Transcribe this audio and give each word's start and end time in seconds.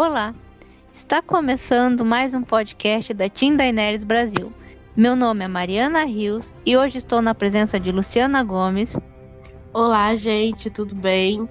Olá! 0.00 0.32
Está 0.92 1.20
começando 1.20 2.04
mais 2.04 2.32
um 2.32 2.40
podcast 2.40 3.12
da 3.12 3.28
Team 3.28 3.56
Daenerys 3.56 4.04
Brasil. 4.04 4.52
Meu 4.94 5.16
nome 5.16 5.44
é 5.44 5.48
Mariana 5.48 6.04
Rios 6.04 6.54
e 6.64 6.76
hoje 6.76 6.98
estou 6.98 7.20
na 7.20 7.34
presença 7.34 7.80
de 7.80 7.90
Luciana 7.90 8.44
Gomes. 8.44 8.96
Olá, 9.72 10.14
gente, 10.14 10.70
tudo 10.70 10.94
bem? 10.94 11.48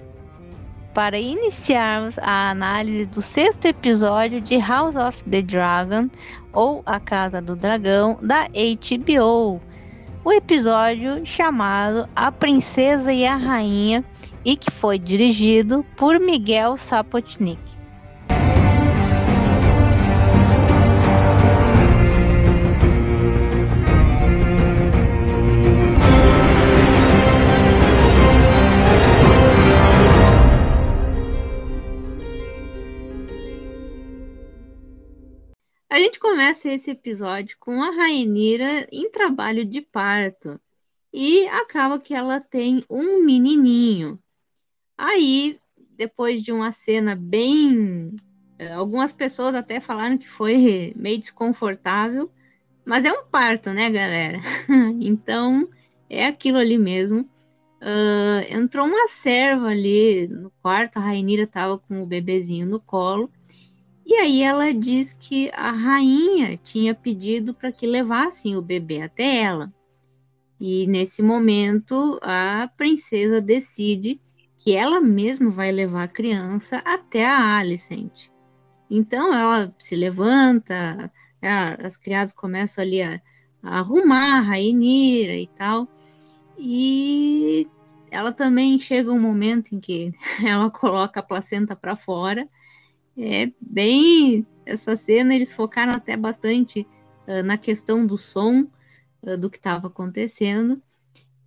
Para 0.94 1.20
iniciarmos 1.20 2.18
a 2.20 2.48
análise 2.48 3.04
do 3.04 3.20
sexto 3.20 3.66
episódio 3.66 4.40
de 4.40 4.56
House 4.56 4.96
of 4.96 5.22
the 5.24 5.42
Dragon, 5.42 6.08
ou 6.50 6.82
A 6.86 6.98
Casa 6.98 7.42
do 7.42 7.54
Dragão, 7.54 8.18
da 8.22 8.48
HBO. 8.48 9.60
O 10.24 10.32
episódio 10.32 11.20
chamado 11.26 12.08
A 12.16 12.32
Princesa 12.32 13.12
e 13.12 13.26
a 13.26 13.36
Rainha 13.36 14.02
e 14.42 14.56
que 14.56 14.70
foi 14.70 14.98
dirigido 14.98 15.84
por 15.98 16.18
Miguel 16.18 16.78
Sapotnik. 16.78 17.77
Gente 36.08 36.20
começa 36.20 36.70
esse 36.70 36.90
episódio 36.90 37.58
com 37.60 37.82
a 37.82 37.90
Rainira 37.90 38.88
em 38.90 39.10
trabalho 39.10 39.62
de 39.62 39.82
parto 39.82 40.58
e 41.12 41.46
acaba 41.48 42.00
que 42.00 42.14
ela 42.14 42.40
tem 42.40 42.82
um 42.88 43.22
menininho. 43.22 44.18
Aí, 44.96 45.60
depois 45.96 46.42
de 46.42 46.50
uma 46.50 46.72
cena 46.72 47.14
bem. 47.14 48.14
Eh, 48.58 48.72
algumas 48.72 49.12
pessoas 49.12 49.54
até 49.54 49.80
falaram 49.80 50.16
que 50.16 50.28
foi 50.28 50.94
meio 50.96 51.18
desconfortável, 51.18 52.30
mas 52.86 53.04
é 53.04 53.12
um 53.12 53.26
parto, 53.26 53.70
né, 53.70 53.90
galera? 53.90 54.38
então, 55.00 55.68
é 56.08 56.26
aquilo 56.26 56.56
ali 56.56 56.78
mesmo. 56.78 57.20
Uh, 57.82 58.42
entrou 58.50 58.86
uma 58.86 59.08
serva 59.08 59.68
ali 59.68 60.26
no 60.26 60.50
quarto, 60.62 60.96
a 60.96 61.00
Rainira 61.00 61.42
estava 61.42 61.78
com 61.78 62.02
o 62.02 62.06
bebezinho 62.06 62.66
no 62.66 62.80
colo 62.80 63.30
e 64.08 64.14
aí 64.14 64.42
ela 64.42 64.72
diz 64.72 65.12
que 65.12 65.50
a 65.52 65.70
rainha 65.70 66.56
tinha 66.64 66.94
pedido 66.94 67.52
para 67.52 67.70
que 67.70 67.86
levassem 67.86 68.56
o 68.56 68.62
bebê 68.62 69.02
até 69.02 69.42
ela. 69.42 69.70
E 70.58 70.86
nesse 70.86 71.20
momento 71.20 72.18
a 72.22 72.70
princesa 72.74 73.38
decide 73.38 74.18
que 74.56 74.74
ela 74.74 74.98
mesma 74.98 75.50
vai 75.50 75.70
levar 75.70 76.04
a 76.04 76.08
criança 76.08 76.78
até 76.86 77.26
a 77.26 77.58
Alicent. 77.58 78.30
Então 78.90 79.34
ela 79.34 79.74
se 79.78 79.94
levanta, 79.94 81.12
as 81.78 81.98
criadas 81.98 82.32
começam 82.32 82.82
ali 82.82 83.02
a, 83.02 83.20
a 83.62 83.80
arrumar 83.80 84.38
a 84.38 84.40
Rainira 84.40 85.36
e 85.36 85.48
tal. 85.48 85.86
E 86.58 87.68
ela 88.10 88.32
também 88.32 88.80
chega 88.80 89.12
um 89.12 89.20
momento 89.20 89.74
em 89.74 89.80
que 89.80 90.14
ela 90.42 90.70
coloca 90.70 91.20
a 91.20 91.22
placenta 91.22 91.76
para 91.76 91.94
fora 91.94 92.48
é 93.18 93.52
bem. 93.60 94.46
Essa 94.64 94.96
cena 94.96 95.34
eles 95.34 95.52
focaram 95.52 95.92
até 95.92 96.16
bastante 96.16 96.86
uh, 97.26 97.42
na 97.42 97.58
questão 97.58 98.06
do 98.06 98.18
som 98.18 98.66
uh, 99.22 99.36
do 99.36 99.50
que 99.50 99.56
estava 99.56 99.88
acontecendo. 99.88 100.80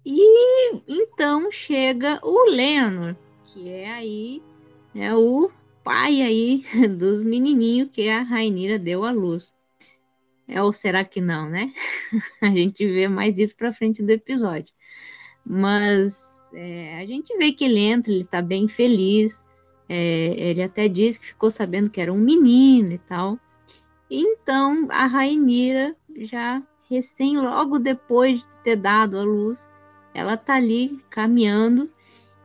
E 0.06 0.76
então 0.88 1.52
chega 1.52 2.20
o 2.24 2.50
Lenor, 2.50 3.16
que 3.46 3.70
é 3.70 3.92
aí 3.92 4.42
é 4.96 5.14
o 5.16 5.50
pai 5.84 6.22
aí 6.22 6.66
dos 6.98 7.22
menininhos 7.24 7.90
que 7.92 8.10
a 8.10 8.22
Rainira 8.22 8.78
deu 8.78 9.06
à 9.06 9.12
luz. 9.12 9.56
É, 10.48 10.62
ou 10.62 10.74
será 10.74 11.06
que 11.06 11.22
não, 11.22 11.50
né? 11.50 11.72
a 12.42 12.48
gente 12.48 12.86
vê 12.86 13.08
mais 13.08 13.38
isso 13.38 13.56
para 13.56 13.72
frente 13.72 14.04
do 14.04 14.10
episódio. 14.10 14.74
Mas 15.46 16.44
é, 16.54 17.00
a 17.00 17.06
gente 17.06 17.36
vê 17.38 17.54
que 17.54 17.64
ele 17.64 17.80
entra, 17.80 18.12
ele 18.12 18.26
tá 18.26 18.42
bem 18.42 18.68
feliz, 18.68 19.46
é, 19.94 20.34
ele 20.38 20.64
até 20.64 20.88
diz 20.88 21.18
que 21.18 21.26
ficou 21.26 21.52
sabendo 21.52 21.90
que 21.90 22.00
era 22.00 22.14
um 22.14 22.18
menino 22.18 22.94
e 22.94 22.98
tal. 22.98 23.38
Então 24.10 24.88
a 24.90 25.06
Rainira, 25.06 25.94
já 26.18 26.64
recém, 26.90 27.38
logo 27.38 27.78
depois 27.78 28.40
de 28.40 28.58
ter 28.64 28.78
dado 28.78 29.20
a 29.20 29.24
luz, 29.24 29.70
ela 30.14 30.38
tá 30.38 30.56
ali 30.56 30.98
caminhando 31.10 31.92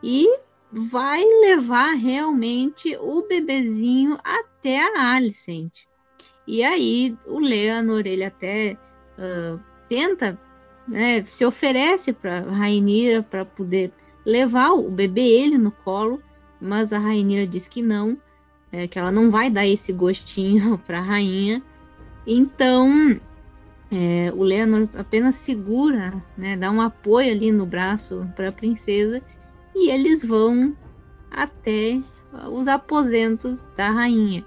e 0.02 0.28
vai 0.72 1.22
levar 1.24 1.92
realmente 1.92 2.96
o 2.96 3.22
bebezinho 3.22 4.18
até 4.24 4.80
a 4.80 5.14
Alicent. 5.14 5.84
E 6.48 6.64
aí 6.64 7.16
o 7.26 7.38
Leonor, 7.38 8.08
ele 8.08 8.24
até 8.24 8.76
uh, 9.18 9.60
tenta, 9.88 10.36
né, 10.88 11.24
se 11.24 11.44
oferece 11.44 12.12
para 12.12 12.40
Rainira 12.40 13.22
para 13.22 13.44
poder 13.44 13.92
levar 14.24 14.72
o 14.72 14.90
bebê 14.90 15.22
ele 15.22 15.56
no 15.56 15.70
colo, 15.70 16.20
mas 16.60 16.92
a 16.92 16.98
Rainha 16.98 17.46
diz 17.46 17.68
que 17.68 17.82
não, 17.82 18.16
é, 18.72 18.86
que 18.86 18.98
ela 18.98 19.12
não 19.12 19.30
vai 19.30 19.50
dar 19.50 19.66
esse 19.66 19.92
gostinho 19.92 20.78
para 20.86 20.98
a 20.98 21.02
rainha. 21.02 21.62
Então, 22.26 23.20
é, 23.90 24.32
o 24.34 24.42
Leonor 24.42 24.88
apenas 24.94 25.36
segura, 25.36 26.12
né, 26.36 26.56
dá 26.56 26.70
um 26.70 26.80
apoio 26.80 27.30
ali 27.30 27.52
no 27.52 27.64
braço 27.64 28.26
para 28.34 28.48
a 28.48 28.52
princesa 28.52 29.22
e 29.74 29.90
eles 29.90 30.24
vão 30.24 30.76
até 31.30 32.00
os 32.50 32.66
aposentos 32.68 33.62
da 33.76 33.90
rainha. 33.90 34.44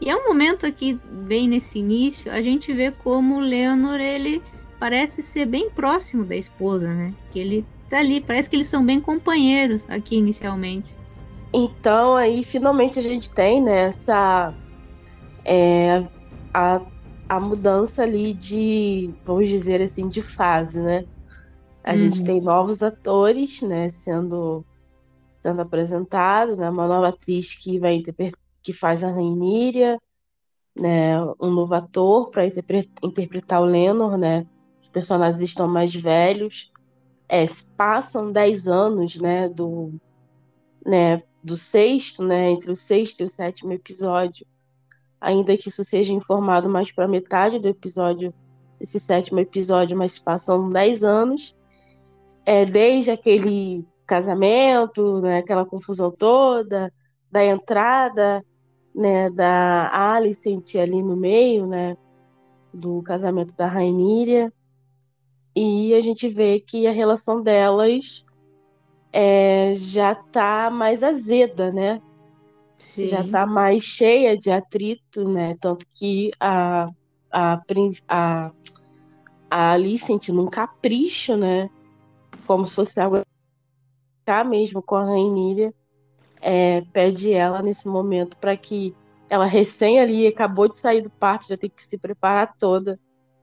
E 0.00 0.10
é 0.10 0.16
um 0.16 0.26
momento 0.26 0.66
aqui, 0.66 1.00
bem 1.26 1.48
nesse 1.48 1.78
início, 1.78 2.30
a 2.30 2.42
gente 2.42 2.72
vê 2.72 2.90
como 2.90 3.36
o 3.36 3.40
Leonor 3.40 4.00
ele 4.00 4.42
parece 4.78 5.22
ser 5.22 5.46
bem 5.46 5.70
próximo 5.70 6.24
da 6.24 6.36
esposa, 6.36 6.92
né? 6.92 7.14
Que 7.32 7.38
ele 7.38 7.64
tá 7.88 8.00
ali, 8.00 8.20
parece 8.20 8.50
que 8.50 8.56
eles 8.56 8.66
são 8.66 8.84
bem 8.84 9.00
companheiros 9.00 9.86
aqui 9.88 10.16
inicialmente. 10.16 10.93
Então 11.56 12.16
aí 12.16 12.42
finalmente 12.42 12.98
a 12.98 13.02
gente 13.02 13.32
tem 13.32 13.62
né, 13.62 13.82
essa 13.86 14.52
é, 15.44 16.04
a, 16.52 16.80
a 17.28 17.38
mudança 17.38 18.02
ali 18.02 18.34
de, 18.34 19.14
vamos 19.24 19.48
dizer 19.48 19.80
assim, 19.80 20.08
de 20.08 20.20
fase, 20.20 20.80
né? 20.80 21.04
A 21.84 21.92
uhum. 21.92 21.98
gente 21.98 22.24
tem 22.24 22.40
novos 22.40 22.82
atores, 22.82 23.62
né, 23.62 23.88
sendo 23.88 24.64
sendo 25.36 25.60
apresentados, 25.60 26.58
né, 26.58 26.68
uma 26.70 26.88
nova 26.88 27.08
atriz 27.08 27.54
que 27.54 27.78
vai 27.78 28.02
que 28.60 28.72
faz 28.72 29.04
a 29.04 29.12
Rainíria, 29.12 30.00
né, 30.76 31.22
um 31.40 31.50
novo 31.50 31.74
ator 31.74 32.30
para 32.30 32.46
interpretar 32.46 33.62
o 33.62 33.64
Lenor, 33.64 34.18
né? 34.18 34.44
Os 34.82 34.88
personagens 34.88 35.40
estão 35.40 35.68
mais 35.68 35.94
velhos, 35.94 36.72
é, 37.28 37.46
passam 37.76 38.32
10 38.32 38.66
anos, 38.66 39.20
né, 39.20 39.48
do 39.48 39.92
né, 40.84 41.22
do 41.44 41.56
sexto, 41.56 42.24
né, 42.24 42.52
entre 42.52 42.72
o 42.72 42.74
sexto 42.74 43.20
e 43.20 43.24
o 43.24 43.28
sétimo 43.28 43.70
episódio, 43.74 44.46
ainda 45.20 45.56
que 45.58 45.68
isso 45.68 45.84
seja 45.84 46.14
informado 46.14 46.70
mais 46.70 46.90
para 46.90 47.06
metade 47.06 47.58
do 47.58 47.68
episódio, 47.68 48.32
esse 48.80 48.98
sétimo 48.98 49.38
episódio, 49.38 49.94
mas 49.94 50.18
passam 50.18 50.70
dez 50.70 51.04
anos, 51.04 51.54
é, 52.46 52.64
desde 52.64 53.10
aquele 53.10 53.86
casamento, 54.06 55.20
né, 55.20 55.38
aquela 55.38 55.66
confusão 55.66 56.10
toda, 56.10 56.90
da 57.30 57.44
entrada 57.44 58.42
né, 58.94 59.28
da 59.28 59.90
Alicent 60.14 60.76
ali 60.76 61.02
no 61.02 61.14
meio, 61.14 61.66
né, 61.66 61.94
do 62.72 63.02
casamento 63.02 63.54
da 63.54 63.66
Rainíria, 63.66 64.50
e 65.54 65.92
a 65.94 66.00
gente 66.00 66.26
vê 66.26 66.58
que 66.58 66.86
a 66.86 66.92
relação 66.92 67.42
delas 67.42 68.24
é, 69.16 69.74
já 69.76 70.10
está 70.10 70.68
mais 70.68 71.04
azeda, 71.04 71.70
né? 71.70 72.02
Sim. 72.76 73.06
Já 73.06 73.20
está 73.20 73.46
mais 73.46 73.84
cheia 73.84 74.36
de 74.36 74.50
atrito, 74.50 75.28
né? 75.28 75.56
Tanto 75.60 75.86
que 75.88 76.32
a, 76.40 76.88
a, 77.30 77.62
a, 78.08 78.50
a 79.48 79.70
Alicent, 79.70 80.30
num 80.30 80.48
capricho, 80.50 81.36
né? 81.36 81.70
Como 82.44 82.66
se 82.66 82.74
fosse 82.74 83.00
algo 83.00 83.22
cá 84.26 84.42
mesmo 84.42 84.82
com 84.82 84.96
a 84.96 85.04
Rainha, 85.04 85.72
é, 86.40 86.80
pede 86.92 87.32
ela 87.32 87.62
nesse 87.62 87.88
momento 87.88 88.36
para 88.38 88.56
que 88.56 88.92
ela 89.30 89.46
recém 89.46 90.00
ali 90.00 90.26
acabou 90.26 90.66
de 90.66 90.76
sair 90.76 91.02
do 91.02 91.10
parto, 91.10 91.46
já 91.46 91.56
tem 91.56 91.70
que 91.70 91.82
se 91.82 91.96
preparar 91.96 92.56
toda, 92.58 92.98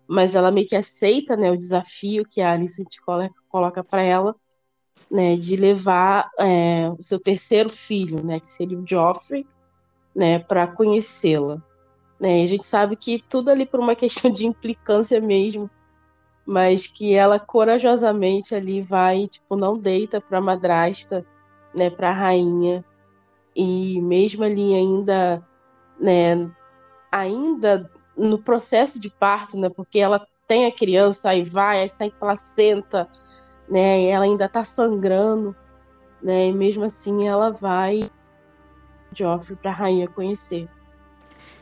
mas 0.06 0.36
ela 0.36 0.52
meio 0.52 0.68
que 0.68 0.76
aceita, 0.76 1.38
né, 1.38 1.50
o 1.50 1.58
desafio 1.58 2.26
que 2.30 2.42
a 2.42 2.52
Alicent 2.52 2.98
coloca 3.50 3.82
para 3.84 4.04
ela 4.04 4.36
né, 5.10 5.36
de 5.36 5.56
levar 5.56 6.30
é, 6.40 6.90
o 6.98 7.04
seu 7.04 7.20
terceiro 7.20 7.70
filho, 7.70 8.24
né, 8.24 8.40
que 8.40 8.50
seria 8.50 8.78
o 8.78 8.88
Joffrey, 8.88 9.46
né, 10.16 10.40
para 10.40 10.68
conhecê-la. 10.68 11.62
Né, 12.20 12.44
a 12.44 12.48
gente 12.48 12.66
sabe 12.66 12.96
que 12.96 13.24
tudo 13.30 13.50
ali 13.50 13.66
por 13.66 13.80
uma 13.80 13.96
questão 13.96 14.32
de 14.32 14.46
implicância 14.46 15.20
mesmo, 15.20 15.70
mas 16.46 16.88
que 16.88 17.14
ela 17.14 17.40
corajosamente 17.40 18.56
ali 18.56 18.82
vai, 18.82 19.28
tipo, 19.28 19.56
não 19.56 19.78
deita 19.78 20.20
para 20.20 20.42
madrasta, 20.42 21.26
né, 21.74 21.90
para 21.90 22.12
rainha, 22.12 22.84
e 23.56 24.02
mesmo 24.02 24.44
ali 24.44 24.74
ainda, 24.74 25.46
né, 26.00 26.50
ainda 27.12 27.90
no 28.18 28.38
processo 28.38 29.00
de 29.00 29.10
parto, 29.10 29.58
né, 29.58 29.70
porque 29.70 30.00
ela 30.00 30.26
tem 30.48 30.66
a 30.66 30.72
criança, 30.72 31.30
aí 31.30 31.44
vai, 31.44 31.82
aí 31.82 31.90
sai 31.90 32.12
placenta, 32.12 33.10
né, 33.72 34.04
ela 34.10 34.26
ainda 34.26 34.50
tá 34.50 34.66
sangrando, 34.66 35.56
né, 36.22 36.48
e 36.48 36.54
mesmo 36.54 36.84
assim 36.84 37.26
ela 37.26 37.50
vai 37.50 38.12
Joffrey 39.16 39.58
para 39.62 39.72
a 39.72 39.74
rainha 39.74 40.10
conhecer. 40.10 40.68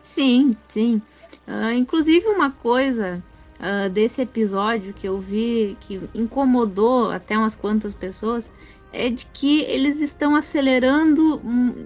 Sim, 0.02 0.58
sim. 0.68 1.00
Uh, 1.48 1.72
inclusive 1.74 2.28
uma 2.28 2.50
coisa 2.50 3.24
uh, 3.60 3.90
desse 3.92 4.22
episódio 4.22 4.92
que 4.92 5.08
eu 5.08 5.20
vi 5.20 5.78
que 5.80 6.02
incomodou 6.16 7.12
até 7.12 7.38
umas 7.38 7.54
quantas 7.54 7.94
pessoas 7.94 8.50
é 8.92 9.10
de 9.10 9.28
que 9.28 9.62
eles 9.62 10.02
estão 10.02 10.36
acelerando 10.36 11.40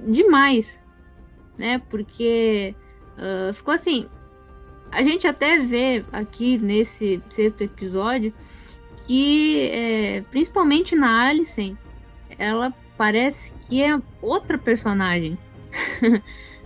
demais, 0.07 0.81
né? 1.57 1.79
Porque 1.89 2.73
uh, 3.17 3.53
ficou 3.53 3.73
assim. 3.73 4.07
A 4.89 5.03
gente 5.03 5.27
até 5.27 5.59
vê 5.59 6.05
aqui 6.13 6.57
nesse 6.57 7.21
sexto 7.29 7.61
episódio 7.61 8.33
que, 9.05 9.69
é, 9.71 10.21
principalmente 10.31 10.95
na 10.95 11.27
Alicent, 11.27 11.77
ela 12.37 12.73
parece 12.97 13.53
que 13.67 13.83
é 13.83 13.99
outra 14.21 14.57
personagem. 14.57 15.37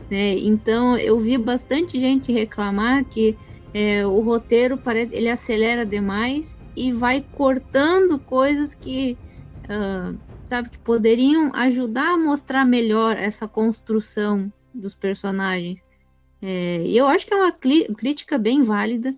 né? 0.09 0.37
Então 0.39 0.97
eu 0.97 1.19
vi 1.19 1.37
bastante 1.37 1.99
gente 1.99 2.31
reclamar 2.31 3.05
que 3.05 3.37
é, 3.73 4.05
o 4.05 4.21
roteiro 4.21 4.77
parece 4.77 5.15
ele 5.15 5.29
acelera 5.29 5.85
demais 5.85 6.57
e 6.75 6.91
vai 6.91 7.25
cortando 7.31 8.19
coisas 8.19 8.73
que 8.73 9.17
uh, 9.65 10.17
sabe 10.47 10.69
que 10.69 10.79
poderiam 10.79 11.51
ajudar 11.53 12.13
a 12.13 12.17
mostrar 12.17 12.65
melhor 12.65 13.17
essa 13.17 13.47
construção 13.47 14.51
dos 14.73 14.95
personagens. 14.95 15.83
É, 16.41 16.83
eu 16.87 17.07
acho 17.07 17.25
que 17.25 17.33
é 17.33 17.37
uma 17.37 17.51
crítica 17.51 18.37
bem 18.37 18.63
válida, 18.63 19.15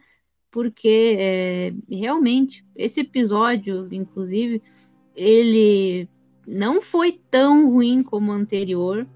porque 0.51 1.15
é, 1.17 1.73
realmente 1.89 2.65
esse 2.75 3.01
episódio, 3.01 3.87
inclusive, 3.91 4.61
ele 5.15 6.09
não 6.47 6.81
foi 6.81 7.19
tão 7.29 7.71
ruim 7.71 8.01
como 8.01 8.31
o 8.31 8.35
anterior, 8.35 9.07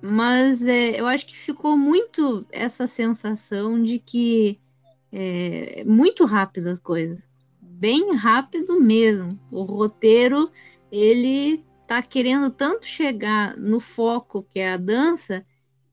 mas 0.00 0.64
é, 0.66 1.00
eu 1.00 1.06
acho 1.06 1.26
que 1.26 1.36
ficou 1.36 1.76
muito 1.76 2.46
essa 2.52 2.86
sensação 2.86 3.82
de 3.82 3.98
que 3.98 4.60
é 5.10 5.84
muito 5.84 6.24
rápido 6.24 6.68
as 6.68 6.80
coisas. 6.80 7.22
Bem 7.60 8.14
rápido 8.14 8.80
mesmo. 8.80 9.38
O 9.50 9.62
roteiro, 9.62 10.50
ele 10.90 11.64
tá 11.86 12.02
querendo 12.02 12.50
tanto 12.50 12.84
chegar 12.84 13.56
no 13.56 13.78
foco 13.78 14.42
que 14.50 14.58
é 14.58 14.72
a 14.72 14.76
dança, 14.76 15.46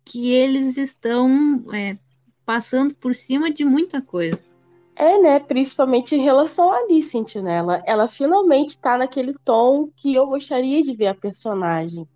que 0.04 0.32
eles 0.32 0.78
estão 0.78 1.64
é, 1.72 1.98
passando 2.46 2.96
por 2.96 3.14
cima 3.14 3.52
de 3.52 3.64
muita 3.64 4.02
coisa. 4.02 4.51
É, 4.96 5.18
né? 5.20 5.40
Principalmente 5.40 6.16
em 6.16 6.22
relação 6.22 6.72
a 6.72 6.78
Alicent, 6.78 7.36
né? 7.38 7.62
Ela, 7.86 8.08
finalmente 8.08 8.80
tá 8.80 8.98
naquele 8.98 9.34
tom 9.44 9.90
que 9.96 10.14
eu 10.14 10.28
gostaria 10.28 10.82
de 10.82 10.94
ver 10.94 11.08
a 11.08 11.16
personagem 11.16 12.08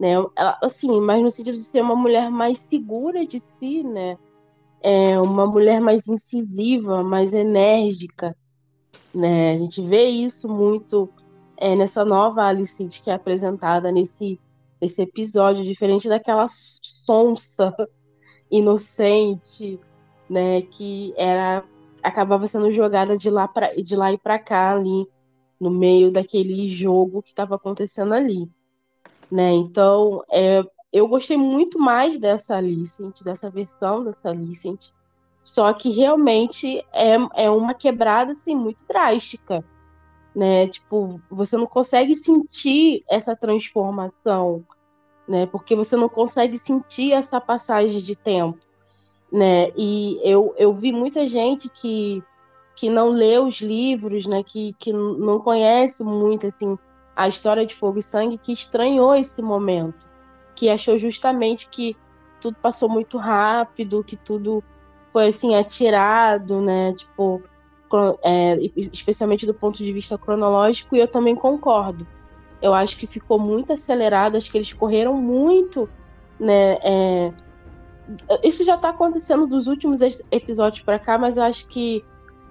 né? 0.00 0.12
Ela, 0.34 0.58
assim, 0.62 0.98
mas 0.98 1.22
no 1.22 1.30
sentido 1.30 1.58
de 1.58 1.64
ser 1.64 1.82
uma 1.82 1.94
mulher 1.94 2.30
mais 2.30 2.58
segura 2.58 3.26
de 3.26 3.38
si, 3.38 3.84
né? 3.84 4.16
É 4.80 5.20
uma 5.20 5.46
mulher 5.46 5.78
mais 5.78 6.08
incisiva, 6.08 7.04
mais 7.04 7.34
enérgica, 7.34 8.34
né? 9.14 9.52
A 9.52 9.58
gente 9.58 9.82
vê 9.82 10.06
isso 10.06 10.48
muito 10.48 11.10
é, 11.58 11.76
nessa 11.76 12.02
nova 12.02 12.44
Alicent 12.44 13.02
que 13.02 13.10
é 13.10 13.14
apresentada 13.14 13.92
nesse, 13.92 14.40
nesse 14.80 15.02
episódio, 15.02 15.62
diferente 15.62 16.08
daquela 16.08 16.46
sonsa 16.48 17.74
inocente, 18.50 19.78
né? 20.30 20.62
Que 20.62 21.12
era 21.18 21.62
acabava 22.02 22.46
sendo 22.48 22.72
jogada 22.72 23.16
de 23.16 23.30
lá 23.30 23.48
para 23.48 23.74
de 23.74 23.96
lá 23.96 24.12
e 24.12 24.18
para 24.18 24.38
cá 24.38 24.72
ali 24.72 25.06
no 25.60 25.70
meio 25.70 26.10
daquele 26.10 26.68
jogo 26.68 27.22
que 27.22 27.30
estava 27.30 27.56
acontecendo 27.56 28.14
ali 28.14 28.48
né? 29.30 29.52
Então, 29.52 30.24
é, 30.30 30.62
eu 30.92 31.06
gostei 31.06 31.36
muito 31.36 31.78
mais 31.78 32.18
dessa 32.18 32.56
Alicent, 32.56 33.22
dessa 33.22 33.48
versão 33.48 34.02
dessa 34.02 34.30
Alicent, 34.30 34.90
só 35.44 35.72
que 35.72 35.90
realmente 35.90 36.84
é, 36.92 37.14
é 37.44 37.50
uma 37.50 37.72
quebrada 37.72 38.32
assim 38.32 38.54
muito 38.54 38.86
drástica, 38.86 39.64
né? 40.34 40.66
Tipo, 40.66 41.20
você 41.30 41.56
não 41.56 41.66
consegue 41.66 42.14
sentir 42.14 43.04
essa 43.08 43.36
transformação, 43.36 44.64
né? 45.28 45.46
Porque 45.46 45.76
você 45.76 45.96
não 45.96 46.08
consegue 46.08 46.58
sentir 46.58 47.12
essa 47.12 47.40
passagem 47.40 48.02
de 48.02 48.16
tempo, 48.16 48.58
né? 49.32 49.70
E 49.76 50.20
eu, 50.24 50.54
eu 50.56 50.72
vi 50.74 50.92
muita 50.92 51.26
gente 51.28 51.68
que 51.68 52.22
que 52.74 52.88
não 52.88 53.10
lê 53.10 53.38
os 53.38 53.60
livros, 53.60 54.24
né? 54.24 54.42
Que, 54.42 54.74
que 54.78 54.90
não 54.90 55.38
conhece 55.38 56.02
muito 56.02 56.46
assim 56.46 56.78
a 57.14 57.28
história 57.28 57.66
de 57.66 57.74
Fogo 57.74 57.98
e 57.98 58.02
Sangue 58.02 58.38
que 58.38 58.52
estranhou 58.52 59.14
esse 59.14 59.42
momento, 59.42 60.08
que 60.54 60.70
achou 60.70 60.98
justamente 60.98 61.68
que 61.68 61.94
tudo 62.40 62.56
passou 62.62 62.88
muito 62.88 63.18
rápido, 63.18 64.02
que 64.02 64.16
tudo 64.16 64.64
foi 65.12 65.28
assim 65.28 65.54
atirado, 65.54 66.60
né? 66.62 66.94
Tipo, 66.94 67.42
é, 68.22 68.58
especialmente 68.92 69.44
do 69.44 69.52
ponto 69.52 69.76
de 69.76 69.92
vista 69.92 70.16
cronológico, 70.16 70.96
e 70.96 71.00
eu 71.00 71.08
também 71.08 71.36
concordo. 71.36 72.06
Eu 72.62 72.72
acho 72.72 72.96
que 72.96 73.06
ficou 73.06 73.38
muito 73.38 73.72
acelerado, 73.72 74.36
acho 74.36 74.50
que 74.50 74.56
eles 74.56 74.72
correram 74.72 75.14
muito, 75.14 75.88
né? 76.38 76.78
É, 76.82 77.32
isso 78.42 78.64
já 78.64 78.74
está 78.74 78.90
acontecendo 78.90 79.46
dos 79.46 79.66
últimos 79.66 80.00
episódios 80.30 80.82
para 80.82 80.98
cá, 80.98 81.18
mas 81.18 81.36
eu 81.36 81.42
acho 81.42 81.66
que 81.68 82.04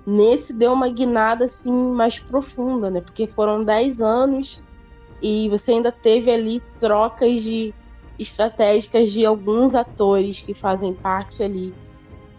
Nesse 0.06 0.54
deu 0.54 0.74
uma 0.74 0.90
guinada 0.90 1.46
assim 1.46 1.72
mais 1.72 2.18
profunda, 2.18 2.90
né? 2.90 3.00
Porque 3.00 3.28
foram 3.28 3.64
10 3.64 4.02
anos 4.02 4.60
e 5.22 5.48
você 5.50 5.74
ainda 5.74 5.92
teve 5.92 6.32
ali 6.32 6.60
trocas 6.80 7.44
de 7.44 7.74
estratégicas 8.18 9.12
de 9.12 9.24
alguns 9.24 9.76
atores 9.76 10.42
que 10.42 10.56
fazem 10.56 10.96
parte 10.96 11.44
ali 11.44 11.76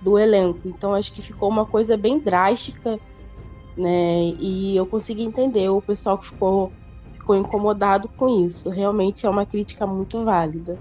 do 0.00 0.18
elenco. 0.18 0.60
Então 0.64 0.94
acho 0.94 1.12
que 1.12 1.22
ficou 1.22 1.48
uma 1.48 1.64
coisa 1.64 1.96
bem 1.96 2.18
drástica, 2.18 2.98
né? 3.76 4.34
E 4.40 4.74
eu 4.76 4.84
consegui 4.86 5.22
entender 5.22 5.68
o 5.68 5.80
pessoal 5.80 6.18
que 6.18 6.26
ficou, 6.26 6.72
ficou 7.12 7.36
incomodado 7.36 8.08
com 8.16 8.46
isso. 8.46 8.68
Realmente 8.70 9.26
é 9.26 9.30
uma 9.30 9.46
crítica 9.46 9.86
muito 9.86 10.24
válida. 10.24 10.76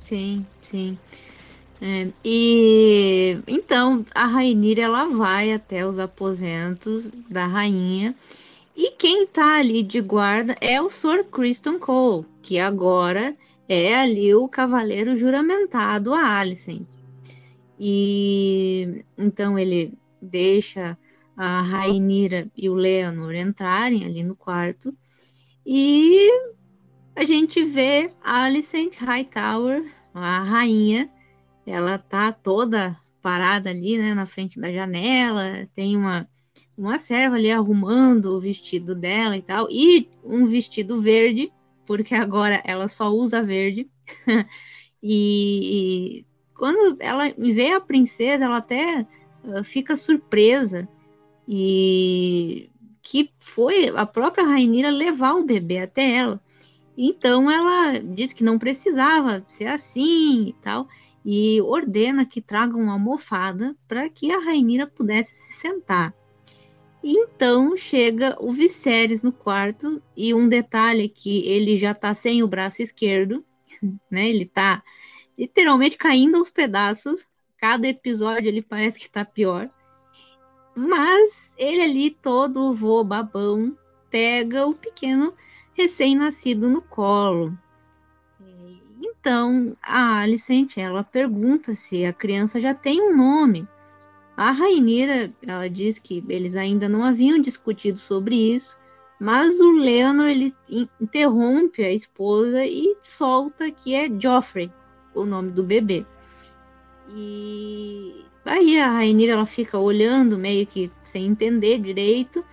Sim, 0.00 0.44
sim. 0.60 0.98
É, 1.80 2.08
e 2.24 3.38
então 3.46 4.04
a 4.14 4.26
Rainira 4.26 4.82
ela 4.82 5.06
vai 5.06 5.52
até 5.52 5.86
os 5.86 5.98
aposentos 5.98 7.10
da 7.28 7.46
rainha 7.46 8.14
e 8.76 8.92
quem 8.92 9.26
tá 9.26 9.58
ali 9.58 9.82
de 9.82 10.00
guarda 10.00 10.56
é 10.60 10.80
o 10.80 10.88
Sir 10.88 11.24
Kristen 11.24 11.78
Cole, 11.78 12.26
que 12.42 12.58
agora 12.58 13.36
é 13.68 13.94
ali 13.94 14.34
o 14.34 14.48
cavaleiro 14.48 15.16
juramentado 15.16 16.14
a 16.14 16.38
Alicent. 16.38 16.86
E 17.78 19.04
então 19.18 19.58
ele 19.58 19.92
deixa 20.22 20.96
a 21.36 21.60
Rainira 21.60 22.48
e 22.56 22.68
o 22.68 22.74
Leonor 22.74 23.34
entrarem 23.34 24.04
ali 24.04 24.22
no 24.22 24.36
quarto 24.36 24.94
e 25.66 26.30
a 27.16 27.24
gente 27.24 27.64
vê 27.64 28.10
Alicent 28.22 28.96
Hightower, 28.96 29.84
a 30.12 30.40
rainha, 30.40 31.08
ela 31.66 31.98
tá 31.98 32.32
toda 32.32 32.96
parada 33.22 33.70
ali, 33.70 33.96
né, 33.96 34.14
na 34.14 34.26
frente 34.26 34.60
da 34.60 34.70
janela, 34.70 35.68
tem 35.74 35.96
uma 35.96 36.28
uma 36.76 36.98
serva 36.98 37.36
ali 37.36 37.50
arrumando 37.50 38.26
o 38.26 38.40
vestido 38.40 38.94
dela 38.94 39.36
e 39.36 39.42
tal, 39.42 39.68
e 39.70 40.08
um 40.24 40.46
vestido 40.46 41.00
verde, 41.00 41.52
porque 41.86 42.14
agora 42.14 42.60
ela 42.64 42.88
só 42.88 43.10
usa 43.10 43.42
verde. 43.42 43.88
e, 45.02 46.20
e, 46.20 46.26
quando 46.56 46.96
ela 47.00 47.32
vê 47.36 47.72
a 47.72 47.80
princesa, 47.80 48.44
ela 48.44 48.58
até 48.58 49.06
uh, 49.44 49.64
fica 49.64 49.96
surpresa 49.96 50.88
e 51.46 52.70
que 53.02 53.30
foi 53.38 53.88
a 53.94 54.06
própria 54.06 54.46
Rainira 54.46 54.90
levar 54.90 55.34
o 55.34 55.44
bebê 55.44 55.78
até 55.78 56.16
ela. 56.16 56.40
Então 56.96 57.50
ela 57.50 57.98
diz 57.98 58.32
que 58.32 58.44
não 58.44 58.58
precisava 58.58 59.44
ser 59.48 59.66
assim 59.66 60.48
e 60.48 60.52
tal 60.62 60.88
e 61.24 61.60
ordena 61.62 62.26
que 62.26 62.40
tragam 62.40 62.80
uma 62.80 62.92
almofada 62.92 63.74
para 63.88 64.08
que 64.08 64.30
a 64.30 64.40
Rainira 64.40 64.86
pudesse 64.86 65.34
se 65.34 65.52
sentar. 65.54 66.14
Então 67.02 67.76
chega 67.76 68.36
o 68.40 68.50
Viserys 68.50 69.22
no 69.22 69.32
quarto 69.32 70.02
e 70.16 70.32
um 70.34 70.48
detalhe 70.48 71.04
é 71.04 71.08
que 71.08 71.46
ele 71.46 71.78
já 71.78 71.90
está 71.92 72.14
sem 72.14 72.42
o 72.42 72.48
braço 72.48 72.82
esquerdo, 72.82 73.44
né? 74.10 74.28
Ele 74.28 74.44
está 74.44 74.82
literalmente 75.36 75.96
caindo 75.96 76.36
aos 76.36 76.50
pedaços. 76.50 77.26
Cada 77.58 77.86
episódio 77.86 78.48
ele 78.48 78.62
parece 78.62 78.98
que 78.98 79.06
está 79.06 79.24
pior. 79.24 79.70
Mas 80.74 81.54
ele 81.56 81.82
ali 81.82 82.10
todo 82.10 82.74
vô 82.74 83.04
babão 83.04 83.76
pega 84.10 84.66
o 84.66 84.74
pequeno 84.74 85.34
recém-nascido 85.74 86.70
no 86.70 86.80
colo. 86.80 87.56
Então, 89.24 89.74
a 89.82 90.18
Alicent, 90.18 90.76
ela 90.76 91.02
pergunta 91.02 91.74
se 91.74 92.04
a 92.04 92.12
criança 92.12 92.60
já 92.60 92.74
tem 92.74 93.00
um 93.00 93.16
nome. 93.16 93.66
A 94.36 94.50
Rainira, 94.50 95.32
ela 95.46 95.66
diz 95.66 95.98
que 95.98 96.22
eles 96.28 96.54
ainda 96.54 96.90
não 96.90 97.02
haviam 97.02 97.38
discutido 97.38 97.98
sobre 97.98 98.36
isso, 98.36 98.76
mas 99.18 99.58
o 99.60 99.72
Leonor, 99.78 100.26
ele 100.26 100.54
interrompe 101.00 101.82
a 101.82 101.90
esposa 101.90 102.66
e 102.66 102.98
solta 103.00 103.70
que 103.70 103.94
é 103.94 104.10
Joffrey, 104.20 104.70
o 105.14 105.24
nome 105.24 105.52
do 105.52 105.62
bebê. 105.62 106.04
E 107.08 108.26
aí 108.44 108.78
a 108.78 108.90
Rainira, 108.90 109.32
ela 109.32 109.46
fica 109.46 109.78
olhando 109.78 110.36
meio 110.36 110.66
que 110.66 110.92
sem 111.02 111.24
entender 111.24 111.78
direito, 111.78 112.44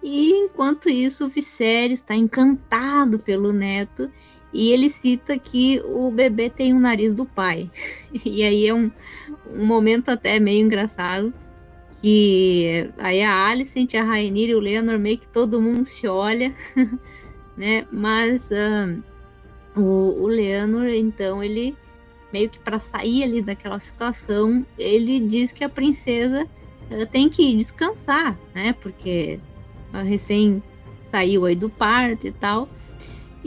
e 0.00 0.30
enquanto 0.30 0.88
isso, 0.88 1.24
o 1.24 1.28
Viserys 1.28 1.98
está 1.98 2.14
encantado 2.14 3.18
pelo 3.18 3.52
neto 3.52 4.08
e 4.52 4.70
ele 4.70 4.88
cita 4.88 5.38
que 5.38 5.80
o 5.84 6.10
bebê 6.10 6.48
tem 6.48 6.72
o 6.72 6.80
nariz 6.80 7.14
do 7.14 7.26
pai. 7.26 7.70
E 8.24 8.42
aí 8.42 8.66
é 8.66 8.72
um, 8.72 8.90
um 9.52 9.66
momento 9.66 10.08
até 10.08 10.40
meio 10.40 10.64
engraçado, 10.64 11.32
que 12.00 12.88
aí 12.98 13.22
a 13.22 13.48
Alicent, 13.48 13.94
a 13.94 14.02
Rainira 14.02 14.52
e 14.52 14.54
o 14.54 14.60
Leonor 14.60 14.98
meio 14.98 15.18
que 15.18 15.28
todo 15.28 15.60
mundo 15.60 15.84
se 15.84 16.06
olha, 16.06 16.54
né? 17.56 17.86
Mas 17.90 18.48
uh, 18.50 19.02
o, 19.76 20.22
o 20.22 20.26
Leonor, 20.26 20.88
então, 20.88 21.42
ele 21.42 21.76
meio 22.32 22.48
que 22.48 22.58
para 22.58 22.78
sair 22.78 23.24
ali 23.24 23.42
daquela 23.42 23.78
situação, 23.80 24.64
ele 24.78 25.20
diz 25.20 25.52
que 25.52 25.64
a 25.64 25.68
princesa 25.68 26.46
uh, 26.90 27.06
tem 27.06 27.28
que 27.28 27.56
descansar, 27.56 28.38
né? 28.54 28.74
Porque 28.80 29.38
recém 30.04 30.62
saiu 31.10 31.44
aí 31.44 31.54
do 31.54 31.70
parto 31.70 32.26
e 32.26 32.32
tal. 32.32 32.68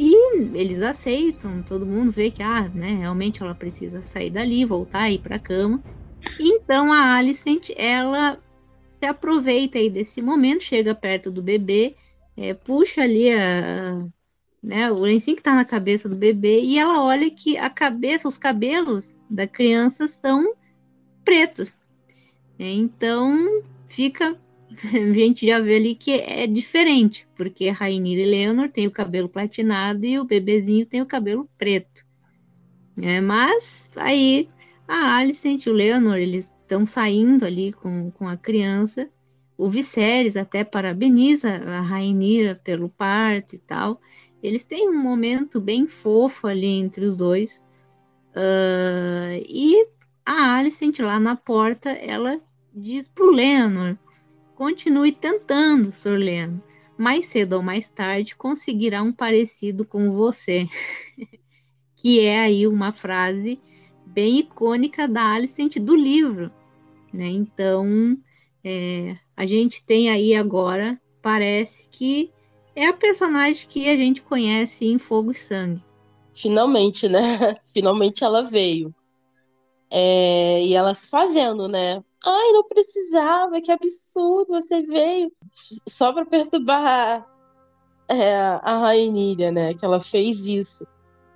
E 0.01 0.57
eles 0.57 0.81
aceitam, 0.81 1.61
todo 1.61 1.85
mundo 1.85 2.09
vê 2.09 2.31
que, 2.31 2.41
ah, 2.41 2.69
né, 2.73 2.93
realmente 2.93 3.43
ela 3.43 3.53
precisa 3.53 4.01
sair 4.01 4.29
dali, 4.29 4.63
voltar 4.63 5.01
aí 5.01 5.19
para 5.19 5.35
a 5.35 5.39
cama. 5.39 5.83
Então 6.39 6.89
a 6.89 7.15
Alicent, 7.15 7.69
ela 7.75 8.39
se 8.93 9.05
aproveita 9.05 9.77
aí 9.77 9.89
desse 9.89 10.21
momento, 10.21 10.63
chega 10.63 10.95
perto 10.95 11.29
do 11.29 11.41
bebê, 11.41 11.97
é, 12.37 12.53
puxa 12.53 13.01
ali 13.01 13.29
a, 13.29 14.07
né, 14.63 14.89
o 14.89 15.01
lencinho 15.01 15.35
que 15.35 15.41
está 15.41 15.53
na 15.53 15.65
cabeça 15.65 16.07
do 16.07 16.15
bebê 16.15 16.61
e 16.61 16.79
ela 16.79 17.03
olha 17.03 17.29
que 17.29 17.57
a 17.57 17.69
cabeça, 17.69 18.25
os 18.25 18.37
cabelos 18.37 19.17
da 19.29 19.45
criança 19.47 20.07
são 20.07 20.55
pretos. 21.25 21.73
Então 22.57 23.61
fica 23.85 24.39
a 24.93 25.13
gente 25.13 25.45
já 25.45 25.59
vê 25.59 25.77
ali 25.77 25.95
que 25.95 26.11
é 26.11 26.45
diferente, 26.45 27.27
porque 27.35 27.69
Rainira 27.69 28.21
e 28.21 28.25
Leonor 28.25 28.69
tem 28.69 28.87
o 28.87 28.91
cabelo 28.91 29.27
platinado 29.27 30.05
e 30.05 30.19
o 30.19 30.25
bebezinho 30.25 30.85
tem 30.85 31.01
o 31.01 31.05
cabelo 31.05 31.49
preto. 31.57 32.05
É, 32.97 33.21
mas 33.21 33.91
aí 33.95 34.49
a 34.87 35.17
Alicent 35.17 35.65
e 35.65 35.69
o 35.69 35.73
Leonor, 35.73 36.17
eles 36.17 36.53
estão 36.61 36.85
saindo 36.85 37.45
ali 37.45 37.71
com, 37.71 38.11
com 38.11 38.27
a 38.27 38.37
criança. 38.37 39.09
O 39.57 39.69
Viserys 39.69 40.37
até 40.37 40.63
parabeniza 40.63 41.49
a 41.49 41.81
Rainira 41.81 42.55
pelo 42.55 42.89
parto 42.89 43.55
e 43.55 43.59
tal. 43.59 43.99
Eles 44.41 44.65
têm 44.65 44.89
um 44.89 45.01
momento 45.01 45.59
bem 45.59 45.87
fofo 45.87 46.47
ali 46.47 46.67
entre 46.67 47.05
os 47.05 47.15
dois. 47.17 47.61
Uh, 48.29 49.43
e 49.47 49.87
a 50.25 50.55
Alicent 50.57 50.99
lá 50.99 51.19
na 51.19 51.35
porta, 51.35 51.89
ela 51.89 52.39
diz 52.73 53.07
pro 53.07 53.31
Leonor 53.31 53.97
Continue 54.59 55.13
tentando, 55.13 55.93
Sorleno. 55.93 56.61
Mais 56.97 57.27
cedo 57.27 57.53
ou 57.53 57.63
mais 57.63 57.89
tarde 57.89 58.35
conseguirá 58.35 59.01
um 59.01 59.13
parecido 59.13 59.85
com 59.85 60.11
você. 60.11 60.67
que 61.95 62.19
é 62.19 62.41
aí 62.41 62.67
uma 62.67 62.91
frase 62.91 63.57
bem 64.05 64.39
icônica 64.39 65.07
da 65.07 65.31
Alicent 65.31 65.77
do 65.77 65.95
livro. 65.95 66.51
Né? 67.13 67.27
Então, 67.27 68.17
é, 68.61 69.15
a 69.33 69.45
gente 69.45 69.81
tem 69.81 70.09
aí 70.09 70.35
agora, 70.35 70.99
parece 71.21 71.87
que 71.89 72.29
é 72.75 72.87
a 72.87 72.93
personagem 72.93 73.65
que 73.65 73.87
a 73.87 73.95
gente 73.95 74.21
conhece 74.21 74.85
em 74.85 74.99
Fogo 74.99 75.31
e 75.31 75.35
Sangue. 75.35 75.81
Finalmente, 76.35 77.07
né? 77.07 77.55
Finalmente 77.63 78.25
ela 78.25 78.43
veio. 78.43 78.93
É, 79.89 80.65
e 80.65 80.73
elas 80.73 81.07
fazendo, 81.07 81.69
né? 81.69 82.03
Ai, 82.25 82.51
não 82.51 82.67
precisava, 82.67 83.61
que 83.61 83.71
absurdo, 83.71 84.53
você 84.53 84.81
veio. 84.81 85.31
Só 85.53 86.11
para 86.11 86.25
perturbar 86.25 87.25
é, 88.09 88.35
a 88.35 88.77
Rainilha, 88.77 89.51
né? 89.51 89.73
Que 89.73 89.85
ela 89.85 90.01
fez 90.01 90.45
isso. 90.45 90.85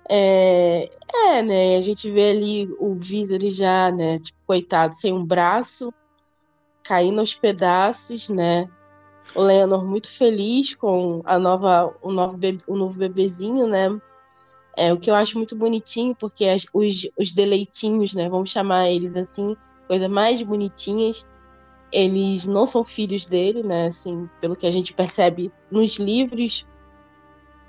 É, 0.08 0.90
é, 1.12 1.42
né? 1.42 1.76
A 1.78 1.82
gente 1.82 2.10
vê 2.10 2.30
ali 2.30 2.68
o 2.78 2.94
Viserys 2.94 3.56
já, 3.56 3.90
né? 3.90 4.18
Tipo, 4.18 4.38
coitado, 4.46 4.94
sem 4.94 5.12
um 5.12 5.24
braço, 5.24 5.92
caindo 6.82 7.20
aos 7.20 7.34
pedaços, 7.34 8.28
né? 8.28 8.68
O 9.34 9.42
Leonor 9.42 9.86
muito 9.86 10.08
feliz 10.10 10.74
com 10.74 11.22
a 11.24 11.38
nova, 11.38 11.96
o, 12.02 12.12
novo 12.12 12.38
o 12.66 12.76
novo 12.76 12.98
bebezinho, 12.98 13.66
né? 13.66 13.88
É 14.76 14.92
o 14.92 14.98
que 14.98 15.10
eu 15.10 15.14
acho 15.14 15.38
muito 15.38 15.56
bonitinho, 15.56 16.14
porque 16.16 16.44
as, 16.44 16.66
os, 16.74 17.08
os 17.18 17.32
deleitinhos, 17.32 18.12
né? 18.12 18.28
Vamos 18.28 18.50
chamar 18.50 18.90
eles 18.90 19.16
assim, 19.16 19.56
coisas 19.86 20.08
mais 20.08 20.40
bonitinhas. 20.42 21.26
Eles 21.92 22.44
não 22.46 22.66
são 22.66 22.82
filhos 22.82 23.26
dele, 23.26 23.62
né? 23.62 23.86
Assim, 23.86 24.28
pelo 24.40 24.56
que 24.56 24.66
a 24.66 24.70
gente 24.70 24.92
percebe 24.92 25.52
nos 25.70 25.96
livros 25.96 26.66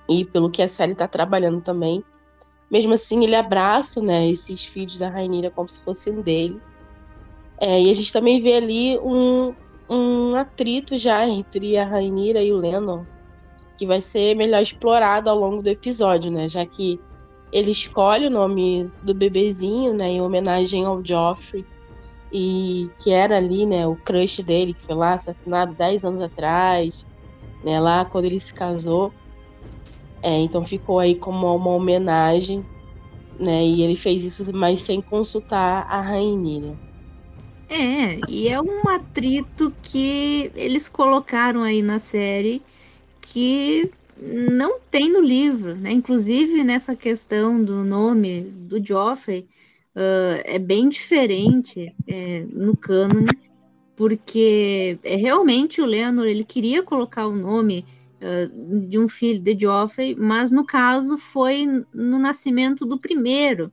e 0.10 0.26
pelo 0.26 0.50
que 0.50 0.62
a 0.62 0.68
série 0.68 0.94
está 0.94 1.08
trabalhando 1.08 1.62
também. 1.62 2.04
Mesmo 2.72 2.94
assim, 2.94 3.24
ele 3.24 3.36
abraça, 3.36 4.02
né? 4.02 4.28
Esses 4.30 4.66
filhos 4.66 4.98
da 4.98 5.10
Rainira 5.10 5.52
como 5.52 5.70
se 5.70 5.84
fossem 5.84 6.22
dele. 6.22 6.60
É, 7.60 7.82
e 7.82 7.90
a 7.90 7.94
gente 7.94 8.12
também 8.12 8.42
vê 8.42 8.56
ali 8.56 8.98
um, 9.00 9.54
um 9.90 10.36
atrito 10.36 10.98
já 10.98 11.28
entre 11.28 11.78
a 11.78 11.86
Rainira 11.86 12.42
e 12.42 12.52
o 12.52 12.58
Lennon, 12.58 13.06
que 13.78 13.86
vai 13.86 14.02
ser 14.02 14.36
melhor 14.36 14.62
explorado 14.62 15.30
ao 15.30 15.38
longo 15.38 15.62
do 15.62 15.70
episódio, 15.70 16.32
né? 16.32 16.50
Já 16.50 16.66
que 16.66 17.00
ele 17.52 17.72
escolhe 17.72 18.28
o 18.28 18.32
nome 18.32 18.92
do 19.02 19.14
bebezinho, 19.14 19.94
né, 19.94 20.10
em 20.10 20.22
homenagem 20.22 20.84
ao 20.84 21.02
Joffrey, 21.06 21.66
e 22.32 22.88
que 23.02 23.12
era 23.12 23.38
ali, 23.38 23.66
né, 23.66 23.88
o 23.88 23.96
crush 23.96 24.44
dele, 24.44 24.74
que 24.74 24.86
foi 24.86 24.96
lá 24.96 25.14
assassinado 25.14 25.74
10 25.76 26.04
anos 26.04 26.22
atrás, 26.22 27.06
né, 27.64 27.80
lá 27.80 28.06
quando 28.06 28.26
ele 28.26 28.40
se 28.40 28.54
casou. 28.54 29.14
É, 30.22 30.40
então 30.40 30.66
ficou 30.66 31.00
aí 31.00 31.16
como 31.16 31.56
uma 31.56 31.72
homenagem, 31.72 32.66
né, 33.40 33.64
e 33.64 33.82
ele 33.82 33.96
fez 33.96 34.24
isso, 34.24 34.52
mas 34.54 34.82
sem 34.82 35.02
consultar 35.02 35.86
a 35.90 36.02
Rainha. 36.02 36.78
É, 37.70 38.20
e 38.30 38.48
é 38.48 38.62
um 38.62 38.90
atrito 38.90 39.74
que 39.82 40.52
eles 40.56 40.88
colocaram 40.88 41.64
aí 41.64 41.82
na 41.82 42.00
série 42.00 42.62
que 43.22 43.92
não 44.18 44.80
tem 44.80 45.12
no 45.12 45.20
livro, 45.20 45.76
né? 45.76 45.92
Inclusive 45.92 46.64
nessa 46.64 46.96
questão 46.96 47.62
do 47.62 47.84
nome 47.84 48.42
do 48.42 48.84
Joffrey, 48.84 49.48
uh, 49.96 50.42
é 50.44 50.60
bem 50.60 50.90
diferente 50.90 51.96
é, 52.08 52.46
no 52.52 52.76
cânone, 52.76 53.30
porque 53.96 55.00
é, 55.04 55.16
realmente 55.16 55.82
o 55.82 55.86
Leonor 55.86 56.26
ele 56.26 56.44
queria 56.44 56.84
colocar 56.84 57.26
o 57.28 57.36
nome 57.36 57.86
uh, 58.22 58.88
de 58.88 59.00
um 59.00 59.08
filho 59.08 59.40
de 59.40 59.58
Joffrey, 59.58 60.16
mas 60.16 60.52
no 60.52 60.66
caso 60.66 61.18
foi 61.18 61.66
no 61.94 62.20
nascimento 62.20 62.86
do 62.86 63.00
primeiro, 63.00 63.72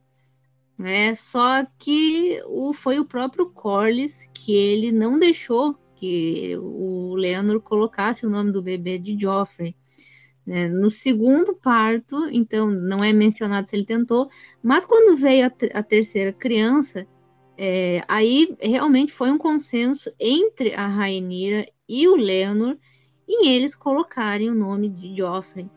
né? 0.77 1.13
Só 1.15 1.65
que 1.77 2.41
o, 2.47 2.73
foi 2.73 2.99
o 2.99 3.05
próprio 3.05 3.49
Corlys 3.49 4.27
que 4.33 4.53
ele 4.53 4.91
não 4.91 5.19
deixou 5.19 5.77
que 5.95 6.57
o 6.57 7.15
Leonor 7.15 7.61
colocasse 7.61 8.25
o 8.25 8.29
nome 8.29 8.51
do 8.51 8.61
bebê 8.61 8.97
de 8.97 9.17
Joffrey. 9.17 9.75
Né? 10.45 10.67
No 10.67 10.91
segundo 10.91 11.55
parto, 11.55 12.27
então, 12.31 12.69
não 12.69 13.03
é 13.03 13.13
mencionado 13.13 13.67
se 13.67 13.75
ele 13.75 13.85
tentou, 13.85 14.29
mas 14.61 14.85
quando 14.85 15.17
veio 15.17 15.47
a, 15.47 15.79
a 15.79 15.83
terceira 15.83 16.33
criança, 16.33 17.07
é, 17.57 18.03
aí 18.07 18.55
realmente 18.59 19.11
foi 19.11 19.31
um 19.31 19.37
consenso 19.37 20.11
entre 20.19 20.73
a 20.73 20.87
Rainira 20.87 21.65
e 21.87 22.07
o 22.07 22.15
Leonor 22.15 22.77
em 23.27 23.47
eles 23.47 23.75
colocarem 23.75 24.49
o 24.49 24.55
nome 24.55 24.89
de 24.89 25.15
Joffrey. 25.15 25.69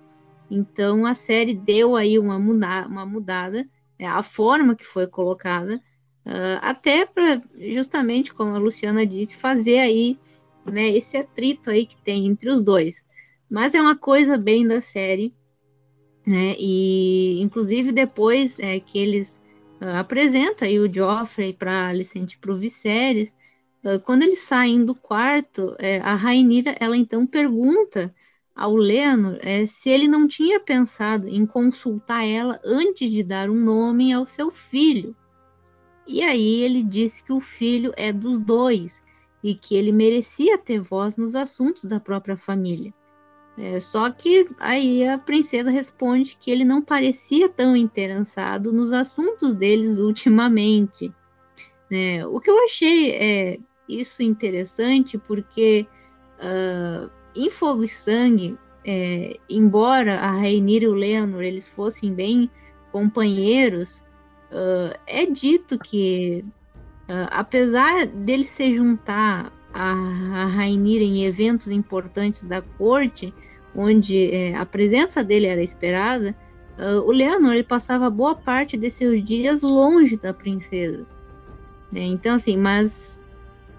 Então 0.50 1.04
a 1.04 1.14
série 1.14 1.54
deu 1.54 1.96
aí 1.96 2.18
uma, 2.18 2.38
muda 2.38 2.86
uma 2.86 3.04
mudada, 3.04 3.68
é, 3.98 4.06
a 4.06 4.22
forma 4.22 4.74
que 4.74 4.84
foi 4.84 5.06
colocada, 5.06 5.76
uh, 6.24 6.58
até 6.60 7.04
para 7.06 7.40
justamente, 7.58 8.32
como 8.32 8.54
a 8.54 8.58
Luciana 8.58 9.06
disse, 9.06 9.36
fazer 9.36 9.78
aí 9.78 10.18
né, 10.64 10.88
esse 10.90 11.16
atrito 11.16 11.70
aí 11.70 11.86
que 11.86 11.96
tem 11.96 12.26
entre 12.26 12.50
os 12.50 12.62
dois. 12.62 13.04
Mas 13.48 13.74
é 13.74 13.80
uma 13.80 13.96
coisa 13.96 14.36
bem 14.36 14.66
da 14.66 14.80
série, 14.80 15.34
né? 16.26 16.56
E 16.58 17.40
inclusive 17.40 17.92
depois 17.92 18.58
é, 18.58 18.80
que 18.80 18.98
eles 18.98 19.40
uh, 19.80 19.98
apresentam 19.98 20.66
aí 20.66 20.78
o 20.80 20.92
Joffrey 20.92 21.52
para 21.52 21.88
Alicent 21.88 22.36
para 22.40 22.52
o 22.52 22.58
Viserys, 22.58 23.34
uh, 23.84 24.00
quando 24.00 24.22
eles 24.24 24.40
saem 24.40 24.84
do 24.84 24.94
quarto, 24.94 25.76
é, 25.78 26.00
a 26.00 26.14
Rainira 26.14 26.74
ela 26.80 26.96
então 26.96 27.26
pergunta 27.26 28.12
ao 28.54 28.74
Leonor 28.74 29.38
é, 29.40 29.66
se 29.66 29.90
ele 29.90 30.08
não 30.08 30.26
tinha 30.26 30.58
pensado 30.58 31.28
em 31.28 31.44
consultar 31.46 32.24
ela 32.24 32.58
antes 32.64 33.10
de 33.10 33.22
dar 33.22 33.50
um 33.50 33.60
nome 33.60 34.12
ao 34.12 34.26
seu 34.26 34.50
filho. 34.50 35.14
E 36.06 36.22
aí 36.22 36.62
ele 36.62 36.82
disse 36.82 37.22
que 37.22 37.32
o 37.32 37.40
filho 37.40 37.92
é 37.96 38.12
dos 38.12 38.40
dois 38.40 39.04
e 39.42 39.54
que 39.54 39.76
ele 39.76 39.92
merecia 39.92 40.56
ter 40.56 40.80
voz 40.80 41.16
nos 41.16 41.34
assuntos 41.34 41.84
da 41.84 42.00
própria 42.00 42.36
família. 42.36 42.94
É, 43.58 43.80
só 43.80 44.10
que 44.10 44.48
aí 44.58 45.08
a 45.08 45.16
princesa 45.16 45.70
responde 45.70 46.36
que 46.38 46.50
ele 46.50 46.64
não 46.64 46.82
parecia 46.82 47.48
tão 47.48 47.74
interessado 47.74 48.70
nos 48.70 48.92
assuntos 48.92 49.54
deles 49.54 49.98
ultimamente. 49.98 51.12
É, 51.90 52.26
o 52.26 52.38
que 52.38 52.50
eu 52.50 52.64
achei 52.64 53.12
é, 53.12 53.58
isso 53.88 54.22
interessante 54.22 55.16
porque 55.16 55.86
uh, 56.38 57.10
em 57.34 57.50
Fogo 57.50 57.84
e 57.84 57.88
Sangue, 57.88 58.58
é, 58.84 59.38
embora 59.48 60.18
a 60.20 60.32
Rainira 60.32 60.84
e 60.84 60.88
o 60.88 60.94
Leonor 60.94 61.42
eles 61.42 61.66
fossem 61.66 62.12
bem 62.12 62.50
companheiros, 62.92 64.02
uh, 64.50 64.98
é 65.06 65.26
dito 65.26 65.78
que, 65.78 66.44
uh, 67.08 67.28
apesar 67.30 68.06
dele 68.06 68.46
se 68.46 68.76
juntar 68.76 69.52
a, 69.76 70.42
a 70.42 70.46
Rainira 70.46 71.04
em 71.04 71.24
eventos 71.24 71.70
importantes 71.70 72.44
da 72.44 72.62
corte, 72.62 73.32
onde 73.74 74.30
é, 74.30 74.56
a 74.56 74.64
presença 74.64 75.22
dele 75.22 75.46
era 75.46 75.62
esperada, 75.62 76.34
uh, 76.78 77.00
o 77.06 77.12
Leonor 77.12 77.52
ele 77.52 77.62
passava 77.62 78.08
boa 78.08 78.34
parte 78.34 78.76
de 78.76 78.88
seus 78.90 79.22
dias 79.22 79.60
longe 79.60 80.16
da 80.16 80.32
princesa. 80.32 81.06
Né? 81.92 82.04
Então, 82.04 82.36
assim, 82.36 82.56
mas 82.56 83.20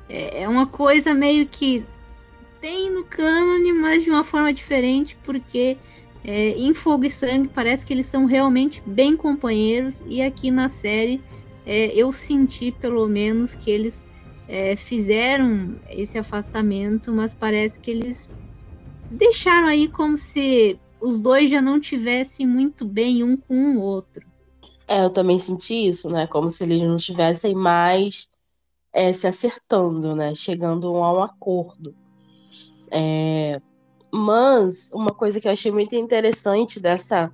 é, 0.07 0.43
é 0.43 0.47
uma 0.47 0.67
coisa 0.67 1.15
meio 1.15 1.47
que 1.47 1.83
tem 2.61 2.91
no 2.91 3.03
cânone, 3.03 3.73
mas 3.73 4.03
de 4.03 4.11
uma 4.11 4.23
forma 4.23 4.53
diferente, 4.53 5.17
porque 5.23 5.77
é, 6.23 6.51
em 6.51 6.73
Fogo 6.75 7.05
e 7.05 7.11
Sangue 7.11 7.49
parece 7.53 7.85
que 7.85 7.93
eles 7.93 8.05
são 8.05 8.25
realmente 8.25 8.83
bem 8.85 9.17
companheiros, 9.17 10.03
e 10.05 10.21
aqui 10.21 10.51
na 10.51 10.69
série 10.69 11.21
é, 11.65 11.87
eu 11.87 12.13
senti 12.13 12.71
pelo 12.71 13.07
menos 13.07 13.55
que 13.55 13.71
eles 13.71 14.05
é, 14.47 14.75
fizeram 14.75 15.77
esse 15.89 16.17
afastamento, 16.17 17.11
mas 17.13 17.33
parece 17.33 17.79
que 17.79 17.91
eles 17.91 18.33
deixaram 19.09 19.67
aí 19.67 19.87
como 19.89 20.17
se 20.17 20.79
os 21.01 21.19
dois 21.19 21.49
já 21.49 21.61
não 21.61 21.79
tivessem 21.79 22.47
muito 22.47 22.85
bem 22.85 23.23
um 23.23 23.37
com 23.37 23.75
o 23.75 23.81
outro. 23.81 24.25
É, 24.87 25.03
eu 25.03 25.09
também 25.09 25.37
senti 25.37 25.87
isso, 25.87 26.09
né? 26.09 26.27
Como 26.27 26.49
se 26.49 26.63
eles 26.63 26.81
não 26.81 26.97
tivessem 26.97 27.53
mais 27.53 28.29
é, 28.93 29.11
se 29.11 29.27
acertando, 29.27 30.15
né? 30.15 30.33
Chegando 30.33 30.87
a 30.87 31.13
um 31.13 31.21
acordo. 31.21 31.93
É, 32.89 33.59
mas 34.11 34.91
uma 34.93 35.13
coisa 35.13 35.41
que 35.41 35.47
eu 35.47 35.51
achei 35.51 35.71
muito 35.71 35.93
interessante 35.95 36.79
dessa 36.79 37.31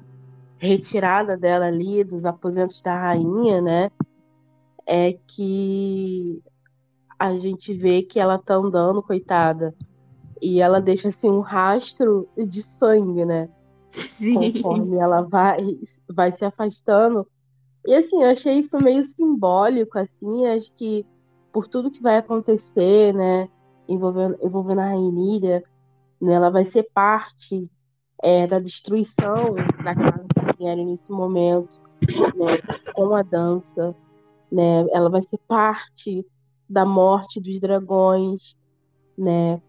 retirada 0.57 1.37
dela 1.37 1.65
ali 1.65 2.03
dos 2.03 2.25
aposentos 2.25 2.81
da 2.81 2.97
rainha, 2.97 3.61
né, 3.61 3.91
é 4.85 5.17
que 5.27 6.41
a 7.23 7.37
gente 7.37 7.73
vê 7.73 8.01
que 8.01 8.19
ela 8.19 8.37
tá 8.37 8.55
andando, 8.55 9.01
coitada, 9.01 9.73
e 10.41 10.59
ela 10.59 10.81
deixa 10.81 11.07
assim 11.07 11.29
um 11.29 11.39
rastro 11.39 12.27
de 12.37 12.61
sangue, 12.61 13.23
né? 13.23 13.49
Sim. 13.91 14.53
Conforme 14.53 14.97
ela 14.97 15.21
vai, 15.21 15.79
vai 16.09 16.31
se 16.31 16.43
afastando. 16.43 17.25
E 17.85 17.93
assim, 17.93 18.21
eu 18.21 18.29
achei 18.29 18.59
isso 18.59 18.77
meio 18.77 19.03
simbólico, 19.03 19.97
assim, 19.97 20.45
acho 20.47 20.73
que 20.73 21.05
por 21.51 21.67
tudo 21.67 21.91
que 21.91 22.01
vai 22.01 22.17
acontecer, 22.17 23.13
né? 23.13 23.47
envolvendo, 23.87 24.37
envolvendo 24.41 24.79
a 24.79 24.87
Rainilha, 24.87 25.63
né, 26.21 26.33
ela 26.33 26.49
vai 26.49 26.65
ser 26.65 26.83
parte 26.93 27.69
é, 28.21 28.47
da 28.47 28.59
destruição 28.59 29.55
da 29.83 29.95
casa 29.95 30.25
Targaryen 30.33 30.85
nesse 30.85 31.11
momento, 31.11 31.79
né, 32.35 32.57
com 32.93 33.15
a 33.15 33.21
dança, 33.21 33.95
né, 34.51 34.85
ela 34.91 35.09
vai 35.09 35.21
ser 35.21 35.39
parte 35.47 36.25
da 36.69 36.85
morte 36.85 37.39
dos 37.39 37.59
dragões, 37.59 38.57
né, 39.17 39.61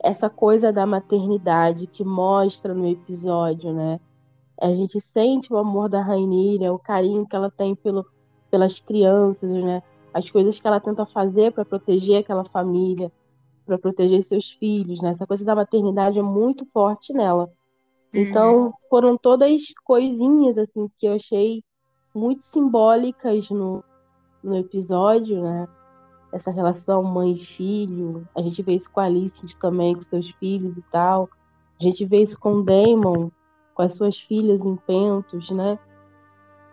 essa 0.00 0.30
coisa 0.30 0.72
da 0.72 0.86
maternidade 0.86 1.86
que 1.86 2.04
mostra 2.04 2.72
no 2.72 2.86
episódio, 2.86 3.72
né, 3.72 4.00
a 4.60 4.68
gente 4.68 5.00
sente 5.00 5.52
o 5.52 5.56
amor 5.56 5.88
da 5.88 6.02
Rainilha, 6.02 6.72
o 6.72 6.78
carinho 6.78 7.26
que 7.26 7.36
ela 7.36 7.50
tem 7.50 7.74
pelo, 7.74 8.06
pelas 8.50 8.78
crianças, 8.80 9.48
né, 9.50 9.82
as 10.12 10.28
coisas 10.30 10.58
que 10.58 10.66
ela 10.66 10.80
tenta 10.80 11.06
fazer 11.06 11.52
para 11.52 11.64
proteger 11.64 12.20
aquela 12.20 12.44
família, 12.44 13.12
para 13.64 13.78
proteger 13.78 14.24
seus 14.24 14.52
filhos, 14.52 15.00
né? 15.00 15.10
Essa 15.10 15.26
coisa 15.26 15.44
da 15.44 15.54
maternidade 15.54 16.18
é 16.18 16.22
muito 16.22 16.66
forte 16.72 17.12
nela. 17.12 17.52
Então, 18.12 18.66
uhum. 18.66 18.72
foram 18.88 19.18
todas 19.18 19.62
coisinhas 19.84 20.56
assim 20.56 20.88
que 20.98 21.06
eu 21.06 21.14
achei 21.14 21.62
muito 22.14 22.42
simbólicas 22.42 23.50
no, 23.50 23.84
no 24.42 24.56
episódio, 24.56 25.42
né? 25.42 25.68
Essa 26.32 26.50
relação 26.50 27.02
mãe 27.02 27.32
e 27.32 27.44
filho. 27.44 28.26
A 28.34 28.42
gente 28.42 28.62
vê 28.62 28.74
isso 28.74 28.90
com 28.90 29.00
a 29.00 29.04
Alice 29.04 29.42
também, 29.58 29.94
com 29.94 30.02
seus 30.02 30.30
filhos 30.32 30.76
e 30.76 30.82
tal. 30.92 31.28
A 31.80 31.82
gente 31.82 32.04
vê 32.04 32.22
isso 32.22 32.38
com 32.38 32.54
o 32.54 32.62
Damon, 32.62 33.30
com 33.74 33.82
as 33.82 33.94
suas 33.94 34.18
filhas 34.18 34.60
em 34.60 34.76
Pentos, 34.76 35.50
né? 35.50 35.78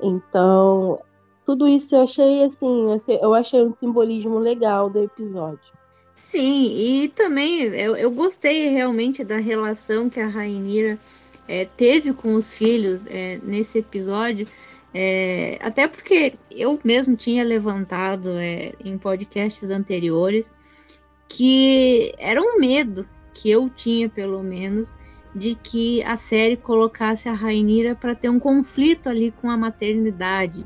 Então, 0.01 0.99
tudo 1.45 1.67
isso 1.67 1.95
eu 1.95 2.01
achei 2.01 2.43
assim, 2.43 2.87
eu 3.21 3.33
achei 3.33 3.61
um 3.63 3.75
simbolismo 3.75 4.39
legal 4.39 4.89
do 4.89 5.03
episódio. 5.03 5.75
Sim, 6.15 7.03
e 7.03 7.09
também 7.09 7.61
eu, 7.61 7.95
eu 7.95 8.09
gostei 8.09 8.69
realmente 8.69 9.23
da 9.23 9.37
relação 9.37 10.09
que 10.09 10.19
a 10.19 10.27
Rainira 10.27 10.97
é, 11.47 11.65
teve 11.65 12.13
com 12.13 12.33
os 12.33 12.51
filhos 12.51 13.05
é, 13.07 13.39
nesse 13.43 13.79
episódio, 13.79 14.47
é, 14.97 15.59
até 15.61 15.89
porque 15.89 16.35
eu 16.49 16.79
mesmo 16.81 17.17
tinha 17.17 17.43
levantado 17.43 18.29
é, 18.37 18.71
em 18.79 18.97
podcasts 18.97 19.69
anteriores 19.69 20.53
que 21.27 22.15
era 22.17 22.41
um 22.41 22.57
medo 22.57 23.05
que 23.33 23.49
eu 23.49 23.69
tinha, 23.69 24.07
pelo 24.07 24.41
menos, 24.41 24.93
de 25.35 25.53
que 25.53 26.01
a 26.05 26.15
série 26.15 26.55
colocasse 26.55 27.27
a 27.27 27.33
Rainira 27.33 27.93
para 27.93 28.15
ter 28.15 28.29
um 28.29 28.39
conflito 28.39 29.09
ali 29.09 29.31
com 29.31 29.49
a 29.49 29.57
maternidade, 29.57 30.65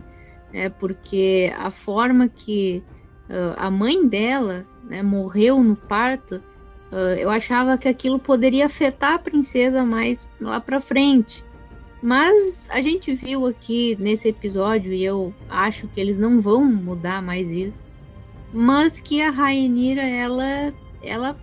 né? 0.54 0.70
porque 0.70 1.52
a 1.58 1.72
forma 1.72 2.28
que 2.28 2.84
uh, 3.32 3.56
a 3.58 3.72
mãe 3.72 4.08
dela 4.08 4.64
né, 4.84 5.02
morreu 5.02 5.64
no 5.64 5.76
parto, 5.76 6.36
uh, 6.92 7.18
eu 7.18 7.32
achava 7.32 7.80
que 7.80 7.88
aquilo 7.88 8.20
poderia 8.20 8.68
afetar 8.68 9.16
a 9.16 9.20
princesa 9.20 9.84
mais 9.84 10.30
lá 10.40 10.60
para 10.60 10.80
frente. 10.80 11.44
Mas 12.02 12.66
a 12.70 12.82
gente 12.82 13.14
viu 13.14 13.46
aqui 13.46 13.98
nesse 14.00 14.30
episódio, 14.30 14.94
e 14.94 15.04
eu 15.04 15.34
acho 15.50 15.88
que 15.88 16.00
eles 16.00 16.18
não 16.18 16.40
vão 16.40 16.64
mudar 16.64 17.22
mais 17.22 17.52
isso, 17.52 17.88
mas 18.54 19.00
que 19.00 19.22
a 19.22 19.30
Rainira, 19.30 20.02
ela, 20.02 20.74
ela, 21.04 21.38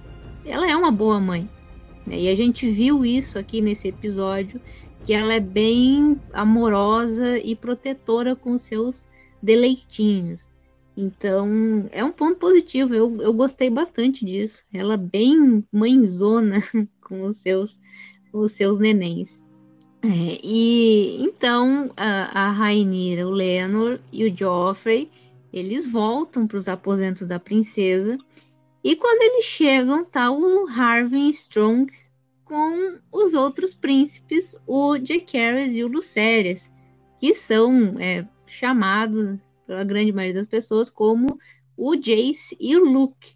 ela 0.44 0.70
é 0.70 0.74
uma 0.74 0.90
boa 0.90 1.20
mãe. 1.20 1.48
Né? 2.06 2.20
E 2.22 2.28
a 2.28 2.34
gente 2.34 2.68
viu 2.68 3.04
isso 3.04 3.38
aqui 3.38 3.60
nesse 3.60 3.88
episódio, 3.88 4.60
que 5.04 5.12
ela 5.12 5.34
é 5.34 5.40
bem 5.40 6.20
amorosa 6.32 7.38
e 7.38 7.54
protetora 7.54 8.34
com 8.34 8.56
seus 8.56 9.08
deleitinhos. 9.42 10.52
Então, 10.96 11.86
é 11.92 12.02
um 12.02 12.10
ponto 12.10 12.36
positivo. 12.36 12.94
Eu, 12.94 13.20
eu 13.20 13.34
gostei 13.34 13.68
bastante 13.68 14.24
disso. 14.24 14.64
Ela 14.72 14.96
bem 14.96 15.62
mãezona 15.70 16.60
com 17.02 17.26
os 17.26 17.36
seus, 17.36 17.78
os 18.32 18.52
seus 18.52 18.80
nenéns. 18.80 19.45
É, 20.06 20.38
e 20.42 21.20
então 21.20 21.90
a, 21.96 22.46
a 22.46 22.50
Rainira, 22.50 23.26
o 23.26 23.30
Lenor 23.30 23.98
e 24.12 24.24
o 24.24 24.36
Joffrey, 24.36 25.10
eles 25.52 25.86
voltam 25.90 26.46
para 26.46 26.58
os 26.58 26.68
aposentos 26.68 27.26
da 27.26 27.40
princesa. 27.40 28.16
E 28.84 28.94
quando 28.94 29.22
eles 29.22 29.44
chegam, 29.44 30.04
tá 30.04 30.30
o 30.30 30.68
Harvey 30.68 31.30
Strong 31.30 31.92
com 32.44 32.98
os 33.10 33.34
outros 33.34 33.74
príncipes, 33.74 34.56
o 34.64 34.96
Jacaerys 34.96 35.74
e 35.74 35.82
o 35.82 35.88
Lucerys, 35.88 36.70
que 37.18 37.34
são 37.34 37.96
é, 37.98 38.24
chamados 38.46 39.36
pela 39.66 39.82
grande 39.82 40.12
maioria 40.12 40.40
das 40.40 40.46
pessoas, 40.46 40.88
como 40.88 41.36
o 41.76 41.96
Jace 41.96 42.56
e 42.60 42.76
o 42.76 42.84
Luke. 42.84 43.34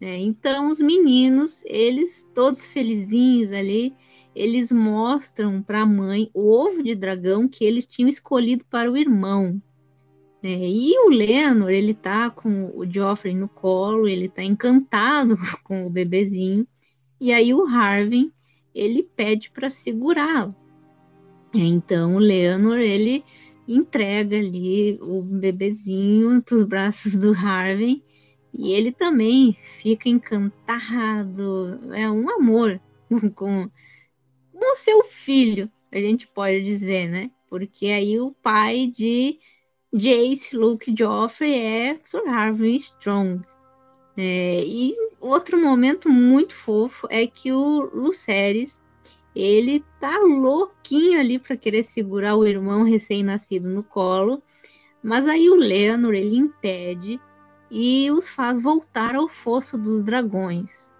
Né? 0.00 0.18
Então, 0.18 0.68
os 0.68 0.80
meninos, 0.80 1.62
eles 1.64 2.28
todos 2.34 2.66
felizinhos 2.66 3.52
ali, 3.52 3.94
eles 4.34 4.72
mostram 4.72 5.62
para 5.62 5.82
a 5.82 5.86
mãe 5.86 6.30
o 6.32 6.50
ovo 6.50 6.82
de 6.82 6.94
dragão 6.94 7.48
que 7.48 7.64
eles 7.64 7.86
tinham 7.86 8.08
escolhido 8.08 8.64
para 8.70 8.90
o 8.90 8.96
irmão. 8.96 9.60
Né? 10.42 10.58
E 10.68 10.98
o 11.06 11.10
Lenor, 11.10 11.70
ele 11.70 11.94
tá 11.94 12.30
com 12.30 12.72
o 12.74 12.84
Joffrey 12.90 13.34
no 13.34 13.48
colo, 13.48 14.08
ele 14.08 14.28
tá 14.28 14.42
encantado 14.42 15.36
com 15.62 15.86
o 15.86 15.90
bebezinho. 15.90 16.66
E 17.20 17.32
aí 17.32 17.54
o 17.54 17.66
Harvey, 17.66 18.32
ele 18.74 19.02
pede 19.02 19.50
para 19.50 19.70
segurá-lo. 19.70 20.54
Então 21.54 22.16
o 22.16 22.18
Leonor, 22.18 22.78
ele 22.78 23.22
entrega 23.68 24.36
ali 24.36 24.98
o 25.00 25.22
bebezinho 25.22 26.42
para 26.42 26.54
os 26.54 26.64
braços 26.64 27.12
do 27.12 27.32
Harvey 27.32 28.02
e 28.52 28.72
ele 28.72 28.92
também 28.92 29.52
fica 29.52 30.08
encantado, 30.08 31.80
é 31.94 32.10
um 32.10 32.28
amor 32.28 32.80
com, 33.34 33.70
com 34.52 34.72
o 34.72 34.76
seu 34.76 35.04
filho, 35.04 35.70
a 35.90 35.98
gente 35.98 36.26
pode 36.28 36.62
dizer, 36.62 37.08
né? 37.08 37.30
Porque 37.48 37.86
aí 37.86 38.20
o 38.20 38.32
pai 38.32 38.92
de 38.94 39.38
Jace, 39.92 40.56
Luke 40.56 40.94
Joffrey 40.96 41.54
é 41.54 42.00
Sir 42.02 42.26
Harvey 42.26 42.76
Strong. 42.76 43.42
É, 44.16 44.62
e 44.64 44.94
outro 45.20 45.60
momento 45.60 46.08
muito 46.08 46.54
fofo 46.54 47.06
é 47.10 47.26
que 47.26 47.52
o 47.52 47.90
Lucerys 47.94 48.82
ele 49.34 49.82
tá 49.98 50.18
louquinho 50.18 51.18
ali 51.18 51.38
para 51.38 51.56
querer 51.56 51.82
segurar 51.82 52.36
o 52.36 52.46
irmão 52.46 52.84
recém-nascido 52.84 53.68
no 53.68 53.82
colo, 53.82 54.42
mas 55.02 55.26
aí 55.26 55.48
o 55.48 55.54
Leonor 55.54 56.14
ele 56.14 56.36
impede 56.36 57.20
e 57.70 58.10
os 58.10 58.28
faz 58.28 58.62
voltar 58.62 59.14
ao 59.14 59.28
fosso 59.28 59.78
dos 59.78 60.04
dragões. 60.04 60.90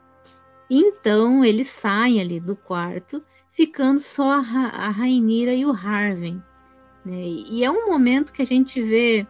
Então 0.71 1.45
eles 1.45 1.69
saem 1.69 2.21
ali 2.21 2.41
do 2.41 2.57
quarto, 2.57 3.23
ficando 3.53 4.01
só 4.01 4.41
a, 4.41 4.41
a 4.41 4.89
Rainira 4.91 5.55
e 5.55 5.65
o 5.65 5.71
Harvey. 5.71 6.41
Né? 7.05 7.23
E 7.23 7.63
é 7.63 7.71
um 7.71 7.87
momento 7.87 8.33
que 8.33 8.43
a 8.43 8.47
gente 8.47 8.83
vê, 8.83 9.27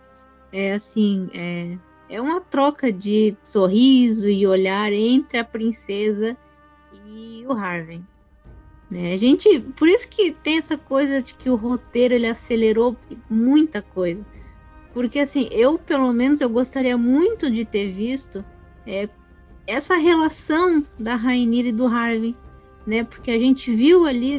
é, 0.52 0.72
assim, 0.72 1.28
é, 1.34 1.76
é 2.08 2.20
uma 2.20 2.40
troca 2.40 2.90
de 2.92 3.36
sorriso 3.42 4.28
e 4.28 4.46
olhar 4.46 4.92
entre 4.92 5.38
a 5.38 5.44
princesa 5.44 6.36
e 7.06 7.44
o 7.46 7.52
Harvey. 7.52 8.02
Né? 8.90 9.14
A 9.14 9.16
gente, 9.16 9.60
por 9.76 9.88
isso 9.88 10.08
que 10.08 10.32
tem 10.32 10.58
essa 10.58 10.76
coisa 10.76 11.20
de 11.20 11.34
que 11.34 11.50
o 11.50 11.56
roteiro 11.56 12.14
ele 12.14 12.26
acelerou 12.26 12.96
muita 13.28 13.82
coisa, 13.82 14.24
porque 14.92 15.18
assim 15.18 15.48
eu 15.50 15.78
pelo 15.78 16.12
menos 16.12 16.40
eu 16.40 16.50
gostaria 16.50 16.96
muito 16.96 17.50
de 17.50 17.64
ter 17.64 17.90
visto 17.90 18.44
é, 18.86 19.08
essa 19.66 19.96
relação 19.96 20.86
da 20.98 21.14
Rainira 21.14 21.68
e 21.68 21.72
do 21.72 21.86
Harvey, 21.86 22.36
né? 22.86 23.04
Porque 23.04 23.30
a 23.30 23.38
gente 23.38 23.74
viu 23.74 24.06
ali 24.06 24.38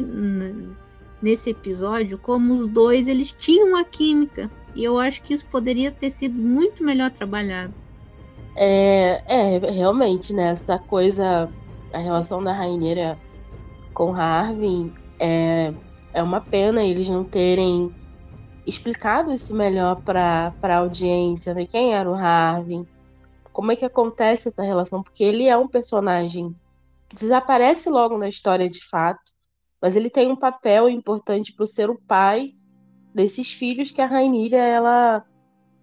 nesse 1.22 1.50
episódio 1.50 2.18
como 2.18 2.54
os 2.54 2.68
dois 2.68 3.08
eles 3.08 3.32
tinham 3.32 3.68
uma 3.68 3.84
química 3.84 4.50
e 4.74 4.84
eu 4.84 4.98
acho 4.98 5.22
que 5.22 5.32
isso 5.32 5.46
poderia 5.46 5.90
ter 5.90 6.10
sido 6.10 6.34
muito 6.34 6.82
melhor 6.84 7.10
trabalhado. 7.10 7.72
É, 8.56 9.22
é 9.26 9.58
realmente, 9.70 10.32
né? 10.32 10.50
Essa 10.50 10.78
coisa, 10.78 11.48
a 11.92 11.98
relação 11.98 12.42
da 12.42 12.52
Rainira 12.52 13.18
com 13.92 14.14
Harvey 14.14 14.92
é, 15.18 15.72
é 16.12 16.22
uma 16.22 16.40
pena 16.40 16.82
eles 16.82 17.08
não 17.08 17.24
terem 17.24 17.94
explicado 18.66 19.32
isso 19.32 19.54
melhor 19.54 20.00
para 20.02 20.52
a 20.62 20.76
audiência, 20.76 21.54
né? 21.54 21.66
Quem 21.66 21.94
era 21.94 22.10
o 22.10 22.14
Harvey? 22.14 22.84
Como 23.52 23.70
é 23.70 23.76
que 23.76 23.84
acontece 23.84 24.48
essa 24.48 24.62
relação? 24.62 25.02
Porque 25.02 25.22
ele 25.22 25.46
é 25.46 25.56
um 25.56 25.68
personagem 25.68 26.54
desaparece 27.14 27.88
logo 27.88 28.18
na 28.18 28.28
história 28.28 28.68
de 28.68 28.84
fato, 28.84 29.32
mas 29.80 29.96
ele 29.96 30.10
tem 30.10 30.30
um 30.30 30.36
papel 30.36 30.88
importante 30.88 31.52
para 31.52 31.66
ser 31.66 31.88
o 31.88 32.00
pai 32.00 32.54
desses 33.14 33.52
filhos 33.52 33.90
que 33.90 34.02
a 34.02 34.06
Rainira 34.06 34.56
ela 34.56 35.24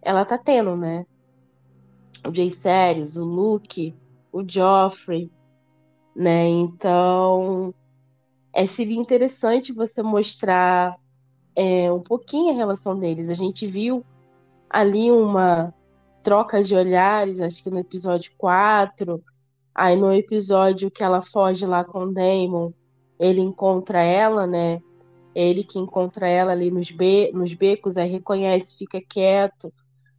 ela 0.02 0.26
tá 0.26 0.38
tendo, 0.38 0.76
né? 0.76 1.06
O 2.28 2.34
Jay 2.34 2.52
Sérios, 2.52 3.16
o 3.16 3.24
Luke, 3.24 3.96
o 4.32 4.44
Joffrey, 4.48 5.32
né? 6.16 6.50
Então, 6.50 7.74
é, 8.52 8.66
seria 8.68 9.00
interessante 9.00 9.72
você 9.72 10.02
mostrar 10.02 10.98
é, 11.56 11.92
um 11.92 12.02
pouquinho 12.02 12.54
a 12.54 12.58
relação 12.58 12.98
deles. 12.98 13.30
A 13.30 13.36
gente 13.36 13.68
viu 13.68 14.04
ali 14.70 15.12
uma 15.12 15.74
troca 16.24 16.64
de 16.64 16.76
olhares, 16.76 17.40
acho 17.40 17.64
que 17.64 17.70
no 17.70 17.80
episódio 17.80 18.32
4. 18.38 19.24
Aí 19.74 19.96
no 19.96 20.14
episódio 20.14 20.92
que 20.92 21.04
ela 21.04 21.22
foge 21.22 21.66
lá 21.66 21.84
com 21.84 22.04
o 22.06 22.14
Damon, 22.14 22.72
ele 23.20 23.42
encontra 23.42 24.02
ela, 24.02 24.46
né? 24.46 24.82
Ele 25.34 25.64
que 25.64 25.80
encontra 25.80 26.28
ela 26.28 26.52
ali 26.52 26.70
nos, 26.70 26.92
be 26.92 27.32
nos 27.34 27.54
becos, 27.54 27.98
aí 27.98 28.10
reconhece, 28.10 28.78
fica 28.78 29.02
quieto. 29.02 29.72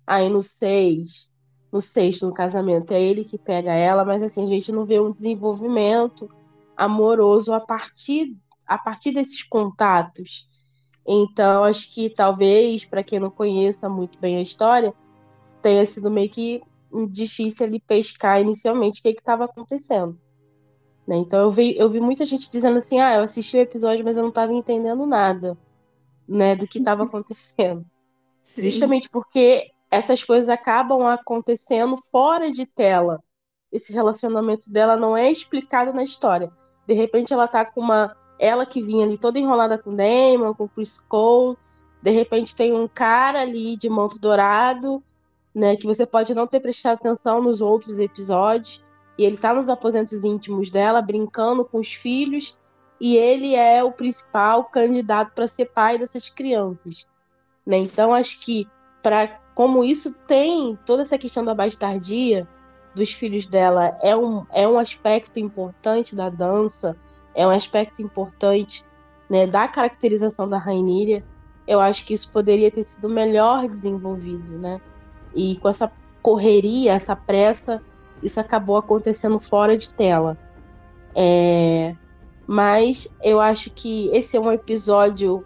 Aí 0.06 0.28
no 0.28 0.42
6, 0.42 1.30
no 1.70 1.80
sexto, 1.80 2.26
no 2.26 2.34
casamento, 2.34 2.92
é 2.92 3.00
ele 3.00 3.24
que 3.24 3.38
pega 3.38 3.72
ela, 3.72 4.04
mas 4.04 4.22
assim, 4.22 4.44
a 4.44 4.46
gente 4.46 4.72
não 4.72 4.84
vê 4.84 5.00
um 5.00 5.10
desenvolvimento 5.10 6.28
amoroso 6.76 7.52
a 7.52 7.60
partir, 7.60 8.36
a 8.66 8.78
partir 8.78 9.12
desses 9.12 9.42
contatos. 9.42 10.48
Então, 11.06 11.64
acho 11.64 11.92
que 11.92 12.10
talvez, 12.10 12.84
para 12.84 13.02
quem 13.02 13.18
não 13.18 13.30
conheça 13.30 13.88
muito 13.88 14.18
bem 14.18 14.36
a 14.36 14.42
história, 14.42 14.94
tenha 15.60 15.84
sido 15.86 16.10
meio 16.10 16.30
que 16.30 16.62
difícil 17.10 17.66
ali 17.66 17.80
pescar 17.80 18.40
inicialmente 18.40 19.00
o 19.00 19.02
que 19.02 19.10
estava 19.10 19.44
acontecendo. 19.44 20.18
Né? 21.06 21.16
Então, 21.16 21.40
eu 21.40 21.50
vi, 21.50 21.76
eu 21.76 21.88
vi 21.90 22.00
muita 22.00 22.24
gente 22.24 22.50
dizendo 22.50 22.78
assim: 22.78 23.00
ah, 23.00 23.16
eu 23.16 23.22
assisti 23.22 23.56
o 23.56 23.60
episódio, 23.60 24.04
mas 24.04 24.16
eu 24.16 24.22
não 24.22 24.30
estava 24.30 24.52
entendendo 24.52 25.06
nada 25.06 25.56
né, 26.28 26.54
do 26.54 26.66
que 26.66 26.78
estava 26.78 27.04
acontecendo. 27.04 27.84
Sim. 28.44 28.70
Justamente 28.70 29.08
porque 29.08 29.70
essas 29.90 30.24
coisas 30.24 30.48
acabam 30.48 31.06
acontecendo 31.06 31.96
fora 31.96 32.50
de 32.50 32.66
tela. 32.66 33.22
Esse 33.70 33.92
relacionamento 33.92 34.70
dela 34.70 34.96
não 34.96 35.16
é 35.16 35.30
explicado 35.30 35.92
na 35.92 36.04
história. 36.04 36.50
De 36.86 36.94
repente 36.94 37.32
ela 37.32 37.48
tá 37.48 37.64
com 37.64 37.80
uma. 37.80 38.16
Ela 38.38 38.66
que 38.66 38.82
vinha 38.82 39.04
ali 39.04 39.16
toda 39.16 39.38
enrolada 39.38 39.78
com 39.78 39.94
Damon, 39.94 40.54
com 40.54 40.68
Chris 40.68 40.98
Cole. 40.98 41.56
De 42.02 42.10
repente 42.10 42.56
tem 42.56 42.72
um 42.72 42.88
cara 42.88 43.40
ali 43.40 43.76
de 43.76 43.88
manto 43.88 44.18
dourado, 44.18 45.02
né? 45.54 45.76
Que 45.76 45.86
você 45.86 46.06
pode 46.06 46.34
não 46.34 46.46
ter 46.46 46.60
prestado 46.60 46.94
atenção 46.94 47.42
nos 47.42 47.60
outros 47.60 47.98
episódios. 47.98 48.84
E 49.18 49.24
ele 49.24 49.36
tá 49.36 49.52
nos 49.52 49.68
aposentos 49.68 50.24
íntimos 50.24 50.70
dela, 50.70 51.02
brincando 51.02 51.64
com 51.64 51.78
os 51.78 51.92
filhos. 51.92 52.58
E 53.00 53.16
ele 53.16 53.54
é 53.54 53.82
o 53.82 53.92
principal 53.92 54.64
candidato 54.64 55.32
para 55.34 55.46
ser 55.46 55.66
pai 55.66 55.98
dessas 55.98 56.28
crianças. 56.28 57.06
Né? 57.66 57.78
Então 57.78 58.14
acho 58.14 58.40
que 58.40 58.66
para 59.02 59.40
como 59.54 59.84
isso 59.84 60.14
tem 60.26 60.78
toda 60.86 61.02
essa 61.02 61.18
questão 61.18 61.44
da 61.44 61.54
bastardia, 61.54 62.48
dos 62.94 63.12
filhos 63.12 63.46
dela 63.46 63.96
é 64.02 64.16
um, 64.16 64.46
é 64.50 64.66
um 64.66 64.78
aspecto 64.78 65.38
importante 65.38 66.14
da 66.14 66.28
dança, 66.28 66.96
é 67.34 67.46
um 67.46 67.50
aspecto 67.50 68.02
importante 68.02 68.84
né, 69.28 69.46
da 69.46 69.66
caracterização 69.66 70.48
da 70.48 70.58
Rainíria, 70.58 71.24
eu 71.66 71.80
acho 71.80 72.04
que 72.04 72.14
isso 72.14 72.30
poderia 72.30 72.70
ter 72.70 72.84
sido 72.84 73.08
melhor 73.08 73.66
desenvolvido, 73.66 74.58
né? 74.58 74.80
E 75.34 75.56
com 75.56 75.68
essa 75.68 75.90
correria, 76.20 76.92
essa 76.92 77.16
pressa, 77.16 77.82
isso 78.22 78.38
acabou 78.40 78.76
acontecendo 78.76 79.38
fora 79.40 79.76
de 79.76 79.92
tela. 79.92 80.36
É... 81.14 81.94
Mas 82.46 83.12
eu 83.22 83.40
acho 83.40 83.70
que 83.70 84.08
esse 84.12 84.36
é 84.36 84.40
um 84.40 84.50
episódio 84.50 85.44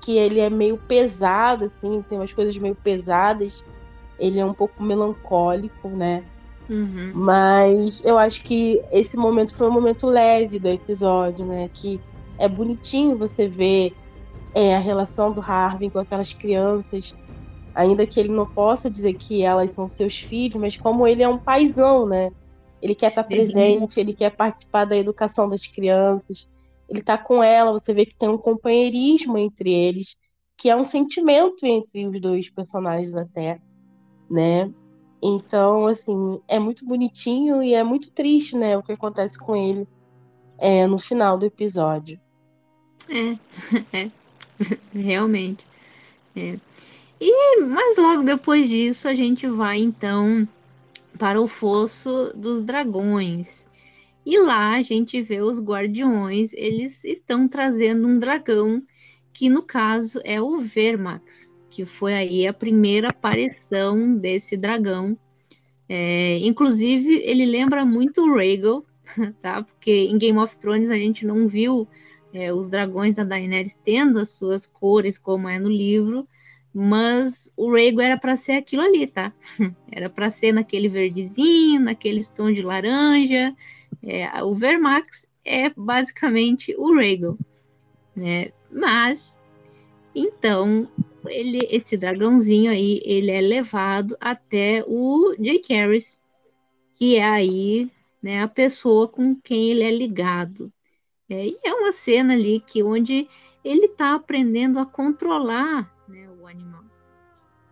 que 0.00 0.16
ele 0.16 0.40
é 0.40 0.50
meio 0.50 0.76
pesado, 0.76 1.64
assim, 1.64 2.04
tem 2.08 2.18
umas 2.18 2.32
coisas 2.32 2.56
meio 2.56 2.74
pesadas. 2.74 3.64
Ele 4.18 4.38
é 4.38 4.44
um 4.44 4.52
pouco 4.52 4.82
melancólico, 4.82 5.88
né? 5.88 6.22
Uhum. 6.68 7.12
Mas 7.14 8.04
eu 8.04 8.18
acho 8.18 8.42
que 8.44 8.82
esse 8.90 9.16
momento 9.16 9.54
foi 9.54 9.68
um 9.68 9.72
momento 9.72 10.06
leve 10.06 10.58
do 10.58 10.68
episódio, 10.68 11.44
né? 11.44 11.70
Que 11.72 12.00
é 12.38 12.48
bonitinho 12.48 13.16
você 13.16 13.46
ver 13.48 13.94
é, 14.54 14.76
a 14.76 14.78
relação 14.78 15.32
do 15.32 15.40
Harvey 15.40 15.90
com 15.90 15.98
aquelas 15.98 16.32
crianças, 16.32 17.14
ainda 17.74 18.06
que 18.06 18.20
ele 18.20 18.28
não 18.28 18.46
possa 18.46 18.90
dizer 18.90 19.14
que 19.14 19.42
elas 19.42 19.72
são 19.72 19.88
seus 19.88 20.16
filhos, 20.16 20.60
mas 20.60 20.76
como 20.76 21.06
ele 21.06 21.22
é 21.22 21.28
um 21.28 21.38
paizão, 21.38 22.06
né? 22.06 22.30
Ele 22.80 22.94
quer 22.94 23.08
estar 23.08 23.24
presente, 23.24 23.98
ele 23.98 24.14
quer 24.14 24.30
participar 24.30 24.84
da 24.84 24.96
educação 24.96 25.48
das 25.48 25.66
crianças, 25.66 26.46
ele 26.88 27.02
tá 27.02 27.16
com 27.16 27.42
ela, 27.42 27.72
você 27.72 27.92
vê 27.94 28.04
que 28.06 28.16
tem 28.16 28.28
um 28.28 28.38
companheirismo 28.38 29.38
entre 29.38 29.72
eles, 29.72 30.18
que 30.56 30.68
é 30.68 30.76
um 30.76 30.84
sentimento 30.84 31.64
entre 31.64 32.06
os 32.06 32.20
dois 32.20 32.50
personagens 32.50 33.14
até, 33.14 33.58
né? 34.30 34.70
Então, 35.22 35.86
assim, 35.86 36.40
é 36.46 36.58
muito 36.58 36.86
bonitinho 36.86 37.62
e 37.62 37.72
é 37.74 37.82
muito 37.82 38.12
triste, 38.12 38.56
né, 38.56 38.76
o 38.76 38.82
que 38.82 38.92
acontece 38.92 39.38
com 39.38 39.56
ele 39.56 39.88
é, 40.58 40.86
no 40.86 40.98
final 40.98 41.38
do 41.38 41.46
episódio. 41.46 42.20
É, 43.08 43.32
é 44.04 44.10
realmente. 44.92 45.66
É. 46.36 46.58
E, 47.26 47.60
mas 47.62 47.96
logo 47.96 48.22
depois 48.22 48.68
disso, 48.68 49.08
a 49.08 49.14
gente 49.14 49.46
vai 49.46 49.78
então 49.78 50.46
para 51.18 51.40
o 51.40 51.48
Fosso 51.48 52.32
dos 52.34 52.62
Dragões. 52.62 53.66
E 54.26 54.38
lá 54.38 54.76
a 54.76 54.82
gente 54.82 55.22
vê 55.22 55.40
os 55.40 55.60
guardiões, 55.60 56.52
eles 56.52 57.04
estão 57.04 57.48
trazendo 57.48 58.06
um 58.06 58.18
dragão, 58.18 58.82
que 59.32 59.48
no 59.48 59.62
caso 59.62 60.20
é 60.24 60.40
o 60.40 60.58
Vermax 60.58 61.54
que 61.74 61.84
foi 61.84 62.14
aí 62.14 62.46
a 62.46 62.52
primeira 62.52 63.08
aparição 63.08 64.14
desse 64.14 64.56
dragão. 64.56 65.18
É, 65.88 66.38
inclusive, 66.38 67.20
ele 67.24 67.44
lembra 67.44 67.84
muito 67.84 68.22
o 68.22 68.36
Rhaegal, 68.36 68.84
tá? 69.42 69.60
Porque 69.60 69.90
em 69.90 70.16
Game 70.16 70.38
of 70.38 70.56
Thrones 70.56 70.88
a 70.88 70.96
gente 70.96 71.26
não 71.26 71.48
viu 71.48 71.88
é, 72.32 72.54
os 72.54 72.70
dragões 72.70 73.16
da 73.16 73.24
Daenerys 73.24 73.76
tendo 73.84 74.20
as 74.20 74.28
suas 74.28 74.66
cores 74.66 75.18
como 75.18 75.48
é 75.48 75.58
no 75.58 75.68
livro, 75.68 76.28
mas 76.74 77.52
o 77.56 77.70
Rhaegal 77.70 78.00
era 78.00 78.18
para 78.18 78.36
ser 78.36 78.52
aquilo 78.52 78.82
ali, 78.82 79.06
tá? 79.06 79.32
Era 79.92 80.10
para 80.10 80.28
ser 80.30 80.52
naquele 80.52 80.88
verdezinho, 80.88 81.80
naquele 81.80 82.24
tom 82.24 82.52
de 82.52 82.62
laranja. 82.62 83.54
É, 84.02 84.42
o 84.42 84.54
Vermax 84.54 85.24
é 85.44 85.70
basicamente 85.70 86.74
o 86.76 86.92
Rhaegal, 86.96 87.38
né? 88.16 88.50
Mas 88.72 89.40
então 90.14 90.88
ele, 91.28 91.60
esse 91.70 91.96
dragãozinho 91.96 92.70
aí, 92.70 93.00
ele 93.04 93.30
é 93.30 93.40
levado 93.40 94.16
até 94.20 94.84
o 94.86 95.34
Jake 95.38 95.72
Harris, 95.72 96.18
que 96.96 97.16
é 97.16 97.24
aí, 97.24 97.90
né, 98.22 98.42
a 98.42 98.48
pessoa 98.48 99.08
com 99.08 99.34
quem 99.34 99.70
ele 99.70 99.82
é 99.82 99.90
ligado. 99.90 100.72
É, 101.28 101.46
e 101.46 101.58
é 101.64 101.72
uma 101.72 101.92
cena 101.92 102.34
ali 102.34 102.60
que 102.60 102.82
onde 102.82 103.28
ele 103.64 103.86
está 103.86 104.14
aprendendo 104.14 104.78
a 104.78 104.86
controlar. 104.86 105.90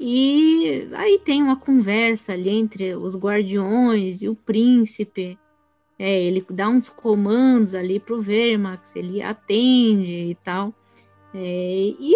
E 0.04 0.88
aí 0.94 1.20
tem 1.24 1.40
uma 1.44 1.54
conversa 1.54 2.32
ali 2.32 2.50
entre 2.50 2.92
os 2.96 3.14
guardiões 3.14 4.20
e 4.20 4.28
o 4.28 4.34
príncipe. 4.34 5.38
É, 5.96 6.20
ele 6.24 6.44
dá 6.50 6.68
uns 6.68 6.88
comandos 6.88 7.72
ali 7.72 8.00
para 8.00 8.16
o 8.16 8.20
Vermax, 8.20 8.96
ele 8.96 9.22
atende 9.22 10.30
e 10.30 10.34
tal. 10.42 10.74
É, 11.32 11.94
e 12.00 12.14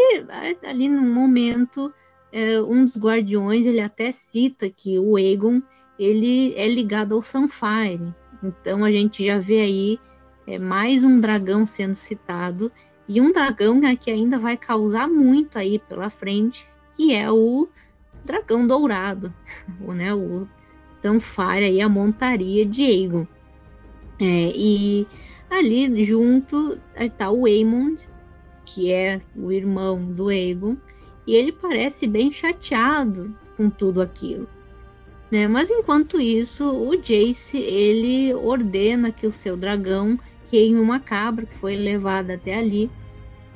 ali 0.64 0.88
no 0.88 1.02
momento, 1.02 1.94
é, 2.32 2.60
um 2.60 2.82
dos 2.82 2.98
guardiões 2.98 3.64
ele 3.64 3.78
até 3.78 4.10
cita 4.10 4.68
que 4.68 4.98
o 4.98 5.14
Aegon 5.14 5.62
ele 5.96 6.54
é 6.56 6.66
ligado 6.66 7.14
ao 7.14 7.22
Sunfire. 7.22 8.12
Então 8.42 8.82
a 8.82 8.90
gente 8.90 9.24
já 9.24 9.38
vê 9.38 9.60
aí 9.60 10.00
é, 10.44 10.58
mais 10.58 11.04
um 11.04 11.20
dragão 11.20 11.64
sendo 11.64 11.94
citado 11.94 12.72
e 13.06 13.20
um 13.20 13.30
dragão 13.30 13.78
né, 13.78 13.94
que 13.94 14.10
ainda 14.10 14.40
vai 14.40 14.56
causar 14.56 15.06
muito 15.08 15.56
aí 15.56 15.78
pela 15.78 16.10
frente, 16.10 16.66
que 16.96 17.14
é 17.14 17.30
o 17.30 17.68
dragão 18.24 18.66
dourado, 18.66 19.32
o, 19.80 19.92
né, 19.92 20.12
o 20.14 20.46
Sunfire 21.00 21.64
aí, 21.64 21.80
a 21.80 21.88
montaria 21.88 22.64
de 22.64 22.82
Aegon. 22.82 23.26
É, 24.18 24.52
e 24.54 25.06
ali 25.50 26.04
junto 26.04 26.78
está 26.96 27.30
o 27.30 27.46
Aemond, 27.46 28.08
que 28.64 28.90
é 28.90 29.20
o 29.36 29.52
irmão 29.52 30.02
do 30.02 30.28
Aegon, 30.28 30.76
e 31.26 31.34
ele 31.34 31.52
parece 31.52 32.06
bem 32.06 32.32
chateado 32.32 33.34
com 33.56 33.68
tudo 33.68 34.00
aquilo. 34.00 34.48
Né? 35.30 35.48
Mas 35.48 35.70
enquanto 35.70 36.20
isso, 36.20 36.64
o 36.64 36.96
Jace 36.96 37.58
ele 37.58 38.32
ordena 38.34 39.10
que 39.10 39.26
o 39.26 39.32
seu 39.32 39.56
dragão 39.56 40.18
queime 40.50 40.78
uma 40.78 41.00
cabra 41.00 41.46
que 41.46 41.54
foi 41.54 41.76
levada 41.76 42.34
até 42.34 42.58
ali. 42.58 42.90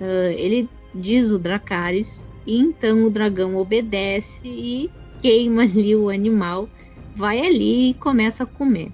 Uh, 0.01 0.33
ele 0.37 0.69
diz 0.95 1.31
o 1.31 1.39
Dracarys, 1.39 2.25
então 2.59 3.05
o 3.05 3.11
dragão 3.11 3.57
obedece 3.57 4.49
e 4.49 4.91
queima 5.21 5.63
ali 5.63 5.95
o 5.95 6.09
animal, 6.09 6.69
vai 7.15 7.41
ali 7.41 7.91
e 7.91 7.95
começa 7.95 8.45
a 8.45 8.47
comer. 8.47 8.91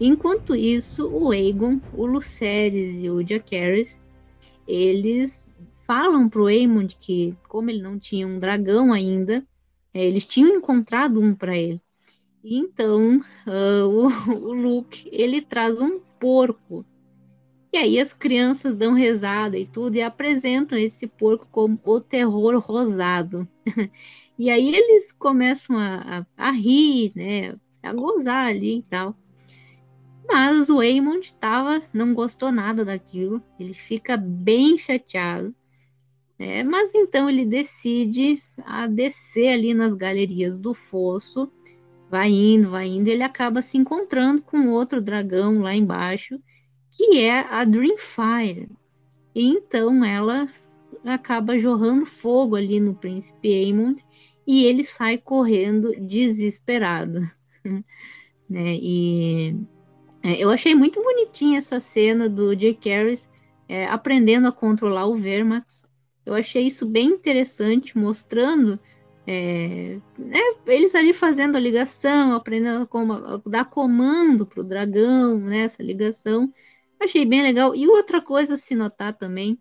Enquanto 0.00 0.54
isso, 0.54 1.08
o 1.08 1.30
Aegon, 1.30 1.80
o 1.92 2.04
Lucerys 2.04 3.02
e 3.02 3.08
o 3.08 3.26
Jacaerys, 3.26 4.00
eles 4.66 5.48
falam 5.86 6.28
pro 6.28 6.46
Aemond 6.46 6.96
que, 6.98 7.36
como 7.48 7.70
ele 7.70 7.82
não 7.82 7.98
tinha 7.98 8.26
um 8.26 8.38
dragão 8.38 8.92
ainda, 8.92 9.44
é, 9.92 10.04
eles 10.04 10.26
tinham 10.26 10.56
encontrado 10.56 11.20
um 11.20 11.34
para 11.34 11.56
ele. 11.56 11.80
E 12.42 12.58
então, 12.58 13.20
uh, 13.46 13.86
o, 13.86 14.06
o 14.32 14.52
Luke, 14.52 15.08
ele 15.12 15.40
traz 15.40 15.80
um 15.80 16.00
porco 16.18 16.84
e 17.74 17.76
aí 17.76 17.98
as 17.98 18.12
crianças 18.12 18.76
dão 18.76 18.92
rezada 18.92 19.58
e 19.58 19.66
tudo 19.66 19.96
e 19.96 20.00
apresentam 20.00 20.78
esse 20.78 21.08
porco 21.08 21.48
como 21.50 21.76
o 21.84 22.00
terror 22.00 22.56
rosado. 22.60 23.48
e 24.38 24.48
aí 24.48 24.72
eles 24.72 25.10
começam 25.10 25.76
a, 25.76 26.24
a, 26.36 26.48
a, 26.48 26.50
rir, 26.52 27.10
né? 27.16 27.56
A 27.82 27.92
gozar 27.92 28.46
ali 28.46 28.78
e 28.78 28.82
tal. 28.82 29.16
Mas 30.24 30.70
o 30.70 30.80
Eamon 30.80 31.18
tava, 31.40 31.82
não 31.92 32.14
gostou 32.14 32.52
nada 32.52 32.84
daquilo. 32.84 33.42
Ele 33.58 33.74
fica 33.74 34.16
bem 34.16 34.78
chateado. 34.78 35.52
Né? 36.38 36.62
Mas 36.62 36.94
então 36.94 37.28
ele 37.28 37.44
decide 37.44 38.40
a 38.64 38.86
descer 38.86 39.48
ali 39.48 39.74
nas 39.74 39.94
galerias 39.96 40.60
do 40.60 40.72
fosso. 40.72 41.50
Vai 42.08 42.30
indo, 42.30 42.70
vai 42.70 42.86
indo. 42.86 43.08
Ele 43.08 43.24
acaba 43.24 43.60
se 43.60 43.76
encontrando 43.76 44.42
com 44.42 44.68
outro 44.68 45.02
dragão 45.02 45.58
lá 45.58 45.74
embaixo 45.74 46.40
que 46.96 47.20
é 47.20 47.40
a 47.40 47.64
Dreamfire. 47.64 48.68
E 49.34 49.48
então 49.48 50.04
ela 50.04 50.48
acaba 51.04 51.58
jorrando 51.58 52.06
fogo 52.06 52.56
ali 52.56 52.80
no 52.80 52.94
príncipe 52.94 53.52
Aemond 53.52 54.02
e 54.46 54.64
ele 54.64 54.84
sai 54.84 55.18
correndo 55.18 55.92
desesperado. 56.00 57.20
né? 58.48 58.78
E 58.80 59.56
é, 60.22 60.42
eu 60.42 60.50
achei 60.50 60.74
muito 60.74 61.02
bonitinha 61.02 61.58
essa 61.58 61.80
cena 61.80 62.28
do 62.28 62.50
Harris 62.84 63.28
é, 63.68 63.86
aprendendo 63.86 64.48
a 64.48 64.52
controlar 64.52 65.06
o 65.06 65.16
Vermax. 65.16 65.84
Eu 66.24 66.32
achei 66.34 66.66
isso 66.66 66.86
bem 66.86 67.08
interessante, 67.08 67.98
mostrando 67.98 68.80
é, 69.26 69.98
né, 70.18 70.38
eles 70.66 70.94
ali 70.94 71.12
fazendo 71.12 71.56
a 71.56 71.60
ligação, 71.60 72.34
aprendendo 72.34 72.88
a 72.92 73.42
dar 73.48 73.64
comando 73.64 74.46
para 74.46 74.60
o 74.60 74.64
dragão, 74.64 75.38
né, 75.38 75.60
essa 75.60 75.82
ligação. 75.82 76.52
Achei 77.04 77.26
bem 77.26 77.42
legal. 77.42 77.74
E 77.74 77.86
outra 77.86 78.20
coisa 78.20 78.54
a 78.54 78.58
se 78.58 78.74
notar 78.74 79.12
também 79.12 79.58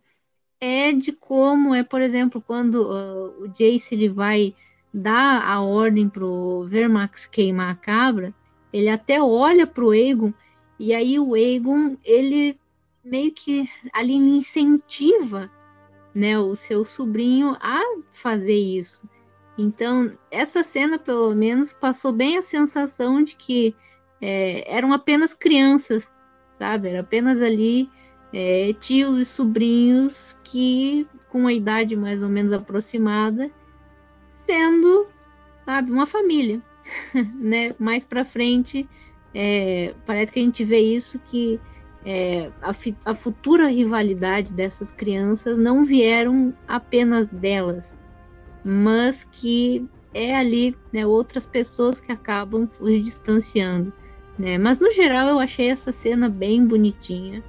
é 0.62 0.94
de 0.94 1.12
como 1.12 1.76
é, 1.76 1.84
por 1.84 2.02
exemplo, 2.02 2.42
quando 2.42 2.76
uh, 2.76 3.44
o 3.44 3.48
Jace 3.50 3.94
ele 3.94 4.08
vai 4.08 4.56
dar 4.94 5.44
a 5.46 5.62
ordem 5.62 6.08
pro 6.08 6.64
Vermax 6.66 7.26
queimar 7.26 7.72
a 7.72 7.76
cabra, 7.76 8.34
ele 8.72 8.88
até 8.88 9.22
olha 9.22 9.68
pro 9.68 9.92
Aegon 9.92 10.34
e 10.80 10.94
aí 10.94 11.20
o 11.20 11.34
Aegon 11.34 11.98
ele 12.04 12.58
meio 13.04 13.32
que 13.34 13.70
ali 13.92 14.14
incentiva, 14.14 15.52
né, 16.16 16.40
o 16.40 16.56
seu 16.56 16.86
sobrinho 16.86 17.58
a 17.60 17.82
fazer 18.14 18.58
isso. 18.58 19.10
Então 19.58 20.18
essa 20.32 20.64
cena 20.64 20.98
pelo 20.98 21.36
menos 21.36 21.74
passou 21.74 22.14
bem 22.14 22.38
a 22.38 22.42
sensação 22.42 23.22
de 23.22 23.36
que 23.36 23.76
é, 24.22 24.64
eram 24.74 24.94
apenas 24.94 25.34
crianças 25.34 26.10
sabe? 26.58 26.90
Era 26.90 27.02
apenas 27.02 27.42
ali 27.42 27.90
é, 28.32 28.74
tios 28.80 29.20
e 29.20 29.26
sobrinhos 29.26 30.38
que, 30.44 31.08
com 31.30 31.42
uma 31.42 31.54
idade 31.54 31.96
mais 31.96 32.22
ou 32.22 32.30
menos 32.30 32.52
aproximada, 32.52 33.52
sendo, 34.28 35.08
sabe, 35.66 35.92
uma 35.92 36.06
família, 36.06 36.62
né? 37.36 37.74
Mais 37.80 38.06
para 38.06 38.26
frente, 38.26 38.90
é, 39.34 39.94
parece 40.06 40.32
que 40.32 40.40
a 40.40 40.44
gente 40.44 40.64
vê 40.64 40.80
isso 40.80 41.20
que 41.20 41.60
é, 42.06 42.52
a, 42.62 42.72
a, 43.06 43.16
futura 43.16 43.68
rivalidade 43.68 44.54
dessas 44.54 44.92
crianças 44.92 45.58
não 45.58 45.86
vieram 45.86 46.54
apenas 46.68 47.30
delas, 47.30 48.00
mas 48.64 49.28
que 49.32 49.88
é 50.14 50.36
ali 50.36 50.76
né, 50.92 51.06
outras 51.06 51.48
pessoas 51.48 52.00
que 52.02 52.12
acabam 52.12 52.70
os 52.80 53.02
distanciando 53.02 53.94
né? 54.38 54.58
Mas 54.58 54.80
no 54.80 54.92
geral 54.92 55.28
eu 55.28 55.40
achei 55.40 55.70
essa 55.70 55.92
cena 55.92 56.30
bem 56.30 56.66
bonitinha, 56.66 57.44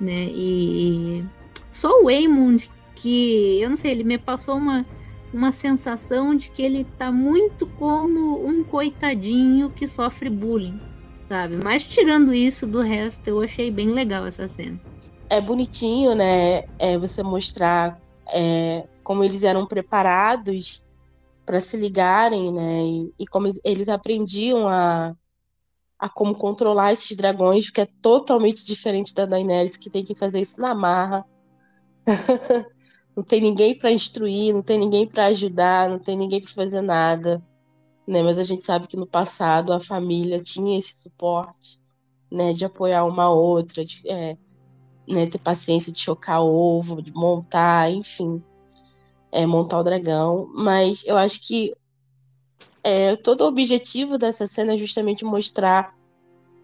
né? 0.00 0.26
E 0.30 1.24
só 1.72 1.88
o 2.00 2.04
Waymond 2.04 2.70
que 2.94 3.60
eu 3.60 3.68
não 3.70 3.76
sei, 3.76 3.90
ele 3.90 4.04
me 4.04 4.18
passou 4.18 4.56
uma 4.56 4.86
uma 5.32 5.50
sensação 5.50 6.36
de 6.36 6.48
que 6.48 6.62
ele 6.62 6.84
tá 6.96 7.10
muito 7.10 7.66
como 7.66 8.46
um 8.46 8.62
coitadinho 8.62 9.68
que 9.68 9.88
sofre 9.88 10.30
bullying, 10.30 10.80
sabe? 11.28 11.58
Mas 11.62 11.82
tirando 11.82 12.32
isso, 12.32 12.68
do 12.68 12.80
resto, 12.80 13.26
eu 13.26 13.42
achei 13.42 13.68
bem 13.68 13.90
legal 13.90 14.24
essa 14.24 14.46
cena. 14.46 14.80
É 15.28 15.40
bonitinho, 15.40 16.14
né? 16.14 16.62
É 16.78 16.96
você 16.96 17.20
mostrar 17.20 18.00
é, 18.32 18.86
como 19.02 19.24
eles 19.24 19.42
eram 19.42 19.66
preparados 19.66 20.84
para 21.44 21.60
se 21.60 21.76
ligarem, 21.76 22.52
né? 22.52 22.82
E, 22.84 23.24
e, 23.24 23.26
como 23.26 23.50
eles 23.64 23.88
aprendiam 23.88 24.68
a, 24.68 25.16
a 26.04 26.08
como 26.10 26.34
controlar 26.34 26.92
esses 26.92 27.16
dragões, 27.16 27.70
que 27.70 27.80
é 27.80 27.88
totalmente 28.02 28.62
diferente 28.66 29.14
da 29.14 29.24
Daenerys, 29.24 29.78
que 29.78 29.88
tem 29.88 30.04
que 30.04 30.14
fazer 30.14 30.38
isso 30.38 30.60
na 30.60 30.74
marra. 30.74 31.24
não 33.16 33.24
tem 33.24 33.40
ninguém 33.40 33.74
para 33.74 33.90
instruir, 33.90 34.52
não 34.52 34.60
tem 34.60 34.76
ninguém 34.76 35.08
para 35.08 35.24
ajudar, 35.28 35.88
não 35.88 35.98
tem 35.98 36.14
ninguém 36.14 36.42
para 36.42 36.52
fazer 36.52 36.82
nada. 36.82 37.42
Né? 38.06 38.22
Mas 38.22 38.38
a 38.38 38.42
gente 38.42 38.62
sabe 38.62 38.86
que 38.86 38.98
no 38.98 39.06
passado 39.06 39.72
a 39.72 39.80
família 39.80 40.42
tinha 40.42 40.78
esse 40.78 40.92
suporte, 40.92 41.80
né, 42.30 42.52
de 42.52 42.66
apoiar 42.66 43.06
uma 43.06 43.30
outra, 43.30 43.82
de 43.82 44.02
é, 44.06 44.36
né, 45.08 45.24
ter 45.24 45.38
paciência 45.38 45.90
de 45.90 46.00
chocar 46.00 46.42
ovo, 46.42 47.00
de 47.00 47.14
montar, 47.14 47.90
enfim, 47.90 48.42
é, 49.32 49.46
montar 49.46 49.80
o 49.80 49.82
dragão. 49.82 50.50
Mas 50.52 51.02
eu 51.06 51.16
acho 51.16 51.40
que 51.48 51.74
é, 52.84 53.16
todo 53.16 53.40
o 53.40 53.48
objetivo 53.48 54.18
dessa 54.18 54.46
cena 54.46 54.74
é 54.74 54.76
justamente 54.76 55.24
mostrar 55.24 55.93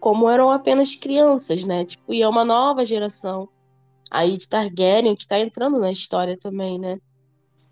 como 0.01 0.27
eram 0.27 0.49
apenas 0.49 0.95
crianças, 0.95 1.63
né? 1.63 1.85
Tipo, 1.85 2.11
e 2.11 2.23
é 2.23 2.27
uma 2.27 2.43
nova 2.43 2.83
geração 2.83 3.47
aí 4.09 4.35
de 4.35 4.49
Targaryen 4.49 5.15
que 5.15 5.27
tá 5.27 5.39
entrando 5.39 5.79
na 5.79 5.91
história 5.91 6.35
também, 6.35 6.79
né? 6.79 6.99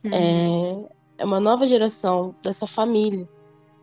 Uhum. 0.05 0.11
É, 0.13 1.23
é 1.23 1.25
uma 1.25 1.39
nova 1.39 1.67
geração 1.67 2.35
dessa 2.41 2.67
família, 2.67 3.27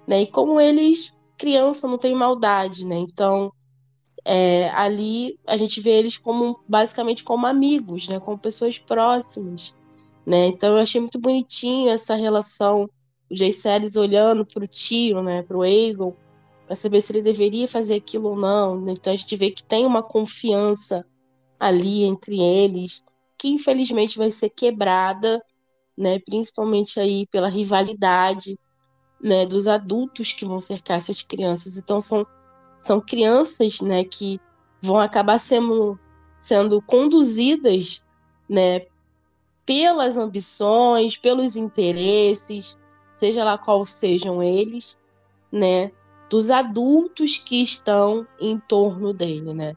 né? 0.06 0.22
E 0.22 0.26
como 0.28 0.60
eles, 0.60 1.12
criança, 1.36 1.88
não 1.88 1.98
tem 1.98 2.14
maldade, 2.14 2.86
né? 2.86 2.96
Então, 2.96 3.52
é, 4.24 4.70
ali 4.70 5.38
a 5.44 5.56
gente 5.56 5.80
vê 5.80 5.90
eles 5.90 6.16
como 6.16 6.60
basicamente 6.68 7.24
como 7.24 7.46
amigos, 7.46 8.08
né, 8.08 8.18
como 8.18 8.38
pessoas 8.38 8.78
próximas, 8.78 9.76
né? 10.26 10.46
Então 10.46 10.76
eu 10.76 10.82
achei 10.82 11.00
muito 11.00 11.18
bonitinho 11.18 11.90
essa 11.90 12.16
relação, 12.16 12.90
o 13.30 13.36
Jay 13.36 13.52
Series 13.52 13.96
olhando 13.96 14.44
para 14.44 14.64
o 14.64 14.66
tio, 14.66 15.22
né, 15.22 15.42
para 15.42 15.56
o 15.56 15.62
Aegon, 15.62 16.12
para 16.66 16.74
saber 16.76 17.00
se 17.00 17.12
ele 17.12 17.22
deveria 17.22 17.68
fazer 17.68 17.94
aquilo 17.94 18.30
ou 18.30 18.36
não. 18.36 18.88
Então 18.88 19.12
a 19.12 19.16
gente 19.16 19.36
vê 19.36 19.50
que 19.50 19.64
tem 19.64 19.86
uma 19.86 20.02
confiança 20.02 21.06
ali 21.58 22.02
entre 22.02 22.40
eles, 22.40 23.02
que 23.38 23.48
infelizmente 23.48 24.18
vai 24.18 24.30
ser 24.30 24.50
quebrada, 24.50 25.42
né, 25.96 26.18
principalmente 26.18 27.00
aí 27.00 27.26
pela 27.28 27.48
rivalidade, 27.48 28.58
né, 29.22 29.46
dos 29.46 29.66
adultos 29.66 30.32
que 30.32 30.44
vão 30.44 30.60
cercar 30.60 30.98
essas 30.98 31.22
crianças. 31.22 31.78
Então 31.78 32.00
são 32.00 32.26
são 32.78 33.00
crianças, 33.00 33.80
né, 33.80 34.04
que 34.04 34.38
vão 34.82 34.98
acabar 34.98 35.38
sendo 35.38 35.98
sendo 36.36 36.82
conduzidas, 36.82 38.04
né, 38.48 38.86
pelas 39.64 40.16
ambições, 40.16 41.16
pelos 41.16 41.56
interesses, 41.56 42.76
seja 43.14 43.42
lá 43.42 43.56
qual 43.56 43.84
sejam 43.86 44.42
eles, 44.42 44.98
né, 45.50 45.90
dos 46.28 46.50
adultos 46.50 47.38
que 47.38 47.62
estão 47.62 48.26
em 48.40 48.58
torno 48.58 49.12
dele, 49.12 49.54
né? 49.54 49.76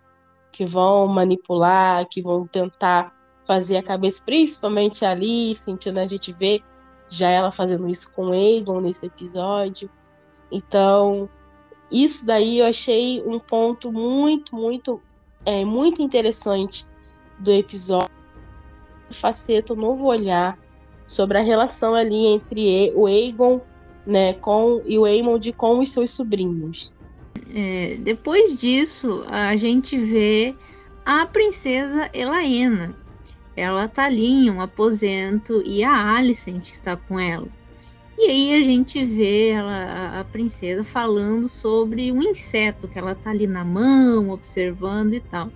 Que 0.51 0.65
vão 0.65 1.07
manipular, 1.07 2.07
que 2.07 2.21
vão 2.21 2.45
tentar 2.47 3.15
fazer 3.45 3.77
a 3.77 3.83
cabeça, 3.83 4.23
principalmente 4.25 5.05
ali, 5.05 5.55
sentindo 5.55 5.99
a 5.99 6.07
gente 6.07 6.31
ver 6.31 6.63
já 7.09 7.29
ela 7.29 7.51
fazendo 7.51 7.89
isso 7.89 8.13
com 8.13 8.33
Egon 8.33 8.81
nesse 8.81 9.07
episódio. 9.07 9.89
Então, 10.51 11.27
isso 11.91 12.25
daí 12.25 12.59
eu 12.59 12.67
achei 12.67 13.21
um 13.25 13.39
ponto 13.39 13.91
muito, 13.91 14.55
muito, 14.55 15.01
é, 15.45 15.65
muito 15.65 16.01
interessante 16.01 16.85
do 17.39 17.51
episódio. 17.51 18.09
Faceta, 19.09 19.73
um 19.73 19.77
novo 19.77 20.05
olhar 20.05 20.57
sobre 21.07 21.39
a 21.39 21.41
relação 21.41 21.95
ali 21.95 22.27
entre 22.27 22.93
o 22.95 23.07
Aegon 23.07 23.59
né, 24.09 24.33
com 24.33 24.81
e 24.87 24.97
o 24.97 25.05
Aemond 25.05 25.53
com 25.53 25.79
os 25.79 25.91
seus 25.91 26.09
sobrinhos. 26.09 26.91
É, 27.53 27.95
depois 27.99 28.59
disso, 28.59 29.23
a 29.27 29.55
gente 29.55 29.95
vê 29.97 30.55
a 31.05 31.27
princesa 31.27 32.09
Elaena. 32.11 32.95
Ela 33.55 33.87
tá 33.87 34.05
ali 34.05 34.25
em 34.25 34.49
um 34.49 34.61
aposento 34.61 35.61
e 35.63 35.83
a 35.83 36.15
Alicent 36.15 36.67
está 36.67 36.97
com 36.97 37.19
ela. 37.19 37.47
E 38.17 38.25
aí 38.25 38.53
a 38.53 38.63
gente 38.63 39.03
vê 39.05 39.49
ela, 39.49 40.19
a 40.19 40.23
princesa 40.23 40.83
falando 40.83 41.47
sobre 41.47 42.11
um 42.11 42.21
inseto 42.21 42.87
que 42.87 42.97
ela 42.97 43.13
tá 43.13 43.29
ali 43.29 43.45
na 43.45 43.63
mão, 43.63 44.31
observando 44.31 45.13
e 45.13 45.19
tal. 45.19 45.51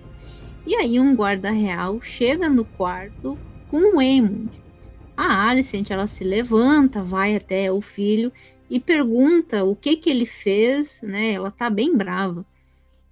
E 0.65 0.75
aí 0.75 0.99
um 0.99 1.15
guarda 1.15 1.49
real 1.49 1.99
chega 2.01 2.49
no 2.49 2.63
quarto 2.63 3.37
com 3.67 3.95
o 3.95 3.99
Aemond 3.99 4.62
a 5.15 5.49
Alicent 5.49 5.91
ela 5.91 6.08
se 6.08 6.23
levanta, 6.23 7.04
vai 7.04 7.36
até 7.36 7.71
o 7.71 7.82
filho 7.82 8.32
e 8.69 8.80
pergunta 8.80 9.63
o 9.63 9.76
que 9.76 9.95
que 9.95 10.10
ele 10.10 10.26
fez, 10.26 11.02
né? 11.02 11.34
Ela 11.34 11.52
tá 11.52 11.69
bem 11.69 11.95
brava. 11.95 12.45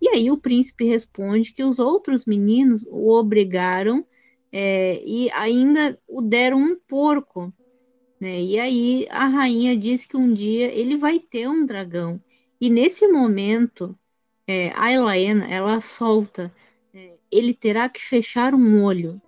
E 0.02 0.10
aí 0.10 0.32
o 0.32 0.38
príncipe 0.38 0.84
responde 0.84 1.54
que 1.54 1.64
os 1.64 1.78
outros 1.78 2.26
meninos 2.26 2.88
o 2.90 3.12
obrigaram 3.14 4.04
é, 4.52 5.02
e 5.06 5.30
ainda 5.32 5.98
o 6.08 6.22
deram 6.22 6.58
um 6.58 6.76
porco. 6.76 7.54
Né? 8.20 8.42
E 8.42 8.60
aí 8.60 9.08
a 9.10 9.28
rainha 9.28 9.78
diz 9.78 10.06
que 10.06 10.18
um 10.18 10.34
dia 10.34 10.74
ele 10.74 10.98
vai 10.98 11.20
ter 11.20 11.48
um 11.48 11.66
dragão. 11.66 12.20
E 12.60 12.70
nesse 12.70 13.08
momento, 13.08 13.98
é, 14.48 14.72
a 14.76 14.92
Elaena, 14.92 15.48
ela 15.48 15.80
solta, 15.82 16.52
é, 16.94 17.14
ele 17.32 17.54
terá 17.54 17.88
que 17.88 18.02
fechar 18.02 18.56
um 18.56 18.84
olho 18.84 19.22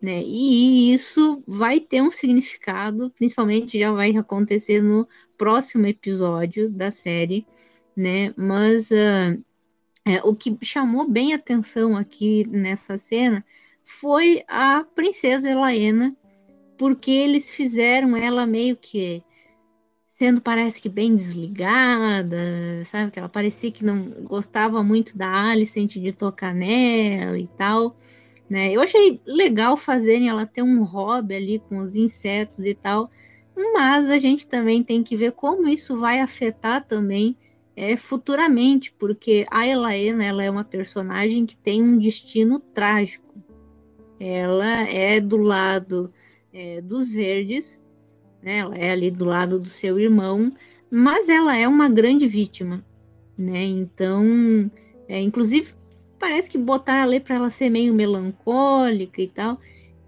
né? 0.00 0.22
E 0.22 0.92
isso 0.92 1.42
vai 1.46 1.80
ter 1.80 2.02
um 2.02 2.10
significado, 2.12 3.10
principalmente 3.10 3.78
já 3.78 3.92
vai 3.92 4.16
acontecer 4.16 4.82
no 4.82 5.08
próximo 5.38 5.86
episódio 5.86 6.70
da 6.70 6.90
série, 6.90 7.46
né? 7.96 8.32
Mas 8.36 8.90
uh, 8.90 9.42
é, 10.04 10.22
o 10.22 10.34
que 10.34 10.58
chamou 10.62 11.08
bem 11.08 11.32
atenção 11.32 11.96
aqui 11.96 12.46
nessa 12.46 12.98
cena 12.98 13.44
foi 13.84 14.44
a 14.48 14.84
princesa 14.94 15.50
Elaena, 15.50 16.16
porque 16.76 17.10
eles 17.10 17.50
fizeram 17.50 18.16
ela 18.16 18.46
meio 18.46 18.76
que 18.76 19.22
sendo 20.14 20.40
parece 20.40 20.80
que 20.80 20.88
bem 20.88 21.14
desligada, 21.14 22.84
sabe? 22.84 23.10
Que 23.10 23.18
ela 23.18 23.28
parecia 23.28 23.72
que 23.72 23.84
não 23.84 24.10
gostava 24.22 24.82
muito 24.82 25.18
da 25.18 25.50
Alicent 25.50 25.94
de 25.94 26.12
tocar 26.12 26.54
nela 26.54 27.36
e 27.38 27.48
tal. 27.48 27.96
Né? 28.48 28.72
Eu 28.72 28.80
achei 28.80 29.20
legal 29.26 29.76
fazerem 29.76 30.28
ela 30.28 30.46
ter 30.46 30.62
um 30.62 30.84
hobby 30.84 31.34
ali 31.34 31.58
com 31.58 31.78
os 31.78 31.96
insetos 31.96 32.60
e 32.60 32.74
tal, 32.74 33.10
mas 33.56 34.10
a 34.10 34.18
gente 34.18 34.46
também 34.46 34.82
tem 34.82 35.02
que 35.02 35.16
ver 35.16 35.32
como 35.32 35.68
isso 35.68 35.96
vai 35.96 36.20
afetar 36.20 36.84
também 36.86 37.36
é, 37.76 37.96
futuramente, 37.96 38.92
porque 38.98 39.44
a 39.50 39.66
Elaena 39.66 40.24
ela 40.24 40.44
é 40.44 40.50
uma 40.50 40.64
personagem 40.64 41.46
que 41.46 41.56
tem 41.56 41.82
um 41.82 41.98
destino 41.98 42.60
trágico. 42.60 43.34
Ela 44.20 44.82
é 44.88 45.20
do 45.20 45.38
lado 45.38 46.12
é, 46.52 46.80
dos 46.80 47.12
verdes, 47.12 47.80
né? 48.42 48.58
ela 48.58 48.76
é 48.76 48.90
ali 48.92 49.10
do 49.10 49.24
lado 49.24 49.58
do 49.58 49.68
seu 49.68 49.98
irmão, 49.98 50.52
mas 50.90 51.28
ela 51.28 51.56
é 51.56 51.66
uma 51.66 51.88
grande 51.88 52.26
vítima. 52.26 52.84
Né? 53.36 53.64
Então, 53.64 54.70
é, 55.08 55.20
inclusive 55.20 55.74
parece 56.24 56.48
que 56.48 56.56
botar 56.56 57.02
a 57.02 57.04
lei 57.04 57.20
para 57.20 57.36
ela 57.36 57.50
ser 57.50 57.68
meio 57.68 57.92
melancólica 57.92 59.20
e 59.20 59.28
tal. 59.28 59.60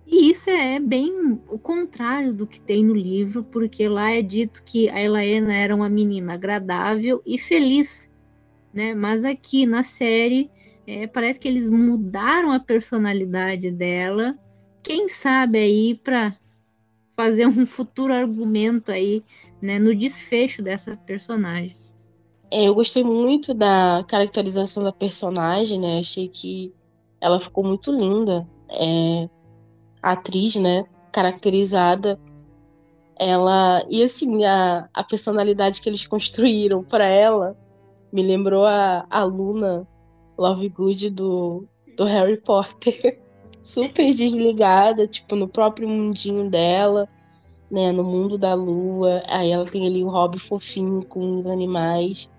E 0.06 0.30
isso 0.30 0.48
é 0.48 0.80
bem 0.80 1.38
o 1.46 1.58
contrário 1.58 2.32
do 2.32 2.46
que 2.46 2.58
tem 2.58 2.82
no 2.82 2.94
livro, 2.94 3.44
porque 3.44 3.86
lá 3.86 4.12
é 4.12 4.22
dito 4.22 4.62
que 4.64 4.88
a 4.88 5.02
Elaena 5.02 5.52
era 5.52 5.76
uma 5.76 5.90
menina 5.90 6.32
agradável 6.32 7.20
e 7.26 7.36
feliz, 7.36 8.10
né? 8.72 8.94
Mas 8.94 9.26
aqui 9.26 9.66
na 9.66 9.82
série 9.82 10.50
é, 10.86 11.06
parece 11.06 11.38
que 11.38 11.48
eles 11.48 11.68
mudaram 11.68 12.50
a 12.50 12.60
personalidade 12.60 13.70
dela. 13.70 14.38
Quem 14.82 15.10
sabe 15.10 15.58
aí 15.58 16.00
para 16.02 16.34
fazer 17.14 17.46
um 17.46 17.66
futuro 17.66 18.14
argumento 18.14 18.90
aí, 18.90 19.22
né, 19.60 19.78
no 19.78 19.94
desfecho 19.94 20.62
dessa 20.62 20.96
personagem. 20.96 21.76
É, 22.50 22.64
eu 22.68 22.74
gostei 22.74 23.02
muito 23.02 23.52
da 23.52 24.04
caracterização 24.06 24.82
da 24.84 24.92
personagem, 24.92 25.80
né? 25.80 25.98
Achei 25.98 26.28
que 26.28 26.72
ela 27.20 27.40
ficou 27.40 27.64
muito 27.64 27.90
linda. 27.90 28.46
É, 28.70 29.28
a 30.02 30.12
atriz, 30.12 30.54
né? 30.54 30.84
Caracterizada. 31.12 32.18
Ela. 33.18 33.84
E 33.88 34.02
assim, 34.02 34.44
a, 34.44 34.88
a 34.94 35.02
personalidade 35.02 35.80
que 35.80 35.88
eles 35.88 36.06
construíram 36.06 36.84
para 36.84 37.08
ela 37.08 37.56
me 38.12 38.22
lembrou 38.22 38.64
a, 38.64 39.06
a 39.10 39.24
Luna 39.24 39.86
Lovegood 40.38 41.10
do, 41.10 41.66
do 41.96 42.04
Harry 42.04 42.36
Potter. 42.36 43.20
Super 43.60 44.14
desligada, 44.14 45.08
tipo, 45.08 45.34
no 45.34 45.48
próprio 45.48 45.88
mundinho 45.88 46.48
dela, 46.48 47.08
né? 47.68 47.90
No 47.90 48.04
mundo 48.04 48.38
da 48.38 48.54
lua. 48.54 49.24
Aí 49.26 49.50
ela 49.50 49.66
tem 49.66 49.84
ali 49.84 50.04
um 50.04 50.10
hobby 50.10 50.38
fofinho 50.38 51.04
com 51.04 51.36
os 51.36 51.46
animais 51.48 52.30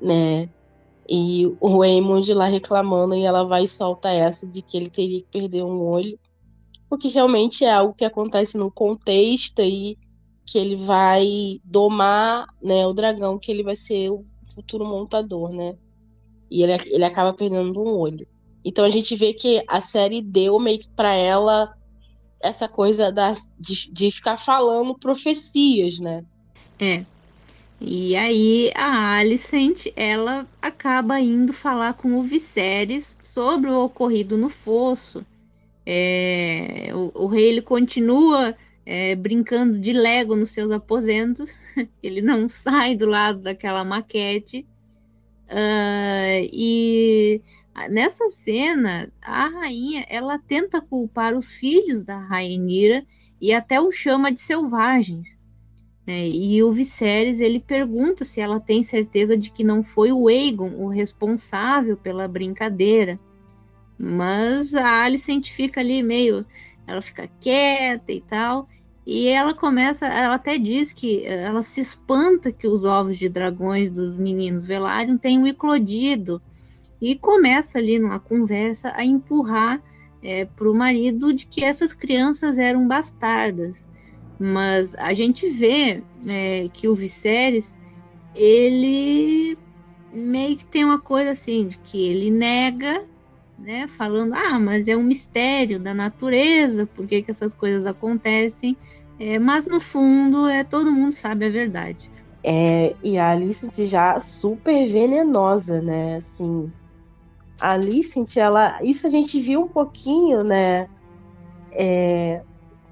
né? 0.00 0.48
E 1.08 1.46
o 1.60 1.78
Raymond 1.78 2.32
lá 2.34 2.46
reclamando 2.46 3.14
e 3.14 3.22
ela 3.22 3.44
vai 3.44 3.64
e 3.64 3.68
solta 3.68 4.08
essa 4.10 4.46
de 4.46 4.60
que 4.60 4.76
ele 4.76 4.90
teria 4.90 5.20
que 5.20 5.28
perder 5.30 5.62
um 5.62 5.80
olho, 5.80 6.18
porque 6.88 7.08
realmente 7.08 7.64
é 7.64 7.72
algo 7.72 7.94
que 7.94 8.04
acontece 8.04 8.58
no 8.58 8.70
contexto 8.70 9.60
e 9.60 9.96
que 10.44 10.58
ele 10.58 10.76
vai 10.76 11.60
domar, 11.64 12.46
né, 12.62 12.86
o 12.86 12.92
dragão, 12.92 13.38
que 13.38 13.50
ele 13.50 13.62
vai 13.62 13.74
ser 13.74 14.10
o 14.10 14.24
futuro 14.54 14.84
montador, 14.84 15.50
né? 15.50 15.76
E 16.50 16.62
ele, 16.62 16.72
ele 16.86 17.04
acaba 17.04 17.34
perdendo 17.34 17.80
um 17.80 17.98
olho. 17.98 18.26
Então 18.64 18.84
a 18.84 18.90
gente 18.90 19.14
vê 19.16 19.32
que 19.32 19.62
a 19.68 19.80
série 19.80 20.22
deu 20.22 20.58
meio 20.58 20.78
que 20.78 20.88
pra 20.90 21.14
ela 21.14 21.72
essa 22.40 22.68
coisa 22.68 23.10
da, 23.10 23.32
de, 23.58 23.92
de 23.92 24.10
ficar 24.10 24.36
falando 24.36 24.98
profecias, 24.98 25.98
né? 25.98 26.24
É, 26.78 27.04
e 27.80 28.16
aí 28.16 28.72
a 28.74 29.18
Alicent, 29.18 29.86
ela 29.94 30.46
acaba 30.62 31.20
indo 31.20 31.52
falar 31.52 31.94
com 31.94 32.14
o 32.14 32.22
Viserys 32.22 33.16
sobre 33.20 33.70
o 33.70 33.84
ocorrido 33.84 34.38
no 34.38 34.48
fosso. 34.48 35.24
É, 35.84 36.90
o, 36.94 37.12
o, 37.24 37.26
rei 37.26 37.48
ele 37.48 37.62
continua 37.62 38.56
é, 38.84 39.14
brincando 39.14 39.78
de 39.78 39.92
Lego 39.92 40.34
nos 40.34 40.50
seus 40.50 40.70
aposentos, 40.70 41.54
ele 42.02 42.22
não 42.22 42.48
sai 42.50 42.96
do 42.96 43.06
lado 43.06 43.40
daquela 43.40 43.84
maquete. 43.84 44.66
Uh, 45.48 46.42
e 46.52 47.40
nessa 47.88 48.28
cena, 48.30 49.12
a 49.22 49.48
rainha 49.48 50.04
ela 50.08 50.38
tenta 50.38 50.80
culpar 50.80 51.34
os 51.34 51.52
filhos 51.52 52.04
da 52.04 52.18
Rainira 52.18 53.06
e 53.40 53.52
até 53.52 53.80
o 53.80 53.92
chama 53.92 54.32
de 54.32 54.40
selvagens. 54.40 55.35
Né? 56.06 56.28
E 56.28 56.62
o 56.62 56.70
Viserys 56.70 57.40
ele 57.40 57.58
pergunta 57.58 58.24
se 58.24 58.40
ela 58.40 58.60
tem 58.60 58.82
certeza 58.82 59.36
de 59.36 59.50
que 59.50 59.64
não 59.64 59.82
foi 59.82 60.12
o 60.12 60.28
Aegon 60.28 60.70
o 60.76 60.88
responsável 60.88 61.96
pela 61.96 62.28
brincadeira. 62.28 63.18
Mas 63.98 64.74
a 64.74 65.02
Alicent 65.02 65.50
fica 65.50 65.80
ali 65.80 66.02
meio, 66.02 66.44
ela 66.86 67.02
fica 67.02 67.28
quieta 67.40 68.12
e 68.12 68.20
tal. 68.20 68.68
E 69.06 69.28
ela 69.28 69.54
começa, 69.54 70.06
ela 70.06 70.34
até 70.34 70.58
diz 70.58 70.92
que 70.92 71.24
ela 71.24 71.62
se 71.62 71.80
espanta 71.80 72.50
que 72.50 72.66
os 72.66 72.84
ovos 72.84 73.16
de 73.16 73.28
dragões 73.28 73.88
dos 73.88 74.16
meninos 74.16 74.64
Velaryon 74.64 75.16
tenham 75.16 75.46
eclodido. 75.46 76.42
E 77.00 77.14
começa 77.14 77.78
ali 77.78 77.98
numa 77.98 78.18
conversa 78.18 78.92
a 78.96 79.04
empurrar 79.04 79.82
é, 80.22 80.44
para 80.44 80.68
o 80.68 80.74
marido 80.74 81.32
de 81.32 81.46
que 81.46 81.62
essas 81.62 81.92
crianças 81.92 82.58
eram 82.58 82.86
bastardas. 82.86 83.86
Mas 84.38 84.94
a 84.96 85.14
gente 85.14 85.48
vê 85.50 86.04
é, 86.26 86.68
que 86.70 86.88
o 86.88 86.94
Viserys, 86.94 87.76
ele 88.34 89.58
meio 90.10 90.56
que 90.58 90.66
tem 90.66 90.84
uma 90.84 91.00
coisa 91.00 91.32
assim, 91.32 91.68
de 91.68 91.78
que 91.78 91.98
ele 92.08 92.30
nega, 92.30 93.06
né, 93.58 93.88
falando, 93.88 94.34
ah, 94.34 94.58
mas 94.58 94.88
é 94.88 94.96
um 94.96 95.02
mistério 95.02 95.80
da 95.80 95.94
natureza, 95.94 96.86
por 96.86 97.06
que, 97.06 97.22
que 97.22 97.30
essas 97.30 97.54
coisas 97.54 97.86
acontecem, 97.86 98.78
é, 99.18 99.38
mas 99.38 99.66
no 99.66 99.80
fundo, 99.80 100.48
é 100.48 100.64
todo 100.64 100.92
mundo 100.92 101.12
sabe 101.14 101.46
a 101.46 101.50
verdade. 101.50 102.10
É, 102.44 102.96
e 103.02 103.18
a 103.18 103.30
Alicent 103.30 103.74
já 103.86 104.20
super 104.20 104.88
venenosa, 104.90 105.82
né, 105.82 106.16
assim, 106.16 106.72
a 107.60 107.72
Alicent, 107.72 108.36
ela, 108.36 108.82
isso 108.82 109.06
a 109.06 109.10
gente 109.10 109.40
viu 109.40 109.62
um 109.62 109.68
pouquinho, 109.68 110.44
né, 110.44 110.88
é, 111.72 112.44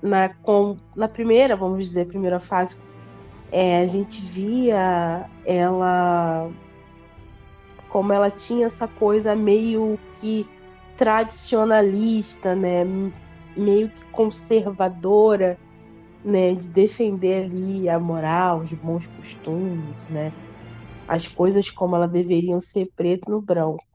na, 0.05 0.29
com, 0.29 0.77
na 0.95 1.09
primeira, 1.09 1.57
vamos 1.57 1.87
dizer, 1.87 2.07
primeira 2.07 2.39
fase, 2.39 2.79
é, 3.51 3.81
a 3.81 3.87
gente 3.87 4.21
via 4.21 5.29
ela 5.47 6.51
como 7.89 8.13
ela 8.13 8.31
tinha 8.31 8.67
essa 8.67 8.87
coisa 8.89 9.35
meio 9.37 9.99
que 10.21 10.47
tradicionalista, 10.97 12.55
né, 12.55 12.85
meio 13.57 13.89
que 13.89 14.05
conservadora, 14.07 15.57
né, 16.25 16.55
de 16.55 16.69
defender 16.69 17.45
ali 17.45 17.89
a 17.89 17.99
moral, 17.99 18.61
os 18.61 18.73
bons 18.73 19.07
costumes, 19.07 20.05
né, 20.09 20.33
as 21.07 21.29
coisas 21.29 21.71
como 21.71 21.97
elas 21.97 22.11
deveriam 22.11 22.61
ser 22.61 22.91
preto 22.97 23.31
no 23.31 23.41
branco. 23.41 23.93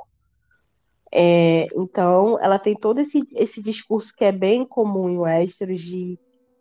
É, 1.11 1.67
então, 1.75 2.39
ela 2.39 2.59
tem 2.59 2.75
todo 2.75 2.99
esse, 2.99 3.23
esse 3.35 3.61
discurso 3.61 4.15
que 4.15 4.23
é 4.23 4.31
bem 4.31 4.65
comum 4.65 5.09
em 5.09 5.17
Westeros, 5.17 5.81
de 5.81 6.19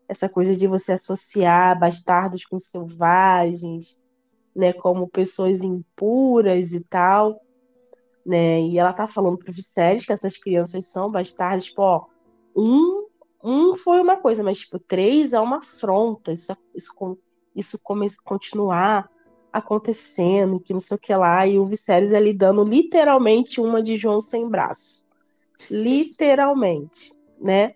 essa 0.09 0.29
coisa 0.29 0.57
de 0.57 0.67
você 0.67 0.93
associar 0.93 1.79
bastardos 1.79 2.47
com 2.47 2.59
selvagens, 2.59 3.99
né, 4.57 4.73
como 4.73 5.07
pessoas 5.07 5.63
impuras 5.63 6.73
e 6.73 6.81
tal, 6.81 7.39
né, 8.25 8.61
e 8.63 8.79
ela 8.79 8.93
tá 8.95 9.07
falando 9.07 9.37
pro 9.37 9.53
Viserys 9.53 10.07
que 10.07 10.13
essas 10.13 10.39
crianças 10.39 10.87
são 10.87 11.11
bastardos, 11.11 11.67
tipo, 11.67 11.83
ó, 11.83 12.07
um, 12.57 13.07
um 13.45 13.77
foi 13.77 14.01
uma 14.01 14.17
coisa, 14.17 14.43
mas, 14.43 14.61
tipo, 14.61 14.79
três 14.79 15.35
é 15.35 15.41
uma 15.41 15.59
afronta, 15.59 16.33
isso, 16.33 16.57
isso, 16.75 17.19
isso 17.55 17.79
come, 17.83 18.09
continuar 18.25 19.11
acontecendo, 19.53 20.61
que 20.61 20.73
não 20.73 20.81
sei 20.81 20.97
o 20.97 21.01
que 21.01 21.15
lá, 21.15 21.47
e 21.47 21.59
o 21.59 21.67
Viserys 21.67 22.13
ali 22.13 22.33
dando 22.33 22.65
literalmente 22.65 23.61
uma 23.61 23.83
de 23.83 23.97
João 23.97 24.21
sem 24.21 24.49
braço. 24.49 25.07
Literalmente, 25.71 27.13
né? 27.41 27.75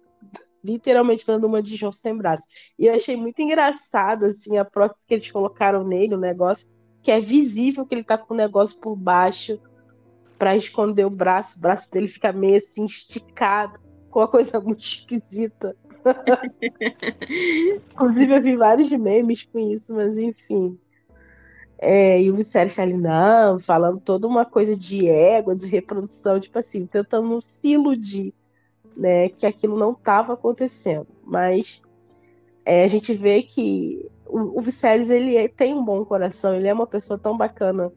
literalmente 0.62 1.26
dando 1.26 1.47
uma 1.47 1.62
de 1.62 1.76
João 1.76 1.93
sem 1.93 2.16
braço. 2.16 2.47
E 2.78 2.87
eu 2.87 2.95
achei 2.95 3.16
muito 3.16 3.41
engraçado, 3.41 4.26
assim, 4.26 4.59
a 4.59 4.64
prótese 4.64 5.07
que 5.07 5.14
eles 5.14 5.31
colocaram 5.31 5.85
nele, 5.85 6.14
o 6.14 6.20
negócio, 6.20 6.70
que 7.03 7.11
é 7.11 7.20
visível 7.20 7.87
que 7.87 7.95
ele 7.95 8.05
tá 8.05 8.18
com 8.18 8.35
o 8.35 8.37
negócio 8.37 8.81
por 8.81 8.95
baixo 8.95 9.59
para 10.39 10.57
esconder 10.57 11.07
o 11.07 11.11
braço. 11.11 11.59
O 11.59 11.61
braço 11.61 11.91
dele 11.91 12.09
fica 12.09 12.33
meio 12.33 12.57
assim 12.57 12.85
esticado, 12.85 13.81
com 14.11 14.20
uma 14.20 14.28
coisa 14.28 14.61
muito 14.61 14.81
esquisita. 14.81 15.76
Inclusive, 17.92 18.36
eu 18.36 18.42
vi 18.42 18.57
vários 18.57 18.92
memes 18.92 19.44
com 19.44 19.59
isso, 19.59 19.94
mas 19.94 20.16
enfim. 20.16 20.78
É, 21.78 22.20
e 22.20 22.30
o 22.30 22.34
Viserys 22.34 22.76
tá 22.76 22.82
ali, 22.82 22.94
não, 22.94 23.59
falando 23.59 24.01
toda 24.01 24.26
uma 24.26 24.44
coisa 24.44 24.76
de 24.76 25.09
ego, 25.09 25.55
de 25.55 25.66
reprodução, 25.66 26.38
tipo 26.38 26.59
assim, 26.59 26.86
tentando 26.86 27.40
se 27.40 27.68
iludir, 27.68 28.34
né, 28.94 29.30
que 29.30 29.46
aquilo 29.46 29.78
não 29.78 29.92
estava 29.92 30.34
acontecendo. 30.34 31.07
Mas 31.24 31.80
é, 32.66 32.84
a 32.84 32.88
gente 32.88 33.14
vê 33.14 33.42
que 33.42 34.11
o, 34.26 34.59
o 34.59 34.61
Viserys, 34.61 35.09
ele 35.11 35.36
é, 35.36 35.48
tem 35.48 35.74
um 35.74 35.82
bom 35.82 36.05
coração, 36.05 36.55
ele 36.55 36.68
é 36.68 36.74
uma 36.74 36.86
pessoa 36.86 37.18
tão 37.18 37.34
bacana, 37.34 37.90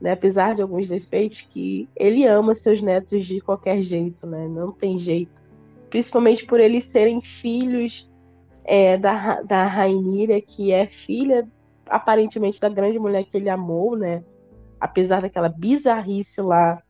né, 0.00 0.12
apesar 0.12 0.56
de 0.56 0.62
alguns 0.62 0.88
defeitos, 0.88 1.42
que 1.42 1.88
ele 1.94 2.26
ama 2.26 2.56
seus 2.56 2.82
netos 2.82 3.24
de 3.24 3.40
qualquer 3.40 3.82
jeito, 3.82 4.26
né, 4.26 4.48
não 4.48 4.72
tem 4.72 4.98
jeito 4.98 5.41
principalmente 5.92 6.46
por 6.46 6.58
eles 6.58 6.84
serem 6.84 7.20
filhos 7.20 8.10
é, 8.64 8.96
da, 8.96 9.42
da 9.42 9.66
Rainira, 9.66 10.40
que 10.40 10.72
é 10.72 10.86
filha 10.86 11.46
aparentemente 11.86 12.58
da 12.58 12.70
grande 12.70 12.98
mulher 12.98 13.24
que 13.24 13.36
ele 13.36 13.50
amou, 13.50 13.94
né? 13.94 14.24
Apesar 14.80 15.20
daquela 15.20 15.50
bizarrice 15.50 16.40
lá 16.40 16.82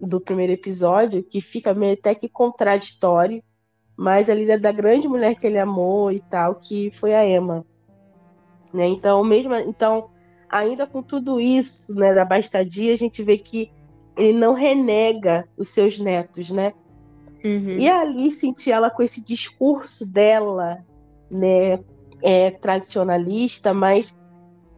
do 0.00 0.20
primeiro 0.20 0.52
episódio, 0.52 1.22
que 1.22 1.40
fica 1.40 1.72
meio 1.72 1.92
até 1.94 2.16
que 2.16 2.28
contraditório, 2.28 3.40
mas 3.96 4.28
ali 4.28 4.50
é 4.50 4.58
da 4.58 4.72
grande 4.72 5.06
mulher 5.06 5.36
que 5.36 5.46
ele 5.46 5.60
amou 5.60 6.10
e 6.10 6.18
tal, 6.18 6.56
que 6.56 6.90
foi 6.90 7.14
a 7.14 7.24
Emma. 7.24 7.64
Né? 8.74 8.88
Então, 8.88 9.22
mesmo 9.22 9.54
então, 9.54 10.10
ainda 10.48 10.84
com 10.84 11.00
tudo 11.00 11.40
isso, 11.40 11.94
né, 11.94 12.12
da 12.12 12.24
bastadia, 12.24 12.92
a 12.92 12.96
gente 12.96 13.22
vê 13.22 13.38
que 13.38 13.70
ele 14.16 14.36
não 14.36 14.52
renega 14.52 15.48
os 15.56 15.68
seus 15.68 15.96
netos, 15.96 16.50
né? 16.50 16.72
Uhum. 17.46 17.78
E 17.78 17.88
ali 17.88 18.32
senti 18.32 18.72
ela 18.72 18.90
com 18.90 19.02
esse 19.02 19.24
discurso 19.24 20.10
dela, 20.10 20.84
né, 21.30 21.78
é, 22.20 22.50
tradicionalista, 22.50 23.72
mas 23.72 24.18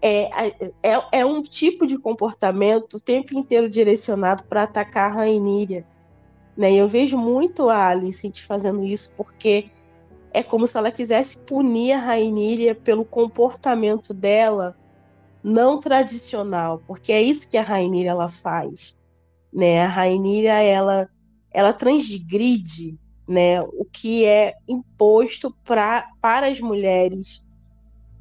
é, 0.03 0.49
é, 0.83 1.03
é 1.13 1.27
um 1.27 1.41
tipo 1.41 1.87
de 1.87 1.97
comportamento 1.97 2.95
o 2.95 3.01
tempo 3.01 3.37
inteiro 3.37 3.71
direcionado 3.71 4.45
para 4.45 4.65
atacar 4.65 5.11
a 5.11 5.15
Rainíria. 5.15 5.87
Né? 6.55 6.75
Eu 6.75 6.87
vejo 6.89 7.17
muito 7.17 7.71
a 7.71 7.89
Alicent 7.89 8.43
fazendo 8.43 8.85
isso 8.85 9.13
porque 9.17 9.71
é 10.33 10.43
como 10.43 10.67
se 10.67 10.77
ela 10.77 10.91
quisesse 10.91 11.41
punir 11.41 11.93
a 11.93 11.99
Rainíria 11.99 12.75
pelo 12.75 13.05
comportamento 13.05 14.13
dela 14.13 14.77
não 15.43 15.81
tradicional, 15.81 16.83
porque 16.87 17.13
é 17.13 17.23
isso 17.23 17.49
que 17.49 17.57
a 17.57 17.63
Rainíria 17.63 18.11
ela 18.11 18.29
faz. 18.29 18.95
Né? 19.51 19.83
A 19.83 19.89
Rainíria 19.89 20.61
ela 20.61 21.09
ela 21.53 21.73
transgride 21.73 22.99
né, 23.29 23.61
o 23.61 23.85
que 23.85 24.25
é 24.25 24.55
imposto 24.67 25.55
pra, 25.65 26.09
para 26.21 26.49
as 26.49 26.61
mulheres 26.61 27.45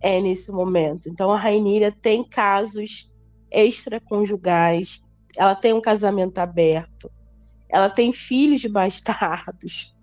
é, 0.01 0.19
nesse 0.19 0.51
momento. 0.51 1.09
Então, 1.09 1.31
a 1.31 1.37
Rainira 1.37 1.91
tem 1.91 2.27
casos 2.27 3.11
extraconjugais, 3.49 5.01
ela 5.37 5.55
tem 5.55 5.73
um 5.73 5.81
casamento 5.81 6.39
aberto, 6.39 7.09
ela 7.69 7.89
tem 7.89 8.11
filhos 8.11 8.65
bastardos, 8.67 9.95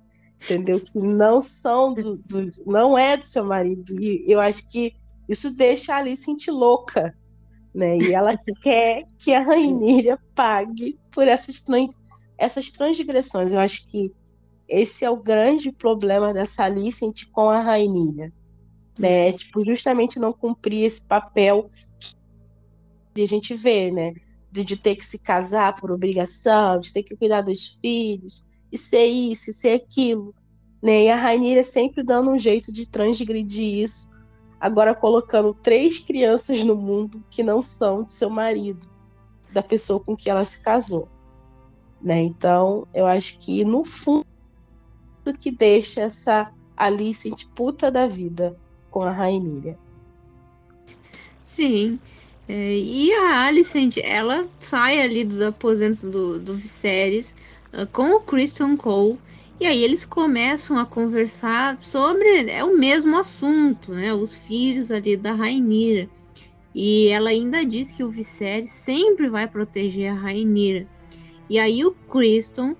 entendeu? 0.43 0.81
Que 0.81 0.99
não 0.99 1.41
são 1.41 1.93
do, 1.93 2.17
do, 2.17 2.49
não 2.67 2.97
é 2.97 3.17
do 3.17 3.25
seu 3.25 3.45
marido. 3.45 4.01
E 4.01 4.25
eu 4.27 4.41
acho 4.41 4.71
que 4.71 4.95
isso 5.29 5.51
deixa 5.51 5.95
a 5.95 5.99
Alice 5.99 6.23
sentir 6.23 6.51
louca, 6.51 7.15
né? 7.75 7.99
E 7.99 8.15
ela 8.15 8.35
quer 8.63 9.05
que 9.19 9.35
a 9.35 9.43
Rainira 9.43 10.19
pague 10.35 10.99
por 11.11 11.29
essas 11.29 11.61
essas 12.45 12.71
transgressões. 12.71 13.53
Eu 13.53 13.61
acho 13.61 13.87
que 13.89 14.13
esse 14.69 15.05
é 15.05 15.11
o 15.11 15.17
grande 15.17 15.73
problema 15.73 16.33
dessa 16.33 16.65
Alicent 16.65 17.25
com 17.33 17.51
a 17.51 17.61
Rainha. 17.61 18.33
Né? 18.99 19.33
Tipo, 19.33 19.65
justamente 19.65 20.19
não 20.19 20.33
cumprir 20.33 20.85
esse 20.85 21.07
papel 21.07 21.67
que 23.15 23.23
a 23.23 23.27
gente 23.27 23.55
vê, 23.55 23.91
né? 23.91 24.15
De, 24.51 24.63
de, 24.63 24.77
ter 24.77 24.95
que 24.95 25.05
se 25.05 25.19
casar 25.19 25.75
por 25.75 25.91
obrigação, 25.91 26.79
de 26.79 26.93
ter 26.93 27.03
que 27.03 27.17
cuidar 27.17 27.41
dos 27.41 27.67
filhos, 27.81 28.43
e 28.71 28.79
ser 28.79 29.07
isso, 29.07 29.51
e 29.51 29.53
ser 29.53 29.75
aquilo. 29.75 30.33
Né? 30.81 31.05
E 31.05 31.11
a 31.11 31.17
Rainha 31.17 31.65
sempre 31.65 32.05
dando 32.05 32.31
um 32.31 32.39
jeito 32.39 32.73
de 32.73 32.89
transgredir 32.89 33.83
isso, 33.83 34.09
agora 34.61 34.95
colocando 34.95 35.55
três 35.55 35.99
crianças 35.99 36.65
no 36.65 36.77
mundo 36.77 37.25
que 37.31 37.43
não 37.43 37.61
são 37.61 38.05
de 38.05 38.13
seu 38.13 38.31
marido, 38.31 38.87
da 39.53 39.63
pessoa 39.63 39.99
com 39.99 40.17
que 40.17 40.31
ela 40.31 40.45
se 40.45 40.63
casou. 40.63 41.09
Né? 42.01 42.21
Então, 42.21 42.87
eu 42.95 43.07
acho 43.07 43.39
que 43.39 43.65
no 43.65 43.85
fundo 43.85 44.27
que 45.39 45.51
deixa 45.51 46.03
essa 46.03 46.53
Alicent 46.77 47.47
puta 47.55 47.91
da 47.91 48.07
vida 48.07 48.57
com 48.91 49.03
a 49.03 49.11
Rainha. 49.11 49.79
Sim. 51.43 51.99
É, 52.49 52.77
e 52.77 53.13
a 53.13 53.47
Alicent, 53.47 53.97
ela 54.03 54.47
sai 54.59 55.01
ali 55.01 55.25
dos 55.25 55.41
aposentos 55.41 56.03
do, 56.03 56.39
do 56.39 56.55
Viserys 56.55 57.35
uh, 57.73 57.87
com 57.87 58.17
o 58.17 58.21
Christian 58.21 58.77
Cole 58.77 59.19
E 59.59 59.65
aí 59.65 59.83
eles 59.83 60.05
começam 60.05 60.77
a 60.79 60.85
conversar 60.85 61.79
sobre 61.81 62.51
é 62.51 62.63
o 62.63 62.77
mesmo 62.77 63.17
assunto, 63.17 63.93
né? 63.93 64.13
Os 64.13 64.35
filhos 64.35 64.91
ali 64.91 65.17
da 65.17 65.33
Rainira. 65.33 66.09
E 66.75 67.09
ela 67.09 67.31
ainda 67.31 67.65
diz 67.65 67.93
que 67.93 68.05
o 68.05 68.11
Viserys 68.11 68.73
sempre 68.73 69.29
vai 69.29 69.47
proteger 69.47 70.11
a 70.11 70.15
Rainira. 70.15 70.87
E 71.49 71.59
aí 71.59 71.85
o 71.85 71.93
Criston, 71.93 72.75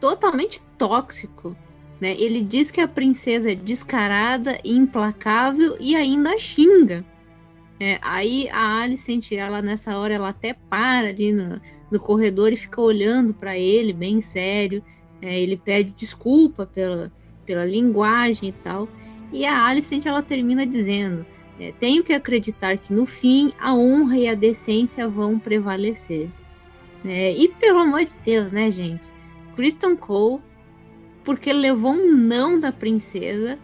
totalmente 0.00 0.60
tóxico, 0.78 1.56
né? 2.00 2.14
Ele 2.18 2.42
diz 2.42 2.70
que 2.70 2.80
a 2.80 2.88
princesa 2.88 3.52
é 3.52 3.54
descarada, 3.54 4.58
implacável 4.64 5.76
e 5.80 5.94
ainda 5.94 6.38
xinga. 6.38 7.04
É, 7.78 7.98
aí 8.00 8.48
a 8.50 8.82
Alicent, 8.82 9.32
ela 9.32 9.60
nessa 9.60 9.98
hora, 9.98 10.14
ela 10.14 10.30
até 10.30 10.54
para 10.54 11.08
ali 11.08 11.32
no, 11.32 11.60
no 11.90 12.00
corredor 12.00 12.52
e 12.52 12.56
fica 12.56 12.80
olhando 12.80 13.34
para 13.34 13.58
ele 13.58 13.92
bem 13.92 14.20
sério. 14.20 14.82
É, 15.20 15.38
ele 15.40 15.56
pede 15.56 15.92
desculpa 15.92 16.66
pela, 16.66 17.12
pela 17.44 17.64
linguagem 17.64 18.48
e 18.50 18.52
tal. 18.52 18.88
E 19.32 19.44
a 19.44 19.66
Alicent, 19.66 20.06
ela 20.06 20.22
termina 20.22 20.66
dizendo: 20.66 21.26
é, 21.58 21.72
Tenho 21.72 22.02
que 22.02 22.12
acreditar 22.12 22.78
que 22.78 22.92
no 22.92 23.04
fim 23.04 23.52
a 23.58 23.74
honra 23.74 24.18
e 24.18 24.28
a 24.28 24.34
decência 24.34 25.08
vão 25.08 25.38
prevalecer. 25.38 26.30
É, 27.06 27.32
e 27.32 27.48
pelo 27.48 27.80
amor 27.80 28.04
de 28.04 28.14
Deus, 28.24 28.52
né, 28.52 28.70
gente? 28.70 29.04
Kristen 29.54 29.96
Cole 29.96 30.42
porque 31.24 31.52
levou 31.52 31.92
um 31.92 32.16
não 32.16 32.58
da 32.58 32.70
princesa 32.70 33.58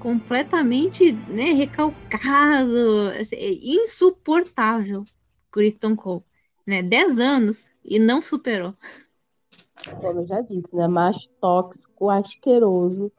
completamente 0.00 1.12
né, 1.12 1.52
recalcado, 1.52 3.10
assim, 3.18 3.36
insuportável, 3.62 5.04
Kristen 5.50 5.94
Cole. 5.94 6.24
Né? 6.66 6.82
Dez 6.82 7.18
anos 7.18 7.70
e 7.84 7.98
não 7.98 8.20
superou. 8.20 8.74
Como 10.00 10.20
eu 10.20 10.26
já 10.26 10.40
disse, 10.40 10.74
né? 10.74 10.88
Macho 10.88 11.28
tóxico, 11.40 12.10
asqueroso. 12.10 13.12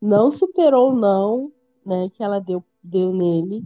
Não 0.00 0.30
superou 0.30 0.92
o 0.92 0.96
não, 0.96 1.52
né? 1.84 2.10
Que 2.14 2.22
ela 2.22 2.38
deu, 2.38 2.62
deu 2.82 3.12
nele. 3.12 3.64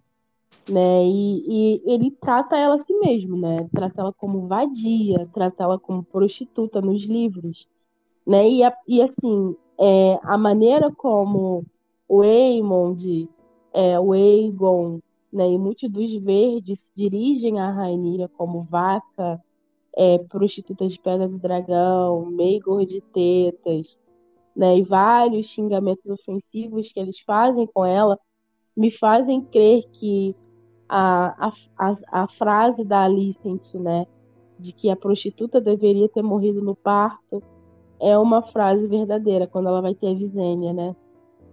Né? 0.69 1.05
E, 1.05 1.45
e 1.47 1.83
ele 1.87 2.11
trata 2.11 2.57
ela 2.57 2.75
assim 2.75 2.99
mesmo, 2.99 3.37
né? 3.37 3.69
Trata 3.73 4.01
ela 4.01 4.13
como 4.13 4.49
vadia, 4.49 5.29
trata 5.33 5.63
ela 5.63 5.79
como 5.79 6.03
prostituta 6.03 6.81
nos 6.81 7.05
livros. 7.05 7.69
Né? 8.27 8.49
E, 8.49 8.61
e 8.89 9.03
assim, 9.03 9.57
é, 9.79 10.19
a 10.23 10.37
maneira 10.37 10.91
como 10.93 11.65
o 12.09 12.23
Aemond, 12.23 13.29
é, 13.73 13.99
o 14.01 14.13
Aegon 14.13 15.01
né, 15.33 15.51
e 15.51 15.59
muitos 15.59 15.91
dos 15.91 16.15
verdes 16.23 16.91
dirigem 16.97 17.61
a 17.61 17.71
Rainira 17.71 18.29
como 18.29 18.63
vaca, 18.63 19.43
é, 19.95 20.19
prostituta 20.19 20.89
de 20.89 20.99
pedra 20.99 21.29
do 21.29 21.39
dragão, 21.39 22.27
Meigor 22.27 22.87
de 22.87 23.01
tetas, 23.13 23.99
né, 24.55 24.79
e 24.79 24.83
vários 24.83 25.49
xingamentos 25.49 26.07
ofensivos 26.07 26.91
que 26.91 27.01
eles 27.01 27.21
fazem 27.21 27.67
com 27.67 27.85
ela, 27.85 28.19
me 28.77 28.91
fazem 28.91 29.43
crer 29.43 29.85
que 29.93 30.35
a, 30.89 31.53
a, 31.79 31.95
a, 32.13 32.29
frase 32.29 32.85
da 32.85 33.05
Alicent, 33.05 33.75
né, 33.75 34.07
de 34.59 34.73
que 34.73 34.91
a 34.91 34.97
prostituta 34.97 35.61
deveria 35.61 36.09
ter 36.09 36.23
morrido 36.23 36.63
no 36.63 36.75
parto, 36.75 37.43
é 38.01 38.17
uma 38.19 38.43
frase 38.43 38.87
verdadeira, 38.87 39.47
quando 39.47 39.69
ela 39.69 39.81
vai 39.81 39.95
ter 39.95 40.09
a 40.09 40.15
Visênia, 40.15 40.73
né? 40.73 40.95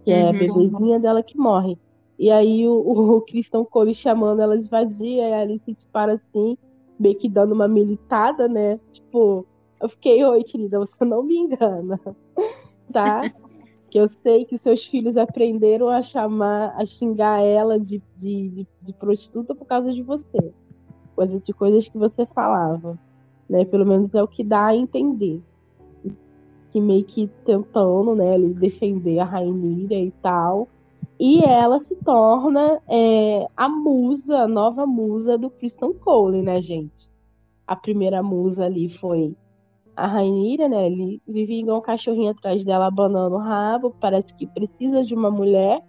Que 0.04 0.12
é 0.12 0.24
uhum. 0.24 0.28
a 0.28 0.32
bebezinha 0.32 1.00
dela 1.00 1.22
que 1.22 1.38
morre. 1.38 1.78
E 2.18 2.30
aí 2.30 2.68
o, 2.68 3.16
o 3.16 3.20
Cristão 3.22 3.64
Cole 3.64 3.94
chamando 3.94 4.40
ela 4.40 4.58
de 4.58 4.68
vadia, 4.68 5.28
e 5.28 5.32
a 5.32 5.40
Alice 5.40 5.74
te 5.74 5.86
para 5.86 6.14
assim, 6.14 6.56
meio 6.98 7.16
que 7.16 7.28
dando 7.28 7.52
uma 7.52 7.66
militada, 7.66 8.46
né? 8.46 8.78
Tipo, 8.92 9.46
eu 9.80 9.88
fiquei, 9.88 10.24
oi, 10.24 10.44
querida, 10.44 10.78
você 10.78 11.04
não 11.04 11.22
me 11.22 11.36
engana, 11.36 11.98
tá? 12.92 13.22
Que 13.94 13.98
eu 14.00 14.08
sei 14.08 14.44
que 14.44 14.58
seus 14.58 14.84
filhos 14.84 15.16
aprenderam 15.16 15.88
a 15.88 16.02
chamar, 16.02 16.74
a 16.76 16.84
xingar 16.84 17.40
ela 17.40 17.78
de, 17.78 18.02
de, 18.16 18.48
de, 18.48 18.66
de 18.82 18.92
prostituta 18.92 19.54
por 19.54 19.64
causa 19.66 19.94
de 19.94 20.02
você. 20.02 20.52
Coisa 21.14 21.38
de 21.38 21.52
coisas 21.52 21.86
que 21.86 21.96
você 21.96 22.26
falava. 22.26 22.98
Né? 23.48 23.64
Pelo 23.64 23.86
menos 23.86 24.12
é 24.12 24.20
o 24.20 24.26
que 24.26 24.42
dá 24.42 24.66
a 24.66 24.76
entender 24.76 25.40
que 26.72 26.80
meio 26.80 27.04
que 27.04 27.28
tentando, 27.44 28.16
né, 28.16 28.36
defender 28.36 29.20
a 29.20 29.24
Rainira 29.24 29.94
e 29.94 30.10
tal. 30.20 30.66
E 31.16 31.44
ela 31.44 31.78
se 31.78 31.94
torna 31.94 32.82
é, 32.88 33.46
a 33.56 33.68
musa, 33.68 34.38
a 34.38 34.48
nova 34.48 34.84
musa 34.84 35.38
do 35.38 35.48
Kristen 35.48 35.92
Cole, 35.92 36.42
né, 36.42 36.60
gente? 36.60 37.08
A 37.64 37.76
primeira 37.76 38.24
musa 38.24 38.64
ali 38.64 38.88
foi 38.98 39.36
a 39.96 40.06
Rainira, 40.06 40.68
né? 40.68 40.86
Ele 40.86 41.20
vivia 41.26 41.60
igual 41.60 41.78
um 41.78 41.82
cachorrinho 41.82 42.30
atrás 42.30 42.64
dela, 42.64 42.86
abanando 42.86 43.36
o 43.36 43.38
rabo. 43.38 43.94
Parece 44.00 44.34
que 44.34 44.46
precisa 44.46 45.04
de 45.04 45.14
uma 45.14 45.30
mulher 45.30 45.82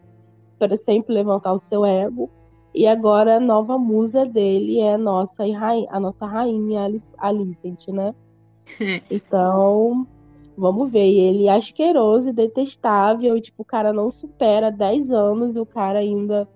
para 0.60 0.78
sempre 0.78 1.14
levantar 1.14 1.54
o 1.54 1.60
seu 1.60 1.86
ego. 1.86 2.30
E 2.74 2.86
agora 2.86 3.38
a 3.38 3.40
nova 3.40 3.78
musa 3.78 4.26
dele 4.26 4.80
é 4.80 4.94
a 4.96 4.98
nossa, 4.98 5.44
a 5.90 6.00
nossa 6.00 6.26
rainha 6.26 6.90
Alicent, 7.18 7.88
né? 7.88 8.14
Então, 9.10 10.08
Vamos 10.58 10.90
ver. 10.90 11.08
ele 11.08 11.48
é 11.48 11.56
asqueroso 11.56 12.30
e 12.30 12.34
detestável. 12.34 13.36
E, 13.38 13.42
tipo, 13.42 13.62
o 13.62 13.66
cara 13.66 13.92
não 13.92 14.10
supera 14.10 14.72
10 14.72 15.12
anos 15.12 15.56
e 15.56 15.60
o 15.60 15.66
cara 15.66 16.00
ainda 16.00 16.48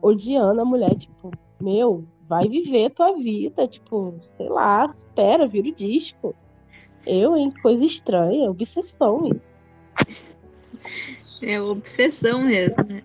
odiando 0.00 0.60
a 0.60 0.64
mulher. 0.64 0.94
Tipo, 0.96 1.30
meu, 1.60 2.04
vai 2.28 2.48
viver 2.48 2.90
tua 2.90 3.16
vida. 3.16 3.66
Tipo, 3.66 4.14
sei 4.36 4.48
lá, 4.48 4.88
supera, 4.88 5.46
vira 5.46 5.68
o 5.68 5.74
disco. 5.74 6.34
Eu, 7.06 7.36
hein? 7.36 7.52
Coisa 7.62 7.84
estranha. 7.84 8.50
Obsessão 8.50 9.28
isso. 9.28 9.56
É 11.42 11.60
obsessão 11.60 12.42
mesmo, 12.42 12.82
né? 12.84 13.02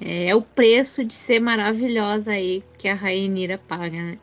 É, 0.00 0.28
é 0.28 0.34
o 0.34 0.42
preço 0.42 1.04
de 1.04 1.14
ser 1.14 1.40
maravilhosa 1.40 2.32
aí 2.32 2.62
que 2.76 2.88
a 2.88 2.94
Rainira 2.94 3.58
paga, 3.58 4.02
né? 4.02 4.18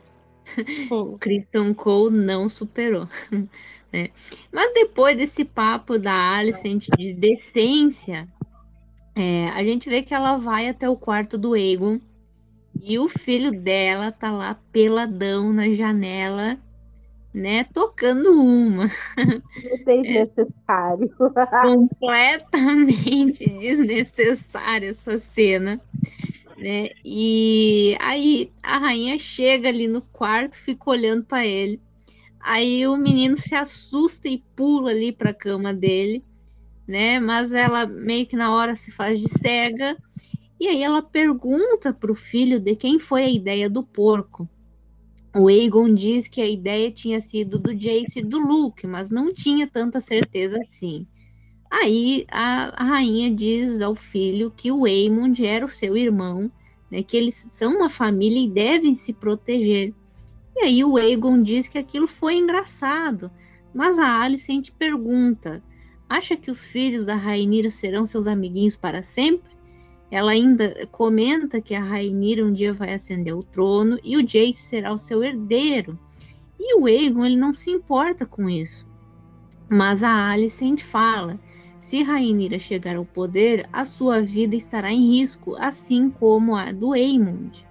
O 0.90 1.16
Kristen 1.18 1.72
Cole 1.74 2.16
não 2.16 2.48
superou. 2.48 3.08
Né? 3.92 4.10
Mas 4.52 4.72
depois 4.72 5.16
desse 5.16 5.44
papo 5.44 5.98
da 5.98 6.36
Alicent 6.36 6.86
de 6.96 7.12
decência, 7.12 8.28
é, 9.16 9.48
a 9.48 9.64
gente 9.64 9.88
vê 9.88 10.00
que 10.00 10.14
ela 10.14 10.36
vai 10.36 10.68
até 10.68 10.88
o 10.88 10.94
quarto 10.94 11.36
do 11.36 11.56
Egon 11.56 11.98
e 12.82 12.98
o 12.98 13.08
filho 13.08 13.52
dela 13.52 14.10
tá 14.10 14.30
lá 14.30 14.58
peladão 14.72 15.52
na 15.52 15.68
janela, 15.70 16.58
né, 17.32 17.64
tocando 17.64 18.32
uma. 18.32 18.90
Desnecessário. 19.84 21.10
É, 21.36 21.46
completamente 21.68 23.48
desnecessária 23.48 24.90
essa 24.90 25.18
cena. 25.18 25.80
Né? 26.56 26.90
E 27.04 27.96
aí 28.00 28.52
a 28.62 28.78
rainha 28.78 29.18
chega 29.18 29.68
ali 29.68 29.88
no 29.88 30.02
quarto, 30.02 30.56
fica 30.56 30.90
olhando 30.90 31.24
para 31.24 31.46
ele. 31.46 31.80
Aí 32.40 32.86
o 32.86 32.96
menino 32.96 33.36
se 33.36 33.54
assusta 33.54 34.28
e 34.28 34.42
pula 34.56 34.90
ali 34.90 35.12
para 35.12 35.30
a 35.30 35.34
cama 35.34 35.74
dele, 35.74 36.24
né? 36.86 37.20
Mas 37.20 37.52
ela 37.52 37.86
meio 37.86 38.26
que 38.26 38.36
na 38.36 38.54
hora 38.54 38.74
se 38.74 38.90
faz 38.90 39.20
de 39.20 39.28
cega. 39.28 39.96
E 40.60 40.68
aí 40.68 40.82
ela 40.82 41.00
pergunta 41.00 41.90
para 41.90 42.12
o 42.12 42.14
filho 42.14 42.60
de 42.60 42.76
quem 42.76 42.98
foi 42.98 43.24
a 43.24 43.30
ideia 43.30 43.70
do 43.70 43.82
porco. 43.82 44.46
O 45.34 45.48
Aegon 45.48 45.94
diz 45.94 46.28
que 46.28 46.42
a 46.42 46.46
ideia 46.46 46.90
tinha 46.90 47.18
sido 47.22 47.58
do 47.58 47.74
Jace 47.74 48.18
e 48.18 48.22
do 48.22 48.38
Luke, 48.38 48.86
mas 48.86 49.10
não 49.10 49.32
tinha 49.32 49.66
tanta 49.66 50.02
certeza 50.02 50.58
assim. 50.60 51.06
Aí 51.70 52.26
a, 52.28 52.82
a 52.82 52.84
rainha 52.84 53.34
diz 53.34 53.80
ao 53.80 53.94
filho 53.94 54.52
que 54.54 54.70
o 54.70 54.84
Aemond 54.84 55.46
era 55.46 55.64
o 55.64 55.70
seu 55.70 55.96
irmão, 55.96 56.52
né, 56.90 57.02
que 57.02 57.16
eles 57.16 57.36
são 57.36 57.76
uma 57.76 57.88
família 57.88 58.44
e 58.44 58.50
devem 58.50 58.94
se 58.94 59.14
proteger. 59.14 59.94
E 60.56 60.64
aí 60.64 60.84
o 60.84 60.98
Aegon 60.98 61.42
diz 61.42 61.68
que 61.68 61.78
aquilo 61.78 62.06
foi 62.06 62.34
engraçado, 62.34 63.30
mas 63.72 63.98
a 63.98 64.20
Alicent 64.20 64.72
pergunta: 64.72 65.62
acha 66.06 66.36
que 66.36 66.50
os 66.50 66.66
filhos 66.66 67.06
da 67.06 67.14
Rainira 67.14 67.70
serão 67.70 68.04
seus 68.04 68.26
amiguinhos 68.26 68.76
para 68.76 69.02
sempre? 69.02 69.59
Ela 70.10 70.32
ainda 70.32 70.86
comenta 70.90 71.60
que 71.60 71.74
a 71.74 71.82
Rainira 71.82 72.44
um 72.44 72.52
dia 72.52 72.72
vai 72.72 72.92
ascender 72.92 73.36
o 73.36 73.44
trono 73.44 73.98
e 74.02 74.16
o 74.16 74.22
Jace 74.22 74.54
será 74.54 74.92
o 74.92 74.98
seu 74.98 75.22
herdeiro. 75.22 75.98
E 76.58 76.76
o 76.76 76.86
Aegon 76.86 77.24
ele 77.24 77.36
não 77.36 77.52
se 77.52 77.70
importa 77.70 78.26
com 78.26 78.50
isso. 78.50 78.86
Mas 79.68 80.02
a 80.02 80.30
Alicent 80.30 80.80
fala: 80.80 81.38
se 81.80 82.02
Rainira 82.02 82.58
chegar 82.58 82.96
ao 82.96 83.04
poder, 83.06 83.68
a 83.72 83.84
sua 83.84 84.20
vida 84.20 84.56
estará 84.56 84.92
em 84.92 85.18
risco, 85.18 85.54
assim 85.58 86.10
como 86.10 86.56
a 86.56 86.72
do 86.72 86.92
Aemond. 86.92 87.64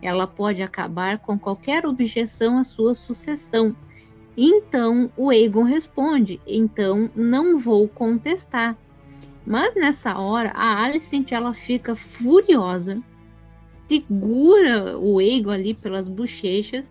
Ela 0.00 0.26
pode 0.26 0.62
acabar 0.62 1.18
com 1.18 1.38
qualquer 1.38 1.86
objeção 1.86 2.58
à 2.58 2.64
sua 2.64 2.94
sucessão. 2.94 3.74
Então 4.36 5.10
o 5.16 5.30
Aegon 5.30 5.64
responde: 5.64 6.40
então 6.46 7.10
não 7.16 7.58
vou 7.58 7.88
contestar. 7.88 8.78
Mas 9.48 9.74
nessa 9.74 10.18
hora 10.18 10.52
a 10.54 10.84
Alicent 10.84 11.32
ela 11.32 11.54
fica 11.54 11.96
furiosa, 11.96 13.02
segura 13.86 14.98
o 14.98 15.18
Aegon 15.18 15.52
ali 15.52 15.72
pelas 15.72 16.06
bochechas, 16.06 16.84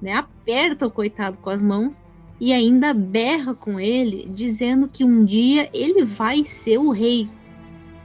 né, 0.00 0.14
aperta 0.14 0.86
o 0.86 0.90
coitado 0.90 1.36
com 1.36 1.50
as 1.50 1.60
mãos 1.60 2.02
e 2.40 2.50
ainda 2.50 2.94
berra 2.94 3.54
com 3.54 3.78
ele, 3.78 4.26
dizendo 4.34 4.88
que 4.88 5.04
um 5.04 5.22
dia 5.22 5.68
ele 5.74 6.02
vai 6.02 6.46
ser 6.46 6.78
o 6.78 6.92
rei. 6.92 7.28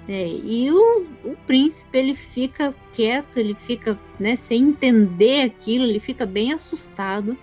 É, 0.10 0.28
e 0.28 0.70
o, 0.70 1.06
o, 1.24 1.38
príncipe 1.48 1.98
ele 1.98 2.14
fica 2.14 2.76
quieto, 2.92 3.38
ele 3.38 3.54
fica 3.54 3.98
né, 4.20 4.36
sem 4.36 4.64
entender 4.64 5.44
aquilo, 5.44 5.86
ele 5.86 6.02
fica 6.02 6.26
bem 6.26 6.52
assustado. 6.52 7.38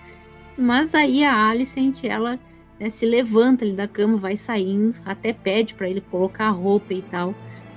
Mas 0.58 0.94
aí 0.94 1.24
a 1.24 1.48
Alicent 1.48 2.04
ela 2.04 2.38
né, 2.80 2.88
se 2.88 3.04
levanta 3.04 3.62
ali 3.62 3.74
da 3.74 3.86
cama, 3.86 4.16
vai 4.16 4.38
saindo, 4.38 4.98
até 5.04 5.34
pede 5.34 5.74
para 5.74 5.88
ele 5.88 6.00
colocar 6.00 6.46
a 6.46 6.50
roupa 6.50 6.94
e 6.94 7.02
tal. 7.02 7.34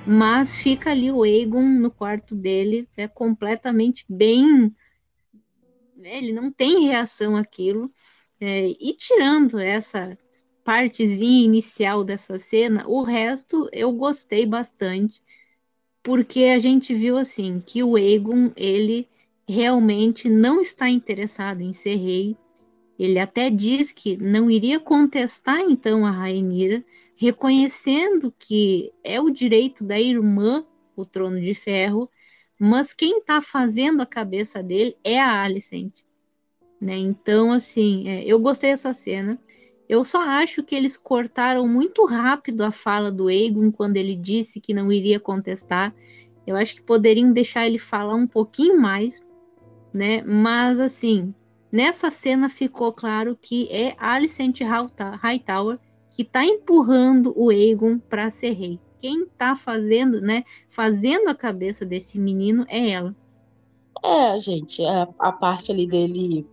Mas 0.08 0.56
fica 0.56 0.92
ali 0.92 1.12
o 1.12 1.24
Aegon 1.24 1.62
no 1.62 1.92
quarto 1.92 2.34
dele, 2.34 2.88
é 2.96 3.08
completamente 3.08 4.06
bem. 4.08 4.74
Né, 5.96 6.18
ele 6.18 6.32
não 6.32 6.50
tem 6.50 6.86
reação 6.88 7.36
àquilo. 7.36 7.92
É, 8.40 8.68
e 8.68 8.96
tirando 8.98 9.60
essa 9.60 10.18
partezinha 10.64 11.46
inicial 11.46 12.04
dessa 12.04 12.40
cena, 12.40 12.86
o 12.88 13.04
resto 13.04 13.70
eu 13.74 13.92
gostei 13.92 14.46
bastante, 14.46 15.22
porque 16.02 16.46
a 16.46 16.60
gente 16.60 16.94
viu 16.94 17.18
assim 17.18 17.62
que 17.66 17.84
o 17.84 17.96
Aegon 17.96 18.52
ele 18.56 19.08
realmente 19.48 20.30
não 20.30 20.62
está 20.62 20.90
interessado 20.90 21.62
em 21.62 21.74
ser 21.74 21.96
rei. 21.96 22.38
Ele 22.98 23.20
até 23.20 23.50
diz 23.50 23.92
que 23.92 24.16
não 24.18 24.50
iria 24.50 24.80
contestar 24.80 25.60
então 25.60 26.06
a 26.06 26.12
Rainira, 26.12 26.84
reconhecendo 27.16 28.34
que 28.38 28.92
é 29.04 29.20
o 29.20 29.30
direito 29.30 29.84
da 29.84 30.00
irmã 30.00 30.66
o 30.96 31.06
trono 31.06 31.40
de 31.42 31.54
ferro, 31.54 32.10
mas 32.60 32.94
quem 32.94 33.18
está 33.18 33.42
fazendo 33.42 34.02
a 34.02 34.06
cabeça 34.06 34.62
dele 34.62 34.96
é 35.04 35.20
a 35.20 35.42
Alicent. 35.42 36.02
Né? 36.80 36.98
Então, 36.98 37.52
assim, 37.52 38.08
é, 38.08 38.24
eu 38.26 38.40
gostei 38.40 38.72
dessa 38.72 38.94
cena. 38.94 39.40
Eu 39.88 40.04
só 40.04 40.22
acho 40.22 40.64
que 40.64 40.76
eles 40.76 40.98
cortaram 40.98 41.68
muito 41.68 42.06
rápido 42.06 42.62
a 42.62 42.72
fala 42.72 43.12
do 43.12 43.28
Aegon 43.28 43.72
quando 43.72 43.98
ele 43.98 44.16
disse 44.16 44.60
que 44.60 44.74
não 44.74 44.92
iria 44.92 45.20
contestar. 45.20 45.94
Eu 46.46 46.56
acho 46.56 46.76
que 46.76 46.82
poderiam 46.82 47.32
deixar 47.32 47.66
ele 47.66 47.78
falar 47.78 48.16
um 48.16 48.28
pouquinho 48.28 48.80
mais, 48.80 49.26
né? 49.94 50.22
Mas 50.24 50.80
assim, 50.80 51.34
nessa 51.74 52.12
cena 52.12 52.50
ficou 52.50 52.94
claro 52.94 53.36
que 53.42 53.68
é 53.72 53.96
Alicent 53.98 54.60
Hightower 54.62 55.80
que 56.12 56.22
está 56.22 56.46
empurrando 56.46 57.34
o 57.36 57.50
Aegon 57.50 57.98
para 57.98 58.30
ser 58.30 58.52
rei. 58.52 58.80
Quem 59.00 59.24
está 59.24 59.56
fazendo, 59.56 60.22
né? 60.22 60.44
Fazendo 60.70 61.30
a 61.30 61.36
cabeça 61.36 61.84
desse 61.84 62.20
menino 62.20 62.64
é 62.70 62.92
ela. 62.92 63.16
É, 64.04 64.40
gente, 64.40 64.86
a, 64.86 65.10
a 65.18 65.32
parte 65.32 65.72
ali 65.72 65.88
dele 65.88 66.48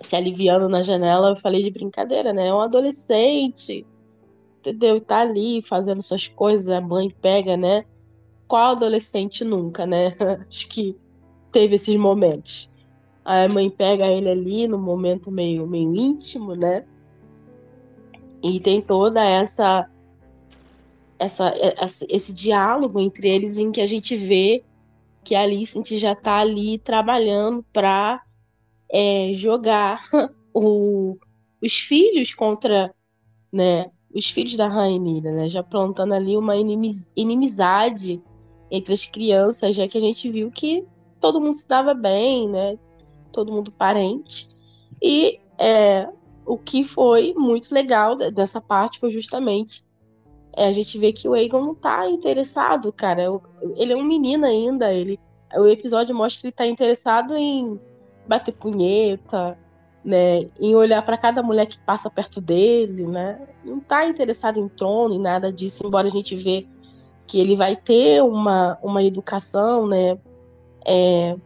se 0.00 0.16
aliviando 0.16 0.68
na 0.68 0.82
janela, 0.82 1.30
eu 1.30 1.36
falei 1.36 1.62
de 1.62 1.70
brincadeira, 1.70 2.32
né? 2.32 2.48
É 2.48 2.54
um 2.54 2.60
adolescente, 2.60 3.86
entendeu? 4.58 5.00
Tá 5.00 5.20
ali 5.20 5.62
fazendo 5.62 6.02
suas 6.02 6.26
coisas, 6.26 6.68
a 6.68 6.80
mãe 6.80 7.08
pega, 7.22 7.56
né? 7.56 7.84
Qual 8.48 8.72
adolescente 8.72 9.44
nunca, 9.44 9.86
né? 9.86 10.16
Acho 10.48 10.68
que 10.68 10.96
teve 11.52 11.76
esses 11.76 11.94
momentos. 11.94 12.68
A 13.24 13.48
mãe 13.48 13.70
pega 13.70 14.06
ele 14.06 14.28
ali 14.28 14.68
no 14.68 14.78
momento 14.78 15.30
meio, 15.30 15.66
meio 15.66 15.94
íntimo, 15.94 16.54
né? 16.54 16.84
E 18.42 18.60
tem 18.60 18.82
toda 18.82 19.24
essa, 19.24 19.88
essa, 21.18 21.54
esse 22.08 22.34
diálogo 22.34 23.00
entre 23.00 23.28
eles 23.28 23.58
em 23.58 23.72
que 23.72 23.80
a 23.80 23.86
gente 23.86 24.16
vê 24.16 24.62
que 25.24 25.34
a 25.34 25.40
Alice 25.40 25.98
já 25.98 26.14
tá 26.14 26.40
ali 26.40 26.78
trabalhando 26.78 27.64
para 27.72 28.22
é, 28.90 29.32
jogar 29.32 30.06
o, 30.52 31.16
os 31.62 31.74
filhos 31.74 32.34
contra 32.34 32.94
né, 33.50 33.90
os 34.14 34.30
filhos 34.30 34.56
da 34.56 34.68
Rainha, 34.68 35.32
né, 35.32 35.48
já 35.48 35.62
plantando 35.62 36.12
ali 36.12 36.36
uma 36.36 36.56
inimiz, 36.56 37.10
inimizade 37.16 38.22
entre 38.70 38.92
as 38.92 39.06
crianças, 39.06 39.74
já 39.74 39.88
que 39.88 39.96
a 39.96 40.00
gente 40.00 40.28
viu 40.30 40.50
que 40.50 40.84
todo 41.20 41.40
mundo 41.40 41.54
se 41.54 41.66
dava 41.66 41.94
bem, 41.94 42.48
né, 42.48 42.78
todo 43.34 43.52
mundo 43.52 43.70
parente. 43.72 44.48
E 45.02 45.40
é, 45.58 46.08
o 46.46 46.56
que 46.56 46.84
foi 46.84 47.34
muito 47.36 47.74
legal 47.74 48.16
dessa 48.16 48.60
parte 48.60 48.98
foi 48.98 49.12
justamente 49.12 49.84
é, 50.56 50.68
a 50.68 50.72
gente 50.72 50.96
ver 50.98 51.12
que 51.12 51.28
o 51.28 51.34
Aegon 51.34 51.60
não 51.60 51.74
tá 51.74 52.08
interessado, 52.08 52.92
cara. 52.92 53.24
Ele 53.76 53.92
é 53.92 53.96
um 53.96 54.04
menino 54.04 54.46
ainda, 54.46 54.92
ele 54.92 55.18
o 55.56 55.66
episódio 55.66 56.14
mostra 56.14 56.40
que 56.40 56.46
ele 56.48 56.52
tá 56.52 56.66
interessado 56.66 57.36
em 57.36 57.78
bater 58.26 58.52
punheta, 58.52 59.56
né, 60.04 60.48
em 60.60 60.74
olhar 60.74 61.02
para 61.04 61.16
cada 61.16 61.42
mulher 61.42 61.66
que 61.66 61.80
passa 61.80 62.10
perto 62.10 62.40
dele, 62.40 63.06
né? 63.06 63.40
Não 63.64 63.80
tá 63.80 64.06
interessado 64.06 64.58
em 64.58 64.68
trono 64.68 65.14
e 65.14 65.18
nada 65.18 65.52
disso, 65.52 65.86
embora 65.86 66.08
a 66.08 66.10
gente 66.10 66.34
vê 66.36 66.66
que 67.26 67.40
ele 67.40 67.56
vai 67.56 67.74
ter 67.74 68.22
uma, 68.22 68.78
uma 68.82 69.02
educação, 69.02 69.86
né, 69.86 70.18
é, 70.84 71.36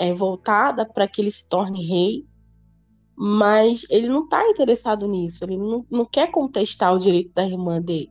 é 0.00 0.14
voltada 0.14 0.86
para 0.86 1.06
que 1.06 1.20
ele 1.20 1.30
se 1.30 1.46
torne 1.46 1.86
rei, 1.86 2.26
mas 3.14 3.84
ele 3.90 4.08
não 4.08 4.24
está 4.24 4.48
interessado 4.48 5.06
nisso, 5.06 5.44
ele 5.44 5.58
não, 5.58 5.84
não 5.90 6.06
quer 6.06 6.30
contestar 6.30 6.94
o 6.94 6.98
direito 6.98 7.34
da 7.34 7.46
irmã 7.46 7.82
dele, 7.82 8.08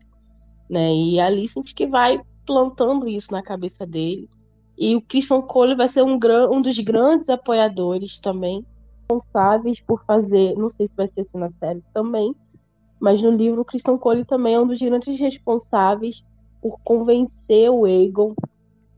né? 0.69 0.93
E 0.93 1.19
a 1.19 1.25
Alicent 1.25 1.73
que 1.73 1.87
vai 1.87 2.21
plantando 2.45 3.07
isso 3.07 3.31
na 3.31 3.41
cabeça 3.41 3.87
dele. 3.87 4.29
E 4.77 4.95
o 4.95 5.01
Christian 5.01 5.41
Cole 5.41 5.75
vai 5.75 5.89
ser 5.89 6.03
um, 6.03 6.19
um 6.51 6.61
dos 6.61 6.77
grandes 6.77 7.27
apoiadores 7.27 8.19
também, 8.19 8.63
responsáveis 9.09 9.81
por 9.81 10.05
fazer, 10.05 10.55
não 10.55 10.69
sei 10.69 10.87
se 10.87 10.95
vai 10.95 11.07
ser 11.07 11.21
assim 11.21 11.39
na 11.39 11.51
série 11.53 11.83
também, 11.91 12.35
mas 12.99 13.19
no 13.19 13.31
livro 13.31 13.61
o 13.61 13.65
Christian 13.65 13.97
Cole 13.97 14.23
também 14.25 14.53
é 14.53 14.59
um 14.59 14.67
dos 14.67 14.79
grandes 14.79 15.19
responsáveis 15.19 16.23
por 16.61 16.79
convencer 16.83 17.71
o 17.71 17.85
Aegon 17.85 18.35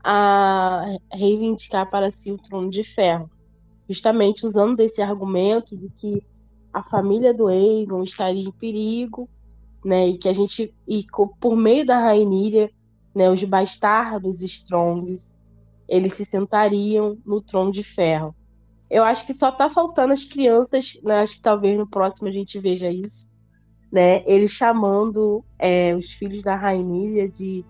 a 0.02 0.96
reivindicar 1.12 1.88
para 1.90 2.10
si 2.10 2.32
o 2.32 2.38
trono 2.38 2.70
de 2.70 2.82
ferro, 2.82 3.30
justamente 3.88 4.44
usando 4.44 4.76
desse 4.76 5.00
argumento 5.00 5.76
de 5.76 5.88
que 5.90 6.22
a 6.72 6.82
família 6.82 7.32
do 7.34 7.48
Aegon 7.48 8.02
estaria 8.02 8.42
em 8.42 8.52
perigo, 8.52 9.28
né, 9.84 10.08
e 10.08 10.18
que 10.18 10.28
a 10.28 10.32
gente 10.32 10.74
e 10.86 11.04
por 11.40 11.56
meio 11.56 11.84
da 11.84 11.98
Rhaenyra, 11.98 12.70
né, 13.14 13.30
os 13.30 13.42
bastardos 13.44 14.40
Strongs 14.40 15.34
eles 15.88 16.14
se 16.14 16.24
sentariam 16.24 17.18
no 17.24 17.40
trono 17.40 17.70
de 17.70 17.82
ferro. 17.82 18.34
Eu 18.88 19.04
acho 19.04 19.26
que 19.26 19.36
só 19.36 19.50
tá 19.50 19.68
faltando 19.68 20.12
as 20.12 20.24
crianças, 20.24 20.98
né? 21.02 21.20
acho 21.20 21.36
que 21.36 21.42
talvez 21.42 21.76
no 21.76 21.86
próximo 21.86 22.28
a 22.28 22.32
gente 22.32 22.58
veja 22.58 22.90
isso, 22.90 23.30
né? 23.90 24.22
Eles 24.26 24.52
chamando 24.52 25.44
é, 25.58 25.94
os 25.94 26.12
filhos 26.12 26.42
da 26.42 26.56
Rainha 26.56 27.28
de 27.28 27.64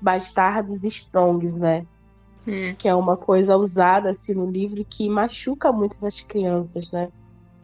bastardos 0.00 0.84
strongs, 0.84 1.54
né? 1.54 1.86
Hum. 2.46 2.74
Que 2.76 2.88
é 2.88 2.94
uma 2.94 3.16
coisa 3.16 3.56
usada 3.56 4.10
assim 4.10 4.34
no 4.34 4.50
livro 4.50 4.84
que 4.84 5.08
machuca 5.08 5.70
muito 5.72 5.92
essas 5.92 6.20
crianças, 6.20 6.90
né? 6.90 7.08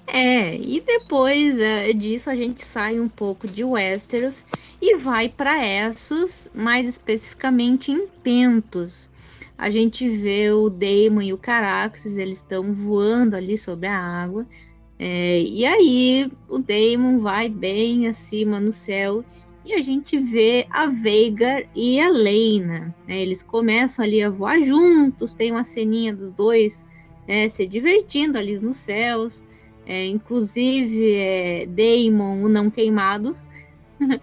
É, 0.07 0.55
e 0.57 0.81
depois 0.81 1.59
é, 1.59 1.93
disso 1.93 2.29
a 2.29 2.35
gente 2.35 2.65
sai 2.65 3.01
um 3.01 3.09
pouco 3.09 3.49
de 3.49 3.65
Westeros 3.65 4.45
e 4.81 4.97
vai 4.97 5.31
para 5.31 5.67
Essos, 5.67 6.51
mais 6.55 6.87
especificamente 6.87 7.91
em 7.91 8.07
Pentos 8.07 9.09
a 9.57 9.71
gente 9.71 10.09
vê 10.09 10.51
o 10.51 10.69
Daemon 10.69 11.23
e 11.23 11.33
o 11.33 11.39
Caraxes, 11.39 12.17
eles 12.17 12.39
estão 12.39 12.73
voando 12.73 13.37
ali 13.37 13.57
sobre 13.57 13.87
a 13.87 13.97
água. 13.97 14.47
É, 14.99 15.41
e 15.43 15.65
aí 15.65 16.31
o 16.49 16.59
Daemon 16.59 17.19
vai 17.19 17.49
bem 17.49 18.07
acima 18.07 18.61
no 18.61 18.73
céu 18.73 19.25
e 19.65 19.73
a 19.73 19.83
gente 19.83 20.19
vê 20.19 20.67
a 20.69 20.87
Veigar 20.87 21.65
e 21.75 21.99
a 21.99 22.11
Leina. 22.11 22.95
Né? 23.07 23.21
Eles 23.21 23.43
começam 23.43 24.05
ali 24.05 24.23
a 24.23 24.29
voar 24.29 24.63
juntos, 24.63 25.33
tem 25.33 25.51
uma 25.51 25.65
ceninha 25.65 26.15
dos 26.15 26.33
dois 26.33 26.85
né, 27.27 27.49
se 27.49 27.67
divertindo 27.67 28.37
ali 28.37 28.59
nos 28.59 28.77
céus. 28.77 29.43
É, 29.87 30.07
inclusive 30.07 31.15
é, 31.15 31.67
Daemon, 31.67 32.43
o 32.43 32.49
não 32.49 32.71
queimado, 32.71 33.37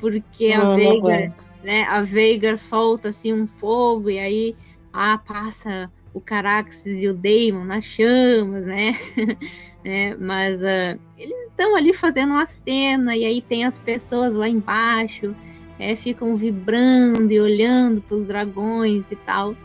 porque 0.00 0.52
a 0.52 0.74
Veigar, 0.74 1.36
né, 1.62 1.82
a 1.84 2.02
Veigar 2.02 2.58
solta 2.58 3.10
assim 3.10 3.32
um 3.32 3.46
fogo 3.46 4.10
e 4.10 4.18
aí 4.18 4.56
ah, 4.92 5.18
passa 5.18 5.88
o 6.18 6.20
Caraxes 6.20 7.02
e 7.02 7.08
o 7.08 7.14
Daemon 7.14 7.64
nas 7.64 7.84
chamas, 7.84 8.66
né? 8.66 8.94
é, 9.84 10.14
mas 10.16 10.60
uh, 10.60 11.00
eles 11.16 11.48
estão 11.48 11.76
ali 11.76 11.94
fazendo 11.94 12.30
uma 12.30 12.46
cena 12.46 13.16
e 13.16 13.24
aí 13.24 13.40
tem 13.40 13.64
as 13.64 13.78
pessoas 13.78 14.34
lá 14.34 14.48
embaixo, 14.48 15.34
é, 15.78 15.94
ficam 15.96 16.34
vibrando 16.36 17.32
e 17.32 17.40
olhando 17.40 18.00
para 18.02 18.16
os 18.16 18.24
dragões 18.24 19.10
e 19.10 19.16
tal. 19.16 19.56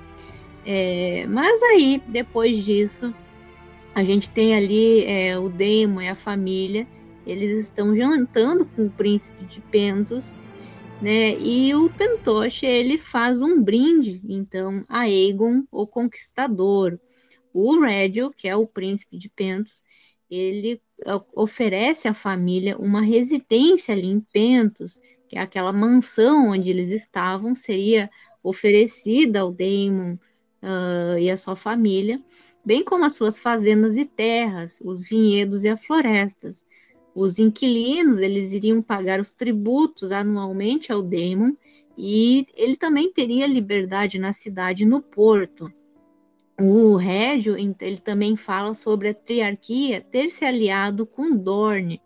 É, 0.65 1.25
mas 1.27 1.61
aí, 1.63 2.01
depois 2.07 2.63
disso, 2.63 3.13
a 3.93 4.03
gente 4.03 4.31
tem 4.31 4.55
ali 4.55 5.03
é, 5.05 5.37
o 5.37 5.49
Daemon 5.49 6.01
e 6.01 6.07
a 6.07 6.15
família, 6.15 6.87
eles 7.25 7.51
estão 7.59 7.95
jantando 7.95 8.65
com 8.65 8.85
o 8.85 8.89
príncipe 8.89 9.43
de 9.45 9.59
Pentos, 9.59 10.33
né? 11.03 11.37
E 11.37 11.75
o 11.75 11.89
Pentoche 11.89 12.65
ele 12.65 12.97
faz 12.97 13.41
um 13.41 13.61
brinde, 13.61 14.21
então, 14.23 14.85
a 14.87 15.01
Aegon, 15.01 15.63
o 15.69 15.85
Conquistador. 15.85 16.97
O 17.53 17.81
Redio, 17.81 18.31
que 18.31 18.47
é 18.47 18.55
o 18.55 18.65
príncipe 18.65 19.17
de 19.17 19.29
Pentos, 19.29 19.83
ele 20.29 20.81
oferece 21.35 22.07
à 22.07 22.13
família 22.13 22.77
uma 22.77 23.01
residência 23.01 23.93
ali 23.93 24.07
em 24.07 24.21
Pentos, 24.21 24.97
que 25.27 25.37
é 25.37 25.41
aquela 25.41 25.73
mansão 25.73 26.51
onde 26.51 26.69
eles 26.69 26.89
estavam, 26.89 27.53
seria 27.53 28.09
oferecida 28.41 29.41
ao 29.41 29.51
Damon 29.51 30.13
uh, 30.13 31.17
e 31.19 31.29
à 31.29 31.35
sua 31.35 31.57
família, 31.57 32.23
bem 32.65 32.81
como 32.81 33.03
as 33.03 33.13
suas 33.13 33.37
fazendas 33.37 33.97
e 33.97 34.05
terras, 34.05 34.79
os 34.81 35.07
vinhedos 35.07 35.65
e 35.65 35.67
as 35.67 35.83
florestas. 35.83 36.65
Os 37.15 37.37
inquilinos, 37.37 38.19
eles 38.19 38.51
iriam 38.53 38.81
pagar 38.81 39.19
os 39.19 39.33
tributos 39.33 40.11
anualmente 40.11 40.91
ao 40.91 41.01
Damon 41.01 41.55
e 41.97 42.47
ele 42.55 42.75
também 42.75 43.11
teria 43.11 43.45
liberdade 43.45 44.17
na 44.17 44.33
cidade, 44.33 44.85
no 44.85 45.01
porto. 45.01 45.71
O 46.59 46.95
Régio, 46.95 47.55
ele 47.57 47.97
também 47.97 48.35
fala 48.35 48.73
sobre 48.73 49.09
a 49.09 49.13
triarquia 49.13 50.01
ter 50.01 50.29
se 50.29 50.45
aliado 50.45 51.05
com 51.05 51.35
Dorne, 51.35 52.01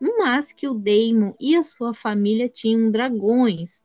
mas 0.00 0.52
que 0.52 0.68
o 0.68 0.74
Daemon 0.74 1.32
e 1.40 1.56
a 1.56 1.62
sua 1.62 1.94
família 1.94 2.48
tinham 2.48 2.90
dragões. 2.90 3.82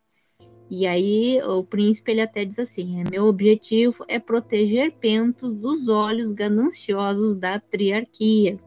E 0.70 0.86
aí 0.86 1.42
o 1.44 1.64
príncipe 1.64 2.12
ele 2.12 2.22
até 2.22 2.44
diz 2.44 2.60
assim: 2.60 3.04
meu 3.10 3.26
objetivo 3.26 4.04
é 4.08 4.20
proteger 4.20 4.92
Pentos 4.94 5.56
dos 5.56 5.88
olhos 5.88 6.32
gananciosos 6.32 7.36
da 7.36 7.60
triarquia. 7.60 8.60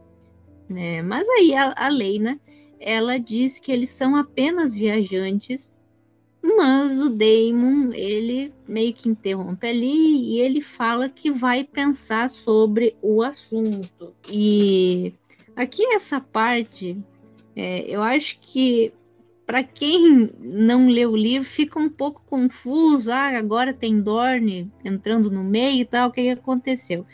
Né? 0.71 1.03
Mas 1.03 1.29
aí 1.29 1.55
a, 1.55 1.75
a 1.77 1.89
Leina 1.89 2.41
ela 2.79 3.19
diz 3.19 3.59
que 3.59 3.71
eles 3.71 3.91
são 3.91 4.17
apenas 4.17 4.73
viajantes 4.73 5.77
mas 6.43 6.99
o 6.99 7.11
Damon, 7.11 7.93
ele 7.93 8.53
meio 8.67 8.95
que 8.95 9.09
interrompe 9.09 9.67
ali 9.67 10.35
e 10.35 10.41
ele 10.41 10.61
fala 10.61 11.09
que 11.09 11.31
vai 11.31 11.65
pensar 11.65 12.31
sobre 12.31 12.97
o 13.03 13.23
assunto. 13.23 14.15
E 14.29 15.13
aqui 15.55 15.85
essa 15.95 16.19
parte, 16.19 16.97
é, 17.55 17.81
eu 17.83 18.01
acho 18.01 18.41
que 18.41 18.93
para 19.47 19.63
quem 19.63 20.31
não 20.41 20.89
leu 20.89 21.11
o 21.11 21.17
livro 21.17 21.47
fica 21.47 21.79
um 21.79 21.91
pouco 21.91 22.23
confuso. 22.25 23.13
Ah, 23.13 23.37
agora 23.37 23.75
tem 23.75 24.01
Dorne 24.01 24.73
entrando 24.83 25.31
no 25.31 25.45
meio 25.45 25.83
e 25.83 25.85
tal, 25.85 26.09
o 26.09 26.13
que 26.13 26.31
aconteceu? 26.31 27.05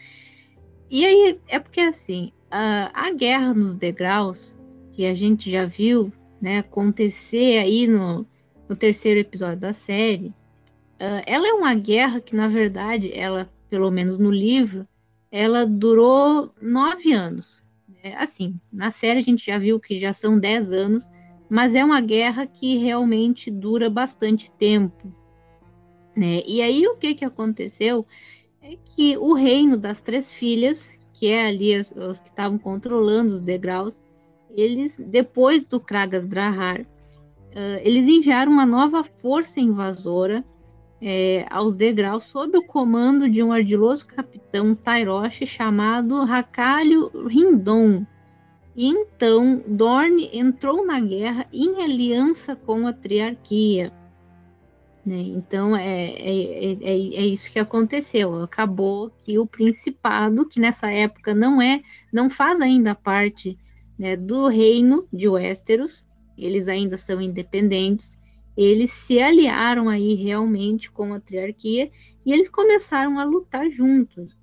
E 0.89 1.05
aí 1.05 1.41
é 1.49 1.59
porque 1.59 1.81
assim, 1.81 2.31
a, 2.51 2.91
a 2.95 3.13
guerra 3.13 3.55
nos 3.55 3.75
degraus, 3.75 4.55
que 4.93 5.07
a 5.07 5.15
gente 5.15 5.51
já 5.51 5.65
viu 5.65 6.13
né, 6.41 6.59
acontecer 6.59 7.59
aí 7.59 7.87
no, 7.87 8.27
no 8.69 8.77
terceiro 8.77 9.21
episódio 9.21 9.61
da 9.61 9.73
série, 9.73 10.29
uh, 10.29 11.23
ela 11.27 11.49
é 11.49 11.53
uma 11.53 11.75
guerra 11.75 12.21
que, 12.21 12.35
na 12.35 12.49
verdade, 12.49 13.13
ela, 13.13 13.51
pelo 13.69 13.91
menos 13.91 14.19
no 14.19 14.31
livro, 14.31 14.87
ela 15.31 15.67
durou 15.67 16.53
nove 16.61 17.13
anos. 17.13 17.65
É, 18.03 18.15
assim, 18.17 18.59
na 18.73 18.91
série 18.91 19.21
a 19.21 19.23
gente 19.23 19.45
já 19.45 19.59
viu 19.59 19.81
que 19.81 19.99
já 19.99 20.13
são 20.13 20.39
dez 20.39 20.73
anos, 20.73 21.09
mas 21.49 21.75
é 21.75 21.85
uma 21.85 22.01
guerra 22.01 22.47
que 22.47 22.77
realmente 22.77 23.51
dura 23.51 23.91
bastante 23.91 24.51
tempo. 24.51 25.13
Né? 26.17 26.43
E 26.47 26.63
aí 26.63 26.87
o 26.87 26.97
que, 26.97 27.15
que 27.15 27.25
aconteceu 27.25 28.07
é 28.63 28.77
que 28.85 29.17
o 29.17 29.35
reino 29.35 29.77
das 29.77 30.01
três 30.01 30.33
filhas, 30.33 30.96
que 31.17 31.29
é 31.29 31.47
ali 31.47 31.75
os, 31.77 31.91
os 31.93 32.21
que 32.21 32.29
estavam 32.29 32.59
controlando 32.59 33.33
os 33.33 33.41
degraus, 33.41 34.05
eles, 34.51 34.99
depois 34.99 35.65
do 35.65 35.81
Kragas 35.81 36.27
Drahar, 36.27 36.83
uh, 36.83 37.81
eles 37.83 38.07
enviaram 38.07 38.53
uma 38.53 38.67
nova 38.67 39.03
força 39.03 39.59
invasora 39.59 40.45
é, 41.01 41.47
aos 41.51 41.75
degraus 41.75 42.25
sob 42.25 42.57
o 42.57 42.67
comando 42.67 43.29
de 43.29 43.43
um 43.43 43.53
ardiloso 43.53 44.07
capitão 44.07 44.75
Tairoshi 44.75 45.47
chamado 45.47 46.25
Rakalho 46.25 47.11
Rindon. 47.27 48.07
E 48.75 48.89
então 48.89 49.63
Dorne 49.67 50.31
entrou 50.33 50.85
na 50.87 51.01
guerra 51.01 51.47
em 51.53 51.83
aliança 51.83 52.55
com 52.55 52.87
a 52.87 52.93
triarquia. 52.93 53.93
Né? 55.07 55.21
Então 55.21 55.77
é, 55.77 56.09
é, 56.09 56.73
é, 56.73 56.91
é, 56.91 57.27
isso 57.27 57.49
que 57.53 57.61
aconteceu. 57.61 58.43
Acabou 58.43 59.13
que 59.25 59.39
o 59.39 59.47
principado, 59.47 60.49
que 60.49 60.59
nessa 60.59 60.91
época 60.91 61.33
não 61.33 61.63
é, 61.63 61.81
não 62.13 62.29
faz 62.29 62.61
ainda 62.61 62.93
parte 62.93 63.57
né, 63.97 64.17
do 64.17 64.49
reino 64.49 65.07
de 65.13 65.29
Westeros, 65.29 66.05
eles 66.37 66.67
ainda 66.67 66.99
são 66.99 67.21
independentes, 67.21 68.17
eles 68.57 68.91
se 68.91 69.21
aliaram 69.21 69.89
aí 69.89 70.15
realmente 70.15 70.91
com 70.91 71.15
a 71.15 71.21
triarquia 71.21 71.89
e 72.25 72.33
eles 72.33 72.49
começaram 72.49 73.21
a 73.21 73.25
lutar 73.25 73.71
juntos, 73.71 74.37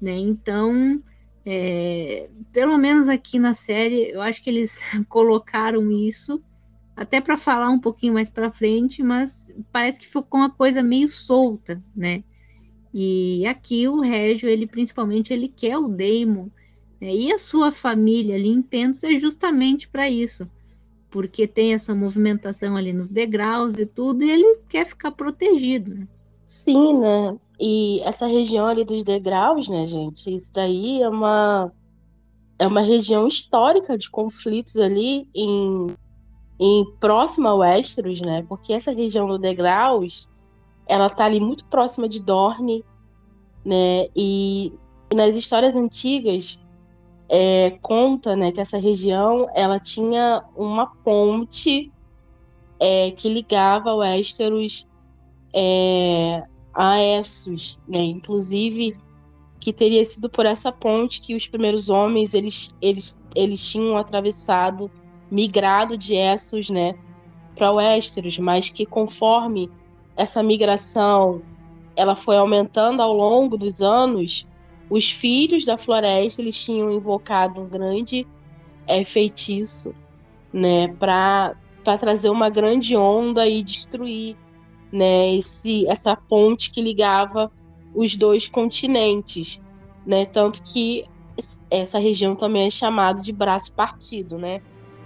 né? 0.00 0.16
Então, 0.16 1.02
é, 1.44 2.30
pelo 2.52 2.78
menos 2.78 3.06
aqui 3.06 3.38
na 3.38 3.52
série, 3.52 4.10
eu 4.10 4.22
acho 4.22 4.42
que 4.42 4.48
eles 4.48 4.80
colocaram 5.10 5.90
isso 5.90 6.42
até 7.00 7.18
para 7.18 7.38
falar 7.38 7.70
um 7.70 7.78
pouquinho 7.78 8.12
mais 8.12 8.28
para 8.28 8.52
frente, 8.52 9.02
mas 9.02 9.50
parece 9.72 9.98
que 9.98 10.06
ficou 10.06 10.38
uma 10.38 10.50
coisa 10.50 10.82
meio 10.82 11.08
solta, 11.08 11.82
né? 11.96 12.22
E 12.92 13.46
aqui 13.46 13.88
o 13.88 14.02
Régio, 14.02 14.46
ele 14.46 14.66
principalmente 14.66 15.32
ele 15.32 15.48
quer 15.48 15.78
o 15.78 15.88
Daemon 15.88 16.48
né? 17.00 17.10
e 17.10 17.32
a 17.32 17.38
sua 17.38 17.72
família 17.72 18.34
ali 18.34 18.50
em 18.50 18.60
Pentos 18.60 19.02
é 19.02 19.18
justamente 19.18 19.88
para 19.88 20.10
isso, 20.10 20.46
porque 21.08 21.46
tem 21.46 21.72
essa 21.72 21.94
movimentação 21.94 22.76
ali 22.76 22.92
nos 22.92 23.08
degraus 23.08 23.78
e 23.78 23.86
tudo, 23.86 24.22
e 24.22 24.30
ele 24.30 24.58
quer 24.68 24.84
ficar 24.84 25.12
protegido. 25.12 25.94
Né? 25.94 26.08
Sim, 26.44 26.98
né? 26.98 27.34
E 27.58 28.00
essa 28.00 28.26
região 28.26 28.66
ali 28.66 28.84
dos 28.84 29.02
degraus, 29.04 29.68
né, 29.68 29.86
gente? 29.86 30.36
Isso 30.36 30.52
daí 30.52 31.00
é 31.00 31.08
uma 31.08 31.72
é 32.58 32.66
uma 32.66 32.82
região 32.82 33.26
histórica 33.26 33.96
de 33.96 34.10
conflitos 34.10 34.76
ali 34.76 35.26
em, 35.34 35.86
em 36.60 36.84
próxima 37.00 37.48
a 37.48 37.54
Westeros, 37.54 38.20
né? 38.20 38.44
Porque 38.46 38.74
essa 38.74 38.92
região 38.92 39.26
do 39.26 39.38
degraus, 39.38 40.28
ela 40.86 41.08
tá 41.08 41.24
ali 41.24 41.40
muito 41.40 41.64
próxima 41.64 42.06
de 42.06 42.20
Dorne, 42.20 42.84
né? 43.64 44.08
E, 44.14 44.70
e 45.10 45.14
nas 45.14 45.34
histórias 45.34 45.74
antigas, 45.74 46.60
é, 47.30 47.70
conta 47.80 48.36
né, 48.36 48.52
que 48.52 48.60
essa 48.60 48.76
região 48.76 49.48
ela 49.54 49.80
tinha 49.80 50.44
uma 50.54 50.86
ponte 50.86 51.90
é, 52.78 53.12
que 53.12 53.28
ligava 53.32 53.94
Westeros 53.94 54.86
é, 55.54 56.42
a 56.74 57.00
Essos, 57.00 57.80
né? 57.88 58.02
Inclusive 58.02 58.94
que 59.58 59.72
teria 59.72 60.04
sido 60.04 60.28
por 60.28 60.44
essa 60.44 60.70
ponte 60.70 61.22
que 61.22 61.34
os 61.34 61.46
primeiros 61.46 61.88
homens 61.88 62.34
eles, 62.34 62.74
eles, 62.82 63.18
eles 63.34 63.66
tinham 63.66 63.96
atravessado, 63.96 64.90
migrado 65.30 65.96
de 65.96 66.14
Essos, 66.14 66.68
né, 66.70 66.94
para 67.54 67.72
Westeros, 67.72 68.38
mas 68.38 68.68
que 68.70 68.86
conforme 68.86 69.70
essa 70.16 70.42
migração 70.42 71.42
ela 71.96 72.16
foi 72.16 72.36
aumentando 72.36 73.02
ao 73.02 73.12
longo 73.12 73.56
dos 73.56 73.82
anos, 73.82 74.46
os 74.88 75.10
filhos 75.10 75.64
da 75.64 75.76
floresta 75.76 76.40
eles 76.40 76.62
tinham 76.62 76.90
invocado 76.90 77.60
um 77.60 77.68
grande 77.68 78.26
é, 78.86 79.04
feitiço, 79.04 79.94
né, 80.52 80.88
para 80.88 81.54
trazer 81.98 82.30
uma 82.30 82.48
grande 82.48 82.96
onda 82.96 83.46
e 83.46 83.62
destruir, 83.62 84.36
né, 84.92 85.34
esse 85.34 85.86
essa 85.86 86.16
ponte 86.16 86.70
que 86.70 86.82
ligava 86.82 87.50
os 87.94 88.16
dois 88.16 88.48
continentes, 88.48 89.60
né, 90.04 90.24
tanto 90.24 90.62
que 90.62 91.04
essa 91.70 91.98
região 91.98 92.34
também 92.34 92.66
é 92.66 92.70
chamada 92.70 93.20
de 93.20 93.32
braço 93.32 93.72
partido, 93.74 94.38
né, 94.38 94.60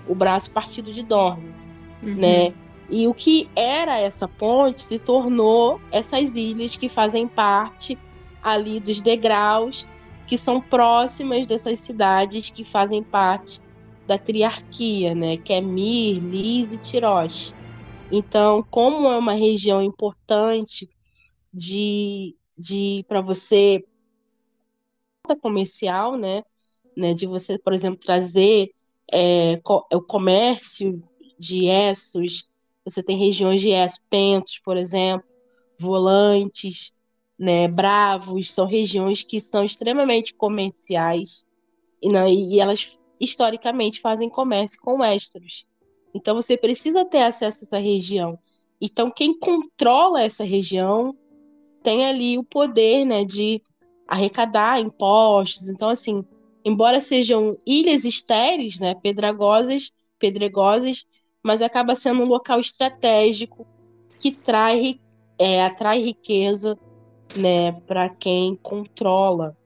o 0.08 0.14
braço 0.14 0.50
partido 0.50 0.92
de 0.92 1.02
Dorne, 1.02 1.54
uhum. 2.02 2.14
né, 2.14 2.54
e 2.88 3.06
o 3.06 3.14
que 3.14 3.48
era 3.56 3.98
essa 3.98 4.28
ponte 4.28 4.82
se 4.82 4.98
tornou 4.98 5.80
essas 5.90 6.36
ilhas 6.36 6.76
que 6.76 6.88
fazem 6.88 7.26
parte 7.26 7.98
ali 8.42 8.78
dos 8.78 9.00
degraus 9.00 9.88
que 10.26 10.38
são 10.38 10.60
próximas 10.60 11.46
dessas 11.46 11.80
cidades 11.80 12.50
que 12.50 12.64
fazem 12.64 13.02
parte 13.02 13.60
da 14.06 14.18
triarquia, 14.18 15.14
né? 15.14 15.36
Que 15.36 15.54
é 15.54 15.60
Mir, 15.60 16.18
Lis 16.18 16.72
e 16.72 16.78
Tirosh. 16.78 17.54
Então, 18.10 18.62
como 18.70 19.08
é 19.08 19.18
uma 19.18 19.34
região 19.34 19.82
importante 19.82 20.88
de, 21.52 22.36
de 22.56 23.04
para 23.08 23.20
você 23.20 23.84
comercial, 25.40 26.16
né? 26.16 26.42
né? 26.96 27.14
De 27.14 27.26
você, 27.26 27.58
por 27.58 27.72
exemplo, 27.72 27.98
trazer 27.98 28.70
é, 29.12 29.60
o 29.92 30.00
comércio 30.00 31.02
de 31.38 31.66
Essos, 31.66 32.48
você 32.84 33.02
tem 33.02 33.16
regiões 33.16 33.60
de 33.60 33.70
Essos, 33.70 34.02
Pentos, 34.08 34.58
por 34.58 34.76
exemplo, 34.76 35.26
volantes, 35.78 36.92
né, 37.38 37.66
Bravos, 37.66 38.52
são 38.52 38.66
regiões 38.66 39.22
que 39.22 39.40
são 39.40 39.64
extremamente 39.64 40.34
comerciais 40.34 41.44
e, 42.00 42.08
não, 42.08 42.28
e 42.28 42.60
elas 42.60 42.98
historicamente 43.20 44.00
fazem 44.00 44.28
comércio 44.28 44.80
com 44.80 44.98
Westeros. 44.98 45.66
Então 46.14 46.34
você 46.34 46.56
precisa 46.56 47.04
ter 47.04 47.22
acesso 47.22 47.64
a 47.64 47.66
essa 47.66 47.78
região. 47.78 48.38
Então 48.80 49.10
quem 49.10 49.36
controla 49.38 50.22
essa 50.22 50.44
região 50.44 51.16
tem 51.82 52.06
ali 52.06 52.38
o 52.38 52.44
poder, 52.44 53.04
né, 53.04 53.24
de 53.24 53.62
arrecadar 54.06 54.80
impostos. 54.80 55.68
Então 55.68 55.88
assim, 55.88 56.24
embora 56.64 57.00
sejam 57.00 57.56
ilhas 57.66 58.04
estéreis, 58.04 58.78
né, 58.78 58.94
pedregosas, 58.94 59.92
pedregosas, 60.18 61.06
mas 61.42 61.60
acaba 61.60 61.94
sendo 61.94 62.22
um 62.22 62.26
local 62.26 62.58
estratégico 62.58 63.66
que 64.18 64.32
trai, 64.32 64.98
é, 65.38 65.62
atrai 65.62 66.02
riqueza 66.02 66.78
né, 67.36 67.72
para 67.72 68.08
quem 68.08 68.56
controla. 68.56 69.56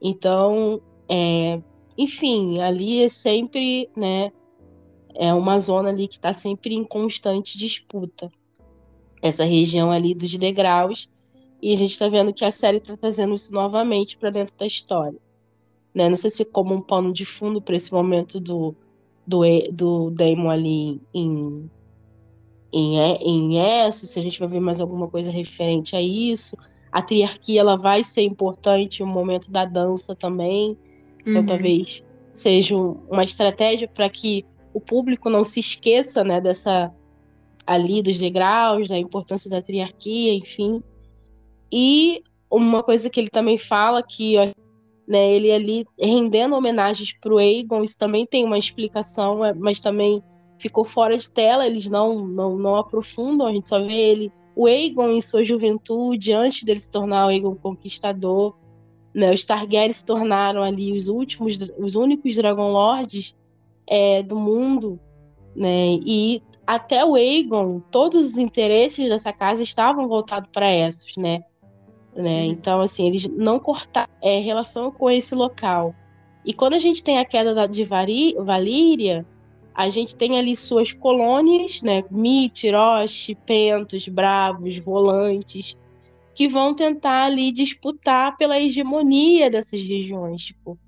Então, 0.00 0.82
é, 1.08 1.62
enfim, 1.96 2.60
ali 2.60 3.04
é 3.04 3.08
sempre, 3.08 3.88
né, 3.96 4.32
é 5.14 5.32
uma 5.32 5.60
zona 5.60 5.90
ali 5.90 6.08
que 6.08 6.16
está 6.16 6.32
sempre 6.32 6.74
em 6.74 6.84
constante 6.84 7.56
disputa. 7.56 8.30
Essa 9.22 9.44
região 9.44 9.92
ali 9.92 10.14
dos 10.14 10.34
degraus, 10.34 11.08
e 11.60 11.72
a 11.72 11.76
gente 11.76 11.92
está 11.92 12.08
vendo 12.08 12.34
que 12.34 12.44
a 12.44 12.50
série 12.50 12.78
está 12.78 12.96
trazendo 12.96 13.34
isso 13.34 13.54
novamente 13.54 14.18
para 14.18 14.30
dentro 14.30 14.56
da 14.56 14.66
história. 14.66 15.20
Né? 15.94 16.08
Não 16.08 16.16
sei 16.16 16.30
se 16.30 16.44
como 16.44 16.74
um 16.74 16.80
pano 16.80 17.12
de 17.12 17.24
fundo 17.24 17.60
para 17.60 17.76
esse 17.76 17.92
momento 17.92 18.40
do, 18.40 18.74
do, 19.26 19.42
do 19.72 20.10
Damon 20.10 20.50
ali 20.50 21.00
em, 21.12 21.70
em, 22.72 22.98
em 22.98 23.58
Esso, 23.58 24.06
se 24.06 24.18
a 24.18 24.22
gente 24.22 24.38
vai 24.38 24.48
ver 24.48 24.60
mais 24.60 24.80
alguma 24.80 25.08
coisa 25.08 25.30
referente 25.30 25.94
a 25.94 26.00
isso. 26.00 26.56
A 26.90 27.02
triarquia 27.02 27.60
ela 27.60 27.76
vai 27.76 28.04
ser 28.04 28.22
importante, 28.22 29.02
o 29.02 29.06
momento 29.06 29.50
da 29.50 29.64
dança 29.64 30.14
também. 30.14 30.76
Então, 31.20 31.40
uhum. 31.40 31.46
talvez 31.46 32.02
seja 32.32 32.76
uma 32.76 33.24
estratégia 33.24 33.86
para 33.86 34.08
que 34.08 34.44
o 34.74 34.80
público 34.80 35.28
não 35.28 35.44
se 35.44 35.60
esqueça 35.60 36.24
né, 36.24 36.40
dessa 36.40 36.92
ali 37.66 38.02
dos 38.02 38.18
degraus, 38.18 38.88
da 38.88 38.98
importância 38.98 39.48
da 39.48 39.62
triarquia, 39.62 40.34
enfim. 40.34 40.82
E 41.70 42.22
uma 42.50 42.82
coisa 42.82 43.08
que 43.08 43.20
ele 43.20 43.30
também 43.30 43.56
fala 43.56 44.02
que 44.02 44.36
né, 45.06 45.32
ele 45.32 45.50
ali 45.52 45.86
rendendo 46.00 46.54
homenagens 46.54 47.12
para 47.20 47.34
o 47.34 47.38
Aegon, 47.38 47.82
isso 47.82 47.98
também 47.98 48.26
tem 48.26 48.44
uma 48.44 48.58
explicação, 48.58 49.44
é, 49.44 49.52
mas 49.52 49.80
também 49.80 50.22
ficou 50.58 50.84
fora 50.84 51.16
de 51.16 51.28
tela, 51.32 51.66
eles 51.66 51.86
não, 51.88 52.26
não, 52.26 52.56
não 52.56 52.76
aprofundam, 52.76 53.46
a 53.46 53.52
gente 53.52 53.68
só 53.68 53.80
vê 53.84 53.92
ele, 53.92 54.32
o 54.54 54.66
Aegon 54.66 55.10
em 55.10 55.20
sua 55.20 55.44
juventude, 55.44 56.32
antes 56.32 56.62
dele 56.62 56.80
se 56.80 56.90
tornar 56.90 57.26
o 57.26 57.28
Aegon 57.28 57.56
Conquistador, 57.56 58.54
né, 59.14 59.32
os 59.32 59.44
Targaryen 59.44 59.92
se 59.92 60.06
tornaram 60.06 60.62
ali 60.62 60.92
os 60.96 61.08
últimos, 61.08 61.58
os 61.78 61.94
únicos 61.94 62.34
Dragon 62.36 62.70
Lords 62.70 63.34
é, 63.86 64.22
do 64.22 64.36
mundo, 64.36 65.00
né, 65.54 65.98
e 66.06 66.42
até 66.66 67.04
o 67.04 67.16
Aegon, 67.16 67.80
todos 67.90 68.30
os 68.30 68.38
interesses 68.38 69.08
dessa 69.08 69.32
casa 69.32 69.62
estavam 69.62 70.06
voltados 70.06 70.48
para 70.52 70.72
Essos, 70.72 71.16
né, 71.16 71.42
né? 72.16 72.42
Uhum. 72.42 72.50
Então, 72.50 72.80
assim, 72.80 73.06
eles 73.06 73.26
não 73.26 73.58
cortaram 73.58 74.12
é, 74.20 74.38
relação 74.38 74.90
com 74.90 75.10
esse 75.10 75.34
local. 75.34 75.94
E 76.44 76.52
quando 76.52 76.74
a 76.74 76.78
gente 76.78 77.02
tem 77.02 77.18
a 77.18 77.24
queda 77.24 77.66
de 77.68 77.84
Valíria, 77.84 79.24
a 79.74 79.88
gente 79.88 80.16
tem 80.16 80.38
ali 80.38 80.56
suas 80.56 80.92
colônias, 80.92 81.80
né? 81.82 82.02
Roche, 82.72 83.34
Pentos, 83.34 84.08
Bravos, 84.08 84.76
Volantes, 84.78 85.76
que 86.34 86.48
vão 86.48 86.74
tentar 86.74 87.26
ali 87.26 87.52
disputar 87.52 88.36
pela 88.36 88.58
hegemonia 88.58 89.50
dessas 89.50 89.84
regiões. 89.84 90.46
Tipo, 90.46 90.78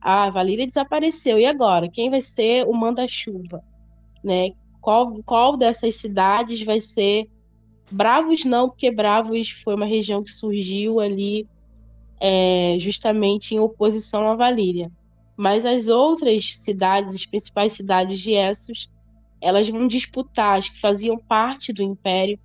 a 0.00 0.30
Valíria 0.30 0.66
desapareceu, 0.66 1.38
e 1.38 1.46
agora? 1.46 1.88
Quem 1.88 2.10
vai 2.10 2.22
ser 2.22 2.66
o 2.66 2.72
manda-chuva? 2.72 3.62
Né? 4.24 4.50
Qual, 4.80 5.14
qual 5.24 5.56
dessas 5.56 5.94
cidades 5.96 6.62
vai 6.62 6.80
ser 6.80 7.28
Bravos 7.92 8.44
não, 8.44 8.68
porque 8.68 8.90
Bravos 8.90 9.50
foi 9.50 9.74
uma 9.74 9.86
região 9.86 10.22
que 10.22 10.30
surgiu 10.30 10.98
ali 10.98 11.46
é, 12.20 12.76
justamente 12.80 13.54
em 13.54 13.58
oposição 13.58 14.28
à 14.28 14.34
Valíria. 14.34 14.90
Mas 15.36 15.66
as 15.66 15.88
outras 15.88 16.56
cidades, 16.56 17.14
as 17.14 17.26
principais 17.26 17.72
cidades 17.72 18.18
de 18.18 18.32
Essos, 18.32 18.88
elas 19.40 19.68
vão 19.68 19.86
disputar, 19.86 20.58
as 20.58 20.68
que 20.68 20.80
faziam 20.80 21.18
parte 21.18 21.72
do 21.72 21.82
Império, 21.82 22.38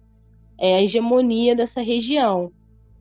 é, 0.57 0.75
a 0.75 0.81
hegemonia 0.81 1.55
dessa 1.55 1.81
região. 1.81 2.51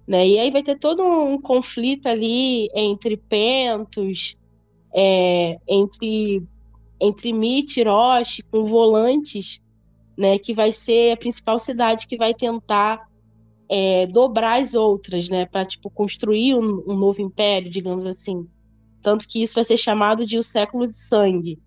Né? 0.06 0.28
E 0.28 0.38
aí 0.38 0.50
vai 0.50 0.62
ter 0.62 0.78
todo 0.78 1.02
um 1.02 1.40
conflito 1.40 2.06
ali 2.06 2.68
entre 2.74 3.16
Pentos, 3.16 4.38
é, 4.94 5.58
entre, 5.66 6.42
entre 7.00 7.32
Mit 7.32 7.82
Roche, 7.82 8.42
com 8.44 8.66
volantes 8.66 9.60
né, 10.16 10.38
que 10.38 10.54
vai 10.54 10.72
ser 10.72 11.12
a 11.12 11.16
principal 11.16 11.58
cidade 11.58 12.06
que 12.06 12.16
vai 12.16 12.32
tentar 12.32 13.06
é, 13.68 14.06
dobrar 14.06 14.60
as 14.60 14.74
outras, 14.74 15.28
né, 15.28 15.46
para 15.46 15.64
tipo 15.64 15.90
construir 15.90 16.54
um, 16.54 16.82
um, 16.86 16.96
novo 16.96 17.20
império, 17.20 17.70
digamos 17.70 18.06
assim. 18.06 18.46
Tanto 19.02 19.26
que 19.26 19.42
isso 19.42 19.54
vai 19.54 19.64
ser 19.64 19.76
chamado 19.76 20.24
de 20.24 20.38
o 20.38 20.42
século 20.42 20.86
de 20.86 20.94
sangue, 20.94 21.58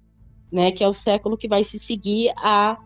né, 0.52 0.72
que 0.72 0.84
é 0.84 0.88
o 0.88 0.94
século 0.94 1.38
que 1.38 1.48
vai 1.48 1.64
se 1.64 1.78
seguir 1.78 2.32
a 2.38 2.78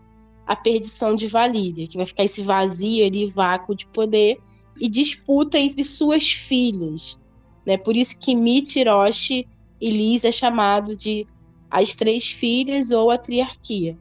a 0.46 0.54
perdição 0.54 1.14
de 1.14 1.26
Valíria, 1.26 1.86
que 1.86 1.96
vai 1.96 2.06
ficar 2.06 2.24
esse 2.24 2.42
vazio 2.42 3.06
ali, 3.06 3.26
vácuo 3.28 3.74
de 3.74 3.86
poder 3.86 4.38
e 4.78 4.88
disputa 4.88 5.58
entre 5.58 5.82
suas 5.84 6.30
filhas, 6.30 7.18
né? 7.64 7.76
Por 7.76 7.96
isso 7.96 8.18
que 8.18 8.34
Mitiroshi 8.34 9.48
e 9.80 9.90
Liz 9.90 10.24
é 10.24 10.32
chamado 10.32 10.94
de 10.94 11.26
as 11.70 11.94
três 11.94 12.30
filhas 12.30 12.90
ou 12.90 13.10
a 13.10 13.18
triarquia. 13.18 13.96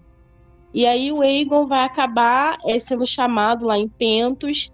E 0.74 0.86
aí 0.88 1.12
o 1.12 1.22
Aegon 1.22 1.68
vai 1.68 1.84
acabar 1.84 2.58
é, 2.66 2.80
sendo 2.80 3.06
chamado 3.06 3.66
lá 3.66 3.78
em 3.78 3.88
Pentos, 3.88 4.72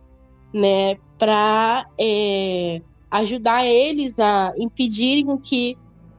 né, 0.54 0.96
para 1.18 1.86
é, 2.00 2.82
ajudar 3.12 3.66
eles 3.66 4.20
a 4.20 4.54
impedirem 4.58 5.38
que 5.38 5.78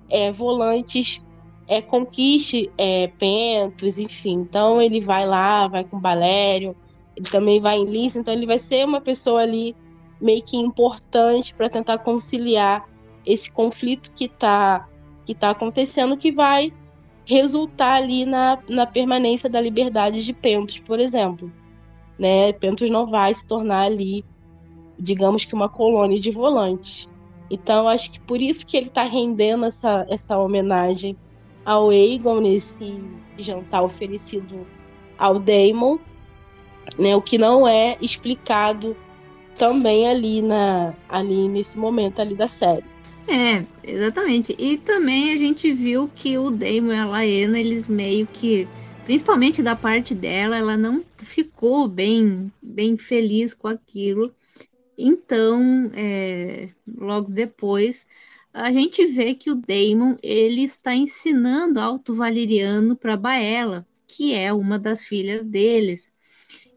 é, 0.09 0.31
volantes 0.31 1.23
é, 1.67 1.81
conquiste 1.81 2.71
é, 2.77 3.07
Pentos, 3.07 3.99
enfim. 3.99 4.41
Então 4.41 4.83
ele 4.83 5.01
vai 5.01 5.27
lá, 5.27 5.67
vai 5.69 5.85
com 5.85 5.99
Balério, 5.99 6.77
ele 7.17 7.29
também 7.31 7.61
vai 7.61 7.79
em 7.79 7.87
Lys, 7.87 8.17
então 8.17 8.35
ele 8.35 8.47
vai 8.47 8.59
ser 8.59 8.85
uma 8.85 9.01
pessoa 9.01 9.41
ali 9.41 9.75
meio 10.21 10.43
que 10.43 10.57
importante 10.57 11.55
para 11.55 11.71
tentar 11.71 11.99
conciliar 11.99 12.87
esse 13.25 13.51
conflito 13.51 14.13
que 14.13 14.25
está 14.27 14.87
que 15.25 15.35
tá 15.35 15.51
acontecendo, 15.51 16.17
que 16.17 16.33
vai 16.33 16.73
resultar 17.25 17.95
ali 17.97 18.25
na, 18.25 18.59
na 18.69 18.87
permanência 18.87 19.49
da 19.49 19.61
liberdade 19.61 20.25
de 20.25 20.33
Pentos, 20.33 20.79
por 20.79 20.99
exemplo. 20.99 21.53
Né? 22.19 22.53
Pentos 22.53 22.91
não 22.91 23.07
vai 23.07 23.33
se 23.33 23.47
tornar 23.47 23.83
ali, 23.83 24.25
digamos 24.99 25.45
que 25.45 25.55
uma 25.55 25.69
colônia 25.69 26.19
de 26.19 26.31
volantes. 26.31 27.09
Então, 27.51 27.89
acho 27.89 28.13
que 28.13 28.21
por 28.21 28.41
isso 28.41 28.67
que 28.67 28.77
ele 28.77 28.87
está 28.87 29.03
rendendo 29.03 29.65
essa, 29.65 30.07
essa 30.09 30.39
homenagem 30.39 31.17
ao 31.65 31.91
Aegon 31.91 32.41
nesse 32.41 32.99
jantar 33.39 33.83
oferecido 33.83 34.67
ao 35.19 35.39
Daemon, 35.39 35.99
né? 36.99 37.15
O 37.15 37.23
que 37.23 37.39
não 37.39 37.67
é 37.67 37.97
explicado 38.01 38.97
também 39.57 40.09
ali 40.09 40.41
na 40.41 40.95
ali 41.09 41.49
nesse 41.49 41.79
momento 41.79 42.21
ali 42.21 42.35
da 42.35 42.49
série. 42.49 42.85
É, 43.31 43.65
exatamente. 43.85 44.57
E 44.59 44.77
também 44.77 45.33
a 45.33 45.37
gente 45.37 45.71
viu 45.71 46.11
que 46.13 46.37
o 46.37 46.51
Damon 46.51 46.93
e 46.93 46.97
a 46.97 47.07
Laena, 47.07 47.61
eles 47.61 47.87
meio 47.87 48.27
que, 48.27 48.67
principalmente 49.05 49.63
da 49.63 49.77
parte 49.77 50.17
dela, 50.17 50.57
ela 50.57 50.77
não 50.77 51.05
ficou 51.17 51.87
bem, 51.87 52.53
bem 52.61 52.99
feliz 52.99 53.55
com 53.55 53.69
aquilo. 53.69 54.35
Então, 54.99 55.91
é, 55.95 56.71
logo 56.99 57.31
depois, 57.31 58.05
a 58.53 58.73
gente 58.73 59.07
vê 59.07 59.33
que 59.37 59.51
o 59.51 59.55
Damon 59.55 60.17
ele 60.23 60.65
está 60.65 60.93
ensinando 60.93 61.79
alto 61.79 62.13
valeriano 62.13 62.97
para 62.97 63.17
Baela, 63.17 63.87
que 64.09 64.35
é 64.35 64.53
uma 64.53 64.77
das 64.77 65.05
filhas 65.05 65.47
deles. 65.47 66.11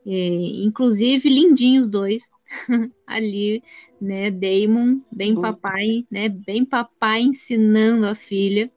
É, 0.05 0.27
inclusive, 0.63 1.27
lindinhos 1.29 1.87
dois 1.87 2.29
ali 3.07 3.63
né? 4.03 4.29
Damon, 4.29 5.01
bem 5.11 5.33
papai, 5.33 6.05
né? 6.11 6.27
Bem 6.29 6.65
papai 6.65 7.21
ensinando 7.21 8.05
a 8.05 8.15
filha. 8.15 8.71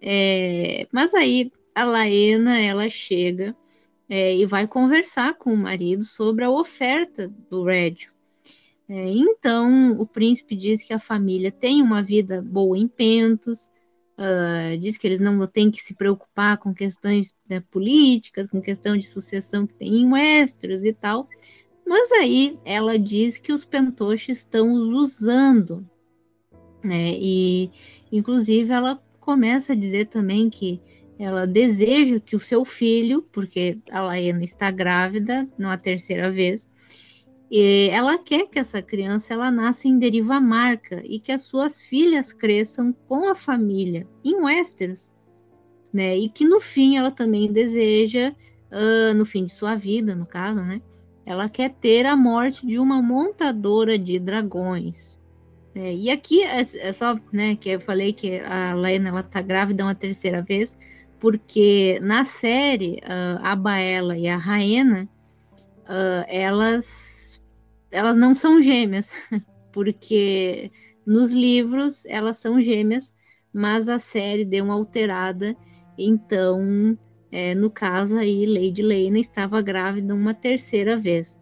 É, 0.00 0.86
mas 0.92 1.14
aí 1.14 1.50
a 1.74 1.84
Laena 1.84 2.60
ela 2.60 2.88
chega 2.88 3.56
é, 4.08 4.36
e 4.36 4.44
vai 4.44 4.66
conversar 4.66 5.34
com 5.34 5.52
o 5.52 5.56
marido 5.56 6.04
sobre 6.04 6.44
a 6.44 6.50
oferta 6.50 7.32
do 7.50 7.64
Rédio. 7.64 8.10
É, 8.88 9.08
então 9.08 9.92
o 9.92 10.06
príncipe 10.06 10.56
diz 10.56 10.82
que 10.82 10.92
a 10.92 10.98
família 10.98 11.50
tem 11.50 11.80
uma 11.80 12.02
vida 12.02 12.42
boa 12.42 12.76
em 12.76 12.88
Pentos, 12.88 13.70
uh, 14.18 14.76
diz 14.78 14.96
que 14.96 15.06
eles 15.06 15.20
não 15.20 15.46
têm 15.46 15.70
que 15.70 15.80
se 15.80 15.94
preocupar 15.94 16.58
com 16.58 16.74
questões 16.74 17.34
né, 17.48 17.60
políticas, 17.70 18.48
com 18.48 18.60
questão 18.60 18.96
de 18.96 19.06
sucessão 19.06 19.66
que 19.66 19.74
tem 19.74 20.00
em 20.00 20.12
Westeros 20.12 20.84
e 20.84 20.92
tal. 20.92 21.28
Mas 21.86 22.12
aí 22.12 22.58
ela 22.64 22.98
diz 22.98 23.36
que 23.36 23.52
os 23.52 23.64
pentoches 23.64 24.38
estão 24.38 24.72
os 24.72 24.88
usando, 24.88 25.88
né? 26.84 27.12
E 27.18 27.70
inclusive 28.12 28.72
ela 28.72 29.02
começa 29.18 29.72
a 29.72 29.76
dizer 29.76 30.06
também 30.06 30.48
que 30.48 30.80
ela 31.18 31.46
deseja 31.46 32.18
que 32.18 32.34
o 32.34 32.40
seu 32.40 32.64
filho, 32.64 33.22
porque 33.30 33.78
a 33.90 34.02
Laena 34.02 34.42
está 34.42 34.70
grávida, 34.70 35.46
não 35.58 35.68
a 35.70 35.76
terceira 35.76 36.30
vez, 36.30 36.66
E 37.50 37.88
ela 37.90 38.16
quer 38.16 38.46
que 38.48 38.58
essa 38.60 38.80
criança 38.80 39.34
ela 39.34 39.50
nasça 39.50 39.88
em 39.88 39.98
deriva 39.98 40.40
marca 40.40 41.02
e 41.04 41.18
que 41.18 41.32
as 41.32 41.42
suas 41.42 41.80
filhas 41.80 42.32
cresçam 42.32 42.92
com 43.08 43.28
a 43.28 43.34
família 43.34 44.06
em 44.24 44.36
Westeros, 44.36 45.12
né? 45.92 46.16
E 46.16 46.28
que 46.28 46.44
no 46.44 46.60
fim 46.60 46.96
ela 46.96 47.10
também 47.10 47.52
deseja, 47.52 48.32
uh, 48.70 49.14
no 49.14 49.24
fim 49.24 49.44
de 49.44 49.52
sua 49.52 49.74
vida, 49.74 50.14
no 50.14 50.26
caso, 50.26 50.60
né? 50.62 50.80
Ela 51.30 51.48
quer 51.48 51.70
ter 51.70 52.06
a 52.06 52.16
morte 52.16 52.66
de 52.66 52.76
uma 52.76 53.00
montadora 53.00 53.96
de 53.96 54.18
dragões. 54.18 55.16
É, 55.76 55.94
e 55.94 56.10
aqui 56.10 56.42
é, 56.42 56.60
é, 56.60 56.92
só, 56.92 57.16
né, 57.32 57.54
que 57.54 57.68
eu 57.68 57.80
falei 57.80 58.12
que 58.12 58.40
a 58.40 58.74
Lena 58.74 59.10
ela 59.10 59.22
tá 59.22 59.40
grávida 59.40 59.84
uma 59.84 59.94
terceira 59.94 60.42
vez, 60.42 60.76
porque 61.20 62.00
na 62.02 62.24
série 62.24 62.94
uh, 63.04 63.38
a 63.44 63.54
Baela 63.54 64.18
e 64.18 64.26
a 64.26 64.36
Raena 64.36 65.08
uh, 65.84 66.24
elas 66.26 67.44
elas 67.92 68.16
não 68.16 68.34
são 68.34 68.60
gêmeas, 68.60 69.12
porque 69.70 70.72
nos 71.06 71.30
livros 71.30 72.04
elas 72.06 72.38
são 72.38 72.60
gêmeas, 72.60 73.14
mas 73.52 73.88
a 73.88 74.00
série 74.00 74.44
deu 74.44 74.64
uma 74.64 74.74
alterada, 74.74 75.56
então 75.96 76.98
é, 77.32 77.54
no 77.54 77.70
caso 77.70 78.16
aí 78.16 78.46
Lady 78.46 78.82
Lena 78.82 79.18
estava 79.18 79.62
grávida 79.62 80.14
uma 80.14 80.34
terceira 80.34 80.96
vez. 80.96 81.38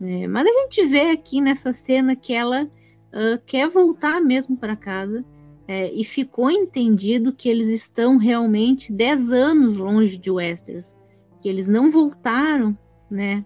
É, 0.00 0.26
mas 0.26 0.46
a 0.46 0.50
gente 0.62 0.84
vê 0.86 1.10
aqui 1.10 1.40
nessa 1.40 1.72
cena 1.72 2.16
que 2.16 2.34
ela 2.34 2.64
uh, 2.64 3.40
quer 3.46 3.68
voltar 3.68 4.20
mesmo 4.20 4.56
para 4.56 4.76
casa 4.76 5.24
é, 5.66 5.92
e 5.92 6.02
ficou 6.04 6.50
entendido 6.50 7.32
que 7.32 7.48
eles 7.48 7.68
estão 7.68 8.16
realmente 8.16 8.92
10 8.92 9.30
anos 9.30 9.76
longe 9.76 10.18
de 10.18 10.30
Westeros, 10.30 10.94
que 11.40 11.48
eles 11.48 11.68
não 11.68 11.90
voltaram, 11.90 12.76
né, 13.10 13.44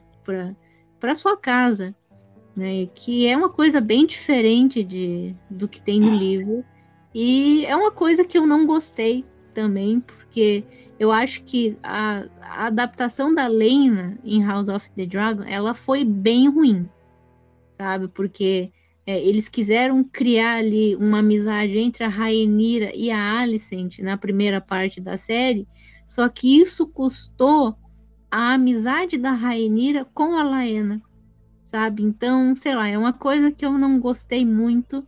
para 0.99 1.15
sua 1.15 1.37
casa, 1.37 1.95
né, 2.57 2.87
que 2.95 3.27
é 3.27 3.37
uma 3.37 3.51
coisa 3.51 3.81
bem 3.81 4.07
diferente 4.07 4.83
de, 4.83 5.37
do 5.51 5.69
que 5.69 5.81
tem 5.81 6.01
no 6.01 6.17
livro 6.17 6.65
e 7.15 7.67
é 7.67 7.77
uma 7.77 7.91
coisa 7.91 8.25
que 8.25 8.39
eu 8.39 8.47
não 8.47 8.67
gostei 8.67 9.25
também, 9.57 10.01
porque 10.01 10.63
eu 10.99 11.11
acho 11.11 11.43
que 11.45 11.79
a, 11.83 12.27
a 12.43 12.67
adaptação 12.67 13.35
da 13.35 13.47
Lena 13.47 14.19
em 14.23 14.45
House 14.45 14.69
of 14.69 14.91
the 14.93 15.07
Dragon, 15.07 15.45
ela 15.45 15.73
foi 15.73 16.05
bem 16.05 16.47
ruim, 16.49 16.87
sabe, 17.73 18.07
porque 18.07 18.71
é, 19.07 19.19
eles 19.19 19.49
quiseram 19.49 20.05
criar 20.05 20.59
ali 20.59 20.95
uma 20.95 21.21
amizade 21.21 21.79
entre 21.79 22.05
a 22.05 22.09
Rhaenyra 22.09 22.95
e 22.95 23.11
a 23.11 23.39
Alicent 23.41 24.01
na 24.01 24.19
primeira 24.19 24.61
parte 24.61 25.01
da 25.01 25.17
série, 25.17 25.67
só 26.07 26.29
que 26.29 26.61
isso 26.61 26.87
custou 26.87 27.75
a 28.31 28.53
amizade 28.53 29.17
da 29.17 29.33
Rhaenyra 29.33 30.05
com 30.13 30.37
a 30.37 30.43
Laena, 30.43 31.01
sabe? 31.65 32.03
Então, 32.03 32.55
sei 32.55 32.75
lá, 32.75 32.89
é 32.89 32.99
uma 32.99 33.15
coisa 33.15 33.51
que 33.51 33.65
eu 33.65 33.73
não 33.73 33.99
gostei 33.99 34.45
muito, 34.45 35.07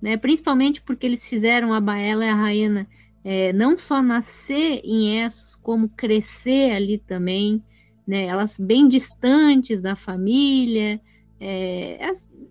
né? 0.00 0.16
Principalmente 0.16 0.80
porque 0.80 1.04
eles 1.04 1.28
fizeram 1.28 1.74
a 1.74 1.80
Baela 1.80 2.24
e 2.24 2.28
a 2.30 2.34
Raena 2.34 2.88
é, 3.24 3.52
não 3.52 3.76
só 3.76 4.02
nascer 4.02 4.80
em 4.84 5.18
Essos, 5.18 5.56
como 5.56 5.88
crescer 5.88 6.72
ali 6.72 6.98
também, 6.98 7.62
né? 8.06 8.24
Elas 8.24 8.58
bem 8.58 8.88
distantes 8.88 9.80
da 9.80 9.94
família, 9.94 11.00
é, 11.38 11.98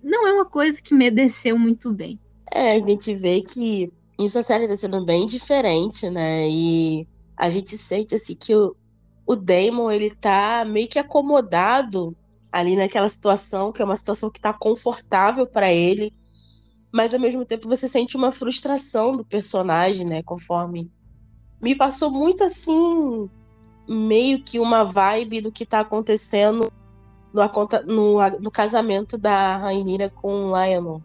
não 0.03 0.28
é 0.28 0.34
uma 0.34 0.45
coisa 0.45 0.82
que 0.82 0.93
me 0.93 1.09
desceu 1.11 1.57
muito 1.57 1.91
bem. 1.91 2.20
É, 2.51 2.72
a 2.72 2.82
gente 2.82 3.13
vê 3.15 3.41
que 3.41 3.91
isso 4.20 4.38
a 4.39 4.43
série 4.43 4.67
tá 4.67 4.76
sendo 4.76 5.05
bem 5.05 5.26
diferente, 5.26 6.09
né? 6.09 6.49
E 6.49 7.07
a 7.38 7.49
gente 7.49 7.78
sente 7.78 8.15
assim 8.15 8.36
que 8.36 8.55
o, 8.55 8.76
o 9.26 9.36
Damon 9.36 9.91
ele 9.91 10.13
tá 10.15 10.65
meio 10.65 10.88
que 10.88 10.99
acomodado 10.99 12.15
ali 12.51 12.76
naquela 12.76 13.07
situação, 13.07 13.72
que 13.72 13.82
é 13.82 13.86
uma 13.86 13.95
situação 13.95 14.30
que 14.30 14.41
tá 14.41 14.53
confortável 14.53 15.45
para 15.45 15.72
ele, 15.72 16.11
mas 16.91 17.13
ao 17.13 17.19
mesmo 17.19 17.45
tempo 17.45 17.67
você 17.67 17.87
sente 17.87 18.17
uma 18.17 18.31
frustração 18.31 19.15
do 19.15 19.23
personagem, 19.23 20.05
né? 20.05 20.23
Conforme 20.23 20.91
me 21.61 21.75
passou 21.75 22.09
muito 22.09 22.43
assim, 22.43 23.29
meio 23.87 24.41
que 24.41 24.59
uma 24.59 24.83
vibe 24.83 25.41
do 25.41 25.51
que 25.51 25.65
tá 25.65 25.79
acontecendo 25.79 26.71
no, 27.33 27.41
no, 27.85 28.39
no 28.39 28.51
casamento 28.51 29.17
da 29.17 29.57
Rainira 29.57 30.09
com 30.09 30.45
o 30.45 30.47
Lionel. 30.47 31.01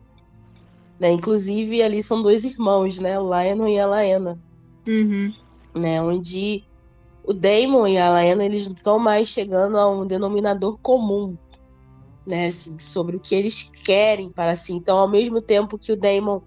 Né? 0.98 1.10
Inclusive, 1.10 1.82
ali 1.82 2.02
são 2.02 2.22
dois 2.22 2.44
irmãos, 2.44 2.98
né? 2.98 3.18
O 3.18 3.24
Lionel 3.24 3.68
e 3.68 3.78
a 3.78 3.86
Laena. 3.86 4.38
Uhum. 4.86 5.34
Né? 5.74 6.00
Onde 6.00 6.64
o 7.24 7.32
Damon 7.32 7.86
e 7.86 7.98
a 7.98 8.10
Laena, 8.10 8.44
eles 8.44 8.66
não 8.66 8.74
estão 8.74 8.98
mais 8.98 9.28
chegando 9.28 9.76
a 9.76 9.90
um 9.90 10.06
denominador 10.06 10.78
comum. 10.80 11.36
Né, 12.26 12.46
assim, 12.46 12.78
sobre 12.78 13.16
o 13.16 13.20
que 13.20 13.34
eles 13.34 13.64
querem 13.84 14.30
para 14.30 14.56
si. 14.56 14.72
Então, 14.72 14.96
ao 14.96 15.08
mesmo 15.08 15.42
tempo 15.42 15.78
que 15.78 15.92
o 15.92 15.96
Damon 15.96 16.40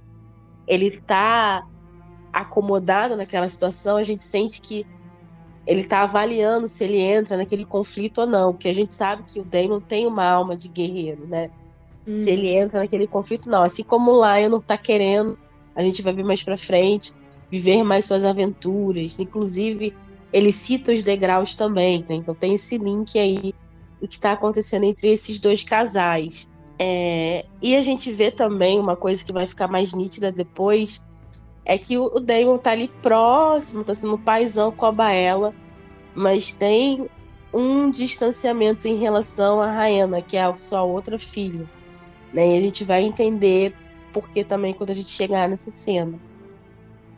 ele 0.67 0.99
tá 1.01 1.63
acomodado 2.33 3.15
naquela 3.15 3.47
situação, 3.47 3.95
a 3.95 4.03
gente 4.03 4.23
sente 4.23 4.59
que 4.59 4.85
ele 5.67 5.81
está 5.81 6.01
avaliando 6.01 6.65
se 6.65 6.83
ele 6.83 6.99
entra 6.99 7.37
naquele 7.37 7.65
conflito 7.65 8.21
ou 8.21 8.27
não, 8.27 8.53
porque 8.53 8.69
a 8.69 8.73
gente 8.73 8.93
sabe 8.93 9.23
que 9.23 9.39
o 9.39 9.45
Damon 9.45 9.81
tem 9.81 10.07
uma 10.07 10.25
alma 10.25 10.55
de 10.55 10.67
guerreiro, 10.69 11.27
né? 11.27 11.49
Hum. 12.07 12.15
Se 12.15 12.29
ele 12.29 12.47
entra 12.47 12.79
naquele 12.79 13.05
conflito, 13.05 13.49
não. 13.49 13.61
Assim 13.61 13.83
como 13.83 14.11
o 14.11 14.25
Lion 14.25 14.57
está 14.57 14.77
querendo, 14.77 15.37
a 15.75 15.81
gente 15.81 16.01
vai 16.01 16.13
ver 16.13 16.23
mais 16.23 16.41
para 16.41 16.57
frente, 16.57 17.11
viver 17.51 17.83
mais 17.83 18.05
suas 18.05 18.23
aventuras. 18.23 19.19
Inclusive, 19.19 19.93
ele 20.31 20.51
cita 20.51 20.91
os 20.93 21.03
degraus 21.03 21.53
também, 21.53 21.99
né? 22.07 22.15
Então 22.15 22.33
tem 22.33 22.55
esse 22.55 22.77
link 22.77 23.17
aí 23.19 23.53
do 24.01 24.07
que 24.07 24.15
está 24.15 24.33
acontecendo 24.33 24.83
entre 24.83 25.09
esses 25.09 25.39
dois 25.39 25.63
casais. 25.63 26.49
É... 26.79 27.43
e 27.59 27.75
a 27.75 27.81
gente 27.81 28.11
vê 28.11 28.29
também 28.29 28.79
uma 28.79 28.95
coisa 28.95 29.25
que 29.25 29.33
vai 29.33 29.47
ficar 29.47 29.67
mais 29.67 29.93
nítida 29.93 30.31
depois, 30.31 31.01
é 31.65 31.77
que 31.77 31.97
o 31.97 32.19
Damon 32.19 32.57
tá 32.57 32.71
ali 32.71 32.87
próximo, 33.01 33.83
tá 33.83 33.93
sendo 33.93 34.17
paizão 34.17 34.71
com 34.71 34.85
a 34.85 34.91
Baela, 34.91 35.53
mas 36.15 36.51
tem 36.51 37.09
um 37.53 37.89
distanciamento 37.89 38.87
em 38.87 38.97
relação 38.97 39.59
a 39.59 39.71
Raena, 39.71 40.21
que 40.21 40.37
é 40.37 40.43
a 40.43 40.55
sua 40.55 40.83
outra 40.83 41.17
filha. 41.17 41.69
Né? 42.33 42.55
E 42.55 42.57
a 42.57 42.61
gente 42.61 42.83
vai 42.83 43.03
entender 43.03 43.75
por 44.13 44.29
que 44.29 44.43
também 44.43 44.73
quando 44.73 44.91
a 44.91 44.93
gente 44.93 45.09
chegar 45.09 45.49
nessa 45.49 45.71
cena. 45.71 46.19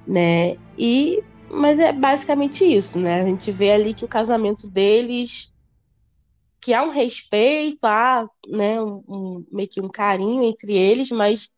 Né? 0.07 0.57
E 0.77 1.23
mas 1.51 1.79
é 1.79 1.91
basicamente 1.91 2.63
isso, 2.63 2.99
né? 2.99 3.21
A 3.21 3.25
gente 3.25 3.51
vê 3.51 3.71
ali 3.71 3.93
que 3.93 4.05
o 4.05 4.07
casamento 4.07 4.69
deles 4.69 5.51
que 6.61 6.73
há 6.73 6.83
um 6.83 6.89
respeito, 6.89 7.85
há 7.85 8.27
né, 8.47 8.81
um, 8.81 9.03
um, 9.07 9.45
meio 9.51 9.69
que 9.69 9.81
um 9.81 9.89
carinho 9.89 10.43
entre 10.43 10.77
eles, 10.77 11.09
mas 11.09 11.49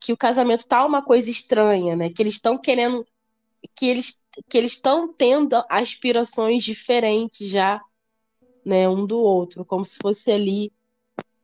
que 0.00 0.12
o 0.12 0.16
casamento 0.16 0.66
tá 0.66 0.84
uma 0.84 1.02
coisa 1.02 1.30
estranha, 1.30 1.94
né? 1.94 2.10
Que 2.10 2.22
eles 2.22 2.34
estão 2.34 2.58
querendo 2.58 3.06
que 3.76 3.86
eles 3.86 4.20
que 4.48 4.56
eles 4.56 4.72
estão 4.72 5.12
tendo 5.12 5.62
aspirações 5.68 6.64
diferentes 6.64 7.46
já, 7.48 7.80
né, 8.64 8.88
um 8.88 9.04
do 9.04 9.18
outro, 9.18 9.62
como 9.62 9.84
se 9.84 9.98
fosse 9.98 10.32
ali 10.32 10.72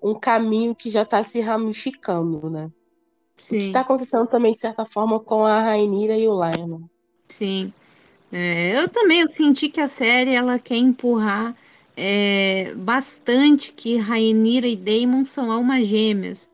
um 0.02 0.18
caminho 0.18 0.74
que 0.74 0.88
já 0.88 1.02
está 1.02 1.22
se 1.22 1.40
ramificando, 1.40 2.48
né? 2.48 2.72
Sim. 3.36 3.56
O 3.56 3.58
que 3.60 3.66
está 3.66 3.80
acontecendo 3.80 4.26
também 4.26 4.52
de 4.52 4.58
certa 4.58 4.86
forma 4.86 5.20
com 5.20 5.44
a 5.44 5.60
Rainira 5.60 6.16
e 6.16 6.26
o 6.26 6.32
Lionel. 6.32 6.88
Sim, 7.28 7.72
é, 8.32 8.82
eu 8.82 8.88
também 8.88 9.20
eu 9.20 9.30
senti 9.30 9.68
que 9.68 9.80
a 9.80 9.88
série 9.88 10.32
ela 10.32 10.58
quer 10.58 10.76
empurrar 10.76 11.54
é, 12.00 12.72
bastante 12.76 13.72
que 13.72 13.96
Rainira 13.96 14.68
e 14.68 14.76
Damon 14.76 15.24
são 15.24 15.50
almas 15.50 15.84
gêmeas. 15.84 16.48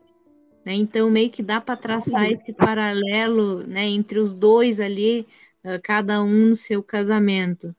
Né? 0.65 0.73
Então, 0.73 1.07
meio 1.11 1.29
que 1.29 1.43
dá 1.43 1.61
para 1.61 1.77
traçar 1.77 2.31
esse 2.31 2.51
paralelo 2.51 3.59
né, 3.67 3.85
entre 3.85 4.17
os 4.17 4.33
dois 4.33 4.79
ali, 4.79 5.27
uh, 5.63 5.79
cada 5.83 6.23
um 6.23 6.49
no 6.49 6.55
seu 6.55 6.81
casamento. 6.81 7.75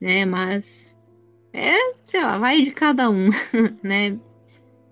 Né? 0.00 0.24
Mas, 0.24 0.96
é, 1.52 1.74
sei 2.04 2.22
lá, 2.22 2.38
vai 2.38 2.62
de 2.62 2.70
cada 2.70 3.10
um. 3.10 3.28
né? 3.84 4.18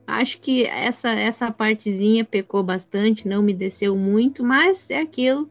Acho 0.06 0.38
que 0.38 0.66
essa, 0.66 1.12
essa 1.12 1.50
partezinha 1.50 2.26
pecou 2.26 2.62
bastante, 2.62 3.26
não 3.26 3.42
me 3.42 3.54
desceu 3.54 3.96
muito, 3.96 4.44
mas 4.44 4.90
é 4.90 5.00
aquilo. 5.00 5.50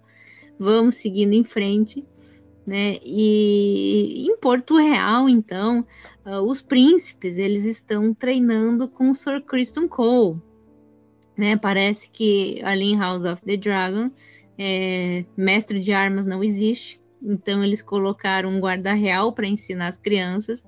Vamos 0.60 0.98
seguindo 0.98 1.34
em 1.34 1.44
frente. 1.44 2.06
Né? 2.66 3.00
E 3.04 4.28
em 4.28 4.38
Porto 4.38 4.78
Real, 4.78 5.28
então, 5.28 5.86
uh, 6.26 6.42
os 6.42 6.62
príncipes 6.62 7.38
eles 7.38 7.66
estão 7.66 8.14
treinando 8.14 8.88
com 8.88 9.10
o 9.10 9.16
Sir 9.16 9.42
Kristen 9.44 9.88
Cole, 9.88 10.40
né? 11.36 11.58
Parece 11.58 12.10
que 12.12 12.62
ali 12.64 12.92
em 12.92 13.00
House 13.00 13.26
of 13.26 13.42
the 13.44 13.58
Dragon, 13.58 14.12
é, 14.58 15.26
mestre 15.36 15.80
de 15.80 15.92
armas 15.92 16.28
não 16.28 16.44
existe, 16.44 17.02
então 17.22 17.64
eles 17.64 17.82
colocaram 17.82 18.50
um 18.50 18.60
guarda 18.60 18.94
real 18.94 19.34
para 19.34 19.48
ensinar 19.48 19.88
as 19.88 19.98
crianças, 19.98 20.64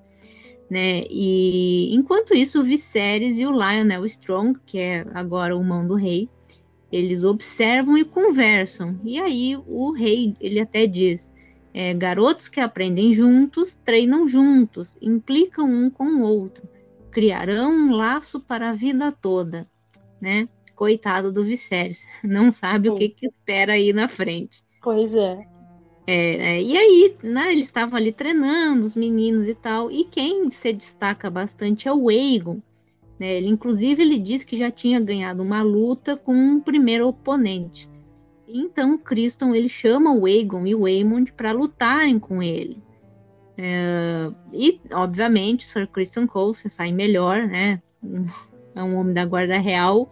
né? 0.70 1.04
E 1.10 1.94
enquanto 1.94 2.34
isso, 2.34 2.60
o 2.60 2.64
Viserys 2.64 3.40
e 3.40 3.46
o 3.46 3.52
Lionel 3.52 4.06
Strong, 4.06 4.60
que 4.66 4.80
é 4.80 5.06
agora 5.14 5.56
o 5.56 5.64
mão 5.64 5.86
do 5.86 5.96
rei, 5.96 6.30
eles 6.92 7.24
observam 7.24 7.98
e 7.98 8.06
conversam. 8.06 9.00
E 9.04 9.20
aí 9.20 9.58
o 9.68 9.92
rei, 9.92 10.36
ele 10.40 10.60
até 10.60 10.86
diz: 10.86 11.33
é, 11.74 11.94
garotos 11.94 12.48
que 12.48 12.60
aprendem 12.60 13.14
juntos 13.14 13.76
treinam 13.76 14.28
juntos, 14.28 14.98
implicam 15.02 15.66
um 15.66 15.90
com 15.90 16.06
o 16.06 16.22
outro. 16.22 16.70
criarão 17.10 17.72
um 17.72 17.92
laço 17.92 18.40
para 18.40 18.70
a 18.70 18.74
vida 18.74 19.12
toda, 19.12 19.68
né? 20.22 20.48
Coitado 20.76 21.32
do 21.32 21.44
Viserys, 21.44 22.04
não 22.24 22.52
sabe 22.52 22.88
Sim. 22.88 22.94
o 22.94 22.98
que, 22.98 23.10
que 23.10 23.28
espera 23.28 23.74
aí 23.74 23.94
na 23.94 24.08
frente. 24.08 24.64
Pois 24.82 25.14
é. 25.16 25.48
É, 26.06 26.58
é, 26.58 26.62
e 26.62 26.78
aí, 26.78 27.16
né, 27.24 27.52
eles 27.52 27.64
estavam 27.68 27.96
ali 27.96 28.12
treinando, 28.12 28.86
os 28.86 28.96
meninos 28.96 29.48
e 29.48 29.56
tal, 29.56 29.90
e 29.90 30.04
quem 30.04 30.52
se 30.52 30.74
destaca 30.74 31.30
bastante 31.30 31.88
é 31.88 31.94
o 31.94 32.10
Aegon. 32.10 32.60
Né, 33.18 33.38
ele, 33.38 33.48
inclusive, 33.48 34.02
ele 34.02 34.20
disse 34.20 34.46
que 34.46 34.58
já 34.58 34.70
tinha 34.70 35.00
ganhado 35.00 35.42
uma 35.42 35.62
luta 35.62 36.18
com 36.18 36.34
um 36.34 36.60
primeiro 36.60 37.08
oponente. 37.08 37.88
Então, 38.56 39.00
Criston, 39.00 39.56
ele 39.56 39.68
chama 39.68 40.14
o 40.14 40.28
Aegon 40.28 40.68
e 40.68 40.76
o 40.76 40.86
Aemond 40.86 41.34
para 41.34 41.52
lutarem 41.52 42.20
com 42.20 42.42
ele. 42.44 42.78
É, 43.58 44.32
e, 44.54 44.80
obviamente, 44.92 45.66
Sir 45.66 45.88
Criston 45.88 46.28
Cole 46.28 46.54
se 46.54 46.70
sai 46.70 46.92
melhor, 46.92 47.48
né? 47.48 47.82
É 48.76 48.84
um 48.84 48.96
homem 48.96 49.12
da 49.12 49.26
Guarda 49.26 49.58
Real, 49.58 50.12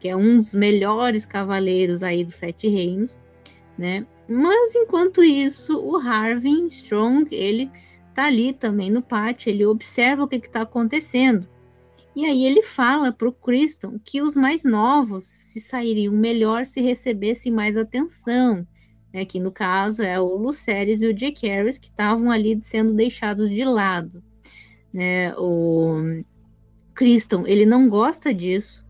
que 0.00 0.08
é 0.08 0.16
um 0.16 0.38
dos 0.38 0.54
melhores 0.54 1.26
cavaleiros 1.26 2.02
aí 2.02 2.24
dos 2.24 2.36
Sete 2.36 2.68
Reinos, 2.68 3.18
né? 3.76 4.06
Mas 4.26 4.74
enquanto 4.74 5.22
isso, 5.22 5.78
o 5.78 5.98
Harvin 5.98 6.66
Strong, 6.68 7.34
ele 7.34 7.70
tá 8.14 8.26
ali 8.26 8.54
também 8.54 8.90
no 8.90 9.02
pátio, 9.02 9.50
ele 9.50 9.66
observa 9.66 10.24
o 10.24 10.28
que 10.28 10.36
está 10.36 10.62
acontecendo. 10.62 11.46
E 12.16 12.24
aí 12.24 12.46
ele 12.46 12.62
fala 12.62 13.12
para 13.12 13.28
o 13.28 13.32
Criston 13.32 13.98
que 14.02 14.22
os 14.22 14.34
mais 14.34 14.64
novos 14.64 15.34
se 15.54 15.60
sairiam 15.60 16.12
melhor 16.12 16.66
se 16.66 16.80
recebessem 16.80 17.52
mais 17.52 17.76
atenção. 17.76 18.66
Né, 19.12 19.24
que 19.24 19.38
no 19.38 19.52
caso 19.52 20.02
é 20.02 20.18
o 20.18 20.36
Lucerys 20.36 21.00
e 21.00 21.06
o 21.06 21.14
Jake 21.14 21.46
Harris 21.46 21.78
que 21.78 21.86
estavam 21.86 22.32
ali 22.32 22.58
sendo 22.64 22.92
deixados 22.92 23.48
de 23.48 23.64
lado. 23.64 24.20
Né, 24.92 25.32
o 25.36 26.24
Criston, 26.92 27.46
ele 27.46 27.64
não 27.64 27.88
gosta 27.88 28.34
disso, 28.34 28.84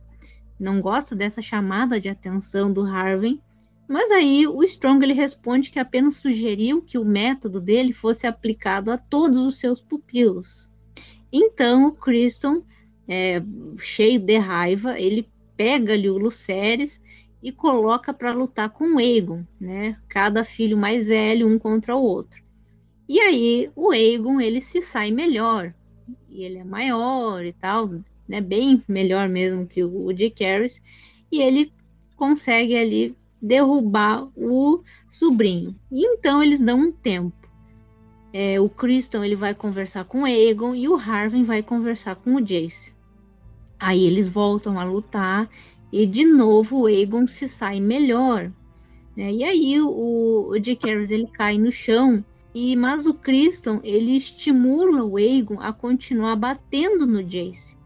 não 0.59 0.81
gosta 0.81 1.15
dessa 1.15 1.43
chamada 1.43 2.01
de 2.01 2.09
atenção 2.09 2.73
do 2.73 2.87
Harvin, 2.87 3.39
mas 3.87 4.11
aí 4.11 4.47
o 4.47 4.62
Strong 4.65 5.05
ele 5.05 5.12
responde 5.12 5.71
que 5.71 5.79
apenas 5.79 6.17
sugeriu 6.17 6.81
que 6.81 6.97
o 6.97 7.05
método 7.05 7.61
dele 7.61 7.93
fosse 7.93 8.27
aplicado 8.27 8.91
a 8.91 8.97
todos 8.97 9.45
os 9.45 9.59
seus 9.59 9.83
pupilos. 9.83 10.71
Então 11.31 11.89
o 11.89 11.93
Criston, 11.93 12.62
é, 13.07 13.43
cheio 13.77 14.19
de 14.19 14.39
raiva, 14.39 14.99
ele 14.99 15.29
pega 15.57 15.93
ali 15.93 16.09
o 16.09 16.19
Lucerys 16.19 17.03
e 17.43 17.53
coloca 17.53 18.13
para 18.13 18.33
lutar 18.33 18.71
com 18.71 18.99
Aegon, 18.99 19.45
né? 19.61 19.99
Cada 20.09 20.45
filho 20.45 20.77
mais 20.77 21.09
velho 21.09 21.47
um 21.47 21.59
contra 21.59 21.95
o 21.95 22.03
outro. 22.03 22.43
E 23.09 23.21
aí 23.21 23.71
o 23.77 23.91
Aegon 23.91 24.41
ele 24.41 24.63
se 24.63 24.81
sai 24.81 25.11
melhor 25.11 25.75
e 26.31 26.43
ele 26.43 26.59
é 26.59 26.65
maior 26.65 27.45
e 27.45 27.53
tal, 27.53 27.91
né? 28.27 28.41
Bem 28.41 28.83
melhor 28.89 29.29
mesmo 29.29 29.67
que 29.67 29.85
o 29.85 30.13
Jake 30.13 30.43
Harris 30.43 30.83
e 31.31 31.43
ele 31.43 31.73
consegue 32.17 32.77
ali 32.77 33.15
derrubar 33.43 34.27
o 34.35 34.83
sobrinho. 35.11 35.77
E 35.93 36.03
então 36.07 36.43
eles 36.43 36.63
dão 36.63 36.79
um 36.81 36.93
tempo. 36.93 37.37
É, 38.33 38.59
o 38.59 38.71
Criston 38.71 39.23
ele 39.23 39.37
vai 39.37 39.55
conversar 39.55 40.05
com 40.05 40.23
o 40.23 40.25
Aegon 40.25 40.75
e 40.75 40.89
o 40.89 40.97
Harvin 40.97 41.45
vai 41.45 41.63
conversar 41.63 42.17
com 42.17 42.37
o 42.37 42.41
Jace. 42.41 42.93
Aí 43.79 44.05
eles 44.07 44.29
voltam 44.29 44.79
a 44.79 44.85
lutar 44.85 45.49
e 45.93 46.07
de 46.07 46.25
novo 46.25 46.83
o 46.83 46.87
Aegon 46.87 47.27
se 47.27 47.49
sai 47.49 47.81
melhor. 47.81 48.51
Né? 49.16 49.33
E 49.33 49.45
aí 49.45 49.81
o, 49.81 50.49
o 50.49 50.57
ele 50.57 51.29
cai 51.33 51.59
no 51.59 51.70
chão 51.70 52.25
e 52.55 52.77
mas 52.77 53.07
o 53.07 53.14
Criston 53.14 53.81
ele 53.83 54.16
estimula 54.16 55.05
o 55.05 55.16
Aegon 55.16 55.61
a 55.61 55.72
continuar 55.72 56.37
batendo 56.37 57.07
no 57.07 57.22
Jace. 57.22 57.77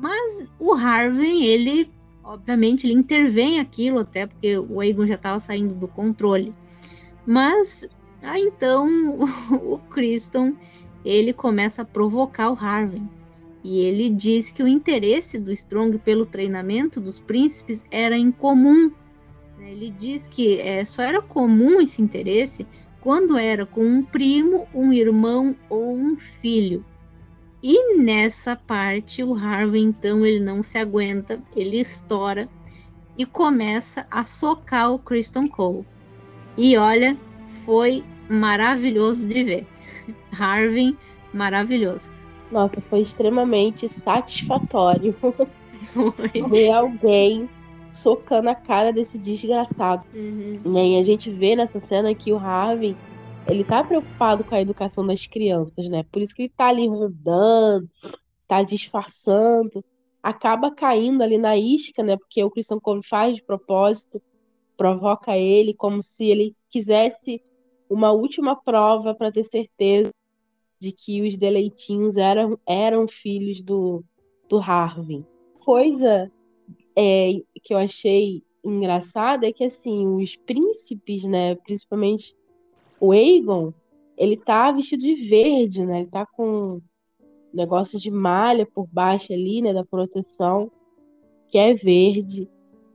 Mas 0.00 0.48
o 0.58 0.74
Harvin 0.74 1.44
ele 1.44 1.90
obviamente 2.24 2.86
ele 2.86 2.94
intervém 2.94 3.58
aquilo 3.58 3.98
até 3.98 4.26
porque 4.26 4.58
o 4.58 4.80
Aegon 4.80 5.06
já 5.06 5.14
estava 5.14 5.40
saindo 5.40 5.74
do 5.74 5.88
controle. 5.88 6.54
Mas 7.26 7.86
aí 8.22 8.42
então 8.42 8.86
o, 9.50 9.74
o 9.74 9.78
Criston 9.78 10.54
ele 11.04 11.32
começa 11.32 11.82
a 11.82 11.84
provocar 11.84 12.50
o 12.50 12.58
Harvey. 12.58 13.02
E 13.64 13.80
ele 13.80 14.10
diz 14.10 14.50
que 14.50 14.62
o 14.62 14.68
interesse 14.68 15.38
do 15.38 15.52
Strong 15.52 15.98
pelo 15.98 16.26
treinamento 16.26 17.00
dos 17.00 17.20
príncipes 17.20 17.84
era 17.90 18.16
incomum. 18.16 18.90
Ele 19.60 19.90
diz 19.90 20.26
que 20.26 20.58
é, 20.60 20.84
só 20.84 21.02
era 21.02 21.22
comum 21.22 21.80
esse 21.80 22.02
interesse 22.02 22.66
quando 23.00 23.36
era 23.36 23.64
com 23.64 23.84
um 23.84 24.02
primo, 24.02 24.66
um 24.74 24.92
irmão 24.92 25.56
ou 25.68 25.94
um 25.94 26.16
filho. 26.16 26.84
E 27.62 27.96
nessa 27.96 28.56
parte, 28.56 29.22
o 29.22 29.34
Harvey, 29.34 29.80
então, 29.80 30.26
ele 30.26 30.40
não 30.40 30.64
se 30.64 30.78
aguenta, 30.78 31.40
ele 31.54 31.78
estoura 31.78 32.48
e 33.16 33.24
começa 33.24 34.04
a 34.10 34.24
socar 34.24 34.92
o 34.92 34.98
Kristen 34.98 35.46
Cole. 35.46 35.86
E 36.56 36.76
olha, 36.76 37.16
foi 37.64 38.02
maravilhoso 38.28 39.28
de 39.28 39.44
ver. 39.44 39.66
Harvey, 40.36 40.96
maravilhoso. 41.32 42.10
Nossa, 42.52 42.82
foi 42.82 43.00
extremamente 43.00 43.88
satisfatório 43.88 45.16
ver 46.50 46.70
alguém 46.70 47.48
socando 47.90 48.50
a 48.50 48.54
cara 48.54 48.92
desse 48.92 49.18
desgraçado. 49.18 50.04
Uhum. 50.14 50.60
E 50.76 50.98
a 50.98 51.04
gente 51.04 51.30
vê 51.30 51.56
nessa 51.56 51.80
cena 51.80 52.14
que 52.14 52.30
o 52.30 52.36
Harvey 52.36 52.94
ele 53.48 53.64
tá 53.64 53.82
preocupado 53.82 54.44
com 54.44 54.54
a 54.54 54.60
educação 54.60 55.06
das 55.06 55.26
crianças, 55.26 55.88
né? 55.88 56.04
Por 56.12 56.20
isso 56.20 56.34
que 56.34 56.42
ele 56.42 56.52
tá 56.54 56.66
ali 56.66 56.86
rondando, 56.86 57.88
tá 58.46 58.62
disfarçando, 58.62 59.82
acaba 60.22 60.70
caindo 60.70 61.22
ali 61.22 61.38
na 61.38 61.56
isca, 61.56 62.02
né? 62.02 62.18
Porque 62.18 62.44
o 62.44 62.50
Christian 62.50 62.78
Cole 62.78 63.02
faz 63.02 63.34
de 63.34 63.42
propósito, 63.42 64.22
provoca 64.76 65.38
ele 65.38 65.72
como 65.72 66.02
se 66.02 66.26
ele 66.26 66.54
quisesse 66.68 67.42
uma 67.88 68.12
última 68.12 68.54
prova 68.54 69.14
para 69.14 69.32
ter 69.32 69.44
certeza 69.44 70.12
de 70.82 70.90
que 70.90 71.22
os 71.22 71.36
deleitinhos 71.36 72.16
eram, 72.16 72.58
eram 72.66 73.06
filhos 73.06 73.62
do, 73.62 74.02
do 74.48 74.58
Harvey. 74.58 75.24
Coisa 75.64 76.30
é, 76.96 77.34
que 77.62 77.72
eu 77.72 77.78
achei 77.78 78.42
engraçada 78.64 79.46
é 79.46 79.52
que 79.52 79.62
assim 79.62 80.06
os 80.08 80.34
príncipes, 80.34 81.24
né, 81.24 81.54
principalmente 81.54 82.34
o 82.98 83.12
Aegon, 83.12 83.72
ele 84.16 84.36
tá 84.36 84.72
vestido 84.72 85.02
de 85.02 85.28
verde, 85.28 85.84
né? 85.86 86.00
Ele 86.00 86.10
tá 86.10 86.26
com 86.26 86.80
negócio 87.54 87.98
de 87.98 88.10
malha 88.10 88.66
por 88.66 88.86
baixo 88.86 89.32
ali, 89.32 89.62
né? 89.62 89.72
Da 89.72 89.84
proteção, 89.84 90.70
que 91.48 91.58
é 91.58 91.74
verde. 91.74 92.48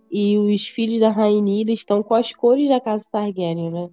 E 0.10 0.38
os 0.38 0.68
filhos 0.68 1.00
da 1.00 1.10
Rainira 1.10 1.72
estão 1.72 2.02
com 2.04 2.14
as 2.14 2.32
cores 2.32 2.70
da 2.70 2.80
casa 2.80 3.08
Targaryen, 3.12 3.72
né? 3.72 3.90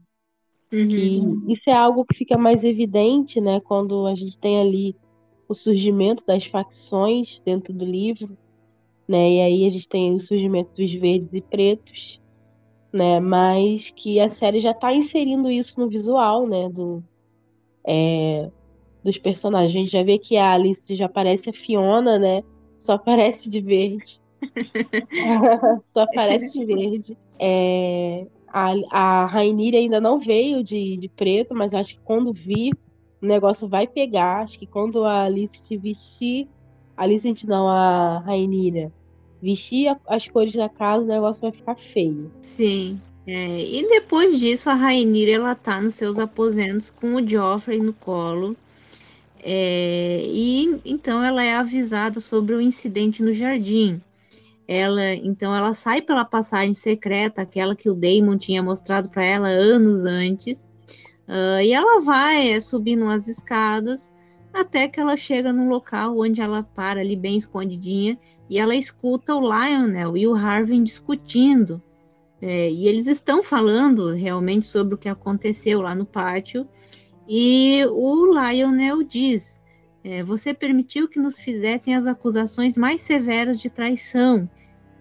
Uhum. 0.74 1.44
Isso 1.48 1.70
é 1.70 1.72
algo 1.72 2.04
que 2.04 2.16
fica 2.16 2.36
mais 2.36 2.64
evidente, 2.64 3.40
né? 3.40 3.60
Quando 3.60 4.06
a 4.06 4.14
gente 4.16 4.36
tem 4.36 4.60
ali 4.60 4.96
o 5.48 5.54
surgimento 5.54 6.24
das 6.26 6.46
facções 6.46 7.40
dentro 7.44 7.72
do 7.72 7.84
livro, 7.84 8.36
né? 9.06 9.34
E 9.34 9.40
aí 9.40 9.66
a 9.66 9.70
gente 9.70 9.88
tem 9.88 10.12
o 10.12 10.20
surgimento 10.20 10.70
dos 10.74 10.92
verdes 10.94 11.32
e 11.32 11.40
pretos, 11.40 12.20
né? 12.92 13.20
Mas 13.20 13.92
que 13.94 14.18
a 14.18 14.30
série 14.30 14.60
já 14.60 14.72
está 14.72 14.92
inserindo 14.92 15.48
isso 15.48 15.78
no 15.78 15.88
visual, 15.88 16.44
né? 16.46 16.68
Do, 16.68 17.04
é, 17.86 18.50
dos 19.04 19.16
personagens. 19.16 19.76
A 19.76 19.78
gente 19.78 19.92
já 19.92 20.02
vê 20.02 20.18
que 20.18 20.36
a 20.36 20.54
Alice 20.54 20.96
já 20.96 21.08
parece 21.08 21.50
a 21.50 21.52
Fiona, 21.52 22.18
né? 22.18 22.42
Só 22.80 22.94
aparece 22.94 23.48
de 23.48 23.60
verde. 23.60 24.20
Só 25.90 26.02
aparece 26.02 26.58
de 26.58 26.64
verde. 26.64 27.16
É, 27.38 28.26
a, 28.54 28.72
a 28.90 29.26
Rainira 29.26 29.76
ainda 29.76 30.00
não 30.00 30.20
veio 30.20 30.62
de, 30.62 30.96
de 30.96 31.08
preto, 31.08 31.52
mas 31.52 31.74
acho 31.74 31.96
que 31.96 32.00
quando 32.04 32.32
vir, 32.32 32.72
o 33.20 33.26
negócio 33.26 33.66
vai 33.66 33.86
pegar. 33.86 34.42
Acho 34.42 34.58
que 34.58 34.66
quando 34.66 35.04
a 35.04 35.24
Alice 35.24 35.60
te 35.60 35.76
vestir. 35.76 36.46
A 36.96 37.02
Alice, 37.02 37.46
não, 37.48 37.68
a 37.68 38.20
Rainira 38.20 38.92
vestir 39.42 39.94
as 40.06 40.26
cores 40.28 40.54
da 40.54 40.68
casa, 40.68 41.04
o 41.04 41.08
negócio 41.08 41.42
vai 41.42 41.52
ficar 41.52 41.74
feio. 41.74 42.30
Sim. 42.40 43.00
É, 43.26 43.60
e 43.60 43.88
depois 43.88 44.38
disso, 44.38 44.70
a 44.70 44.74
Rainira 44.74 45.32
ela 45.32 45.54
tá 45.54 45.80
nos 45.80 45.96
seus 45.96 46.18
aposentos 46.18 46.90
com 46.90 47.14
o 47.14 47.26
Joffrey 47.26 47.80
no 47.80 47.92
colo. 47.92 48.56
É, 49.42 50.22
e 50.26 50.80
então 50.84 51.22
ela 51.22 51.42
é 51.42 51.54
avisada 51.54 52.20
sobre 52.20 52.54
o 52.54 52.60
incidente 52.60 53.22
no 53.22 53.32
jardim. 53.32 54.00
Ela 54.66 55.14
então 55.14 55.54
ela 55.54 55.74
sai 55.74 56.00
pela 56.00 56.24
passagem 56.24 56.74
secreta, 56.74 57.42
aquela 57.42 57.76
que 57.76 57.90
o 57.90 57.94
Damon 57.94 58.38
tinha 58.38 58.62
mostrado 58.62 59.10
para 59.10 59.24
ela 59.24 59.48
anos 59.48 60.04
antes. 60.04 60.70
Uh, 61.28 61.60
e 61.62 61.72
ela 61.72 62.00
vai 62.00 62.60
subindo 62.60 63.08
as 63.08 63.28
escadas 63.28 64.12
até 64.52 64.86
que 64.86 65.00
ela 65.00 65.16
chega 65.16 65.52
num 65.52 65.68
local 65.68 66.18
onde 66.18 66.40
ela 66.40 66.62
para 66.62 67.00
ali 67.00 67.16
bem 67.16 67.36
escondidinha 67.36 68.18
e 68.48 68.58
ela 68.58 68.76
escuta 68.76 69.34
o 69.34 69.40
Lionel 69.40 70.16
e 70.16 70.26
o 70.26 70.34
Harvey 70.34 70.80
discutindo. 70.80 71.82
É, 72.40 72.70
e 72.70 72.86
eles 72.86 73.06
estão 73.06 73.42
falando 73.42 74.12
realmente 74.12 74.66
sobre 74.66 74.94
o 74.94 74.98
que 74.98 75.08
aconteceu 75.08 75.80
lá 75.80 75.94
no 75.94 76.04
pátio. 76.04 76.68
E 77.26 77.84
o 77.90 78.26
Lionel 78.26 79.02
diz 79.02 79.62
É, 80.04 80.22
você 80.22 80.52
permitiu 80.52 81.08
que 81.08 81.18
nos 81.18 81.38
fizessem 81.38 81.94
as 81.94 82.06
acusações 82.06 82.76
mais 82.76 83.00
severas 83.00 83.58
de 83.58 83.70
traição. 83.70 84.48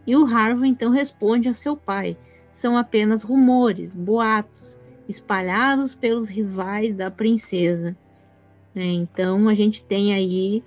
E 0.07 0.15
o 0.15 0.25
Harvey 0.25 0.69
então 0.69 0.91
responde 0.91 1.49
a 1.49 1.53
seu 1.53 1.75
pai: 1.75 2.17
são 2.53 2.77
apenas 2.77 3.21
rumores, 3.21 3.93
boatos, 3.93 4.79
espalhados 5.07 5.93
pelos 5.93 6.29
rivais 6.29 6.95
da 6.95 7.11
princesa. 7.11 7.97
É, 8.73 8.85
então 8.85 9.49
a 9.49 9.53
gente 9.53 9.83
tem 9.83 10.13
aí 10.13 10.63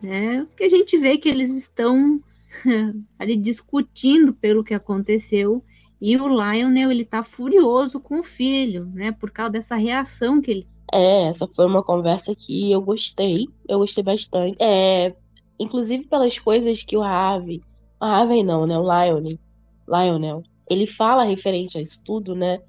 né, 0.00 0.46
que 0.56 0.64
a 0.64 0.68
gente 0.70 0.96
vê 0.96 1.18
que 1.18 1.28
eles 1.28 1.54
estão 1.54 2.20
ali 3.18 3.36
discutindo 3.36 4.32
pelo 4.32 4.64
que 4.64 4.72
aconteceu 4.72 5.62
e 6.00 6.16
o 6.16 6.28
Lionel 6.28 6.90
ele 6.90 7.04
tá 7.04 7.22
furioso 7.22 8.00
com 8.00 8.20
o 8.20 8.24
filho, 8.24 8.86
né, 8.86 9.12
por 9.12 9.30
causa 9.30 9.52
dessa 9.52 9.76
reação 9.76 10.40
que 10.40 10.50
ele 10.50 10.68
é, 10.92 11.28
essa 11.28 11.46
foi 11.46 11.66
uma 11.66 11.82
conversa 11.82 12.34
que 12.34 12.70
eu 12.72 12.80
gostei, 12.80 13.48
eu 13.68 13.78
gostei 13.78 14.02
bastante. 14.02 14.56
É, 14.60 15.14
inclusive 15.58 16.04
pelas 16.04 16.38
coisas 16.38 16.82
que 16.82 16.96
o 16.96 17.02
Harvey, 17.02 17.62
o 18.00 18.04
Harvey 18.04 18.42
não, 18.42 18.66
né, 18.66 18.78
o 18.78 18.82
Lionel, 18.82 19.38
Lionel, 19.86 20.42
ele 20.70 20.86
fala 20.86 21.24
referente 21.24 21.78
a 21.78 21.80
isso 21.80 22.02
tudo, 22.04 22.34
né, 22.34 22.60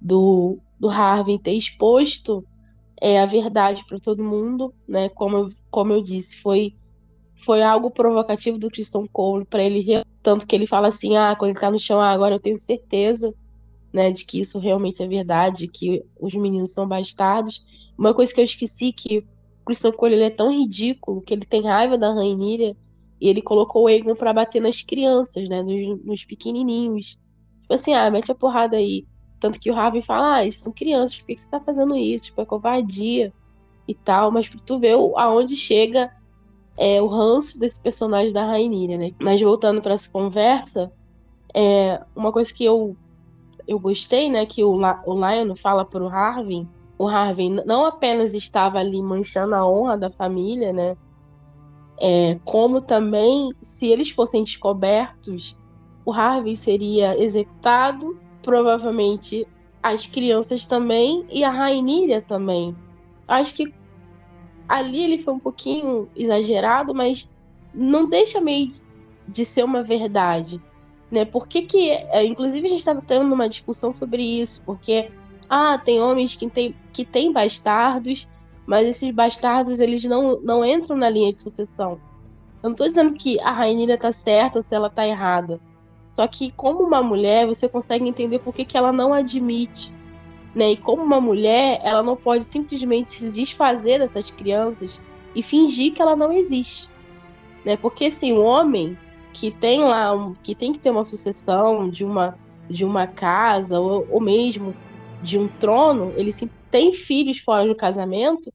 do, 0.00 0.58
do 0.78 0.88
Harvey 0.88 1.38
ter 1.38 1.52
exposto 1.52 2.44
é, 3.00 3.20
a 3.20 3.26
verdade 3.26 3.84
para 3.86 3.98
todo 3.98 4.24
mundo, 4.24 4.74
né, 4.86 5.08
como 5.08 5.36
eu, 5.36 5.48
como 5.70 5.92
eu 5.92 6.02
disse, 6.02 6.36
foi 6.38 6.74
foi 7.42 7.62
algo 7.62 7.90
provocativo 7.90 8.58
do 8.58 8.70
Christian 8.70 9.06
Cole 9.06 9.46
para 9.46 9.62
ele, 9.62 10.04
tanto 10.22 10.46
que 10.46 10.54
ele 10.54 10.66
fala 10.66 10.88
assim, 10.88 11.16
ah, 11.16 11.34
quando 11.34 11.52
ele 11.52 11.58
tá 11.58 11.70
no 11.70 11.78
chão, 11.78 11.98
ah, 11.98 12.10
agora 12.10 12.34
eu 12.34 12.40
tenho 12.40 12.58
certeza 12.58 13.34
né, 13.92 14.10
de 14.10 14.24
que 14.24 14.40
isso 14.40 14.58
realmente 14.58 15.02
é 15.02 15.06
verdade, 15.06 15.68
que 15.68 16.04
os 16.18 16.34
meninos 16.34 16.72
são 16.72 16.86
bastardos. 16.86 17.64
Uma 17.98 18.14
coisa 18.14 18.32
que 18.32 18.40
eu 18.40 18.44
esqueci 18.44 18.92
que 18.92 19.18
o 19.18 19.64
Christian 19.66 19.92
Cole 19.92 20.20
é 20.20 20.30
tão 20.30 20.52
ridículo 20.52 21.20
que 21.20 21.34
ele 21.34 21.44
tem 21.44 21.62
raiva 21.62 21.98
da 21.98 22.12
Rainira 22.12 22.76
e 23.20 23.28
ele 23.28 23.42
colocou 23.42 23.84
o 23.84 23.88
Egon 23.88 24.14
para 24.14 24.32
bater 24.32 24.60
nas 24.60 24.80
crianças, 24.80 25.48
né, 25.48 25.62
nos, 25.62 26.04
nos, 26.04 26.24
pequenininhos. 26.24 27.18
Tipo 27.62 27.74
assim, 27.74 27.92
ah, 27.92 28.10
mete 28.10 28.32
a 28.32 28.34
porrada 28.34 28.76
aí. 28.76 29.06
Tanto 29.38 29.58
que 29.58 29.70
o 29.70 29.74
Harvey 29.74 30.02
fala, 30.02 30.36
ah, 30.36 30.46
isso 30.46 30.64
são 30.64 30.72
crianças, 30.72 31.18
por 31.18 31.26
que, 31.26 31.36
você 31.36 31.50
tá 31.50 31.60
fazendo 31.60 31.96
isso? 31.96 32.26
Tipo, 32.26 32.42
é 32.42 32.46
covardia 32.46 33.32
e 33.86 33.94
tal. 33.94 34.30
Mas 34.30 34.50
tu 34.64 34.78
vê 34.78 34.92
aonde 34.92 35.56
chega 35.56 36.10
é, 36.78 37.00
o 37.00 37.06
ranço 37.06 37.58
desse 37.58 37.82
personagem 37.82 38.32
da 38.32 38.46
Rainira, 38.46 38.96
né? 38.96 39.12
Mas 39.20 39.40
voltando 39.40 39.82
para 39.82 39.94
essa 39.94 40.10
conversa, 40.10 40.90
é, 41.54 42.02
uma 42.14 42.32
coisa 42.32 42.52
que 42.52 42.64
eu 42.64 42.96
eu 43.66 43.78
gostei, 43.78 44.30
né, 44.30 44.46
que 44.46 44.62
o, 44.64 44.74
La 44.74 45.02
o 45.06 45.14
Lion 45.14 45.54
fala 45.56 45.84
pro 45.84 46.08
Harvey, 46.08 46.66
o 46.98 47.08
Harvey 47.08 47.48
não 47.48 47.84
apenas 47.84 48.34
estava 48.34 48.78
ali 48.78 49.02
manchando 49.02 49.54
a 49.54 49.66
honra 49.66 49.96
da 49.96 50.10
família, 50.10 50.72
né, 50.72 50.96
é, 51.98 52.38
como 52.44 52.80
também, 52.80 53.50
se 53.60 53.86
eles 53.86 54.10
fossem 54.10 54.42
descobertos, 54.42 55.58
o 56.04 56.12
Harvey 56.12 56.56
seria 56.56 57.22
executado, 57.22 58.18
provavelmente 58.42 59.46
as 59.82 60.06
crianças 60.06 60.64
também 60.66 61.24
e 61.30 61.44
a 61.44 61.50
Rainilha 61.50 62.22
também. 62.22 62.74
Acho 63.28 63.54
que 63.54 63.72
ali 64.66 65.02
ele 65.02 65.22
foi 65.22 65.34
um 65.34 65.38
pouquinho 65.38 66.08
exagerado, 66.16 66.94
mas 66.94 67.28
não 67.74 68.08
deixa 68.08 68.40
meio 68.40 68.70
de 69.28 69.44
ser 69.44 69.64
uma 69.64 69.82
verdade. 69.82 70.60
Né? 71.10 71.24
Por 71.24 71.48
que, 71.48 71.62
que 71.62 71.90
é, 71.90 72.24
inclusive 72.24 72.66
a 72.66 72.70
gente 72.70 72.78
estava 72.78 73.02
tendo 73.02 73.32
uma 73.32 73.48
discussão 73.48 73.92
sobre 73.92 74.22
isso, 74.22 74.62
porque 74.64 75.10
ah, 75.48 75.76
tem 75.78 76.00
homens 76.00 76.36
que 76.36 76.48
têm 76.48 76.74
que 76.92 77.04
tem 77.04 77.32
bastardos, 77.32 78.28
mas 78.64 78.86
esses 78.86 79.10
bastardos 79.10 79.80
eles 79.80 80.04
não, 80.04 80.40
não 80.40 80.64
entram 80.64 80.96
na 80.96 81.10
linha 81.10 81.32
de 81.32 81.40
sucessão. 81.40 82.00
Eu 82.62 82.68
não 82.68 82.72
estou 82.72 82.88
dizendo 82.88 83.14
que 83.14 83.40
a 83.40 83.50
Rainha 83.50 83.92
está 83.94 84.12
certa 84.12 84.58
ou 84.58 84.62
se 84.62 84.74
ela 84.74 84.88
está 84.88 85.06
errada. 85.06 85.60
Só 86.10 86.26
que 86.26 86.52
como 86.52 86.82
uma 86.82 87.02
mulher, 87.02 87.46
você 87.46 87.68
consegue 87.68 88.08
entender 88.08 88.40
por 88.40 88.54
que, 88.54 88.64
que 88.64 88.76
ela 88.76 88.92
não 88.92 89.14
admite. 89.14 89.92
Né? 90.54 90.72
E 90.72 90.76
como 90.76 91.02
uma 91.02 91.20
mulher, 91.20 91.80
ela 91.82 92.02
não 92.02 92.16
pode 92.16 92.44
simplesmente 92.44 93.08
se 93.08 93.30
desfazer 93.30 94.00
dessas 94.00 94.30
crianças 94.30 95.00
e 95.34 95.42
fingir 95.42 95.94
que 95.94 96.02
ela 96.02 96.16
não 96.16 96.32
existe. 96.32 96.88
Né? 97.64 97.76
Porque 97.76 98.06
assim, 98.06 98.32
o 98.32 98.42
homem, 98.42 98.98
que 99.32 99.50
tem 99.50 99.82
lá 99.84 100.10
que 100.42 100.54
tem 100.54 100.72
que 100.72 100.78
ter 100.78 100.90
uma 100.90 101.04
sucessão 101.04 101.88
de 101.88 102.04
uma 102.04 102.38
de 102.68 102.84
uma 102.84 103.06
casa 103.06 103.80
ou, 103.80 104.06
ou 104.10 104.20
mesmo 104.20 104.74
de 105.22 105.38
um 105.38 105.48
trono, 105.48 106.12
ele 106.16 106.32
se 106.32 106.50
tem 106.70 106.94
filhos 106.94 107.38
fora 107.40 107.66
do 107.66 107.74
casamento, 107.74 108.52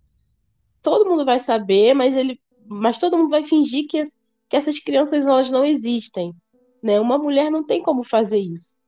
todo 0.81 1.07
mundo 1.07 1.25
vai 1.25 1.39
saber, 1.39 1.93
mas 1.93 2.15
ele 2.15 2.39
mas 2.67 2.97
todo 2.97 3.17
mundo 3.17 3.29
vai 3.29 3.45
fingir 3.45 3.85
que, 3.87 4.03
que 4.49 4.55
essas 4.55 4.79
crianças 4.79 5.25
elas 5.25 5.49
não 5.51 5.63
existem, 5.63 6.33
né? 6.81 6.99
Uma 6.99 7.17
mulher 7.17 7.51
não 7.51 7.63
tem 7.63 7.81
como 7.81 8.03
fazer 8.03 8.39
isso, 8.39 8.79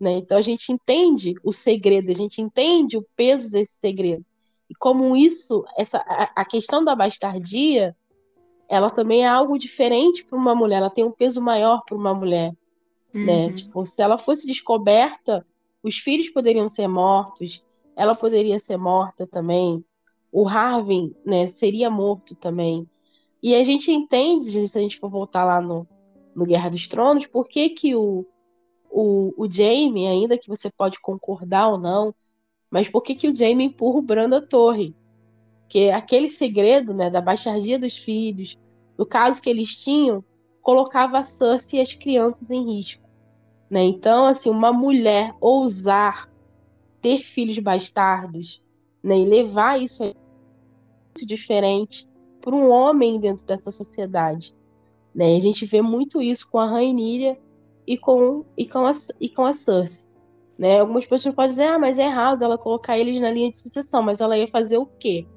né? 0.00 0.12
Então 0.12 0.36
a 0.36 0.42
gente 0.42 0.72
entende 0.72 1.34
o 1.44 1.52
segredo, 1.52 2.10
a 2.10 2.14
gente 2.14 2.42
entende 2.42 2.96
o 2.96 3.06
peso 3.14 3.50
desse 3.50 3.74
segredo. 3.74 4.24
E 4.68 4.74
como 4.74 5.16
isso, 5.16 5.64
essa 5.76 5.98
a, 5.98 6.42
a 6.42 6.44
questão 6.44 6.84
da 6.84 6.96
bastardia, 6.96 7.94
ela 8.70 8.88
também 8.88 9.24
é 9.24 9.28
algo 9.28 9.58
diferente 9.58 10.24
para 10.24 10.38
uma 10.38 10.54
mulher, 10.54 10.76
ela 10.76 10.88
tem 10.88 11.02
um 11.02 11.10
peso 11.10 11.42
maior 11.42 11.82
para 11.84 11.96
uma 11.96 12.14
mulher, 12.14 12.54
né? 13.12 13.20
uhum. 13.42 13.48
né? 13.48 13.52
Tipo, 13.52 13.84
se 13.84 14.00
ela 14.00 14.16
fosse 14.16 14.46
descoberta, 14.46 15.44
os 15.82 15.98
filhos 15.98 16.28
poderiam 16.28 16.68
ser 16.68 16.86
mortos, 16.86 17.66
ela 17.96 18.14
poderia 18.14 18.60
ser 18.60 18.76
morta 18.76 19.26
também, 19.26 19.84
o 20.30 20.48
Harvey, 20.48 21.12
né, 21.26 21.48
seria 21.48 21.90
morto 21.90 22.36
também. 22.36 22.88
E 23.42 23.56
a 23.56 23.64
gente 23.64 23.90
entende, 23.90 24.68
se 24.68 24.78
a 24.78 24.80
gente 24.80 25.00
for 25.00 25.10
voltar 25.10 25.44
lá 25.44 25.60
no, 25.60 25.84
no 26.32 26.46
Guerra 26.46 26.70
dos 26.70 26.86
Tronos, 26.86 27.26
por 27.26 27.48
que, 27.48 27.70
que 27.70 27.96
o, 27.96 28.24
o, 28.88 29.34
o 29.36 29.50
Jaime, 29.50 30.06
ainda 30.06 30.38
que 30.38 30.48
você 30.48 30.70
pode 30.70 31.00
concordar 31.00 31.68
ou 31.68 31.78
não, 31.78 32.14
mas 32.70 32.88
por 32.88 33.02
que, 33.02 33.16
que 33.16 33.28
o 33.28 33.34
Jaime 33.34 33.64
empurra 33.64 33.98
o 33.98 34.02
Bran 34.02 34.28
da 34.28 34.40
torre? 34.40 34.94
Porque 35.70 35.88
aquele 35.88 36.28
segredo 36.28 36.92
né, 36.92 37.08
da 37.08 37.20
baixardia 37.20 37.78
dos 37.78 37.96
filhos, 37.96 38.58
do 38.96 39.06
caso 39.06 39.40
que 39.40 39.48
eles 39.48 39.76
tinham, 39.76 40.24
colocava 40.60 41.20
a 41.20 41.22
Cersei 41.22 41.78
e 41.78 41.82
as 41.82 41.94
crianças 41.94 42.50
em 42.50 42.74
risco. 42.74 43.08
Né? 43.70 43.84
Então, 43.84 44.26
assim, 44.26 44.50
uma 44.50 44.72
mulher 44.72 45.32
ousar 45.40 46.28
ter 47.00 47.22
filhos 47.22 47.56
bastardos 47.60 48.60
né, 49.00 49.16
e 49.16 49.24
levar 49.24 49.80
isso 49.80 50.02
é 50.02 50.12
diferente 51.24 52.08
para 52.40 52.52
um 52.52 52.68
homem 52.68 53.20
dentro 53.20 53.46
dessa 53.46 53.70
sociedade. 53.70 54.56
Né? 55.14 55.36
A 55.36 55.40
gente 55.40 55.64
vê 55.66 55.80
muito 55.80 56.20
isso 56.20 56.50
com 56.50 56.58
a 56.58 56.68
Rhaenyra 56.68 57.38
e 57.86 57.96
com, 57.96 58.44
e 58.56 58.66
com, 58.66 58.84
a, 58.84 58.92
e 59.20 59.28
com 59.28 59.46
a 59.46 59.52
Cersei. 59.52 60.10
Né? 60.58 60.80
Algumas 60.80 61.06
pessoas 61.06 61.32
podem 61.32 61.50
dizer, 61.50 61.68
ah, 61.68 61.78
mas 61.78 61.96
é 61.96 62.06
errado 62.06 62.42
ela 62.42 62.58
colocar 62.58 62.98
eles 62.98 63.20
na 63.20 63.30
linha 63.30 63.50
de 63.50 63.56
sucessão, 63.56 64.02
mas 64.02 64.20
ela 64.20 64.36
ia 64.36 64.48
fazer 64.48 64.76
o 64.76 64.84
quê? 64.84 65.28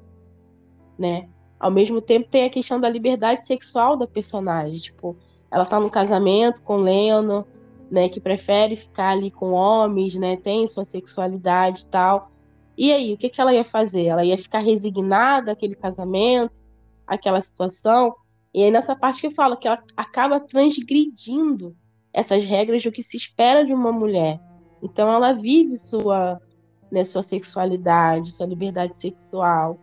Né? 0.98 1.28
Ao 1.58 1.70
mesmo 1.70 2.00
tempo 2.00 2.28
tem 2.28 2.44
a 2.44 2.50
questão 2.50 2.80
da 2.80 2.88
liberdade 2.88 3.46
sexual 3.46 3.96
da 3.96 4.06
personagem, 4.06 4.78
tipo, 4.78 5.16
ela 5.50 5.64
tá 5.64 5.78
no 5.78 5.90
casamento 5.90 6.62
com 6.62 6.76
Leno, 6.76 7.46
né, 7.90 8.08
que 8.08 8.20
prefere 8.20 8.76
ficar 8.76 9.10
ali 9.10 9.30
com 9.30 9.52
homens, 9.52 10.16
né, 10.16 10.36
tem 10.36 10.66
sua 10.66 10.84
sexualidade 10.84 11.82
e 11.82 11.86
tal. 11.86 12.30
E 12.76 12.92
aí, 12.92 13.14
o 13.14 13.16
que, 13.16 13.28
que 13.28 13.40
ela 13.40 13.54
ia 13.54 13.64
fazer? 13.64 14.06
Ela 14.06 14.24
ia 14.24 14.36
ficar 14.36 14.58
resignada 14.58 15.52
àquele 15.52 15.76
casamento, 15.76 16.60
àquela 17.06 17.40
situação? 17.40 18.14
E 18.52 18.62
aí 18.62 18.70
nessa 18.70 18.94
parte 18.94 19.20
que 19.20 19.26
eu 19.26 19.32
falo 19.32 19.56
que 19.56 19.66
ela 19.66 19.82
acaba 19.96 20.40
transgredindo 20.40 21.76
essas 22.12 22.44
regras 22.44 22.82
do 22.82 22.92
que 22.92 23.02
se 23.02 23.16
espera 23.16 23.64
de 23.64 23.72
uma 23.72 23.90
mulher. 23.90 24.40
Então 24.82 25.12
ela 25.12 25.32
vive 25.32 25.76
sua, 25.76 26.40
né, 26.90 27.02
sua 27.04 27.22
sexualidade, 27.22 28.30
sua 28.30 28.46
liberdade 28.46 28.98
sexual, 28.98 29.78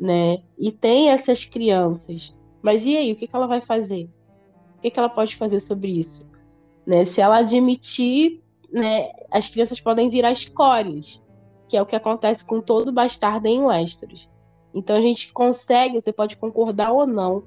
né? 0.00 0.38
E 0.58 0.72
tem 0.72 1.10
essas 1.10 1.44
crianças. 1.44 2.34
Mas 2.62 2.86
e 2.86 2.96
aí, 2.96 3.12
o 3.12 3.16
que, 3.16 3.26
que 3.26 3.36
ela 3.36 3.46
vai 3.46 3.60
fazer? 3.60 4.08
O 4.78 4.80
que, 4.80 4.90
que 4.90 4.98
ela 4.98 5.10
pode 5.10 5.36
fazer 5.36 5.60
sobre 5.60 5.90
isso? 5.90 6.26
Né? 6.86 7.04
Se 7.04 7.20
ela 7.20 7.38
admitir, 7.38 8.40
né, 8.72 9.10
as 9.30 9.48
crianças 9.48 9.78
podem 9.78 10.08
virar 10.08 10.32
escórias, 10.32 11.22
que 11.68 11.76
é 11.76 11.82
o 11.82 11.86
que 11.86 11.94
acontece 11.94 12.44
com 12.46 12.62
todo 12.62 12.90
bastardo 12.90 13.46
em 13.46 13.60
Westeros. 13.60 14.28
Então 14.72 14.96
a 14.96 15.00
gente 15.00 15.32
consegue, 15.32 16.00
você 16.00 16.12
pode 16.12 16.36
concordar 16.36 16.92
ou 16.92 17.06
não 17.06 17.42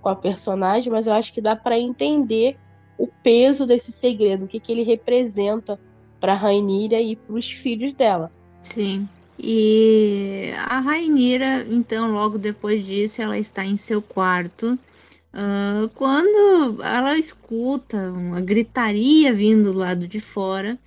com 0.00 0.08
a 0.08 0.14
personagem, 0.14 0.92
mas 0.92 1.08
eu 1.08 1.12
acho 1.12 1.32
que 1.34 1.40
dá 1.40 1.56
para 1.56 1.78
entender 1.78 2.56
o 2.96 3.08
peso 3.08 3.66
desse 3.66 3.90
segredo, 3.90 4.44
o 4.44 4.48
que, 4.48 4.60
que 4.60 4.70
ele 4.70 4.84
representa 4.84 5.78
para 6.20 6.34
Rainira 6.34 7.00
e 7.00 7.16
para 7.16 7.34
os 7.34 7.50
filhos 7.50 7.92
dela. 7.94 8.30
Sim. 8.62 9.08
E 9.38 10.52
a 10.56 10.80
Rainira, 10.80 11.66
então, 11.70 12.10
logo 12.12 12.38
depois 12.38 12.84
disso, 12.84 13.22
ela 13.22 13.38
está 13.38 13.64
em 13.64 13.76
seu 13.76 14.00
quarto. 14.02 14.78
Uh, 15.34 15.88
quando 15.94 16.82
ela 16.82 17.18
escuta 17.18 18.10
uma 18.12 18.40
gritaria 18.40 19.32
vindo 19.34 19.72
do 19.72 19.78
lado 19.78 20.08
de 20.08 20.20
fora, 20.20 20.78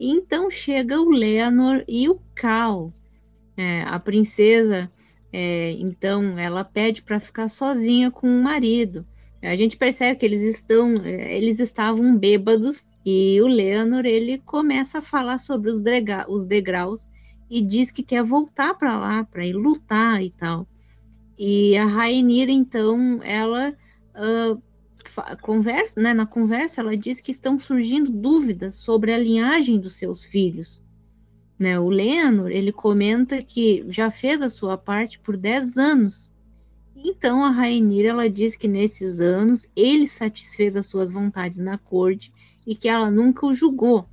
então 0.00 0.50
chega 0.50 1.00
o 1.00 1.10
Leonor 1.10 1.84
e 1.88 2.08
o 2.08 2.20
Cal. 2.34 2.92
É, 3.56 3.82
a 3.82 3.98
princesa 3.98 4.90
É, 5.32 5.72
então 5.72 6.38
ela 6.38 6.64
pede 6.64 7.02
para 7.02 7.20
ficar 7.20 7.48
sozinha 7.48 8.10
com 8.10 8.26
o 8.28 8.42
marido. 8.42 9.06
A 9.42 9.54
gente 9.56 9.76
percebe 9.76 10.18
que 10.18 10.26
eles 10.26 10.42
estão, 10.42 10.94
é, 11.04 11.36
eles 11.36 11.58
estavam 11.60 12.16
bêbados 12.16 12.82
e 13.04 13.40
o 13.42 13.46
Leonor 13.46 14.06
ele 14.06 14.38
começa 14.38 14.98
a 14.98 15.02
falar 15.02 15.38
sobre 15.38 15.70
os, 15.70 15.82
os 16.28 16.46
degraus 16.46 17.08
e 17.50 17.62
diz 17.62 17.90
que 17.90 18.02
quer 18.02 18.22
voltar 18.22 18.74
para 18.74 18.98
lá 18.98 19.24
para 19.24 19.46
ir 19.46 19.54
lutar 19.54 20.22
e 20.22 20.30
tal. 20.30 20.66
E 21.38 21.76
a 21.76 21.86
Rainira 21.86 22.50
então 22.50 23.20
ela 23.22 23.74
uh, 24.14 24.62
conversa, 25.40 26.00
né, 26.00 26.14
na 26.14 26.26
conversa 26.26 26.80
ela 26.80 26.96
diz 26.96 27.20
que 27.20 27.30
estão 27.30 27.58
surgindo 27.58 28.10
dúvidas 28.10 28.76
sobre 28.76 29.12
a 29.12 29.18
linhagem 29.18 29.78
dos 29.78 29.94
seus 29.94 30.24
filhos. 30.24 30.82
Né? 31.58 31.78
O 31.78 31.88
Lenor, 31.88 32.50
ele 32.50 32.72
comenta 32.72 33.42
que 33.42 33.84
já 33.88 34.10
fez 34.10 34.42
a 34.42 34.48
sua 34.48 34.76
parte 34.76 35.18
por 35.18 35.36
10 35.36 35.78
anos. 35.78 36.30
Então 36.94 37.44
a 37.44 37.50
Rainira, 37.50 38.08
ela 38.08 38.28
diz 38.28 38.56
que 38.56 38.68
nesses 38.68 39.20
anos 39.20 39.68
ele 39.76 40.08
satisfez 40.08 40.76
as 40.76 40.86
suas 40.86 41.10
vontades 41.10 41.58
na 41.58 41.78
corte 41.78 42.32
e 42.66 42.74
que 42.74 42.88
ela 42.88 43.10
nunca 43.10 43.46
o 43.46 43.54
julgou, 43.54 44.08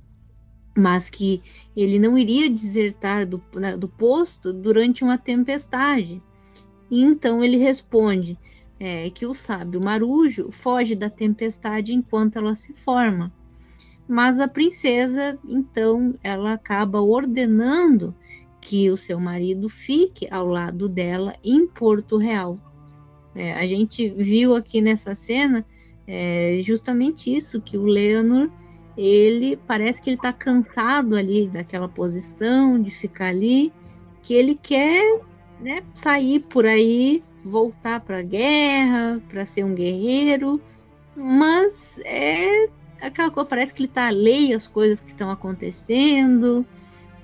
mas 0.76 1.08
que 1.08 1.42
ele 1.76 1.98
não 1.98 2.18
iria 2.18 2.50
desertar 2.50 3.26
do, 3.26 3.42
né, 3.54 3.76
do 3.76 3.88
posto 3.88 4.52
durante 4.52 5.04
uma 5.04 5.16
tempestade. 5.16 6.22
Então 6.90 7.42
ele 7.42 7.56
responde 7.56 8.38
é, 8.78 9.08
que 9.10 9.26
o 9.26 9.34
sábio 9.34 9.80
Marujo 9.80 10.50
foge 10.50 10.94
da 10.94 11.08
tempestade 11.08 11.94
enquanto 11.94 12.36
ela 12.36 12.54
se 12.54 12.72
forma 12.72 13.32
mas 14.06 14.38
a 14.38 14.46
princesa, 14.46 15.38
então, 15.48 16.14
ela 16.22 16.52
acaba 16.52 17.00
ordenando 17.00 18.14
que 18.60 18.90
o 18.90 18.96
seu 18.96 19.18
marido 19.18 19.68
fique 19.68 20.28
ao 20.30 20.46
lado 20.46 20.88
dela 20.88 21.34
em 21.42 21.66
Porto 21.66 22.16
Real. 22.16 22.58
É, 23.34 23.54
a 23.54 23.66
gente 23.66 24.08
viu 24.10 24.54
aqui 24.54 24.80
nessa 24.80 25.14
cena 25.14 25.64
é, 26.06 26.60
justamente 26.62 27.34
isso, 27.34 27.60
que 27.60 27.76
o 27.76 27.84
Leonor, 27.84 28.50
ele 28.96 29.56
parece 29.66 30.02
que 30.02 30.10
ele 30.10 30.16
está 30.16 30.32
cansado 30.32 31.16
ali 31.16 31.48
daquela 31.48 31.88
posição, 31.88 32.80
de 32.80 32.90
ficar 32.90 33.26
ali, 33.26 33.72
que 34.22 34.34
ele 34.34 34.54
quer 34.54 35.20
né, 35.60 35.82
sair 35.92 36.40
por 36.40 36.66
aí, 36.66 37.22
voltar 37.44 38.00
para 38.00 38.18
a 38.18 38.22
guerra, 38.22 39.20
para 39.28 39.44
ser 39.44 39.64
um 39.64 39.74
guerreiro, 39.74 40.60
mas 41.16 42.00
é 42.04 42.68
aquela 43.00 43.30
coisa, 43.30 43.48
parece 43.48 43.74
que 43.74 43.82
ele 43.82 43.88
está 43.88 44.06
alheio 44.06 44.56
às 44.56 44.66
coisas 44.66 45.00
que 45.00 45.10
estão 45.10 45.30
acontecendo, 45.30 46.66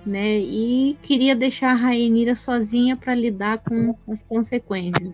né? 0.05 0.39
E 0.39 0.97
queria 1.03 1.35
deixar 1.35 1.73
a 1.73 1.75
Rainira 1.75 2.37
sozinha 2.37 2.97
para 2.97 3.15
lidar 3.15 3.59
com 3.59 3.95
as 4.09 4.23
consequências, 4.23 5.13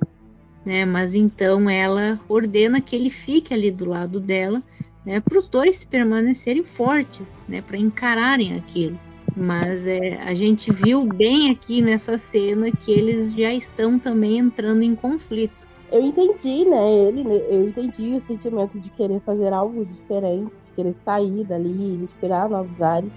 né? 0.64 0.84
Mas 0.84 1.14
então 1.14 1.70
ela 1.70 2.20
ordena 2.28 2.80
que 2.80 2.96
ele 2.96 3.10
fique 3.10 3.54
ali 3.54 3.70
do 3.70 3.84
lado 3.84 4.20
dela, 4.20 4.62
né? 5.06 5.20
Para 5.20 5.38
os 5.38 5.46
dois 5.46 5.84
permanecerem 5.84 6.64
fortes, 6.64 7.26
né? 7.48 7.62
Para 7.62 7.78
encararem 7.78 8.56
aquilo. 8.56 8.98
Mas 9.36 9.86
é, 9.86 10.16
a 10.22 10.34
gente 10.34 10.72
viu 10.72 11.06
bem 11.06 11.50
aqui 11.50 11.80
nessa 11.80 12.18
cena 12.18 12.70
que 12.70 12.90
eles 12.90 13.32
já 13.32 13.52
estão 13.54 13.98
também 13.98 14.38
entrando 14.38 14.82
em 14.82 14.94
conflito 14.94 15.66
eu 15.90 16.00
entendi, 16.00 16.64
né, 16.64 16.94
ele, 17.06 17.22
né, 17.22 17.36
eu 17.48 17.68
entendi 17.68 18.16
o 18.16 18.20
sentimento 18.20 18.78
de 18.78 18.90
querer 18.90 19.20
fazer 19.20 19.52
algo 19.52 19.84
diferente, 19.84 20.50
de 20.50 20.74
querer 20.74 20.96
sair 21.04 21.44
dali, 21.44 21.96
respirar 21.98 22.48
novos 22.48 22.80
ares, 22.82 23.10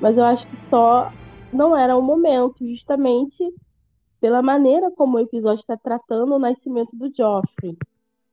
mas 0.00 0.16
eu 0.16 0.24
acho 0.24 0.46
que 0.46 0.64
só 0.66 1.10
não 1.52 1.76
era 1.76 1.96
o 1.96 2.02
momento, 2.02 2.66
justamente 2.66 3.52
pela 4.20 4.42
maneira 4.42 4.90
como 4.92 5.16
o 5.16 5.20
episódio 5.20 5.60
está 5.60 5.76
tratando 5.76 6.34
o 6.34 6.38
nascimento 6.38 6.94
do 6.94 7.12
Joffrey, 7.14 7.76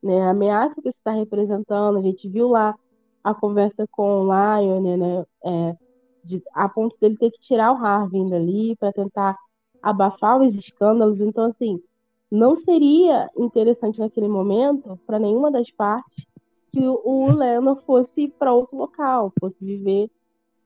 né, 0.01 0.21
a 0.21 0.29
ameaça 0.29 0.81
que 0.81 0.89
isso 0.89 0.99
está 0.99 1.11
representando, 1.11 1.97
a 1.97 2.01
gente 2.01 2.29
viu 2.29 2.49
lá 2.49 2.75
a 3.23 3.33
conversa 3.33 3.87
com 3.91 4.21
o 4.21 4.23
Lion, 4.23 4.97
né, 4.97 5.25
é, 5.43 5.75
de, 6.23 6.43
a 6.53 6.67
ponto 6.69 6.95
dele 6.99 7.17
ter 7.17 7.31
que 7.31 7.39
tirar 7.39 7.71
o 7.71 7.77
Harvin 7.77 8.29
dali 8.29 8.75
para 8.75 8.91
tentar 8.91 9.37
abafar 9.81 10.39
os 10.39 10.55
escândalos, 10.55 11.19
então 11.19 11.45
assim, 11.45 11.81
não 12.29 12.55
seria 12.55 13.29
interessante 13.37 13.99
naquele 13.99 14.27
momento, 14.27 14.99
para 15.05 15.19
nenhuma 15.19 15.51
das 15.51 15.69
partes, 15.71 16.25
que 16.71 16.79
o 16.79 17.31
Leno 17.31 17.75
fosse 17.75 18.29
para 18.29 18.53
outro 18.53 18.77
local, 18.77 19.33
fosse 19.39 19.63
viver, 19.63 20.09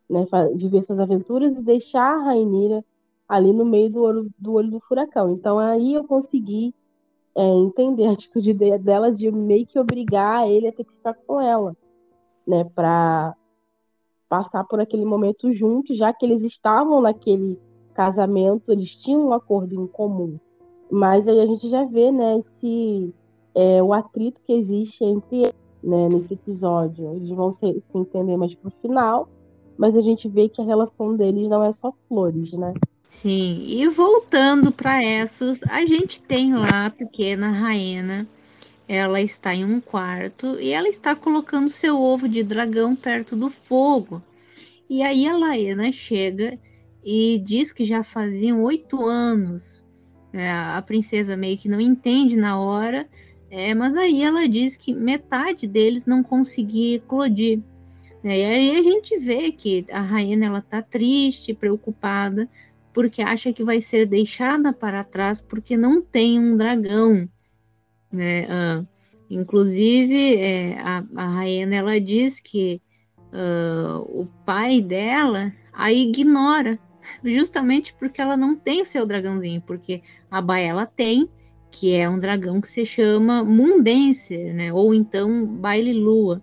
né, 0.09 0.27
viver 0.55 0.83
suas 0.83 0.99
aventuras 0.99 1.57
e 1.57 1.61
deixar 1.61 2.19
a 2.19 2.23
Rainira 2.25 2.85
ali 3.27 3.51
no 3.51 3.65
meio 3.65 3.89
do 3.89 4.03
olho, 4.03 4.29
do 4.37 4.53
olho 4.53 4.69
do 4.69 4.79
furacão. 4.81 5.31
Então 5.31 5.57
aí 5.57 5.95
eu 5.95 6.03
consegui 6.03 6.75
é, 7.35 7.43
entender 7.43 8.05
a 8.05 8.11
atitude 8.11 8.53
dela 8.53 9.11
de 9.11 9.31
meio 9.31 9.65
que 9.65 9.79
obrigar 9.79 10.47
ele 10.47 10.67
a 10.67 10.71
ter 10.71 10.83
que 10.83 10.93
ficar 10.93 11.15
com 11.15 11.41
ela, 11.41 11.75
né, 12.47 12.63
para 12.75 13.35
passar 14.27 14.63
por 14.65 14.79
aquele 14.79 15.05
momento 15.05 15.53
juntos, 15.53 15.97
já 15.97 16.13
que 16.13 16.25
eles 16.25 16.43
estavam 16.43 17.01
naquele 17.01 17.59
casamento, 17.93 18.71
eles 18.71 18.93
tinham 18.95 19.27
um 19.27 19.33
acordo 19.33 19.75
em 19.75 19.87
comum. 19.87 20.37
Mas 20.91 21.27
aí 21.27 21.39
a 21.39 21.45
gente 21.45 21.69
já 21.69 21.83
vê, 21.85 22.11
né, 22.11 22.39
esse, 22.39 23.13
é, 23.53 23.81
o 23.81 23.93
atrito 23.93 24.41
que 24.45 24.53
existe 24.53 25.03
entre 25.03 25.37
eles, 25.37 25.55
né, 25.83 26.09
nesse 26.09 26.33
episódio. 26.33 27.15
Eles 27.15 27.29
vão 27.29 27.51
se, 27.51 27.83
se 27.91 27.97
entender 27.97 28.37
mais 28.37 28.53
pro 28.55 28.71
final, 28.81 29.29
mas 29.77 29.95
a 29.95 30.01
gente 30.01 30.27
vê 30.27 30.49
que 30.49 30.61
a 30.61 30.65
relação 30.65 31.15
deles 31.15 31.47
não 31.47 31.63
é 31.63 31.71
só 31.71 31.93
flores, 32.07 32.51
né? 32.53 32.73
Sim, 33.09 33.65
e 33.67 33.87
voltando 33.87 34.71
para 34.71 35.01
Essos, 35.01 35.63
a 35.63 35.85
gente 35.85 36.21
tem 36.21 36.53
lá 36.53 36.87
a 36.87 36.89
pequena 36.89 37.49
Raena. 37.49 38.27
Ela 38.87 39.21
está 39.21 39.53
em 39.55 39.65
um 39.65 39.79
quarto 39.79 40.59
e 40.59 40.71
ela 40.71 40.87
está 40.87 41.15
colocando 41.15 41.69
seu 41.69 41.99
ovo 41.99 42.29
de 42.29 42.43
dragão 42.43 42.95
perto 42.95 43.35
do 43.35 43.49
fogo. 43.49 44.21
E 44.89 45.01
aí 45.01 45.27
a 45.27 45.35
Laena 45.35 45.91
chega 45.91 46.59
e 47.03 47.39
diz 47.39 47.71
que 47.71 47.83
já 47.85 48.03
faziam 48.03 48.61
oito 48.63 49.03
anos 49.05 49.83
é, 50.35 50.51
a 50.51 50.81
princesa 50.81 51.37
meio 51.37 51.57
que 51.57 51.69
não 51.69 51.79
entende 51.79 52.35
na 52.35 52.59
hora, 52.59 53.07
é, 53.49 53.73
mas 53.73 53.95
aí 53.95 54.21
ela 54.21 54.49
diz 54.49 54.75
que 54.75 54.93
metade 54.93 55.65
deles 55.65 56.05
não 56.05 56.21
conseguia 56.21 56.97
eclodir. 56.97 57.61
É, 58.21 58.39
e 58.39 58.43
aí 58.43 58.77
a 58.77 58.81
gente 58.81 59.17
vê 59.17 59.51
que 59.53 59.85
a 59.89 60.01
rainha 60.01 60.45
ela 60.45 60.61
tá 60.61 60.81
triste, 60.81 61.53
preocupada, 61.53 62.49
porque 62.91 63.21
acha 63.21 63.53
que 63.53 63.63
vai 63.63 63.79
ser 63.79 64.05
deixada 64.05 64.73
para 64.73 65.05
trás 65.05 65.39
porque 65.39 65.77
não 65.77 66.01
tem 66.01 66.37
um 66.37 66.57
dragão. 66.57 67.29
Né? 68.15 68.45
Uh, 68.45 68.87
inclusive, 69.29 70.35
é, 70.37 70.79
a, 70.79 71.03
a 71.15 71.27
rainha 71.27 71.75
ela 71.75 71.99
diz 71.99 72.39
que 72.39 72.81
uh, 73.33 73.99
o 74.21 74.27
pai 74.45 74.81
dela 74.81 75.51
a 75.73 75.91
ignora 75.91 76.79
justamente 77.23 77.93
porque 77.93 78.21
ela 78.21 78.37
não 78.37 78.55
tem 78.55 78.81
o 78.81 78.85
seu 78.85 79.05
dragãozinho, 79.05 79.61
porque 79.61 80.01
a 80.29 80.41
Baela 80.41 80.85
tem, 80.85 81.29
que 81.71 81.93
é 81.95 82.09
um 82.09 82.19
dragão 82.19 82.61
que 82.61 82.69
se 82.69 82.85
chama 82.85 83.43
Mundenser, 83.43 84.53
né? 84.53 84.71
Ou 84.71 84.93
então 84.93 85.45
Baile 85.45 85.93
Lua, 85.93 86.41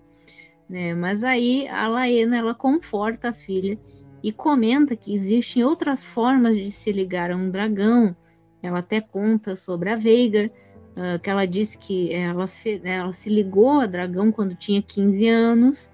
né? 0.68 0.94
Mas 0.94 1.24
aí 1.24 1.66
a 1.68 1.88
Laena 1.88 2.36
ela 2.36 2.54
conforta 2.54 3.30
a 3.30 3.32
filha 3.32 3.78
e 4.22 4.30
comenta 4.30 4.94
que 4.94 5.14
existem 5.14 5.64
outras 5.64 6.04
formas 6.04 6.56
de 6.56 6.70
se 6.70 6.92
ligar 6.92 7.30
a 7.30 7.36
um 7.36 7.50
dragão. 7.50 8.14
Ela 8.62 8.78
até 8.78 9.00
conta 9.00 9.56
sobre 9.56 9.90
a 9.90 9.96
Veigar, 9.96 10.50
uh, 10.96 11.18
que 11.20 11.30
ela 11.30 11.46
disse 11.46 11.78
que 11.78 12.12
ela, 12.12 12.48
ela 12.84 13.12
se 13.12 13.30
ligou 13.30 13.80
a 13.80 13.86
dragão 13.86 14.30
quando 14.32 14.54
tinha 14.54 14.82
15 14.82 15.28
anos. 15.28 15.90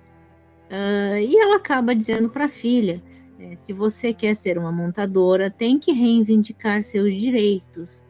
Uh, 0.70 1.18
e 1.18 1.36
ela 1.36 1.56
acaba 1.56 1.94
dizendo 1.94 2.28
para 2.28 2.44
a 2.44 2.48
filha 2.48 3.02
é, 3.38 3.54
se 3.54 3.72
você 3.72 4.12
quer 4.12 4.34
ser 4.34 4.58
uma 4.58 4.72
montadora, 4.72 5.50
tem 5.50 5.78
que 5.78 5.92
reivindicar 5.92 6.82
seus 6.82 7.14
direitos. 7.14 8.02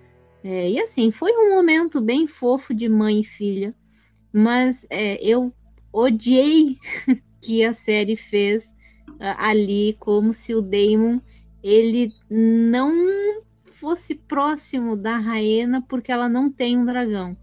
É, 0.42 0.70
e 0.70 0.80
assim, 0.80 1.10
foi 1.10 1.32
um 1.32 1.54
momento 1.54 2.00
bem 2.00 2.26
fofo 2.26 2.72
de 2.72 2.88
mãe 2.88 3.20
e 3.20 3.24
filha, 3.24 3.74
mas 4.32 4.86
é, 4.88 5.22
eu 5.22 5.52
odiei 5.92 6.78
que 7.42 7.62
a 7.62 7.74
série 7.74 8.16
fez 8.16 8.66
uh, 8.66 9.36
ali, 9.36 9.96
como 9.98 10.32
se 10.32 10.54
o 10.54 10.62
Damon 10.62 11.20
ele 11.62 12.10
não 12.30 13.42
fosse 13.78 14.14
próximo 14.14 14.96
da 14.96 15.16
Raena 15.16 15.80
porque 15.88 16.10
ela 16.10 16.28
não 16.28 16.50
tem 16.50 16.76
um 16.76 16.84
dragão, 16.84 17.36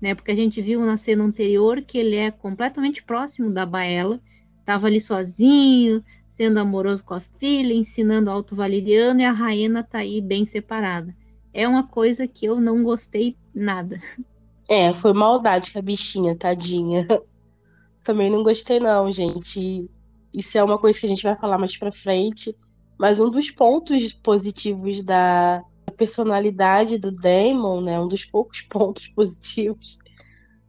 né? 0.00 0.14
Porque 0.14 0.32
a 0.32 0.36
gente 0.36 0.60
viu 0.60 0.84
na 0.84 0.96
cena 0.96 1.22
anterior 1.24 1.80
que 1.80 1.96
ele 1.96 2.16
é 2.16 2.30
completamente 2.30 3.02
próximo 3.02 3.50
da 3.50 3.64
Baela, 3.64 4.20
estava 4.60 4.88
ali 4.88 5.00
sozinho, 5.00 6.02
sendo 6.28 6.58
amoroso 6.58 7.04
com 7.04 7.14
a 7.14 7.20
filha, 7.20 7.72
ensinando 7.72 8.30
alto 8.30 8.56
valeriano 8.56 9.20
e 9.20 9.24
a 9.24 9.32
Raena 9.32 9.82
tá 9.82 9.98
aí 9.98 10.20
bem 10.20 10.44
separada. 10.44 11.16
É 11.54 11.66
uma 11.66 11.84
coisa 11.86 12.26
que 12.26 12.44
eu 12.46 12.60
não 12.60 12.82
gostei 12.82 13.36
nada. 13.54 14.00
É, 14.68 14.92
foi 14.92 15.12
maldade 15.12 15.70
com 15.70 15.78
a 15.78 15.82
bichinha, 15.82 16.34
tadinha. 16.34 17.06
Também 18.02 18.28
não 18.28 18.42
gostei 18.42 18.80
não, 18.80 19.12
gente. 19.12 19.88
Isso 20.34 20.58
é 20.58 20.64
uma 20.64 20.76
coisa 20.76 20.98
que 20.98 21.06
a 21.06 21.08
gente 21.08 21.22
vai 21.22 21.36
falar 21.36 21.56
mais 21.56 21.76
pra 21.76 21.92
frente. 21.92 22.52
Mas 22.98 23.20
um 23.20 23.30
dos 23.30 23.48
pontos 23.48 24.12
positivos 24.12 25.04
da 25.04 25.62
personalidade 25.96 26.98
do 26.98 27.10
Damon, 27.10 27.80
né, 27.80 27.98
um 27.98 28.08
dos 28.08 28.24
poucos 28.24 28.62
pontos 28.68 29.08
positivos, 29.08 29.98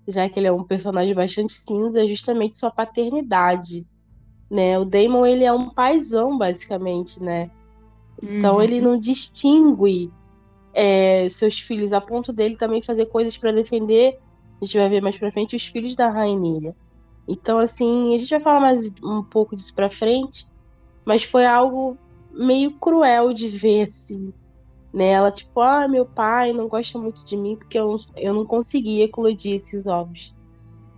já 0.07 0.29
que 0.29 0.39
ele 0.39 0.47
é 0.47 0.51
um 0.51 0.63
personagem 0.63 1.13
bastante 1.13 1.53
cinza, 1.53 2.03
é 2.03 2.07
justamente 2.07 2.57
sua 2.57 2.71
paternidade, 2.71 3.85
né? 4.49 4.79
O 4.79 4.85
Damon 4.85 5.25
ele 5.25 5.43
é 5.43 5.51
um 5.51 5.69
paizão 5.69 6.37
basicamente, 6.37 7.21
né? 7.21 7.51
Então 8.23 8.55
uhum. 8.55 8.61
ele 8.61 8.79
não 8.79 8.97
distingue 8.97 10.09
é, 10.73 11.27
seus 11.29 11.59
filhos 11.59 11.91
a 11.91 11.99
ponto 11.99 12.31
dele 12.31 12.55
também 12.55 12.81
fazer 12.81 13.07
coisas 13.07 13.37
para 13.37 13.51
defender. 13.51 14.17
A 14.61 14.65
gente 14.65 14.77
vai 14.77 14.89
ver 14.89 15.01
mais 15.01 15.17
para 15.17 15.31
frente 15.31 15.55
os 15.55 15.67
filhos 15.67 15.95
da 15.95 16.09
Rainha. 16.09 16.73
Então 17.27 17.57
assim, 17.59 18.15
a 18.15 18.17
gente 18.17 18.29
vai 18.29 18.39
falar 18.39 18.61
mais 18.61 18.89
um 19.03 19.21
pouco 19.21 19.57
disso 19.57 19.75
para 19.75 19.89
frente, 19.89 20.47
mas 21.03 21.23
foi 21.23 21.45
algo 21.45 21.97
meio 22.31 22.71
cruel 22.71 23.33
de 23.33 23.49
ver 23.49 23.87
assim 23.87 24.33
nela, 24.93 25.31
tipo, 25.31 25.61
ah, 25.61 25.87
meu 25.87 26.05
pai 26.07 26.53
não 26.53 26.67
gosta 26.67 26.99
muito 26.99 27.25
de 27.25 27.37
mim 27.37 27.57
porque 27.57 27.77
eu, 27.79 27.97
eu 28.15 28.33
não 28.33 28.45
conseguia 28.45 29.05
eclodir 29.05 29.55
esses 29.57 29.85
ovos. 29.87 30.33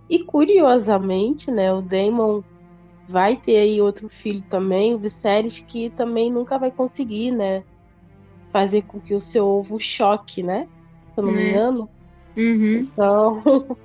E 0.08 0.24
curiosamente, 0.24 1.50
né, 1.50 1.72
o 1.72 1.82
Damon 1.82 2.42
vai 3.06 3.40
ter 3.40 3.58
aí 3.58 3.80
outro 3.82 4.08
filho 4.10 4.44
também, 4.48 4.94
o 4.94 5.00
Viserys, 5.00 5.60
que 5.60 5.90
também 5.92 6.32
nunca 6.32 6.58
vai 6.58 6.72
conseguir, 6.72 7.32
né, 7.32 7.64
fazer 8.52 8.82
com 8.82 9.00
que 9.00 9.14
o 9.14 9.20
seu 9.20 9.46
ovo 9.46 9.78
choque, 9.80 10.42
né? 10.42 10.66
Se 11.08 11.20
eu 11.20 11.24
não 11.26 11.32
me 11.32 11.42
né? 11.42 11.44
engano. 11.44 11.90
Uhum. 12.36 12.92
Então, 12.94 13.42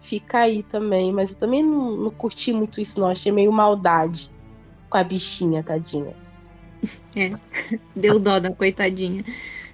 fica 0.00 0.40
aí 0.40 0.64
também. 0.64 1.12
Mas 1.12 1.32
eu 1.32 1.38
também 1.38 1.64
não, 1.64 1.96
não 1.96 2.12
curti 2.14 2.52
muito 2.52 2.80
isso, 2.80 3.00
não. 3.00 3.10
Achei 3.10 3.32
meio 3.32 3.52
maldade 3.52 4.32
com 4.90 4.98
a 4.98 5.04
bichinha, 5.04 5.64
tadinha. 5.64 6.16
É, 7.14 7.32
deu 7.94 8.18
dó 8.18 8.38
da 8.38 8.50
coitadinha. 8.52 9.24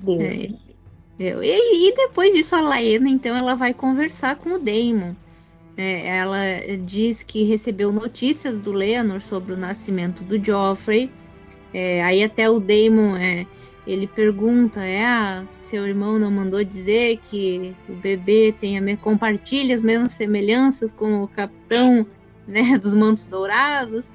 Deu. 0.00 0.20
É, 0.20 0.48
deu. 1.18 1.42
E, 1.42 1.88
e, 1.88 1.94
depois 1.94 2.32
disso, 2.32 2.54
a 2.56 2.60
Laena, 2.60 3.08
então, 3.08 3.36
ela 3.36 3.54
vai 3.54 3.74
conversar 3.74 4.36
com 4.36 4.50
o 4.50 4.58
Damon. 4.58 5.14
É, 5.76 6.16
ela 6.16 6.38
diz 6.86 7.22
que 7.22 7.44
recebeu 7.44 7.92
notícias 7.92 8.56
do 8.56 8.72
Leonor 8.72 9.20
sobre 9.20 9.52
o 9.52 9.56
nascimento 9.56 10.24
do 10.24 10.42
Joffrey. 10.42 11.10
É, 11.74 12.02
aí 12.02 12.24
até 12.24 12.48
o 12.48 12.58
Damon, 12.58 13.16
é, 13.16 13.46
ele 13.86 14.06
pergunta, 14.06 14.82
é, 14.82 15.04
ah, 15.04 15.44
seu 15.60 15.86
irmão 15.86 16.18
não 16.18 16.30
mandou 16.30 16.64
dizer 16.64 17.18
que 17.30 17.74
o 17.86 17.92
bebê 17.92 18.54
tem 18.58 18.78
a, 18.78 18.96
compartilha 18.96 19.74
as 19.74 19.82
mesmas 19.82 20.12
semelhanças 20.12 20.90
com 20.90 21.22
o 21.22 21.28
capitão 21.28 22.06
né, 22.48 22.78
dos 22.78 22.94
Mantos 22.94 23.26
Dourados, 23.26 24.10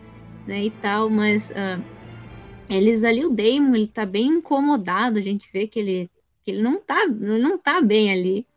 né, 0.48 0.64
e 0.64 0.72
tal, 0.72 1.10
mas... 1.10 1.52
Uh, 1.52 2.01
eles 2.78 3.04
ali, 3.04 3.26
o 3.26 3.30
Damon, 3.30 3.76
ele 3.76 3.88
tá 3.88 4.06
bem 4.06 4.28
incomodado, 4.28 5.20
a 5.20 5.22
gente 5.22 5.50
vê 5.52 5.68
que 5.68 5.80
ele, 5.80 6.12
que 6.44 6.52
ele 6.52 6.62
não 6.62 6.80
tá, 6.80 7.06
não 7.08 7.58
tá 7.58 7.82
bem 7.82 8.12
ali. 8.12 8.48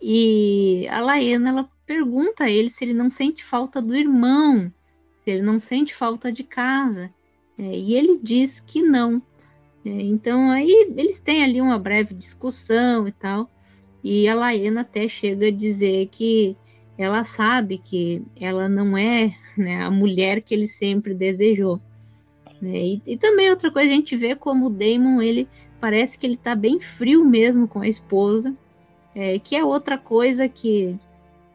E 0.00 0.86
a 0.88 1.00
Laena, 1.00 1.50
ela 1.50 1.70
pergunta 1.86 2.44
a 2.44 2.50
ele 2.50 2.68
se 2.68 2.84
ele 2.84 2.92
não 2.92 3.10
sente 3.10 3.44
falta 3.44 3.80
do 3.80 3.94
irmão, 3.94 4.72
se 5.16 5.30
ele 5.30 5.42
não 5.42 5.60
sente 5.60 5.94
falta 5.94 6.32
de 6.32 6.42
casa. 6.42 7.12
É, 7.58 7.62
e 7.62 7.94
ele 7.94 8.18
diz 8.18 8.60
que 8.60 8.82
não. 8.82 9.22
É, 9.84 9.90
então 9.90 10.50
aí 10.50 10.92
eles 10.96 11.20
têm 11.20 11.44
ali 11.44 11.60
uma 11.60 11.78
breve 11.78 12.14
discussão 12.14 13.06
e 13.06 13.12
tal. 13.12 13.50
E 14.02 14.28
a 14.28 14.34
Laena 14.34 14.82
até 14.82 15.08
chega 15.08 15.48
a 15.48 15.52
dizer 15.52 16.08
que 16.08 16.56
ela 16.98 17.24
sabe 17.24 17.78
que 17.78 18.22
ela 18.40 18.68
não 18.68 18.96
é 18.96 19.34
né, 19.56 19.82
a 19.82 19.90
mulher 19.90 20.42
que 20.42 20.54
ele 20.54 20.66
sempre 20.66 21.14
desejou. 21.14 21.80
Né? 22.66 22.78
E, 22.78 23.02
e, 23.06 23.16
também 23.16 23.48
outra 23.48 23.70
coisa, 23.70 23.88
a 23.88 23.94
gente 23.94 24.16
vê 24.16 24.34
como 24.34 24.66
o 24.66 24.70
Damon, 24.70 25.22
ele 25.22 25.48
parece 25.80 26.18
que 26.18 26.26
ele 26.26 26.36
tá 26.36 26.54
bem 26.54 26.80
frio 26.80 27.24
mesmo 27.24 27.68
com 27.68 27.80
a 27.80 27.88
esposa, 27.88 28.54
é, 29.14 29.38
que 29.38 29.54
é 29.54 29.64
outra 29.64 29.96
coisa 29.96 30.48
que 30.48 30.98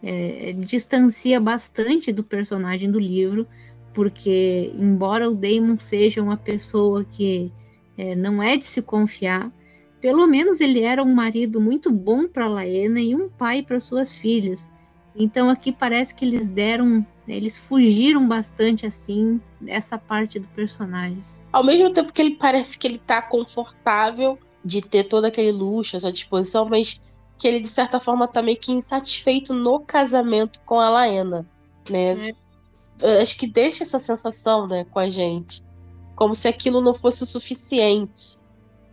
é, 0.01 0.53
distancia 0.53 1.39
bastante 1.39 2.11
do 2.11 2.23
personagem 2.23 2.89
do 2.89 2.99
livro, 2.99 3.45
porque 3.93 4.71
embora 4.75 5.29
o 5.29 5.35
Damon 5.35 5.77
seja 5.77 6.23
uma 6.23 6.37
pessoa 6.37 7.03
que 7.03 7.51
é, 7.97 8.15
não 8.15 8.41
é 8.41 8.55
de 8.55 8.65
se 8.65 8.81
confiar, 8.81 9.51
pelo 9.99 10.25
menos 10.25 10.61
ele 10.61 10.81
era 10.81 11.03
um 11.03 11.13
marido 11.13 11.59
muito 11.59 11.91
bom 11.91 12.27
para 12.27 12.47
Laena 12.47 12.99
e 12.99 13.13
um 13.13 13.29
pai 13.29 13.61
para 13.61 13.79
suas 13.79 14.13
filhas. 14.13 14.67
Então 15.15 15.49
aqui 15.49 15.71
parece 15.71 16.15
que 16.15 16.23
eles 16.23 16.47
deram 16.47 17.05
eles 17.35 17.57
fugiram 17.57 18.27
bastante 18.27 18.85
assim 18.85 19.39
dessa 19.59 19.97
parte 19.97 20.39
do 20.39 20.47
personagem. 20.49 21.23
Ao 21.51 21.63
mesmo 21.63 21.91
tempo 21.91 22.11
que 22.11 22.21
ele 22.21 22.35
parece 22.35 22.77
que 22.77 22.87
ele 22.87 22.97
tá 22.97 23.21
confortável 23.21 24.37
de 24.63 24.81
ter 24.81 25.05
todo 25.05 25.25
aquele 25.25 25.51
luxo 25.51 25.97
à 25.97 25.99
sua 25.99 26.11
disposição, 26.11 26.67
mas 26.69 27.01
que 27.37 27.47
ele 27.47 27.59
de 27.59 27.67
certa 27.67 27.99
forma 27.99 28.27
tá 28.27 28.41
meio 28.41 28.59
que 28.59 28.71
insatisfeito 28.71 29.53
no 29.53 29.79
casamento 29.79 30.59
com 30.61 30.79
a 30.79 30.89
Laena, 30.89 31.47
né? 31.89 32.29
É. 33.01 33.21
Acho 33.21 33.37
que 33.37 33.47
deixa 33.47 33.83
essa 33.83 33.99
sensação, 33.99 34.67
né, 34.67 34.85
com 34.85 34.99
a 34.99 35.09
gente, 35.09 35.63
como 36.15 36.35
se 36.35 36.47
aquilo 36.47 36.81
não 36.81 36.93
fosse 36.93 37.23
o 37.23 37.25
suficiente. 37.25 38.39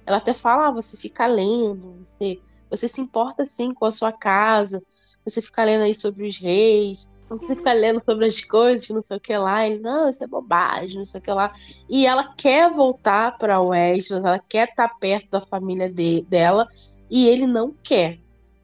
Ela 0.06 0.16
até 0.16 0.32
fala, 0.32 0.68
ah, 0.68 0.70
você 0.70 0.96
fica 0.96 1.26
lendo, 1.26 1.98
você, 2.02 2.40
você 2.70 2.88
se 2.88 3.02
importa 3.02 3.44
sim 3.44 3.74
com 3.74 3.84
a 3.84 3.90
sua 3.90 4.10
casa, 4.10 4.82
você 5.22 5.42
fica 5.42 5.62
lendo 5.62 5.82
aí 5.82 5.94
sobre 5.94 6.26
os 6.26 6.38
reis, 6.38 7.06
você 7.36 7.54
fica 7.54 7.72
lendo 7.72 8.02
sobre 8.04 8.26
as 8.26 8.40
coisas, 8.40 8.88
não 8.88 9.02
sei 9.02 9.16
o 9.16 9.20
que 9.20 9.36
lá. 9.36 9.66
Ele, 9.66 9.80
não, 9.80 10.08
isso 10.08 10.24
é 10.24 10.26
bobagem, 10.26 10.96
não 10.96 11.04
sei 11.04 11.20
o 11.20 11.24
que 11.24 11.30
lá. 11.30 11.52
E 11.88 12.06
ela 12.06 12.34
quer 12.34 12.70
voltar 12.70 13.36
para 13.36 13.60
Westeros, 13.60 14.24
ela 14.24 14.38
quer 14.38 14.68
estar 14.68 14.88
tá 14.88 14.94
perto 14.94 15.30
da 15.30 15.40
família 15.40 15.90
de, 15.90 16.22
dela, 16.22 16.66
e 17.10 17.26
ele 17.28 17.46
não 17.46 17.74
quer, 17.82 18.18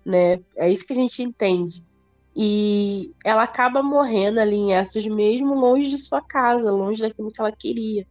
né? 0.05 0.41
É 0.57 0.70
isso 0.70 0.86
que 0.86 0.93
a 0.93 0.97
gente 0.97 1.23
entende. 1.23 1.85
E 2.36 3.12
ela 3.24 3.45
acaba 3.45 3.82
morrendo 3.82 4.41
ali 4.41 4.57
em 4.57 4.73
Essos 4.73 5.07
mesmo 5.07 5.55
longe 5.55 5.89
de 5.89 5.99
sua 5.99 6.20
casa, 6.20 6.70
longe 6.73 7.01
daquilo 7.01 7.31
que 7.31 7.41
ela 7.41 7.53
queria. 7.53 8.07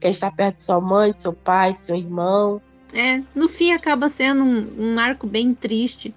Quer 0.00 0.10
estar 0.10 0.34
perto 0.34 0.56
de 0.56 0.62
sua 0.62 0.80
mãe, 0.80 1.12
de 1.12 1.20
seu 1.20 1.32
pai, 1.32 1.72
de 1.72 1.78
seu 1.78 1.96
irmão. 1.96 2.60
É, 2.92 3.22
no 3.34 3.48
fim 3.48 3.72
acaba 3.72 4.08
sendo 4.08 4.42
um, 4.42 4.94
um 4.94 4.98
arco 4.98 5.26
bem 5.26 5.54
triste, 5.54 6.14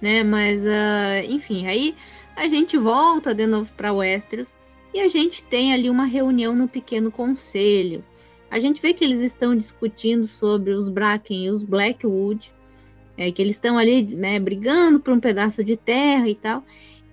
né? 0.00 0.22
Mas, 0.22 0.62
uh, 0.62 1.28
enfim, 1.28 1.66
aí 1.66 1.94
a 2.36 2.46
gente 2.48 2.76
volta 2.76 3.34
de 3.34 3.46
novo 3.46 3.72
para 3.74 3.94
Westeros 3.94 4.52
e 4.92 5.00
a 5.00 5.08
gente 5.08 5.42
tem 5.42 5.72
ali 5.72 5.88
uma 5.88 6.04
reunião 6.04 6.54
no 6.54 6.68
pequeno 6.68 7.10
conselho. 7.10 8.04
A 8.50 8.58
gente 8.58 8.80
vê 8.80 8.92
que 8.92 9.02
eles 9.02 9.22
estão 9.22 9.56
discutindo 9.56 10.26
sobre 10.26 10.72
os 10.72 10.88
Bracken 10.88 11.46
e 11.46 11.50
os 11.50 11.64
Blackwood, 11.64 12.52
é, 13.16 13.32
que 13.32 13.40
eles 13.40 13.56
estão 13.56 13.78
ali 13.78 14.02
né, 14.14 14.38
brigando 14.38 15.00
por 15.00 15.14
um 15.14 15.18
pedaço 15.18 15.64
de 15.64 15.76
terra 15.76 16.28
e 16.28 16.34
tal. 16.34 16.62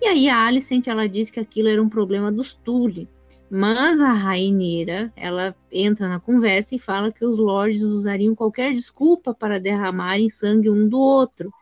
E 0.00 0.06
aí 0.06 0.28
a 0.28 0.46
Alicent 0.46 0.86
ela 0.86 1.08
diz 1.08 1.30
que 1.30 1.40
aquilo 1.40 1.68
era 1.68 1.82
um 1.82 1.88
problema 1.88 2.30
dos 2.30 2.54
Tully. 2.54 3.08
Mas 3.50 4.00
a 4.00 4.12
Rainira, 4.12 5.12
ela 5.16 5.56
entra 5.70 6.08
na 6.08 6.20
conversa 6.20 6.74
e 6.74 6.78
fala 6.78 7.12
que 7.12 7.24
os 7.24 7.38
lords 7.38 7.82
usariam 7.82 8.34
qualquer 8.34 8.72
desculpa 8.72 9.32
para 9.32 9.60
derramarem 9.60 10.28
sangue 10.28 10.68
um 10.68 10.88
do 10.88 10.98
outro 10.98 11.52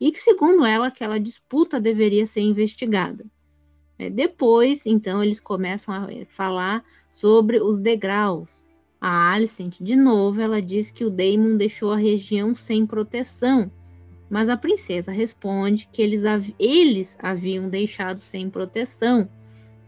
e 0.00 0.12
que, 0.12 0.20
segundo 0.20 0.64
ela, 0.64 0.86
aquela 0.86 1.18
disputa 1.18 1.80
deveria 1.80 2.26
ser 2.26 2.40
investigada. 2.40 3.24
É, 3.98 4.08
depois, 4.08 4.86
então, 4.86 5.22
eles 5.22 5.40
começam 5.40 5.92
a 5.92 6.06
falar 6.28 6.84
sobre 7.12 7.60
os 7.60 7.80
degraus. 7.80 8.64
A 9.00 9.32
Alicent, 9.32 9.76
de 9.80 9.96
novo, 9.96 10.40
ela 10.40 10.62
diz 10.62 10.90
que 10.90 11.04
o 11.04 11.10
Daemon 11.10 11.56
deixou 11.56 11.92
a 11.92 11.96
região 11.96 12.54
sem 12.54 12.86
proteção, 12.86 13.70
mas 14.30 14.48
a 14.48 14.56
princesa 14.56 15.10
responde 15.10 15.88
que 15.92 16.02
eles, 16.02 16.22
eles 16.58 17.16
haviam 17.20 17.68
deixado 17.68 18.18
sem 18.18 18.50
proteção, 18.50 19.28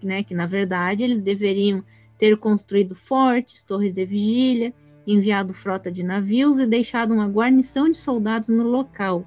né, 0.02 0.22
que 0.22 0.34
na 0.34 0.46
verdade 0.46 1.02
eles 1.02 1.20
deveriam 1.20 1.84
ter 2.16 2.36
construído 2.36 2.94
fortes, 2.94 3.62
torres 3.62 3.94
de 3.94 4.04
vigília, 4.04 4.74
enviado 5.06 5.52
frota 5.52 5.90
de 5.90 6.02
navios 6.02 6.58
e 6.58 6.66
deixado 6.66 7.12
uma 7.12 7.26
guarnição 7.26 7.90
de 7.90 7.96
soldados 7.96 8.48
no 8.48 8.62
local. 8.62 9.26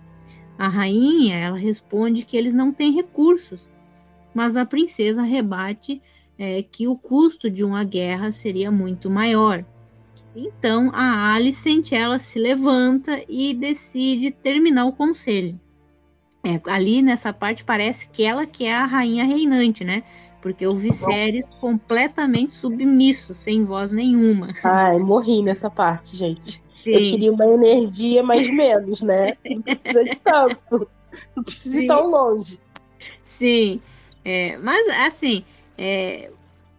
A 0.64 0.70
rainha, 0.70 1.36
ela 1.36 1.58
responde 1.58 2.24
que 2.24 2.38
eles 2.38 2.54
não 2.54 2.72
têm 2.72 2.94
recursos, 2.94 3.70
mas 4.34 4.56
a 4.56 4.66
princesa 4.66 5.22
rebate 5.22 6.02
é, 6.40 6.64
que 6.64 6.88
o 6.88 6.96
custo 6.96 7.50
de 7.50 7.66
uma 7.66 7.84
guerra 7.84 8.32
seria 8.32 8.72
muito 8.72 9.10
maior. 9.10 9.66
Então 10.34 10.90
a 10.94 11.34
Alicent 11.34 11.92
ela 11.92 12.18
se 12.18 12.40
levanta 12.40 13.22
e 13.28 13.54
decide 13.54 14.32
terminar 14.32 14.86
o 14.86 14.94
conselho. 14.94 15.60
É, 16.42 16.62
ali 16.72 17.02
nessa 17.02 17.34
parte 17.34 17.66
parece 17.66 18.10
que 18.10 18.24
ela 18.24 18.46
que 18.46 18.64
é 18.64 18.74
a 18.74 18.86
rainha 18.86 19.26
reinante, 19.26 19.84
né? 19.84 20.02
Porque 20.42 20.66
o 20.66 20.78
Viserys 20.78 21.44
completamente 21.60 22.54
submisso, 22.54 23.34
sem 23.34 23.66
voz 23.66 23.92
nenhuma. 23.92 24.54
Ai, 24.64 24.98
morri 24.98 25.44
nessa 25.44 25.70
parte, 25.70 26.16
gente. 26.16 26.64
Sim. 26.84 26.92
Eu 26.92 27.02
queria 27.02 27.32
uma 27.32 27.48
energia 27.48 28.22
mais 28.22 28.48
menos, 28.54 29.02
né? 29.02 29.38
Não 29.46 29.62
precisa 29.62 30.04
de 30.04 30.20
tanto. 30.20 30.88
Não 31.36 31.44
precisa 31.44 31.76
Sim. 31.76 31.84
ir 31.84 31.88
tão 31.88 32.10
longe. 32.10 32.60
Sim. 33.24 33.82
É, 34.26 34.58
mas, 34.58 34.90
assim, 35.06 35.46
é, 35.78 36.30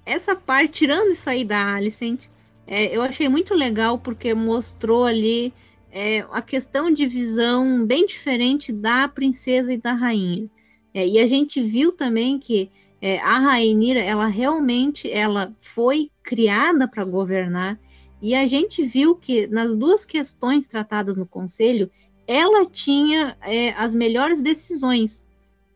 essa 0.05 0.37
parte, 0.37 0.73
tirando 0.73 1.13
isso 1.13 1.29
aí 1.29 1.45
da 1.45 1.75
Alicent, 1.75 2.27
é, 2.67 2.97
eu 2.97 3.03
achei 3.03 3.29
muito 3.29 3.55
legal 3.55 3.99
porque 3.99 4.35
mostrou 4.35 5.05
ali 5.05 5.53
é, 5.91 6.25
a 6.33 6.43
questão 6.43 6.91
de 6.91 7.07
visão 7.07 7.87
bem 7.87 8.07
diferente 8.07 8.73
da 8.73 9.09
princesa 9.09 9.73
e 9.73 9.79
da 9.79 9.93
rainha. 9.93 10.49
É, 10.93 11.07
e 11.07 11.19
a 11.19 11.27
gente 11.27 11.61
viu 11.61 11.93
também 11.93 12.39
que 12.39 12.71
é, 13.01 13.19
a 13.19 13.39
Rainira, 13.39 14.01
ela 14.01 14.27
realmente 14.27 15.11
ela 15.11 15.53
foi 15.59 16.11
criada 16.23 16.89
para 16.89 17.05
governar, 17.05 17.79
e 18.25 18.35
a 18.35 18.47
gente 18.47 18.83
viu 18.83 19.15
que 19.15 19.47
nas 19.49 19.75
duas 19.75 20.03
questões 20.03 20.67
tratadas 20.67 21.15
no 21.15 21.27
conselho, 21.27 21.91
ela 22.27 22.65
tinha 22.65 23.37
é, 23.43 23.75
as 23.75 23.95
melhores 23.95 24.41
decisões. 24.41 25.23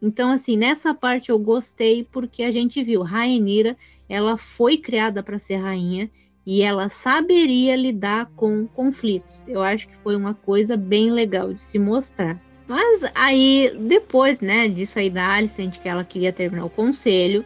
Então, 0.00 0.30
assim, 0.30 0.56
nessa 0.56 0.94
parte 0.94 1.28
eu 1.28 1.38
gostei 1.38 2.08
porque 2.10 2.42
a 2.42 2.50
gente 2.50 2.82
viu 2.82 3.02
Rainira, 3.02 3.76
ela 4.08 4.38
foi 4.38 4.78
criada 4.78 5.22
para 5.22 5.38
ser 5.38 5.56
rainha 5.56 6.10
e 6.46 6.62
ela 6.62 6.88
saberia 6.88 7.76
lidar 7.76 8.30
com 8.34 8.66
conflitos. 8.66 9.44
Eu 9.46 9.62
acho 9.62 9.86
que 9.86 9.96
foi 9.96 10.16
uma 10.16 10.32
coisa 10.32 10.74
bem 10.74 11.10
legal 11.10 11.52
de 11.52 11.60
se 11.60 11.78
mostrar. 11.78 12.40
Mas 12.66 13.02
aí, 13.14 13.76
depois, 13.78 14.40
né, 14.40 14.70
disso 14.70 14.98
aí 14.98 15.10
da 15.10 15.34
Alicent, 15.34 15.78
que 15.78 15.86
ela 15.86 16.02
queria 16.02 16.32
terminar 16.32 16.64
o 16.64 16.70
conselho, 16.70 17.44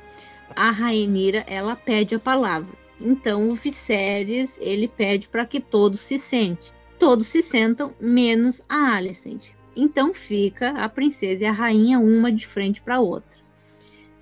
a 0.55 0.71
Rainira, 0.71 1.45
ela 1.49 1.75
pede 1.75 2.15
a 2.15 2.21
palavra. 2.21 2.82
Então, 3.05 3.49
o 3.49 3.55
Viserys, 3.55 4.59
ele 4.61 4.89
pede 4.89 5.29
para 5.29 5.45
que 5.45 5.61
todos 5.61 6.01
se 6.01 6.19
sentem. 6.19 6.71
Todos 6.99 7.27
se 7.27 7.43
sentam, 7.43 7.95
menos 8.01 8.63
a 8.69 8.95
Alicent. 8.95 9.51
Então, 9.75 10.15
fica 10.15 10.71
a 10.71 10.89
princesa 10.89 11.45
e 11.45 11.47
a 11.47 11.53
rainha 11.53 11.99
uma 11.99 12.31
de 12.31 12.47
frente 12.47 12.81
para 12.81 12.97
a 12.97 13.01
outra. 13.01 13.39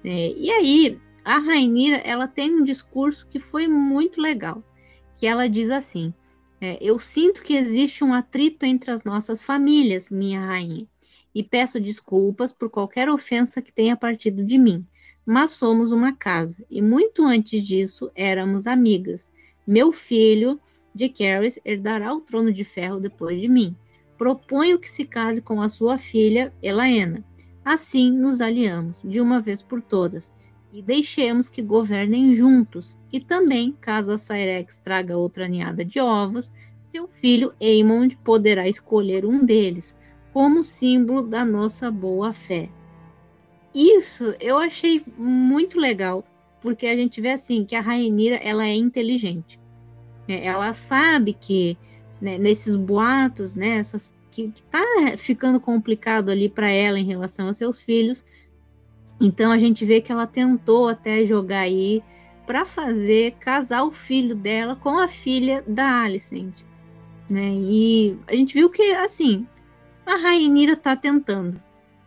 É, 0.02 0.32
e 0.32 0.51
aí, 0.51 0.98
a 1.24 1.39
Rainira, 1.39 1.97
ela 1.98 2.27
tem 2.27 2.55
um 2.55 2.65
discurso 2.65 3.27
que 3.28 3.39
foi 3.39 3.69
muito 3.69 4.20
legal 4.20 4.62
que 5.20 5.27
ela 5.27 5.47
diz 5.48 5.69
assim: 5.69 6.15
é, 6.61 6.78
Eu 6.81 6.98
sinto 6.98 7.43
que 7.43 7.55
existe 7.55 8.02
um 8.02 8.15
atrito 8.15 8.65
entre 8.65 8.90
as 8.90 9.05
nossas 9.05 9.43
famílias, 9.43 10.11
minha 10.11 10.40
rainha, 10.40 10.89
e 11.35 11.43
peço 11.43 11.78
desculpas 11.78 12.52
por 12.52 12.70
qualquer 12.70 13.09
ofensa 13.11 13.61
que 13.61 13.70
tenha 13.70 13.94
partido 13.94 14.43
de 14.43 14.59
mim. 14.59 14.85
Mas 15.32 15.52
somos 15.52 15.93
uma 15.93 16.12
casa, 16.12 16.61
e 16.69 16.82
muito 16.82 17.24
antes 17.24 17.62
disso 17.62 18.11
éramos 18.16 18.66
amigas. 18.66 19.31
Meu 19.65 19.93
filho, 19.93 20.59
de 20.93 21.09
Caris, 21.09 21.57
herdará 21.65 22.12
o 22.12 22.20
trono 22.20 22.52
de 22.52 22.65
ferro 22.65 22.98
depois 22.98 23.40
de 23.40 23.47
mim. 23.47 23.77
Proponho 24.19 24.77
que 24.77 24.90
se 24.90 25.05
case 25.05 25.40
com 25.40 25.62
a 25.62 25.69
sua 25.69 25.97
filha, 25.98 26.52
Elaena. 26.61 27.24
Assim 27.65 28.11
nos 28.11 28.40
aliamos, 28.40 29.05
de 29.05 29.20
uma 29.20 29.39
vez 29.39 29.62
por 29.62 29.81
todas 29.81 30.32
e 30.73 30.82
deixemos 30.82 31.48
que 31.48 31.62
governem 31.62 32.35
juntos. 32.35 32.98
E 33.12 33.20
também, 33.20 33.70
caso 33.81 34.11
a 34.11 34.19
Cyrex 34.19 34.81
traga 34.81 35.16
outra 35.16 35.47
ninhada 35.47 35.85
de 35.85 36.01
ovos, 36.01 36.51
seu 36.82 37.07
filho 37.07 37.55
Aemond 37.62 38.16
poderá 38.24 38.69
escolher 38.69 39.24
um 39.24 39.44
deles, 39.44 39.94
como 40.32 40.65
símbolo 40.65 41.23
da 41.23 41.44
nossa 41.44 41.89
boa 41.89 42.32
fé. 42.32 42.69
Isso 43.75 44.35
eu 44.41 44.59
achei 44.59 45.03
muito 45.17 45.79
legal, 45.79 46.25
porque 46.61 46.87
a 46.87 46.97
gente 46.97 47.21
vê 47.21 47.31
assim 47.31 47.65
que 47.65 47.77
a 47.77 47.81
Rainira 47.81 48.37
ela 48.37 48.67
é 48.67 48.75
inteligente. 48.75 49.59
É, 50.29 50.47
ela 50.47 50.73
sabe 50.73 51.33
que 51.33 51.79
né, 52.21 52.37
nesses 52.37 52.77
boatos, 52.77 53.55
né, 53.55 53.79
essas, 53.79 54.13
que, 54.31 54.49
que 54.49 54.63
tá 54.63 54.83
ficando 55.17 55.61
complicado 55.61 56.31
ali 56.31 56.49
para 56.49 56.69
ela 56.69 56.99
em 56.99 57.05
relação 57.05 57.49
aos 57.49 57.57
seus 57.57 57.81
filhos, 57.81 58.25
então 59.21 59.53
a 59.53 59.59
gente 59.59 59.85
vê 59.85 60.01
que 60.01 60.11
ela 60.11 60.27
tentou 60.27 60.89
até 60.89 61.25
jogar 61.25 61.61
aí 61.61 62.03
para 62.47 62.65
fazer 62.65 63.35
casar 63.39 63.85
o 63.85 63.93
filho 63.93 64.35
dela 64.35 64.75
com 64.75 64.99
a 64.99 65.07
filha 65.07 65.63
da 65.67 66.03
Alicent, 66.03 66.63
né? 67.29 67.49
E 67.53 68.19
a 68.27 68.35
gente 68.35 68.55
viu 68.55 68.69
que 68.69 68.83
assim 68.95 69.47
a 70.07 70.17
Rainira 70.17 70.75
tá 70.75 70.97
tentando, 70.97 71.63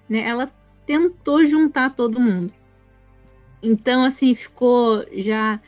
né? 0.09 0.19
Ela 0.27 0.51
tentou 0.85 1.45
juntar 1.45 1.91
todo 1.91 2.19
mundo. 2.19 2.53
Então 3.61 4.03
assim 4.03 4.35
ficou 4.35 5.05
já, 5.13 5.59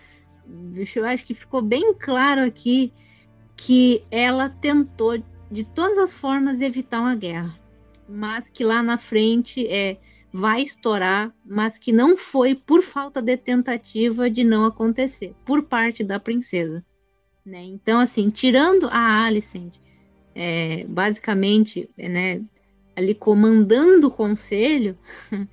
eu 0.95 1.05
acho 1.05 1.25
que 1.25 1.33
ficou 1.33 1.61
bem 1.61 1.93
claro 1.93 2.41
aqui 2.41 2.91
que 3.55 4.03
ela 4.11 4.49
tentou 4.49 5.21
de 5.49 5.63
todas 5.63 5.97
as 5.97 6.13
formas 6.13 6.61
evitar 6.61 6.99
uma 6.99 7.15
guerra, 7.15 7.57
mas 8.07 8.49
que 8.49 8.63
lá 8.63 8.83
na 8.83 8.97
frente 8.97 9.65
é 9.67 9.97
vai 10.37 10.61
estourar, 10.61 11.33
mas 11.45 11.77
que 11.77 11.93
não 11.93 12.17
foi 12.17 12.55
por 12.55 12.81
falta 12.81 13.21
de 13.21 13.37
tentativa 13.37 14.29
de 14.29 14.43
não 14.43 14.65
acontecer, 14.65 15.33
por 15.45 15.63
parte 15.63 16.03
da 16.03 16.19
princesa. 16.19 16.83
Né? 17.45 17.63
Então, 17.63 17.99
assim, 17.99 18.29
tirando 18.29 18.89
a 18.91 19.23
Alicent, 19.23 19.75
é, 20.35 20.83
basicamente, 20.89 21.89
né, 21.97 22.41
ali 22.95 23.13
comandando 23.13 24.07
o 24.07 24.11
conselho, 24.11 24.97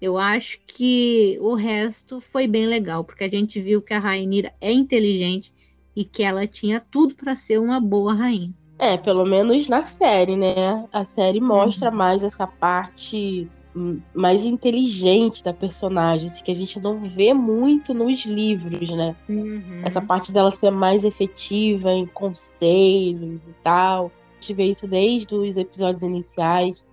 eu 0.00 0.18
acho 0.18 0.58
que 0.66 1.38
o 1.40 1.54
resto 1.54 2.20
foi 2.20 2.46
bem 2.46 2.66
legal, 2.66 3.04
porque 3.04 3.24
a 3.24 3.30
gente 3.30 3.60
viu 3.60 3.82
que 3.82 3.94
a 3.94 3.98
Rainira 3.98 4.52
é 4.60 4.72
inteligente 4.72 5.52
e 5.94 6.04
que 6.04 6.22
ela 6.22 6.46
tinha 6.46 6.80
tudo 6.80 7.14
para 7.14 7.34
ser 7.34 7.58
uma 7.58 7.80
boa 7.80 8.14
rainha. 8.14 8.54
É, 8.78 8.96
pelo 8.96 9.26
menos 9.26 9.68
na 9.68 9.84
série, 9.84 10.36
né? 10.36 10.86
A 10.92 11.04
série 11.04 11.40
mostra 11.40 11.90
uhum. 11.90 11.96
mais 11.96 12.22
essa 12.22 12.46
parte 12.46 13.50
mais 14.14 14.44
inteligente 14.44 15.42
da 15.42 15.52
personagem, 15.52 16.26
assim, 16.26 16.42
que 16.42 16.50
a 16.50 16.54
gente 16.54 16.80
não 16.80 17.00
vê 17.00 17.32
muito 17.32 17.94
nos 17.94 18.24
livros, 18.24 18.90
né? 18.90 19.14
Uhum. 19.28 19.82
Essa 19.84 20.00
parte 20.00 20.32
dela 20.32 20.50
ser 20.50 20.70
mais 20.70 21.04
efetiva 21.04 21.90
em 21.92 22.06
conselhos 22.06 23.48
e 23.48 23.52
tal. 23.62 24.06
A 24.06 24.40
gente 24.40 24.54
vê 24.54 24.64
isso 24.64 24.88
desde 24.88 25.34
os 25.34 25.56
episódios 25.56 26.02
iniciais, 26.02 26.84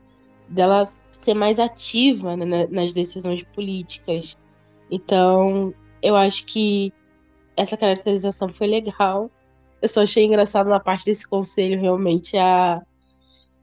dela 0.48 0.92
ser 1.12 1.34
mais 1.34 1.60
ativa 1.60 2.36
né, 2.36 2.68
nas 2.68 2.94
decisões 2.94 3.44
políticas. 3.44 4.38
Então, 4.90 5.74
eu 6.02 6.16
acho 6.16 6.46
que 6.46 6.94
essa 7.58 7.78
caracterização 7.78 8.50
foi 8.50 8.68
legal. 8.68 9.30
Eu 9.82 9.88
só 9.88 10.04
achei 10.04 10.26
engraçado 10.26 10.70
na 10.70 10.80
parte 10.80 11.06
desse 11.06 11.28
conselho, 11.28 11.80
realmente, 11.80 12.38
a, 12.38 12.82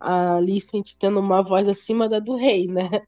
a 0.01 0.37
Alicent 0.37 0.95
tendo 0.99 1.21
uma 1.21 1.43
voz 1.43 1.69
acima 1.69 2.09
da 2.09 2.19
do 2.19 2.35
rei, 2.35 2.67
né? 2.67 3.03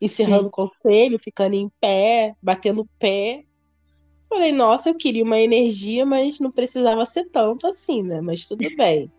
encerrando 0.00 0.42
Sim. 0.42 0.46
o 0.46 0.50
conselho, 0.50 1.18
ficando 1.18 1.54
em 1.54 1.70
pé, 1.80 2.34
batendo 2.42 2.88
pé. 2.98 3.44
Falei, 4.28 4.52
nossa, 4.52 4.88
eu 4.88 4.94
queria 4.94 5.24
uma 5.24 5.38
energia, 5.38 6.06
mas 6.06 6.38
não 6.38 6.50
precisava 6.50 7.04
ser 7.04 7.26
tanto 7.26 7.66
assim, 7.66 8.02
né? 8.02 8.20
Mas 8.20 8.46
tudo 8.46 8.64
bem. 8.76 9.10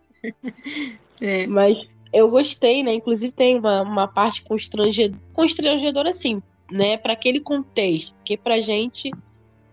é. 1.21 1.45
Mas 1.45 1.87
eu 2.13 2.29
gostei, 2.29 2.83
né? 2.83 2.93
Inclusive 2.93 3.33
tem 3.33 3.57
uma, 3.57 3.81
uma 3.81 4.07
parte 4.07 4.43
constrangedora, 4.43 5.21
constrangedora 5.33 6.09
assim, 6.09 6.41
né? 6.71 6.97
Para 6.97 7.13
aquele 7.13 7.39
contexto. 7.39 8.13
Porque 8.15 8.37
pra 8.37 8.59
gente, 8.59 9.11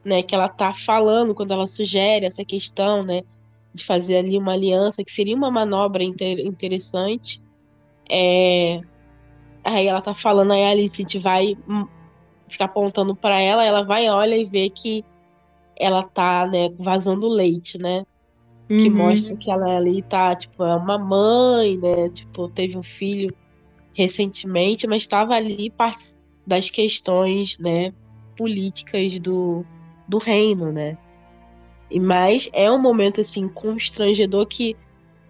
né, 0.05 0.23
que 0.23 0.35
ela 0.35 0.49
tá 0.49 0.73
falando 0.73 1.35
quando 1.35 1.53
ela 1.53 1.67
sugere 1.67 2.27
essa 2.27 2.45
questão, 2.45 3.03
né? 3.03 3.23
De 3.75 3.85
fazer 3.85 4.19
ali 4.19 4.39
uma 4.39 4.53
aliança, 4.53 5.05
que 5.05 5.13
seria 5.13 5.37
uma 5.37 5.51
manobra 5.51 6.03
inter 6.03 6.41
interessante. 6.41 7.41
É, 8.11 8.81
Aí 9.65 9.87
ela 9.87 10.01
tá 10.01 10.15
falando, 10.15 10.53
aí 10.53 10.65
a 10.65 10.71
Alice 10.71 11.19
vai 11.19 11.57
ficar 12.49 12.65
apontando 12.65 13.15
para 13.15 13.41
ela, 13.41 13.65
ela 13.65 13.85
vai, 13.85 14.09
olha 14.09 14.35
e 14.37 14.45
vê 14.45 14.71
que 14.71 15.05
ela 15.77 16.03
tá, 16.03 16.47
né, 16.47 16.71
vazando 16.79 17.29
leite, 17.29 17.77
né? 17.79 18.05
Uhum. 18.71 18.79
Que 18.79 18.91
mostra 18.91 19.37
que 19.37 19.51
ela 19.51 19.77
ali 19.77 20.03
tá, 20.03 20.35
tipo, 20.37 20.63
é 20.63 20.75
uma 20.75 20.99
mãe, 20.99 21.79
né? 21.79 22.11
Tipo, 22.11 22.49
teve 22.49 22.77
um 22.77 22.83
filho 22.83 23.35
recentemente, 23.95 24.87
mas 24.87 25.03
estava 25.03 25.35
ali 25.35 25.73
das 26.47 26.71
questões, 26.71 27.59
né, 27.59 27.93
políticas 28.37 29.19
do, 29.19 29.65
do 30.07 30.19
reino, 30.19 30.71
né? 30.71 30.97
E 31.91 31.99
mais 31.99 32.49
é 32.53 32.71
um 32.71 32.81
momento 32.81 33.21
assim 33.21 33.49
constrangedor 33.49 34.47
que 34.47 34.77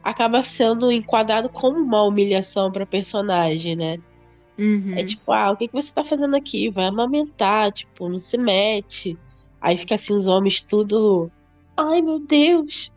acaba 0.03 0.43
sendo 0.43 0.93
enquadrado 0.93 1.49
como 1.49 1.79
uma 1.79 2.03
humilhação 2.03 2.71
para 2.71 2.85
personagem, 2.85 3.75
né? 3.75 3.99
Uhum. 4.59 4.95
É 4.97 5.05
tipo, 5.05 5.33
ah, 5.33 5.53
o 5.53 5.57
que, 5.57 5.69
que 5.69 5.75
você 5.75 5.95
tá 5.95 6.05
fazendo 6.05 6.35
aqui? 6.35 6.69
Vai 6.69 6.87
amamentar, 6.87 7.73
tipo, 7.73 8.09
não 8.09 8.19
se 8.19 8.37
mete. 8.37 9.17
Aí 9.61 9.77
fica 9.77 9.95
assim 9.95 10.15
os 10.15 10.27
homens 10.27 10.63
tudo. 10.63 11.31
Ai, 11.77 12.03
meu 12.03 12.19
Deus! 12.19 12.93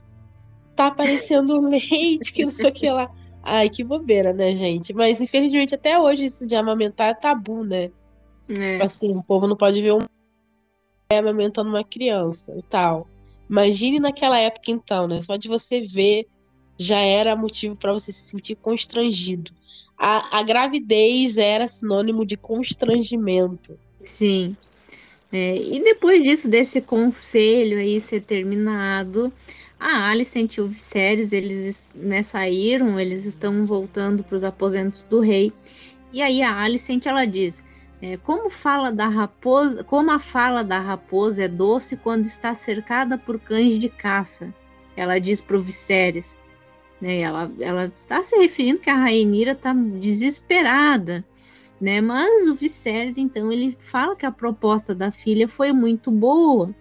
Tá 0.82 0.88
aparecendo 0.88 1.62
leite, 1.62 2.34
que 2.34 2.44
não 2.44 2.50
sei 2.50 2.72
o 2.72 2.74
que 2.74 2.90
lá. 2.90 3.08
Ai, 3.44 3.70
que 3.70 3.84
bobeira, 3.84 4.34
né, 4.34 4.56
gente? 4.56 4.92
Mas 4.96 5.22
infelizmente 5.22 5.76
até 5.76 6.00
hoje 6.00 6.26
isso 6.26 6.48
de 6.48 6.56
amamentar 6.56 7.10
é 7.10 7.14
tabu, 7.14 7.64
né? 7.64 7.92
É. 8.50 8.82
Assim, 8.82 9.16
o 9.16 9.22
povo 9.22 9.46
não 9.46 9.56
pode 9.56 9.80
ver 9.80 9.94
um 9.94 10.00
amamentando 11.14 11.70
uma 11.70 11.84
criança 11.84 12.52
e 12.58 12.64
tal. 12.64 13.08
Imagine 13.48 14.00
naquela 14.00 14.40
época 14.40 14.72
então, 14.72 15.08
né? 15.08 15.22
Só 15.22 15.36
de 15.36 15.48
você 15.48 15.82
ver 15.82 16.26
já 16.80 17.00
era 17.00 17.36
motivo 17.36 17.76
para 17.76 17.94
você 17.94 18.12
se 18.12 18.24
sentir 18.24 18.56
constrangido. 18.56 19.52
A, 19.96 20.40
a, 20.40 20.42
gravidez 20.42 21.38
era 21.38 21.68
sinônimo 21.68 22.26
de 22.26 22.36
constrangimento. 22.36 23.78
Sim. 24.00 24.58
É, 25.32 25.56
e 25.56 25.80
depois 25.84 26.24
disso, 26.24 26.50
desse 26.50 26.82
conselho 26.82 27.78
aí 27.78 28.02
ser 28.02 28.22
terminado, 28.22 29.32
A 29.84 30.12
Alicent 30.12 30.58
e 30.58 30.62
o 30.62 30.68
Viserys, 30.68 31.34
eles 31.34 31.92
né, 31.96 32.22
saíram, 32.22 33.00
eles 33.00 33.26
estão 33.26 33.66
voltando 33.66 34.24
para 34.24 34.36
os 34.36 34.44
aposentos 34.44 35.02
do 35.10 35.20
rei. 35.20 35.52
E 36.14 36.22
aí 36.22 36.44
a 36.44 36.56
Alicent, 36.56 37.08
ela 37.08 37.26
diz, 37.26 37.64
é, 38.00 38.16
como 38.18 38.48
fala 38.48 38.92
da 38.92 39.08
raposa, 39.08 39.84
como 39.84 40.12
a 40.12 40.20
fala 40.20 40.64
da 40.64 40.80
raposa 40.80 41.46
é 41.46 41.48
doce 41.48 41.98
quando 41.98 42.26
está 42.26 42.54
cercada 42.54 43.18
por 43.18 43.40
cães 43.40 43.80
de 43.80 43.90
caça. 43.90 44.54
Ela 44.96 45.18
diz 45.18 45.42
para 45.42 45.58
o 45.58 45.62
Viserys, 45.62 46.38
né? 47.02 47.22
Ela 47.22 47.52
ela 47.60 47.92
está 48.02 48.24
se 48.24 48.38
referindo 48.38 48.82
que 48.82 48.90
a 48.90 48.96
Rainira 48.96 49.54
está 49.54 49.74
desesperada, 49.74 51.26
né? 51.80 52.02
Mas 52.02 52.46
o 52.46 52.54
Viserys 52.54 53.18
então 53.18 53.52
ele 53.52 53.76
fala 53.80 54.16
que 54.16 54.28
a 54.28 54.32
proposta 54.32 54.94
da 54.94 55.12
filha 55.12 55.48
foi 55.48 55.74
muito 55.74 56.12
boa 56.12 56.72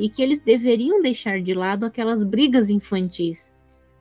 e 0.00 0.08
que 0.08 0.22
eles 0.22 0.40
deveriam 0.40 1.02
deixar 1.02 1.40
de 1.42 1.52
lado 1.52 1.84
aquelas 1.84 2.24
brigas 2.24 2.70
infantis. 2.70 3.54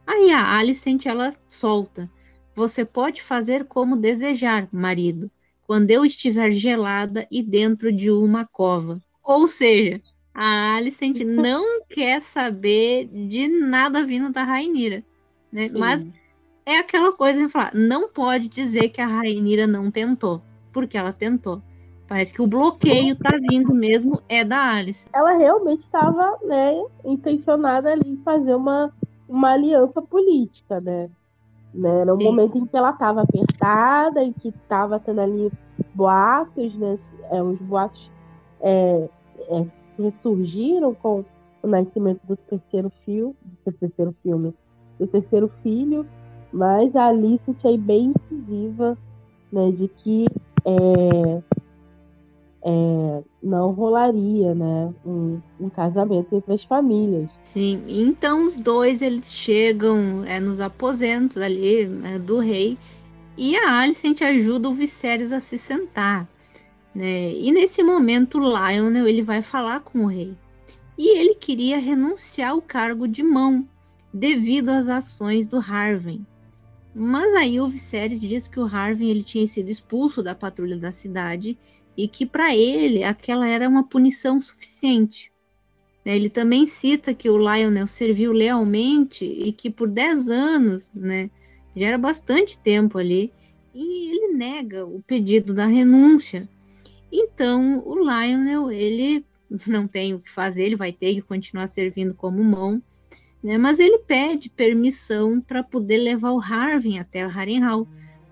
Aí 0.08 0.32
a 0.32 0.58
Alicent 0.58 1.06
ela 1.06 1.36
solta: 1.48 2.10
"Você 2.56 2.86
pode 2.86 3.22
fazer 3.22 3.66
como 3.66 3.98
desejar, 3.98 4.70
marido, 4.72 5.30
quando 5.68 5.92
eu 5.92 6.06
estiver 6.06 6.52
gelada 6.52 7.28
e 7.30 7.44
dentro 7.44 7.92
de 7.92 8.10
uma 8.10 8.46
cova." 8.46 9.02
Ou 9.22 9.48
seja, 9.48 10.02
a 10.34 10.78
Alicent 10.78 11.20
não 11.28 11.84
quer 11.88 12.22
saber 12.22 13.06
de 13.06 13.50
nada 13.50 14.04
vindo 14.04 14.32
da 14.32 14.44
Rainira. 14.44 15.04
Né? 15.52 15.68
Mas 15.74 16.08
é 16.66 16.78
aquela 16.78 17.12
coisa 17.12 17.44
de 17.46 17.50
falar, 17.50 17.74
não 17.76 18.08
pode 18.08 18.48
dizer 18.48 18.90
que 18.90 19.02
a 19.02 19.08
Rainira 19.08 19.68
não 19.68 19.92
tentou, 19.92 20.42
porque 20.72 20.98
ela 20.98 21.12
tentou. 21.12 21.62
Parece 22.10 22.34
que 22.34 22.41
o 22.41 22.48
bloqueio 22.48 23.15
tá 23.15 23.38
vindo 23.49 23.72
mesmo 23.72 24.19
é 24.27 24.44
da 24.44 24.77
Alice. 24.77 25.07
Ela 25.14 25.38
realmente 25.38 25.84
estava, 25.84 26.40
né, 26.44 26.84
intencionada 27.06 27.91
ali 27.91 28.14
em 28.14 28.18
fazer 28.23 28.56
uma, 28.56 28.91
uma 29.27 29.52
aliança 29.52 30.02
política, 30.02 30.81
né? 30.81 31.07
né? 31.72 32.02
Era 32.02 32.15
um 32.15 32.19
Sim. 32.19 32.26
momento 32.26 32.57
em 32.57 32.65
que 32.65 32.76
ela 32.76 32.90
estava 32.90 33.22
apertada, 33.22 34.23
em 34.23 34.34
que 34.34 34.49
estava 34.49 34.99
tendo 34.99 35.22
ali 35.22 35.52
boatos, 35.94 36.76
né? 36.76 36.95
É, 37.30 37.44
os 37.44 37.60
boatos 37.60 38.10
é, 38.61 39.07
é, 39.49 39.65
ressurgiram 39.95 40.95
com 40.95 41.23
o 41.61 41.68
nascimento 41.68 42.22
do 42.26 42.36
terceiro 42.36 42.91
filme, 43.06 43.36
do 43.65 43.72
terceiro 43.72 44.15
filme, 44.23 44.53
o 44.99 45.06
terceiro 45.06 45.52
filho, 45.61 46.07
mas 46.52 46.95
a 46.95 47.07
Alice 47.07 47.56
aí 47.64 47.77
bem 47.77 48.14
incisiva, 48.15 48.98
né, 49.52 49.72
de 49.72 49.88
que 49.88 50.26
é, 50.65 51.41
é, 52.64 53.23
não 53.41 53.72
rolaria, 53.72 54.53
né, 54.53 54.94
um, 55.06 55.40
um, 55.60 55.69
casamento 55.69 56.36
entre 56.36 56.53
as 56.53 56.64
famílias. 56.64 57.30
Sim, 57.44 57.81
então 57.88 58.45
os 58.45 58.60
dois 58.60 59.02
eles 59.02 59.31
chegam 59.31 60.23
é, 60.26 60.40
nos 60.40 60.60
aposentos 60.60 61.38
ali 61.38 61.84
é, 62.03 62.19
do 62.19 62.40
rei 62.40 62.77
e 63.38 63.56
a 63.56 63.80
Alicent 63.80 64.22
ajuda 64.22 64.68
o 64.68 64.73
Viserys 64.73 65.31
a 65.31 65.40
se 65.40 65.57
sentar, 65.57 66.27
né? 66.94 67.31
E 67.31 67.52
nesse 67.52 67.81
momento 67.81 68.38
o 68.38 68.41
Lionel 68.41 69.07
ele 69.07 69.22
vai 69.22 69.41
falar 69.41 69.80
com 69.80 69.99
o 69.99 70.07
rei 70.07 70.36
e 70.98 71.18
ele 71.18 71.36
queria 71.36 71.80
renunciar 71.80 72.52
ao 72.52 72.61
cargo 72.61 73.07
de 73.07 73.23
mão 73.23 73.65
devido 74.14 74.69
às 74.69 74.90
ações 74.90 75.48
do 75.48 75.57
Harvey. 75.57 76.22
Mas 76.94 77.34
aí 77.36 77.61
o 77.61 77.68
Viserys 77.68 78.19
diz 78.19 78.48
que 78.49 78.60
o 78.60 78.65
Harvey 78.65 79.10
ele 79.10 79.23
tinha 79.23 79.48
sido 79.48 79.69
expulso 79.69 80.22
da 80.22 80.36
patrulha 80.36 80.76
da 80.76 80.91
cidade 80.91 81.57
e 82.00 82.08
que 82.08 82.26
para 82.26 82.56
ele 82.56 83.04
aquela 83.04 83.46
era 83.46 83.68
uma 83.68 83.84
punição 83.84 84.40
suficiente. 84.40 85.34
Ele 86.06 86.30
também 86.30 86.66
cita 86.66 87.14
que 87.14 87.30
o 87.30 87.38
Lionel 87.38 87.88
serviu 87.88 88.32
lealmente 88.32 89.26
e 89.26 89.52
que 89.52 89.70
por 89.70 89.90
10 89.90 90.30
anos, 90.30 90.90
né, 90.94 91.30
já 91.76 91.88
era 91.88 91.98
bastante 91.98 92.58
tempo 92.58 92.98
ali, 92.98 93.34
e 93.76 94.12
ele 94.12 94.34
nega 94.34 94.86
o 94.86 95.02
pedido 95.02 95.54
da 95.54 95.66
renúncia. 95.66 96.48
Então, 97.12 97.84
o 97.86 97.96
Lionel, 98.00 98.72
ele 98.72 99.26
não 99.68 99.86
tem 99.86 100.14
o 100.14 100.20
que 100.22 100.32
fazer, 100.32 100.64
ele 100.64 100.78
vai 100.78 100.94
ter 100.94 101.16
que 101.16 101.22
continuar 101.22 101.68
servindo 101.68 102.14
como 102.14 102.42
mão, 102.42 102.82
né? 103.44 103.58
Mas 103.58 103.78
ele 103.78 104.00
pede 104.00 104.50
permissão 104.50 105.42
para 105.42 105.62
poder 105.64 105.98
levar 105.98 106.32
o 106.32 106.40
Harvin 106.40 106.98
até 106.98 107.26
Harrenhal, 107.26 107.86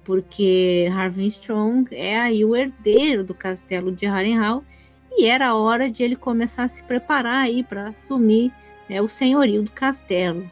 porque 0.07 0.89
Harvin 0.95 1.27
Strong 1.27 1.93
é 1.93 2.17
aí 2.17 2.45
o 2.45 2.55
herdeiro 2.55 3.25
do 3.25 3.33
castelo 3.33 3.91
de 3.91 4.05
Harrenhal 4.05 4.63
e 5.11 5.25
era 5.25 5.53
hora 5.53 5.89
de 5.89 6.01
ele 6.01 6.15
começar 6.15 6.63
a 6.63 6.67
se 6.69 6.81
preparar 6.81 7.43
aí 7.43 7.61
para 7.61 7.89
assumir 7.89 8.53
né, 8.89 9.01
o 9.01 9.07
senhorio 9.09 9.63
do 9.63 9.71
castelo. 9.71 10.49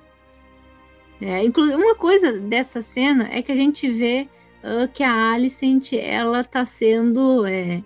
É, 1.21 1.41
inclusive, 1.41 1.81
uma 1.81 1.95
coisa 1.95 2.37
dessa 2.37 2.81
cena 2.81 3.29
é 3.31 3.41
que 3.41 3.49
a 3.49 3.55
gente 3.55 3.89
vê 3.89 4.27
uh, 4.61 4.91
que 4.93 5.03
a 5.03 5.31
Alicent 5.31 5.93
ela 5.93 6.41
está 6.41 6.65
sendo 6.65 7.45
é, 7.45 7.81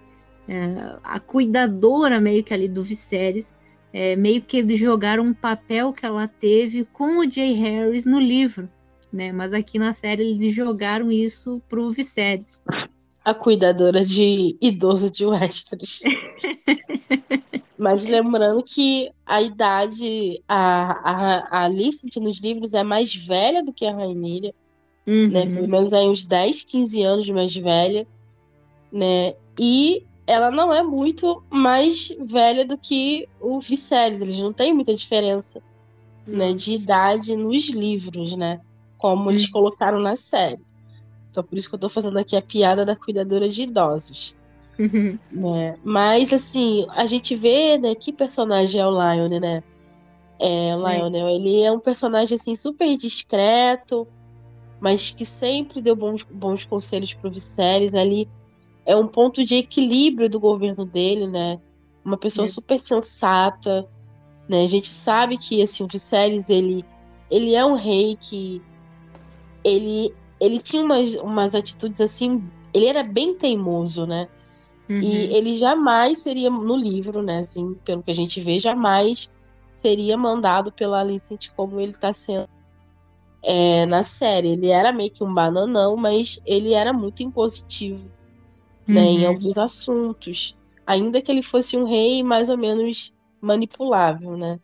é, 0.47 0.97
a 1.03 1.19
cuidadora 1.19 2.19
meio 2.19 2.43
que 2.43 2.51
ali 2.51 2.67
do 2.67 2.81
Viserys 2.81 3.53
é, 3.93 4.15
meio 4.15 4.41
que 4.41 4.57
eles 4.57 4.79
jogaram 4.79 5.23
um 5.23 5.35
papel 5.35 5.93
que 5.93 6.03
ela 6.03 6.27
teve 6.27 6.83
com 6.91 7.19
o 7.19 7.31
Jay 7.31 7.53
Harris 7.53 8.07
no 8.07 8.19
livro, 8.19 8.67
né? 9.11 9.31
Mas 9.31 9.53
aqui 9.53 9.79
na 9.79 9.93
série 9.93 10.23
eles 10.23 10.53
jogaram 10.53 11.11
isso 11.11 11.61
pro 11.67 11.89
Viserys. 11.89 12.61
A 13.23 13.33
cuidadora 13.33 14.05
de 14.05 14.55
idoso 14.61 15.09
de 15.09 15.25
Westeros. 15.25 16.01
Mas 17.77 18.05
lembrando 18.05 18.61
que 18.61 19.09
a 19.25 19.41
idade, 19.41 20.43
a, 20.47 20.91
a, 20.91 21.37
a 21.49 21.63
Alicent 21.63 22.17
nos 22.17 22.39
livros 22.39 22.73
é 22.73 22.83
mais 22.83 23.15
velha 23.15 23.63
do 23.63 23.71
que 23.71 23.85
a 23.85 23.95
Rainha, 23.95 24.53
uhum. 25.07 25.29
né? 25.29 25.45
Pelo 25.45 25.67
menos 25.67 25.93
aí 25.93 26.07
uns 26.07 26.25
10, 26.25 26.63
15 26.63 27.03
anos 27.03 27.29
mais 27.29 27.55
velha, 27.55 28.05
né? 28.91 29.33
E 29.57 30.03
ela 30.27 30.51
não 30.51 30.73
é 30.73 30.83
muito 30.83 31.41
mais 31.49 32.13
velha 32.19 32.65
do 32.65 32.77
que 32.77 33.27
o 33.39 33.59
Viserys. 33.61 34.19
Eles 34.19 34.39
não 34.39 34.51
têm 34.51 34.73
muita 34.73 34.93
diferença 34.93 35.61
né, 36.27 36.53
de 36.53 36.73
idade 36.73 37.35
nos 37.35 37.69
livros, 37.69 38.35
né? 38.35 38.59
Como 38.99 39.31
eles 39.31 39.45
hum. 39.45 39.51
colocaram 39.51 39.99
na 39.99 40.15
série. 40.15 40.63
Então, 41.31 41.43
por 41.43 41.57
isso 41.57 41.67
que 41.67 41.75
eu 41.75 41.79
tô 41.79 41.89
fazendo 41.89 42.17
aqui 42.17 42.35
a 42.35 42.41
piada 42.41 42.85
da 42.85 42.95
cuidadora 42.95 43.49
de 43.49 43.63
idosos. 43.63 44.35
Uhum. 44.77 45.17
Né? 45.31 45.75
Mas, 45.83 46.31
assim, 46.31 46.85
a 46.91 47.07
gente 47.07 47.35
vê, 47.35 47.79
né, 47.79 47.95
que 47.95 48.13
personagem 48.13 48.79
é 48.79 48.85
o 48.85 48.91
Lionel, 48.91 49.39
né? 49.39 49.63
É, 50.39 50.75
o 50.75 50.87
Lionel, 50.87 51.27
é. 51.27 51.33
ele 51.33 51.61
é 51.63 51.71
um 51.71 51.79
personagem, 51.79 52.35
assim, 52.35 52.55
super 52.55 52.95
discreto, 52.95 54.07
mas 54.79 55.11
que 55.11 55.25
sempre 55.25 55.81
deu 55.81 55.95
bons, 55.95 56.23
bons 56.23 56.63
conselhos 56.63 57.13
pro 57.13 57.31
Viserys 57.31 57.93
ali 57.93 58.29
é 58.85 58.95
um 58.95 59.07
ponto 59.07 59.43
de 59.43 59.55
equilíbrio 59.55 60.29
do 60.29 60.39
governo 60.39 60.85
dele, 60.85 61.27
né? 61.27 61.59
Uma 62.03 62.17
pessoa 62.17 62.45
é. 62.45 62.47
super 62.47 62.79
sensata, 62.79 63.87
né? 64.47 64.63
A 64.63 64.67
gente 64.67 64.87
sabe 64.87 65.37
que 65.37 65.61
assim, 65.61 65.83
o 65.83 65.87
Viserys, 65.87 66.49
ele 66.49 66.83
ele 67.29 67.53
é 67.53 67.63
um 67.63 67.75
rei 67.75 68.17
que 68.19 68.61
ele 69.63 70.13
ele 70.39 70.59
tinha 70.59 70.83
umas, 70.83 71.15
umas 71.15 71.53
atitudes 71.53 71.99
assim, 71.99 72.41
ele 72.73 72.85
era 72.85 73.03
bem 73.03 73.35
teimoso, 73.35 74.05
né? 74.05 74.29
Uhum. 74.89 75.01
E 75.01 75.35
ele 75.35 75.55
jamais 75.55 76.19
seria 76.19 76.49
no 76.49 76.77
livro, 76.77 77.21
né, 77.21 77.39
assim, 77.39 77.75
pelo 77.83 78.01
que 78.01 78.09
a 78.09 78.15
gente 78.15 78.39
vê, 78.39 78.57
jamais 78.57 79.29
seria 79.71 80.17
mandado 80.17 80.71
pela 80.71 81.01
Alicent 81.01 81.49
como 81.55 81.79
ele 81.79 81.91
está 81.91 82.13
sendo 82.13 82.47
é, 83.43 83.85
na 83.85 84.03
série. 84.03 84.49
Ele 84.49 84.67
era 84.67 84.91
meio 84.91 85.11
que 85.11 85.23
um 85.23 85.33
bananão, 85.33 85.95
mas 85.95 86.41
ele 86.45 86.73
era 86.73 86.93
muito 86.93 87.21
impositivo 87.21 88.09
né, 88.89 89.01
em 89.01 89.23
uhum. 89.23 89.29
alguns 89.29 89.57
assuntos. 89.57 90.57
Ainda 90.85 91.21
que 91.21 91.31
ele 91.31 91.43
fosse 91.43 91.77
um 91.77 91.85
rei 91.85 92.23
mais 92.23 92.49
ou 92.49 92.57
menos 92.57 93.13
manipulável, 93.39 94.35
né? 94.35 94.59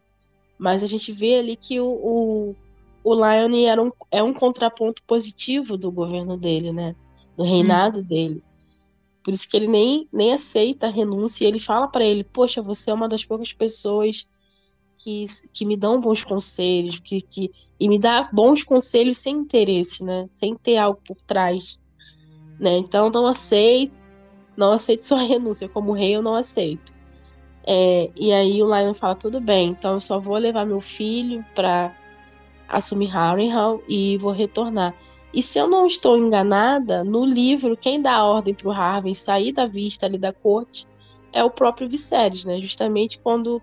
Mas 0.57 0.81
a 0.81 0.87
gente 0.87 1.11
vê 1.11 1.37
ali 1.37 1.55
que 1.55 1.79
o, 1.79 1.85
o, 1.85 2.55
o 3.05 3.13
Lion 3.13 3.67
era 3.67 3.81
um, 3.81 3.91
é 4.09 4.23
um 4.23 4.33
contraponto 4.33 5.03
positivo 5.03 5.77
do 5.77 5.91
governo 5.91 6.35
dele, 6.35 6.71
né? 6.71 6.95
Do 7.37 7.43
reinado 7.43 7.99
uhum. 7.99 8.05
dele. 8.05 8.43
Por 9.23 9.31
isso 9.31 9.47
que 9.47 9.55
ele 9.55 9.67
nem, 9.67 10.09
nem 10.11 10.33
aceita 10.33 10.87
a 10.87 10.89
renúncia 10.89 11.45
e 11.45 11.47
ele 11.47 11.59
fala 11.59 11.87
para 11.87 12.03
ele: 12.03 12.23
Poxa, 12.23 12.63
você 12.63 12.89
é 12.89 12.93
uma 12.95 13.07
das 13.07 13.23
poucas 13.23 13.53
pessoas 13.53 14.27
que, 14.97 15.25
que 15.53 15.65
me 15.65 15.77
dão 15.77 16.01
bons 16.01 16.25
conselhos, 16.25 16.97
que, 16.97 17.21
que, 17.21 17.51
e 17.79 17.87
me 17.87 17.99
dá 17.99 18.27
bons 18.33 18.63
conselhos 18.63 19.17
sem 19.17 19.35
interesse, 19.35 20.03
né? 20.03 20.25
Sem 20.27 20.55
ter 20.55 20.77
algo 20.77 20.99
por 21.05 21.17
trás. 21.21 21.79
Né? 22.59 22.77
Então 22.77 23.11
não 23.11 23.27
aceito, 23.27 23.93
não 24.57 24.71
aceito 24.71 25.05
sua 25.05 25.21
renúncia, 25.21 25.69
como 25.69 25.91
rei 25.91 26.15
eu 26.15 26.23
não 26.23 26.33
aceito. 26.33 26.91
É, 27.67 28.09
e 28.15 28.31
aí 28.31 28.63
o 28.63 28.75
Lion 28.75 28.95
fala, 28.95 29.13
tudo 29.13 29.39
bem, 29.39 29.69
então 29.69 29.93
eu 29.93 29.99
só 29.99 30.19
vou 30.19 30.37
levar 30.37 30.65
meu 30.65 30.79
filho 30.79 31.45
para 31.53 31.95
assumir 32.67 33.07
Harrenhal 33.07 33.81
e 33.87 34.17
vou 34.17 34.31
retornar. 34.31 34.95
E 35.33 35.41
se 35.41 35.59
eu 35.59 35.67
não 35.67 35.85
estou 35.85 36.17
enganada, 36.17 37.03
no 37.03 37.25
livro, 37.25 37.75
quem 37.75 38.01
dá 38.01 38.13
a 38.15 38.25
ordem 38.25 38.53
para 38.53 38.67
o 38.67 38.71
Harvey 38.71 39.13
sair 39.13 39.51
da 39.51 39.65
vista 39.65 40.05
ali 40.05 40.17
da 40.17 40.31
corte 40.31 40.87
é 41.33 41.43
o 41.43 41.49
próprio 41.49 41.89
Viserys, 41.89 42.45
né? 42.45 42.59
Justamente 42.61 43.19
quando 43.19 43.61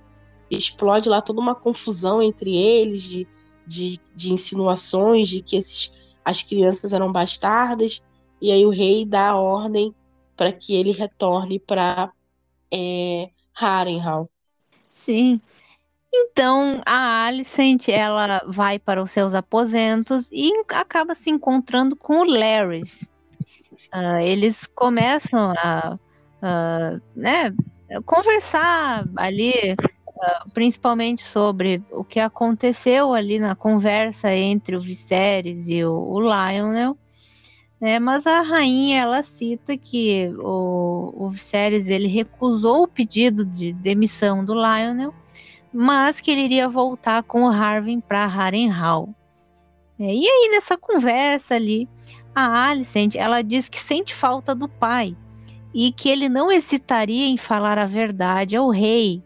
explode 0.50 1.08
lá 1.08 1.22
toda 1.22 1.40
uma 1.40 1.54
confusão 1.54 2.20
entre 2.22 2.54
eles 2.54 3.02
de 3.02 3.26
de, 3.66 4.00
de 4.14 4.32
insinuações 4.32 5.28
de 5.28 5.42
que 5.42 5.56
esses, 5.56 5.92
as 6.24 6.42
crianças 6.42 6.92
eram 6.92 7.10
bastardas, 7.10 8.02
e 8.40 8.50
aí 8.50 8.66
o 8.66 8.70
rei 8.70 9.04
dá 9.04 9.30
a 9.30 9.36
ordem 9.36 9.94
para 10.36 10.52
que 10.52 10.74
ele 10.74 10.92
retorne 10.92 11.58
para 11.58 12.12
é, 12.70 13.30
Harrenhal. 13.52 14.28
Sim. 14.88 15.40
Então 16.14 16.82
a 16.84 17.24
Alicent 17.26 17.88
ela 17.88 18.42
vai 18.46 18.78
para 18.78 19.02
os 19.02 19.10
seus 19.10 19.32
aposentos 19.32 20.30
e 20.30 20.52
acaba 20.68 21.14
se 21.14 21.30
encontrando 21.30 21.96
com 21.96 22.18
o 22.18 22.24
Larrys. 22.24 23.10
Uh, 23.94 24.20
eles 24.20 24.66
começam 24.66 25.52
a, 25.56 25.98
uh, 26.42 27.02
né, 27.16 27.54
conversar 28.04 29.06
ali, 29.16 29.52
uh, 29.72 30.50
principalmente 30.52 31.22
sobre 31.22 31.82
o 31.90 32.04
que 32.04 32.20
aconteceu 32.20 33.14
ali 33.14 33.38
na 33.38 33.54
conversa 33.54 34.34
entre 34.34 34.76
o 34.76 34.80
Viserys 34.80 35.68
e 35.68 35.82
o, 35.82 35.92
o 35.92 36.20
Lionel. 36.20 36.96
Né, 37.80 37.98
mas 37.98 38.28
a 38.28 38.42
rainha 38.42 39.00
ela 39.02 39.22
cita 39.24 39.76
que 39.76 40.32
o, 40.38 41.12
o 41.16 41.30
Viserys 41.30 41.88
ele 41.88 42.06
recusou 42.06 42.84
o 42.84 42.88
pedido 42.88 43.44
de 43.44 43.72
demissão 43.72 44.44
do 44.44 44.54
Lionel, 44.54 45.12
mas 45.72 46.20
que 46.20 46.30
ele 46.30 46.42
iria 46.42 46.68
voltar 46.68 47.22
com 47.22 47.44
o 47.44 47.50
Harvin 47.50 48.00
para 48.00 48.26
Harrenhal. 48.26 49.08
É, 49.98 50.14
e 50.14 50.26
aí 50.26 50.50
nessa 50.50 50.76
conversa 50.76 51.54
ali, 51.54 51.88
a 52.34 52.68
Alicent 52.68 53.14
ela 53.14 53.42
diz 53.42 53.68
que 53.68 53.78
sente 53.78 54.14
falta 54.14 54.54
do 54.54 54.68
pai 54.68 55.16
e 55.74 55.92
que 55.92 56.08
ele 56.08 56.28
não 56.28 56.50
hesitaria 56.50 57.26
em 57.26 57.36
falar 57.36 57.78
a 57.78 57.86
verdade 57.86 58.56
ao 58.56 58.70
rei. 58.70 59.22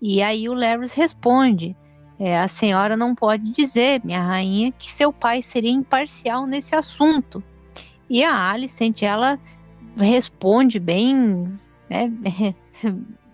E 0.00 0.22
aí 0.22 0.48
o 0.48 0.54
Larry 0.54 0.88
responde: 0.94 1.76
é, 2.18 2.38
a 2.38 2.48
senhora 2.48 2.96
não 2.96 3.14
pode 3.14 3.50
dizer, 3.50 4.00
minha 4.04 4.22
rainha, 4.22 4.72
que 4.72 4.90
seu 4.90 5.12
pai 5.12 5.42
seria 5.42 5.70
imparcial 5.70 6.46
nesse 6.46 6.74
assunto. 6.74 7.42
E 8.08 8.22
a 8.22 8.50
Alicent, 8.50 9.02
ela 9.02 9.38
responde 9.96 10.78
bem, 10.78 11.58
né, 11.88 12.12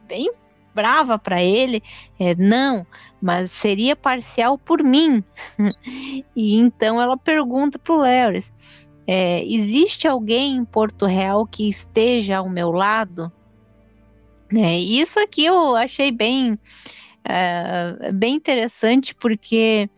bem 0.07 0.31
brava 0.74 1.18
para 1.18 1.42
ele, 1.42 1.82
é, 2.18 2.34
não, 2.34 2.86
mas 3.20 3.51
seria 3.51 3.94
parcial 3.94 4.56
por 4.59 4.82
mim. 4.82 5.22
e 6.34 6.56
então 6.56 7.01
ela 7.01 7.16
pergunta 7.16 7.78
para 7.78 7.92
o 7.94 7.98
Larry, 7.98 8.44
é, 9.06 9.44
existe 9.44 10.06
alguém 10.06 10.56
em 10.56 10.64
Porto 10.64 11.06
Real 11.06 11.47
que 11.47 11.68
esteja 11.68 12.38
ao 12.38 12.48
meu 12.48 12.70
lado? 12.70 13.32
É, 14.55 14.78
isso 14.78 15.18
aqui 15.20 15.44
eu 15.44 15.76
achei 15.76 16.10
bem, 16.10 16.59
é, 17.24 18.12
bem 18.12 18.34
interessante 18.34 19.14
porque 19.14 19.88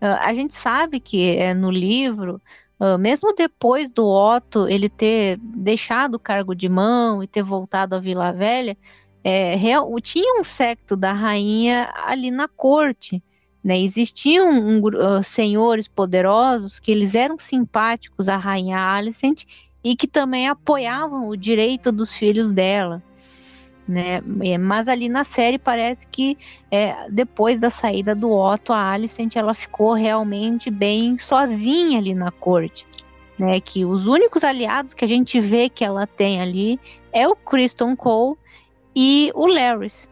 é, 0.00 0.06
a 0.06 0.34
gente 0.34 0.54
sabe 0.54 1.00
que 1.00 1.36
é, 1.36 1.54
no 1.54 1.70
livro 1.70 2.40
Uh, 2.78 2.98
mesmo 2.98 3.34
depois 3.34 3.90
do 3.90 4.06
Otto 4.06 4.68
ele 4.68 4.90
ter 4.90 5.38
deixado 5.40 6.16
o 6.16 6.20
cargo 6.20 6.54
de 6.54 6.68
mão 6.68 7.22
e 7.22 7.26
ter 7.26 7.42
voltado 7.42 7.94
à 7.94 7.98
Vila 7.98 8.32
Velha, 8.32 8.76
é, 9.28 9.56
real, 9.56 9.92
tinha 10.00 10.40
um 10.40 10.44
secto 10.44 10.96
da 10.96 11.12
rainha 11.12 11.92
ali 12.06 12.30
na 12.30 12.46
corte. 12.46 13.20
Né? 13.62 13.80
Existiam 13.80 14.48
um, 14.48 14.78
uh, 14.78 15.20
senhores 15.24 15.88
poderosos 15.88 16.78
que 16.78 16.92
eles 16.92 17.12
eram 17.16 17.36
simpáticos 17.36 18.28
à 18.28 18.36
rainha 18.36 18.78
Alicent 18.78 19.42
e 19.82 19.96
que 19.96 20.06
também 20.06 20.46
apoiavam 20.46 21.28
o 21.28 21.36
direito 21.36 21.90
dos 21.90 22.14
filhos 22.14 22.52
dela. 22.52 23.02
Né? 23.88 24.20
Mas 24.60 24.86
ali 24.86 25.08
na 25.08 25.24
série 25.24 25.58
parece 25.58 26.06
que 26.06 26.38
é, 26.70 27.10
depois 27.10 27.58
da 27.58 27.68
saída 27.68 28.14
do 28.14 28.30
Otto, 28.30 28.72
a 28.72 28.92
Alicent 28.92 29.34
ela 29.34 29.54
ficou 29.54 29.94
realmente 29.94 30.70
bem 30.70 31.18
sozinha 31.18 31.98
ali 31.98 32.14
na 32.14 32.30
corte. 32.30 32.86
Né, 33.38 33.60
que 33.60 33.84
os 33.84 34.06
únicos 34.06 34.42
aliados 34.44 34.94
que 34.94 35.04
a 35.04 35.08
gente 35.08 35.38
vê 35.40 35.68
que 35.68 35.84
ela 35.84 36.06
tem 36.06 36.40
ali 36.40 36.80
é 37.12 37.28
o 37.28 37.36
Kristen 37.36 37.94
Cole 37.94 38.38
e 38.96 39.30
o 39.34 39.46
Larrys, 39.46 40.08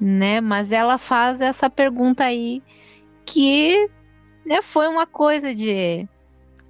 né? 0.00 0.40
Mas 0.40 0.72
ela 0.72 0.96
faz 0.96 1.40
essa 1.40 1.68
pergunta 1.68 2.24
aí 2.24 2.62
que 3.26 3.88
né, 4.46 4.62
foi 4.62 4.88
uma 4.88 5.06
coisa 5.06 5.54
de 5.54 6.08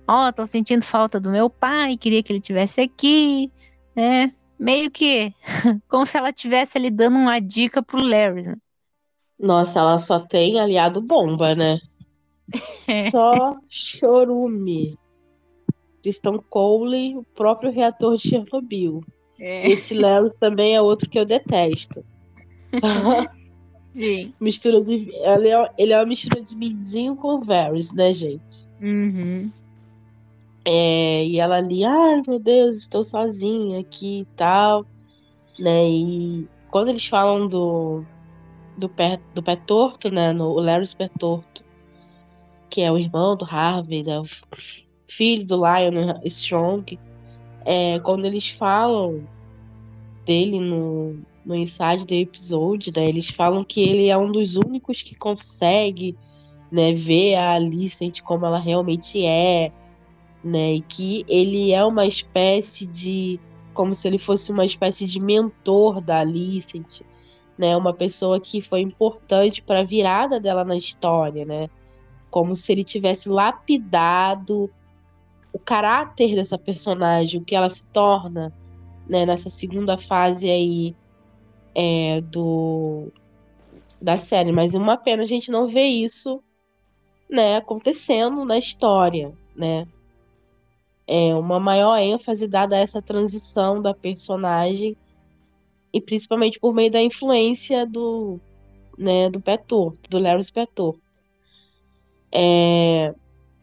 ó, 0.07 0.29
oh, 0.29 0.33
tô 0.33 0.45
sentindo 0.47 0.85
falta 0.85 1.21
do 1.21 1.31
meu 1.31 1.49
pai, 1.49 1.97
queria 1.97 2.23
que 2.23 2.33
ele 2.33 2.41
tivesse 2.41 2.81
aqui, 2.81 3.53
né? 3.95 4.35
meio 4.59 4.91
que 4.91 5.33
como 5.89 6.05
se 6.05 6.19
ela 6.19 6.33
tivesse 6.33 6.77
ali 6.77 6.91
dando 6.91 7.17
uma 7.17 7.39
dica 7.39 7.83
pro 7.83 8.03
Larry. 8.03 8.43
Né? 8.43 8.57
Nossa, 9.39 9.79
ela 9.79 9.99
só 9.99 10.19
tem 10.19 10.59
aliado 10.59 11.01
bomba, 11.01 11.55
né? 11.55 11.79
É. 12.89 13.11
Só 13.11 13.55
chorume. 13.69 14.93
Kristen 16.03 16.41
Cole, 16.49 17.19
o 17.19 17.23
próprio 17.23 17.71
reator 17.71 18.17
de 18.17 18.27
Chernobyl. 18.27 19.03
É. 19.39 19.69
Esse 19.69 19.95
Larry 19.95 20.31
também 20.41 20.75
é 20.75 20.83
outro 20.83 21.09
que 21.09 21.19
eu 21.19 21.25
detesto. 21.25 22.05
Sim. 23.93 24.33
mistura 24.39 24.81
de. 24.81 25.11
Ele 25.13 25.49
é, 25.49 25.71
ele 25.77 25.93
é 25.93 25.99
uma 25.99 26.07
mistura 26.07 26.41
de 26.41 26.55
Mindinho 26.55 27.17
com 27.17 27.41
Varys, 27.41 27.93
né, 27.93 28.13
gente? 28.13 28.67
Uhum. 28.81 29.51
É, 30.65 31.25
e 31.25 31.41
ela 31.41 31.57
ali, 31.57 31.85
ai 31.85 32.23
meu 32.27 32.39
Deus, 32.39 32.77
estou 32.77 33.03
sozinha 33.03 33.81
aqui 33.81 34.21
e 34.21 34.25
tal, 34.37 34.85
né? 35.59 35.89
E 35.89 36.47
quando 36.71 36.91
eles 36.91 37.07
falam 37.07 37.49
do 37.49 38.05
do 38.77 38.89
pé, 38.89 39.19
do 39.35 39.43
pé 39.43 39.57
torto, 39.57 40.11
né? 40.11 40.33
No, 40.33 40.51
o 40.51 40.61
Larry 40.61 40.95
Pé 40.95 41.09
Torto, 41.19 41.65
que 42.71 42.81
é 42.81 42.93
o 42.93 42.99
irmão 42.99 43.37
do 43.37 43.45
Harvey, 43.45 44.05
né? 44.05 44.21
O 44.21 44.27
filho 45.09 45.45
do 45.45 45.57
Lion 45.57 46.21
Strong. 46.25 46.99
É, 47.65 47.99
quando 48.01 48.25
eles 48.25 48.49
falam 48.49 49.27
dele 50.25 50.61
no, 50.61 51.17
no 51.45 51.55
inside 51.55 52.07
do 52.07 52.13
episódio, 52.13 52.93
né? 52.95 53.09
Eles 53.09 53.31
falam 53.31 53.65
que 53.65 53.81
ele 53.81 54.09
é 54.09 54.17
um 54.19 54.31
dos 54.31 54.57
únicos 54.57 55.01
que 55.01 55.15
consegue, 55.15 56.15
né? 56.71 56.93
Ver 56.93 57.37
a 57.37 57.55
Alicent 57.55 58.21
como 58.21 58.45
ela 58.45 58.59
realmente 58.59 59.25
é, 59.25 59.73
né? 60.45 60.75
E 60.75 60.81
que 60.83 61.25
ele 61.27 61.73
é 61.73 61.83
uma 61.83 62.07
espécie 62.07 62.87
de 62.87 63.41
como 63.73 63.95
se 63.95 64.07
ele 64.07 64.19
fosse 64.19 64.53
uma 64.53 64.67
espécie 64.67 65.07
de 65.07 65.19
mentor 65.19 66.01
da 66.01 66.21
Alicent, 66.21 67.01
né? 67.57 67.75
Uma 67.75 67.95
pessoa 67.95 68.39
que 68.39 68.61
foi 68.61 68.83
importante 68.83 69.63
para 69.63 69.81
a 69.81 69.85
virada 69.85 70.39
dela 70.39 70.65
na 70.65 70.77
história, 70.77 71.47
né? 71.47 71.71
Como 72.31 72.55
se 72.55 72.71
ele 72.71 72.85
tivesse 72.85 73.29
lapidado 73.31 74.71
o 75.59 75.65
caráter 75.65 76.35
dessa 76.35 76.57
personagem, 76.59 77.41
o 77.41 77.45
que 77.45 77.57
ela 77.57 77.69
se 77.69 77.87
torna, 77.89 78.53
né? 79.09 79.27
Nessa 79.27 79.51
segunda 79.51 79.99
fase 79.99 80.49
aí 80.49 80.97
é, 81.75 82.21
do 82.21 83.09
da 84.01 84.17
série, 84.17 84.53
mas 84.53 84.75
é 84.75 84.79
uma 84.79 84.97
pena 84.97 85.25
a 85.25 85.27
gente 85.27 85.51
não 85.51 85.67
ver 85.67 85.87
isso, 85.87 86.41
né, 87.29 87.57
acontecendo 87.57 88.45
na 88.45 88.57
história, 88.57 89.33
né? 89.57 89.89
é, 91.09 91.35
uma 91.35 91.59
maior 91.59 91.97
ênfase 91.97 92.47
dada 92.47 92.77
a 92.77 92.81
essa 92.81 93.01
transição 93.01 93.81
da 93.81 93.95
personagem 93.95 94.95
e 95.91 96.03
principalmente 96.03 96.61
por 96.61 96.75
meio 96.75 96.91
da 96.91 97.01
influência 97.01 97.87
do 97.87 98.39
né, 98.99 99.31
do 99.31 99.41
Petor, 99.41 99.95
do 100.11 100.19
Larry 100.19 100.53
Petor. 100.53 100.99
É, 102.31 103.15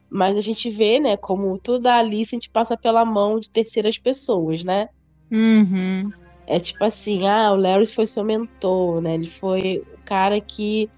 mas 0.10 0.38
a 0.38 0.42
gente 0.42 0.70
vê, 0.70 1.00
né, 1.00 1.18
como 1.18 1.58
tudo 1.58 1.82
da 1.82 1.98
Alice 1.98 2.36
a 2.36 2.38
gente 2.38 2.50
passa 2.50 2.78
pela 2.78 3.04
mão 3.04 3.40
de 3.40 3.50
terceiras 3.50 3.98
pessoas, 3.98 4.64
né? 4.64 4.90
Uhum. 5.32 6.12
É 6.48 6.60
tipo 6.60 6.84
assim, 6.84 7.28
ah, 7.28 7.52
o 7.52 7.56
Larry 7.56 7.88
foi 7.88 8.06
seu 8.06 8.24
mentor, 8.24 9.02
né? 9.02 9.16
Ele 9.16 9.30
foi 9.30 9.84
o 9.94 10.06
cara 10.06 10.40
que 10.40 10.90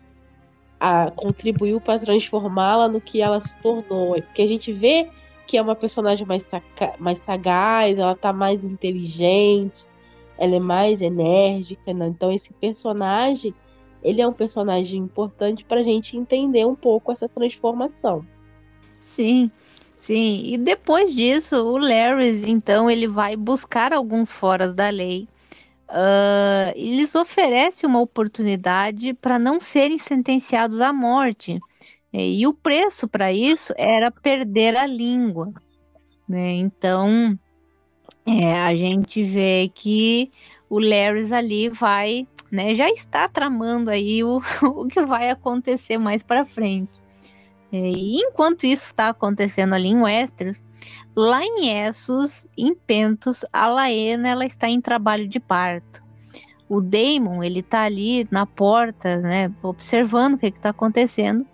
a, 0.80 1.10
contribuiu 1.12 1.80
para 1.80 2.00
transformá-la 2.00 2.88
no 2.90 3.00
que 3.00 3.22
ela 3.22 3.40
se 3.40 3.58
tornou. 3.62 4.16
É 4.16 4.22
porque 4.22 4.42
a 4.42 4.48
gente 4.48 4.74
vê 4.74 5.10
que 5.46 5.58
é 5.58 5.62
uma 5.62 5.76
personagem 5.76 6.28
mais, 6.28 6.50
mais 7.00 7.20
sagaz, 7.20 7.98
ela 7.98 8.16
tá 8.16 8.34
mais 8.34 8.64
inteligente, 8.64 9.86
ela 10.38 10.56
é 10.56 10.60
mais 10.60 11.02
enérgica, 11.02 11.94
né? 11.94 12.08
Então 12.08 12.32
esse 12.32 12.54
personagem, 12.54 13.54
ele 14.04 14.22
é 14.22 14.28
um 14.28 14.34
personagem 14.34 15.00
importante 15.00 15.64
pra 15.64 15.82
gente 15.82 16.18
entender 16.18 16.66
um 16.66 16.76
pouco 16.76 17.12
essa 17.12 17.30
transformação. 17.30 18.26
Sim, 19.08 19.50
sim. 20.02 20.54
E 20.54 20.58
depois 20.58 21.16
disso, 21.16 21.56
o 21.56 21.78
Larry, 21.78 22.44
então, 22.50 22.90
ele 22.90 23.08
vai 23.08 23.36
buscar 23.38 23.94
alguns 23.94 24.32
foras 24.32 24.74
da 24.76 24.90
lei. 24.90 25.28
Uh, 25.90 26.74
eles 26.76 27.16
oferecem 27.16 27.90
uma 27.90 28.02
oportunidade 28.02 29.14
para 29.14 29.40
não 29.40 29.60
serem 29.62 29.98
sentenciados 29.98 30.82
à 30.82 30.92
morte. 30.92 31.58
E 32.14 32.46
o 32.46 32.54
preço 32.54 33.08
para 33.08 33.32
isso 33.32 33.74
era 33.78 34.12
perder 34.12 34.76
a 34.76 34.86
língua. 34.86 35.54
Né? 36.28 36.54
Então, 36.56 37.40
é, 38.26 38.54
a 38.54 38.76
gente 38.76 39.24
vê 39.24 39.72
que 39.74 40.32
o 40.70 40.80
Larry 40.80 41.34
ali 41.34 41.70
vai, 41.70 42.28
né, 42.52 42.76
já 42.76 42.90
está 42.90 43.30
tramando 43.30 43.90
aí 43.90 44.24
o, 44.24 44.42
o 44.64 44.88
que 44.88 45.02
vai 45.06 45.30
acontecer 45.30 45.98
mais 45.98 46.22
para 46.22 46.46
frente. 46.46 47.07
É, 47.72 47.78
e 47.78 48.18
enquanto 48.22 48.66
isso 48.66 48.88
está 48.88 49.10
acontecendo 49.10 49.74
ali 49.74 49.90
em 49.90 50.02
Westeros, 50.02 50.64
lá 51.16 51.44
em 51.44 51.70
Essos, 51.70 52.48
em 52.58 52.74
Pentos, 52.74 53.44
a 53.52 53.68
Laena 53.68 54.30
ela 54.30 54.46
está 54.46 54.70
em 54.70 54.80
trabalho 54.80 55.28
de 55.28 55.40
parto. 55.40 56.02
O 56.70 56.82
Daemon 56.82 57.44
ele 57.44 57.60
está 57.60 57.84
ali 57.84 58.28
na 58.30 58.46
porta, 58.46 59.18
né, 59.18 59.52
observando 59.64 60.36
o 60.36 60.38
que 60.38 60.48
está 60.48 60.70
acontecendo. 60.70 61.46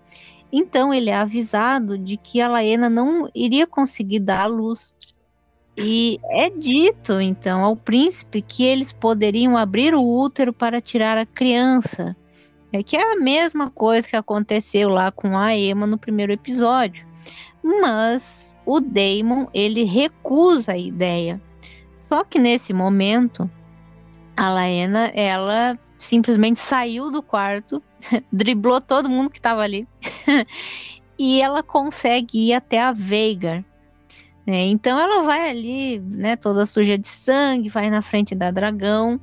Então 0.51 0.93
ele 0.93 1.09
é 1.09 1.15
avisado 1.15 1.97
de 1.97 2.15
que 2.17 2.39
a 2.39 2.47
Laena 2.47 2.89
não 2.89 3.29
iria 3.33 3.65
conseguir 3.65 4.19
dar 4.19 4.41
a 4.41 4.47
luz. 4.47 4.93
E 5.75 6.19
é 6.29 6.51
dito 6.51 7.19
então 7.19 7.63
ao 7.63 7.75
príncipe 7.75 8.41
que 8.41 8.63
eles 8.63 8.91
poderiam 8.91 9.57
abrir 9.57 9.95
o 9.95 10.03
útero 10.03 10.53
para 10.53 10.79
tirar 10.79 11.17
a 11.17 11.25
criança. 11.25 12.15
É 12.73 12.81
que 12.81 12.97
é 12.97 13.13
a 13.13 13.15
mesma 13.17 13.69
coisa 13.69 14.07
que 14.07 14.15
aconteceu 14.15 14.89
lá 14.89 15.11
com 15.11 15.37
a 15.37 15.55
Emma 15.55 15.85
no 15.85 15.95
primeiro 15.95 16.33
episódio. 16.33 17.05
Mas 17.63 18.55
o 18.65 18.81
Damon, 18.81 19.45
ele 19.53 19.83
recusa 19.83 20.71
a 20.71 20.77
ideia. 20.77 21.39
Só 21.99 22.23
que 22.23 22.39
nesse 22.39 22.73
momento, 22.73 23.49
a 24.35 24.51
Laena, 24.51 25.11
ela 25.13 25.77
simplesmente 25.99 26.59
saiu 26.59 27.11
do 27.11 27.21
quarto, 27.21 27.81
driblou 28.33 28.81
todo 28.81 29.07
mundo 29.07 29.29
que 29.29 29.37
estava 29.37 29.61
ali, 29.61 29.87
e 31.17 31.41
ela 31.41 31.61
consegue 31.61 32.49
ir 32.49 32.53
até 32.53 32.81
a 32.81 32.91
Veigar. 32.91 33.63
Né? 34.47 34.65
Então 34.65 34.99
ela 34.99 35.21
vai 35.21 35.47
ali, 35.47 35.99
né, 35.99 36.35
toda 36.35 36.65
suja 36.65 36.97
de 36.97 37.07
sangue, 37.07 37.69
vai 37.69 37.89
na 37.91 38.01
frente 38.01 38.33
da 38.33 38.49
dragão. 38.51 39.21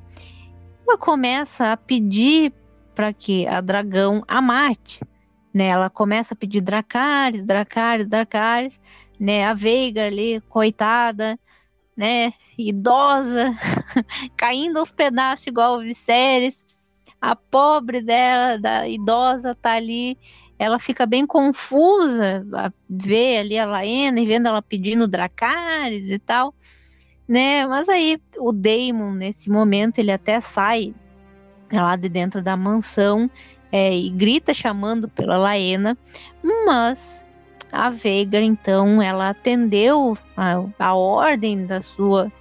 Ela 0.87 0.97
começa 0.97 1.73
a 1.73 1.77
pedir 1.77 2.51
para 2.93 3.13
que 3.13 3.47
a 3.47 3.61
dragão 3.61 4.23
a 4.27 4.41
mate. 4.41 5.01
Né? 5.53 5.67
Ela 5.67 5.89
começa 5.89 6.33
a 6.33 6.37
pedir 6.37 6.61
Dracarys, 6.61 7.45
Dracarys, 7.45 8.07
Dracarys, 8.07 8.79
né? 9.19 9.45
A 9.45 9.53
Veiga 9.53 10.05
ali, 10.05 10.41
coitada, 10.49 11.37
né? 11.95 12.33
Idosa, 12.57 13.53
caindo 14.37 14.79
aos 14.79 14.91
pedaços 14.91 15.47
igual 15.47 15.77
o 15.77 15.81
Viserys. 15.81 16.65
A 17.19 17.35
pobre 17.35 18.01
dela, 18.01 18.57
da 18.57 18.87
idosa, 18.87 19.53
tá 19.53 19.73
ali. 19.73 20.17
Ela 20.57 20.79
fica 20.79 21.05
bem 21.05 21.25
confusa 21.25 22.45
ver 22.89 23.37
ali 23.39 23.59
a 23.59 23.65
Laena 23.65 24.19
e 24.19 24.25
vendo 24.25 24.47
ela 24.47 24.61
pedindo 24.61 25.07
Dracarys 25.07 26.09
e 26.09 26.19
tal, 26.19 26.53
né? 27.27 27.67
Mas 27.67 27.89
aí 27.89 28.19
o 28.39 28.51
Daemon, 28.51 29.11
nesse 29.13 29.49
momento, 29.49 29.99
ele 29.99 30.11
até 30.11 30.39
sai 30.39 30.93
lá 31.79 31.95
de 31.95 32.09
dentro 32.09 32.41
da 32.41 32.57
mansão 32.57 33.29
é, 33.71 33.95
e 33.95 34.09
grita 34.09 34.53
chamando 34.53 35.07
pela 35.07 35.37
Laena, 35.37 35.97
mas 36.65 37.25
a 37.71 37.89
Veiga 37.89 38.41
então 38.41 39.01
ela 39.01 39.29
atendeu 39.29 40.17
a, 40.35 40.63
a 40.77 40.93
ordem 40.95 41.65
da 41.65 41.81
sua 41.81 42.31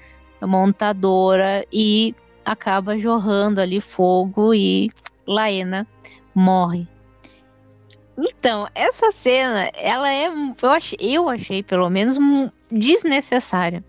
montadora 0.42 1.64
e 1.72 2.14
acaba 2.44 2.98
jorrando 2.98 3.60
ali 3.60 3.80
fogo 3.80 4.52
e 4.54 4.90
Laena 5.26 5.86
morre. 6.34 6.88
Então, 8.18 8.68
essa 8.74 9.10
cena, 9.12 9.70
ela 9.74 10.12
é, 10.12 10.26
eu 10.28 10.70
achei, 10.70 10.98
eu 11.00 11.28
achei 11.28 11.62
pelo 11.62 11.88
menos 11.88 12.18
desnecessária 12.70 13.82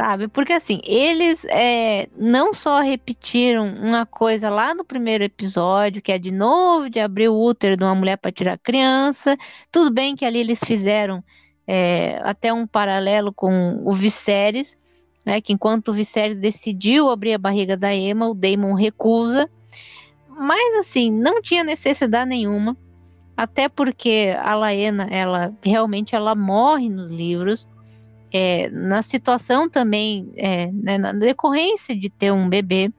sabe? 0.00 0.28
Porque 0.28 0.54
assim, 0.54 0.80
eles 0.82 1.44
é, 1.44 2.08
não 2.16 2.54
só 2.54 2.80
repetiram 2.80 3.66
uma 3.74 4.06
coisa 4.06 4.48
lá 4.48 4.74
no 4.74 4.82
primeiro 4.82 5.22
episódio, 5.22 6.00
que 6.00 6.10
é 6.10 6.18
de 6.18 6.30
novo 6.30 6.88
de 6.88 6.98
abrir 6.98 7.28
o 7.28 7.38
útero 7.38 7.76
de 7.76 7.84
uma 7.84 7.94
mulher 7.94 8.16
para 8.16 8.32
tirar 8.32 8.56
criança. 8.56 9.36
Tudo 9.70 9.90
bem 9.90 10.16
que 10.16 10.24
ali 10.24 10.38
eles 10.38 10.60
fizeram 10.64 11.22
é, 11.66 12.18
até 12.24 12.50
um 12.50 12.66
paralelo 12.66 13.30
com 13.30 13.82
o 13.84 13.92
Viserys, 13.92 14.78
né? 15.22 15.38
Que 15.42 15.52
enquanto 15.52 15.88
o 15.88 15.92
Viserys 15.92 16.38
decidiu 16.38 17.10
abrir 17.10 17.34
a 17.34 17.38
barriga 17.38 17.76
da 17.76 17.94
Emma, 17.94 18.26
o 18.26 18.34
Daemon 18.34 18.72
recusa. 18.72 19.50
Mas 20.30 20.78
assim, 20.78 21.10
não 21.10 21.42
tinha 21.42 21.62
necessidade 21.62 22.30
nenhuma. 22.30 22.74
Até 23.36 23.68
porque 23.68 24.34
a 24.42 24.54
Laena, 24.54 25.08
ela 25.10 25.52
realmente 25.62 26.16
ela 26.16 26.34
morre 26.34 26.88
nos 26.88 27.12
livros 27.12 27.66
é, 28.32 28.68
na 28.70 29.02
situação 29.02 29.68
também, 29.68 30.32
é, 30.36 30.70
né, 30.72 30.98
na 30.98 31.12
decorrência 31.12 31.96
de 31.96 32.08
ter 32.08 32.32
um 32.32 32.48
bebê, 32.48 32.90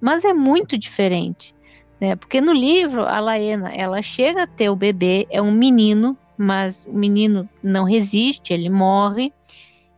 mas 0.00 0.24
é 0.24 0.32
muito 0.32 0.78
diferente, 0.78 1.54
né? 2.00 2.14
Porque 2.14 2.40
no 2.40 2.52
livro 2.52 3.02
a 3.04 3.18
Laena 3.18 3.70
ela 3.70 4.00
chega 4.00 4.44
a 4.44 4.46
ter 4.46 4.68
o 4.70 4.76
bebê, 4.76 5.26
é 5.30 5.42
um 5.42 5.50
menino, 5.50 6.16
mas 6.36 6.86
o 6.86 6.92
menino 6.92 7.48
não 7.62 7.84
resiste, 7.84 8.52
ele 8.52 8.70
morre. 8.70 9.32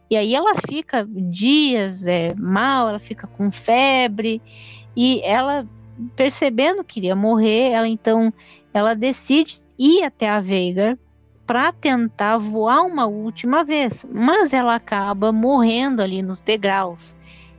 E 0.08 0.16
aí 0.16 0.34
ela 0.34 0.54
fica 0.68 1.06
dias 1.06 2.06
é, 2.06 2.34
mal, 2.34 2.88
ela 2.88 2.98
fica 2.98 3.26
com 3.26 3.50
febre 3.50 4.40
e 4.96 5.20
ela 5.22 5.68
percebendo 6.16 6.82
que 6.82 6.98
iria 6.98 7.14
morrer, 7.14 7.72
ela 7.72 7.86
então 7.86 8.32
ela 8.72 8.94
decide 8.94 9.54
ir 9.78 10.02
até 10.02 10.28
a 10.28 10.40
Veigar 10.40 10.98
para 11.50 11.72
tentar 11.72 12.38
voar 12.38 12.82
uma 12.82 13.06
última 13.06 13.64
vez, 13.64 14.06
mas 14.08 14.52
ela 14.52 14.76
acaba 14.76 15.32
morrendo 15.32 16.00
ali 16.00 16.22
nos 16.22 16.40
degraus. 16.40 17.16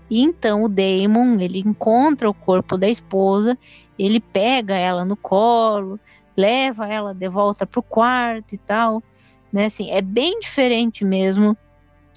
E 0.09 0.21
então 0.21 0.63
o 0.63 0.69
Damon, 0.69 1.37
ele 1.41 1.59
encontra 1.59 2.29
o 2.29 2.33
corpo 2.33 2.77
da 2.77 2.87
esposa, 2.87 3.57
ele 3.99 4.21
pega 4.21 4.77
ela 4.77 5.03
no 5.03 5.17
colo, 5.17 5.99
leva 6.37 6.87
ela 6.87 7.13
de 7.13 7.27
volta 7.27 7.67
pro 7.67 7.83
quarto 7.83 8.55
e 8.55 8.57
tal, 8.57 9.03
né? 9.51 9.65
Assim, 9.65 9.91
é 9.91 10.01
bem 10.01 10.39
diferente 10.39 11.03
mesmo 11.03 11.57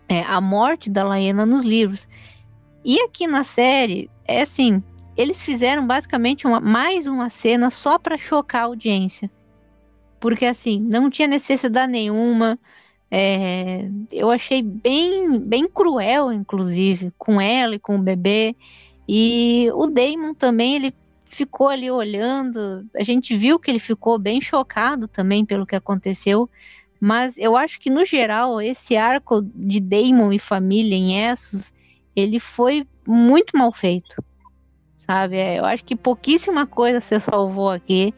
é, 0.08 0.22
a 0.22 0.40
morte 0.40 0.88
da 0.88 1.02
Laena 1.02 1.44
nos 1.44 1.64
livros. 1.64 2.08
E 2.84 3.00
aqui 3.00 3.26
na 3.26 3.42
série, 3.42 4.08
é 4.24 4.42
assim, 4.42 4.80
eles 5.16 5.42
fizeram 5.42 5.84
basicamente 5.84 6.46
uma, 6.46 6.60
mais 6.60 7.08
uma 7.08 7.30
cena 7.30 7.68
só 7.68 7.98
para 7.98 8.16
chocar 8.16 8.62
a 8.62 8.66
audiência 8.66 9.28
porque 10.24 10.46
assim, 10.46 10.80
não 10.80 11.10
tinha 11.10 11.28
necessidade 11.28 11.92
nenhuma. 11.92 12.58
É, 13.10 13.86
eu 14.10 14.30
achei 14.30 14.62
bem, 14.62 15.38
bem 15.38 15.68
cruel, 15.68 16.32
inclusive, 16.32 17.12
com 17.18 17.38
ela 17.38 17.74
e 17.74 17.78
com 17.78 17.96
o 17.96 18.02
bebê. 18.02 18.56
E 19.06 19.68
o 19.74 19.86
Damon 19.86 20.32
também, 20.32 20.76
ele 20.76 20.94
ficou 21.26 21.68
ali 21.68 21.90
olhando. 21.90 22.86
A 22.96 23.02
gente 23.02 23.36
viu 23.36 23.58
que 23.58 23.70
ele 23.70 23.78
ficou 23.78 24.18
bem 24.18 24.40
chocado 24.40 25.06
também 25.06 25.44
pelo 25.44 25.66
que 25.66 25.76
aconteceu. 25.76 26.48
Mas 26.98 27.36
eu 27.36 27.54
acho 27.54 27.78
que, 27.78 27.90
no 27.90 28.02
geral, 28.02 28.62
esse 28.62 28.96
arco 28.96 29.42
de 29.54 29.78
Damon 29.78 30.32
e 30.32 30.38
família 30.38 30.96
em 30.96 31.22
Essos, 31.22 31.70
ele 32.16 32.38
foi 32.40 32.86
muito 33.06 33.58
mal 33.58 33.74
feito. 33.74 34.24
Sabe? 35.00 35.36
É, 35.36 35.58
eu 35.58 35.66
acho 35.66 35.84
que 35.84 35.94
pouquíssima 35.94 36.66
coisa 36.66 36.98
se 36.98 37.20
salvou 37.20 37.68
aqui. 37.68 38.14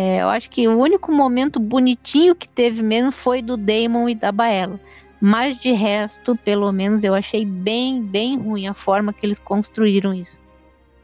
É, 0.00 0.22
eu 0.22 0.28
acho 0.28 0.48
que 0.48 0.68
o 0.68 0.78
único 0.78 1.10
momento 1.10 1.58
bonitinho 1.58 2.32
que 2.32 2.48
teve 2.48 2.84
mesmo 2.84 3.10
foi 3.10 3.42
do 3.42 3.56
Damon 3.56 4.08
e 4.08 4.14
da 4.14 4.30
Baela. 4.30 4.78
Mas 5.20 5.60
de 5.60 5.72
resto, 5.72 6.36
pelo 6.36 6.70
menos, 6.70 7.02
eu 7.02 7.16
achei 7.16 7.44
bem, 7.44 8.00
bem 8.00 8.38
ruim 8.38 8.68
a 8.68 8.74
forma 8.74 9.12
que 9.12 9.26
eles 9.26 9.40
construíram 9.40 10.14
isso. 10.14 10.38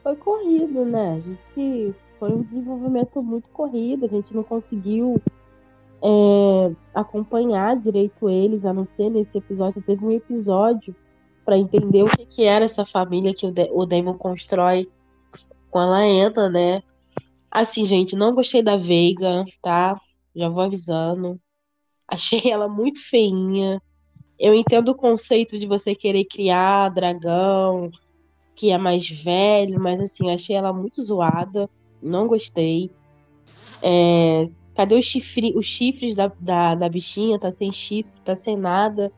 Foi 0.01 0.15
corrido, 0.15 0.85
né? 0.85 1.15
A 1.15 1.59
gente 1.59 1.93
foi 2.17 2.31
um 2.31 2.43
desenvolvimento 2.43 3.21
muito 3.21 3.49
corrido, 3.49 4.05
a 4.05 4.07
gente 4.07 4.33
não 4.33 4.43
conseguiu 4.43 5.21
é, 6.01 6.71
acompanhar 6.93 7.75
direito 7.75 8.29
eles, 8.29 8.63
a 8.63 8.71
não 8.71 8.85
ser 8.85 9.09
nesse 9.09 9.37
episódio. 9.37 9.83
Teve 9.85 10.05
um 10.05 10.11
episódio 10.11 10.95
para 11.43 11.57
entender 11.57 12.01
o 12.01 12.07
que, 12.07 12.25
que 12.25 12.45
era 12.45 12.63
essa 12.63 12.85
família 12.85 13.33
que 13.33 13.45
o, 13.45 13.51
De 13.51 13.69
o 13.73 13.85
Damon 13.85 14.13
constrói 14.13 14.87
com 15.69 15.79
a 15.79 15.85
Laena, 15.85 16.49
né? 16.49 16.81
Assim, 17.55 17.85
gente, 17.85 18.17
não 18.17 18.35
gostei 18.35 18.61
da 18.61 18.75
Veiga, 18.75 19.45
tá? 19.61 19.97
Já 20.35 20.49
vou 20.49 20.61
avisando. 20.61 21.39
Achei 22.07 22.41
ela 22.51 22.67
muito 22.67 23.01
feinha. 23.09 23.81
Eu 24.39 24.53
entendo 24.53 24.89
o 24.89 24.95
conceito 24.95 25.57
de 25.59 25.67
você 25.67 25.95
querer 25.95 26.25
criar 26.25 26.89
dragão, 26.89 27.89
que 28.55 28.71
é 28.71 28.77
mais 28.77 29.09
velho, 29.09 29.79
mas 29.81 30.01
assim, 30.01 30.31
achei 30.31 30.55
ela 30.55 30.73
muito 30.73 31.03
zoada. 31.03 31.69
Não 32.01 32.27
gostei. 32.27 32.91
É, 33.81 34.49
cadê 34.75 34.95
os, 34.97 35.05
chifre, 35.05 35.53
os 35.55 35.65
chifres 35.65 36.15
da, 36.15 36.27
da, 36.39 36.75
da 36.75 36.89
bichinha? 36.89 37.39
Tá 37.39 37.53
sem 37.53 37.71
chifre, 37.71 38.11
tá 38.25 38.35
sem 38.35 38.57
nada. 38.57 39.13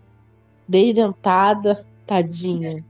Desdentada, 0.67 1.85
tadinha. 2.05 2.85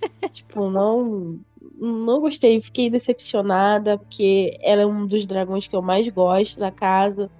tipo, 0.32 0.70
não 0.70 1.40
não 1.80 2.20
gostei, 2.20 2.60
fiquei 2.60 2.90
decepcionada, 2.90 3.98
porque 3.98 4.58
ela 4.62 4.82
é 4.82 4.86
um 4.86 5.06
dos 5.06 5.26
dragões 5.26 5.66
que 5.66 5.76
eu 5.76 5.82
mais 5.82 6.08
gosto 6.08 6.58
da 6.58 6.70
casa. 6.70 7.30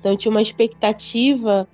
Então 0.00 0.16
tinha 0.16 0.30
uma 0.30 0.42
expectativa 0.42 1.68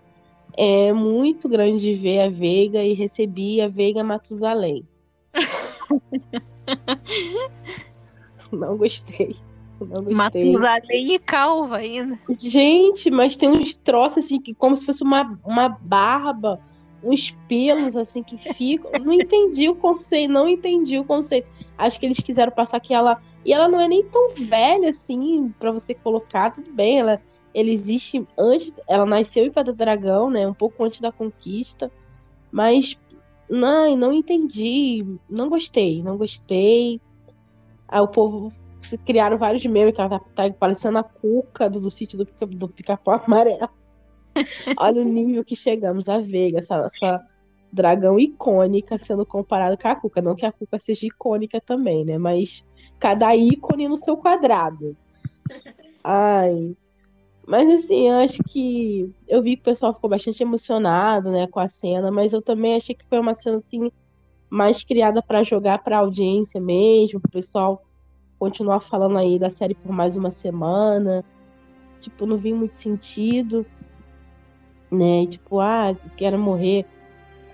é, 0.57 0.93
muito 0.93 1.49
grande 1.49 1.81
de 1.81 1.95
ver 1.95 2.21
a 2.21 2.29
Veiga 2.29 2.83
e 2.83 2.93
recebi 2.93 3.61
a 3.61 3.69
Veiga 3.69 4.03
Matusalém. 4.03 4.85
não 8.53 8.77
gostei. 8.77 9.37
Não 9.81 10.03
gostei. 10.03 10.53
Matusalém 10.53 11.15
e 11.15 11.19
calva 11.21 11.77
ainda. 11.77 12.19
Gente, 12.31 13.11
mas 13.11 13.37
tem 13.37 13.49
uns 13.49 13.77
troços 13.77 14.25
assim, 14.25 14.41
que 14.41 14.53
como 14.53 14.77
se 14.77 14.85
fosse 14.85 15.05
uma, 15.05 15.39
uma 15.45 15.69
barba, 15.69 16.61
uns 17.03 17.31
pelos 17.47 17.97
assim 17.97 18.23
que 18.23 18.37
ficam. 18.55 18.91
não 19.01 19.13
entendi 19.13 19.69
o 19.69 19.77
conceito, 19.77 20.33
não 20.33 20.49
entendi 20.49 20.99
o 20.99 21.05
conceito. 21.05 21.47
Acho 21.79 21.99
que 21.99 22.07
eles 22.07 22.19
quiseram 22.19 22.51
passar 22.51 22.81
que 22.81 22.93
ela. 22.93 23.23
E 23.45 23.53
ela 23.53 23.69
não 23.69 23.81
é 23.81 23.87
nem 23.87 24.05
tão 24.05 24.35
velha 24.35 24.91
assim, 24.91 25.55
para 25.59 25.71
você 25.71 25.95
colocar, 25.95 26.51
tudo 26.51 26.73
bem, 26.73 26.99
ela, 26.99 27.23
ela 27.55 27.71
existe 27.71 28.27
antes. 28.37 28.73
Ela 28.89 29.07
nasceu 29.07 29.47
em 29.47 29.53
Fada 29.53 29.73
Dragão, 29.73 30.29
né? 30.29 30.47
Um 30.47 30.55
pouco 30.55 30.85
antes 30.85 31.01
da 31.01 31.13
conquista. 31.13 31.91
Mas 32.51 32.99
não, 33.49 33.97
não 33.97 34.13
entendi. 34.13 35.07
Não 35.31 35.49
gostei, 35.49 36.03
não 36.03 36.19
gostei. 36.19 37.01
Aí 37.87 38.01
o 38.01 38.09
povo 38.09 38.49
criaram 39.05 39.39
vários 39.39 39.65
memes 39.65 39.95
que 39.95 40.01
ela 40.01 40.19
tá, 40.19 40.25
tá 40.35 40.51
parecendo 40.53 40.99
a 40.99 41.03
cuca 41.03 41.71
do, 41.71 41.81
do 41.81 41.91
sítio 41.91 42.19
do, 42.19 42.47
do 42.47 42.69
pica-pau 42.69 43.23
amarelo. 43.25 43.69
Olha 44.79 45.01
o 45.01 45.05
nível 45.05 45.45
que 45.45 45.57
chegamos 45.57 46.09
a 46.09 46.19
Veiga, 46.19 46.59
essa, 46.59 46.77
essa 46.77 47.27
dragão 47.73 48.19
icônica 48.19 48.99
sendo 48.99 49.25
comparada 49.25 49.77
com 49.77 49.89
a 49.89 49.97
Cuca. 49.97 50.23
Não 50.23 50.35
que 50.35 50.47
a 50.47 50.53
Cuca 50.53 50.79
seja 50.79 51.07
icônica 51.07 51.61
também, 51.61 52.05
né? 52.05 52.19
Mas 52.19 52.65
cada 52.99 53.35
ícone 53.37 53.89
no 53.89 53.97
seu 53.97 54.17
quadrado. 54.17 54.97
Ai. 56.03 56.77
Mas 57.47 57.69
assim, 57.71 58.09
eu 58.09 58.17
acho 58.17 58.43
que 58.45 59.11
eu 59.27 59.43
vi 59.43 59.57
que 59.57 59.63
o 59.63 59.65
pessoal 59.65 59.95
ficou 59.95 60.11
bastante 60.11 60.43
emocionado, 60.43 61.31
né, 61.31 61.47
com 61.47 61.59
a 61.59 61.67
cena, 61.67 62.11
mas 62.11 62.35
eu 62.35 62.43
também 62.43 62.77
achei 62.77 62.95
que 62.95 63.07
foi 63.07 63.19
uma 63.19 63.35
cena 63.35 63.57
assim 63.57 63.91
mais 64.51 64.85
criada 64.85 65.23
para 65.23 65.43
jogar 65.43 65.79
para 65.83 65.99
audiência 65.99 66.61
mesmo, 66.61 67.21
o 67.25 67.31
pessoal 67.31 67.83
continuar 68.39 68.81
falando 68.81 69.17
aí 69.19 69.39
da 69.39 69.51
série 69.51 69.75
por 69.75 69.91
mais 69.93 70.15
uma 70.15 70.31
semana. 70.31 71.25
Tipo, 72.01 72.27
não 72.27 72.37
vi 72.37 72.53
muito 72.53 72.77
sentido, 72.77 73.67
né? 74.91 75.27
Tipo, 75.27 75.59
ah, 75.59 75.97
quero 76.17 76.39
morrer 76.39 76.87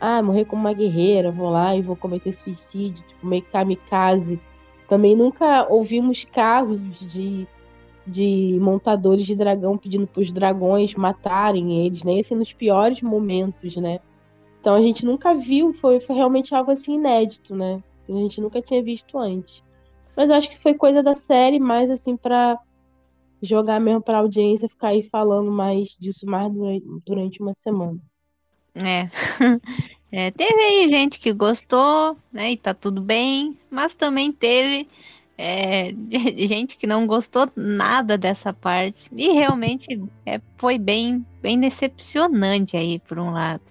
ah, 0.00 0.22
morrer 0.22 0.44
como 0.44 0.62
uma 0.62 0.72
guerreira, 0.72 1.30
vou 1.30 1.50
lá 1.50 1.76
e 1.76 1.82
vou 1.82 1.96
cometer 1.96 2.32
suicídio, 2.32 3.02
tipo, 3.06 3.26
meio 3.26 3.42
kamikaze. 3.44 4.40
Também 4.88 5.16
nunca 5.16 5.66
ouvimos 5.68 6.24
casos 6.24 6.80
de, 7.00 7.46
de 8.06 8.58
montadores 8.60 9.26
de 9.26 9.34
dragão 9.34 9.78
pedindo 9.78 10.06
para 10.06 10.22
os 10.22 10.32
dragões 10.32 10.94
matarem 10.94 11.86
eles, 11.86 12.02
nem 12.02 12.16
né? 12.16 12.20
assim 12.20 12.34
nos 12.34 12.52
piores 12.52 13.00
momentos, 13.00 13.76
né? 13.76 14.00
Então 14.60 14.74
a 14.74 14.80
gente 14.80 15.04
nunca 15.04 15.34
viu, 15.34 15.72
foi, 15.74 16.00
foi 16.00 16.16
realmente 16.16 16.54
algo 16.54 16.70
assim 16.70 16.94
inédito, 16.94 17.54
né? 17.54 17.82
A 18.08 18.12
gente 18.12 18.40
nunca 18.40 18.62
tinha 18.62 18.82
visto 18.82 19.18
antes. 19.18 19.62
Mas 20.16 20.30
acho 20.30 20.48
que 20.48 20.60
foi 20.60 20.74
coisa 20.74 21.02
da 21.02 21.14
série, 21.14 21.58
mais 21.58 21.90
assim 21.90 22.16
para 22.16 22.58
jogar 23.42 23.80
mesmo 23.80 24.02
para 24.02 24.18
audiência, 24.18 24.68
ficar 24.68 24.88
aí 24.88 25.02
falando 25.10 25.50
mais 25.50 25.96
disso 25.98 26.26
mais 26.26 26.52
durante, 26.52 26.86
durante 27.04 27.42
uma 27.42 27.54
semana. 27.56 28.00
É. 28.74 29.08
é. 30.10 30.30
Teve 30.30 30.62
aí 30.62 30.88
gente 30.90 31.18
que 31.18 31.32
gostou, 31.32 32.16
né? 32.32 32.52
E 32.52 32.56
tá 32.56 32.74
tudo 32.74 33.00
bem, 33.00 33.58
mas 33.70 33.94
também 33.94 34.32
teve 34.32 34.88
é, 35.36 35.92
gente 36.46 36.76
que 36.76 36.86
não 36.86 37.06
gostou 37.06 37.50
nada 37.56 38.16
dessa 38.16 38.52
parte. 38.52 39.10
E 39.16 39.30
realmente 39.32 40.02
é, 40.26 40.40
foi 40.56 40.78
bem, 40.78 41.24
bem 41.40 41.58
decepcionante 41.58 42.76
aí, 42.76 42.98
por 43.00 43.18
um 43.18 43.30
lado. 43.30 43.62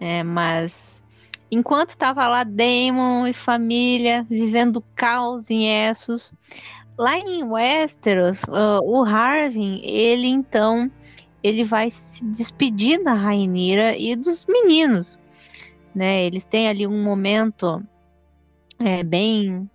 É, 0.00 0.22
mas 0.22 1.02
enquanto 1.50 1.96
tava 1.96 2.26
lá 2.26 2.44
Damon 2.44 3.26
e 3.26 3.34
família 3.34 4.26
vivendo 4.28 4.82
caos 4.96 5.50
em 5.50 5.68
Essos, 5.68 6.32
lá 6.98 7.18
em 7.18 7.44
Westeros, 7.44 8.42
uh, 8.44 8.80
o 8.82 9.04
Harvin, 9.04 9.80
ele 9.84 10.26
então 10.26 10.90
ele 11.42 11.64
vai 11.64 11.90
se 11.90 12.24
despedir 12.26 13.02
da 13.02 13.12
Rainira 13.12 13.96
e 13.96 14.14
dos 14.14 14.46
meninos, 14.46 15.18
né? 15.94 16.24
Eles 16.24 16.44
têm 16.44 16.68
ali 16.68 16.86
um 16.86 17.02
momento 17.02 17.82
é, 18.78 19.02
bem 19.02 19.68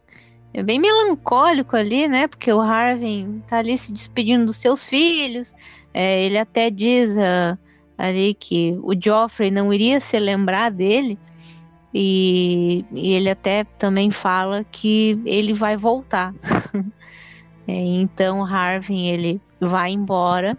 é 0.54 0.64
bem 0.64 0.80
melancólico 0.80 1.76
ali, 1.76 2.08
né? 2.08 2.28
Porque 2.28 2.52
o 2.52 2.62
Harvin 2.62 3.44
tá 3.48 3.58
ali 3.58 3.78
se 3.78 3.92
despedindo 3.92 4.46
dos 4.46 4.58
seus 4.58 4.88
filhos. 4.88 5.54
É, 5.94 6.24
ele 6.24 6.38
até 6.38 6.70
diz 6.70 7.12
uh, 7.12 7.58
ali 7.98 8.34
que 8.34 8.76
o 8.82 8.94
Joffrey 9.00 9.52
não 9.52 9.74
iria 9.74 10.00
se 10.00 10.18
lembrar 10.18 10.72
dele. 10.72 11.20
E, 11.94 12.86
e 12.92 13.12
ele 13.12 13.30
até 13.30 13.66
também 13.78 14.10
fala 14.10 14.64
que 14.72 15.20
ele 15.26 15.54
vai 15.54 15.78
voltar. 15.78 16.34
é, 17.68 17.74
então 17.74 18.44
Harvin 18.44 19.08
ele 19.08 19.42
vai 19.60 19.92
embora 19.92 20.58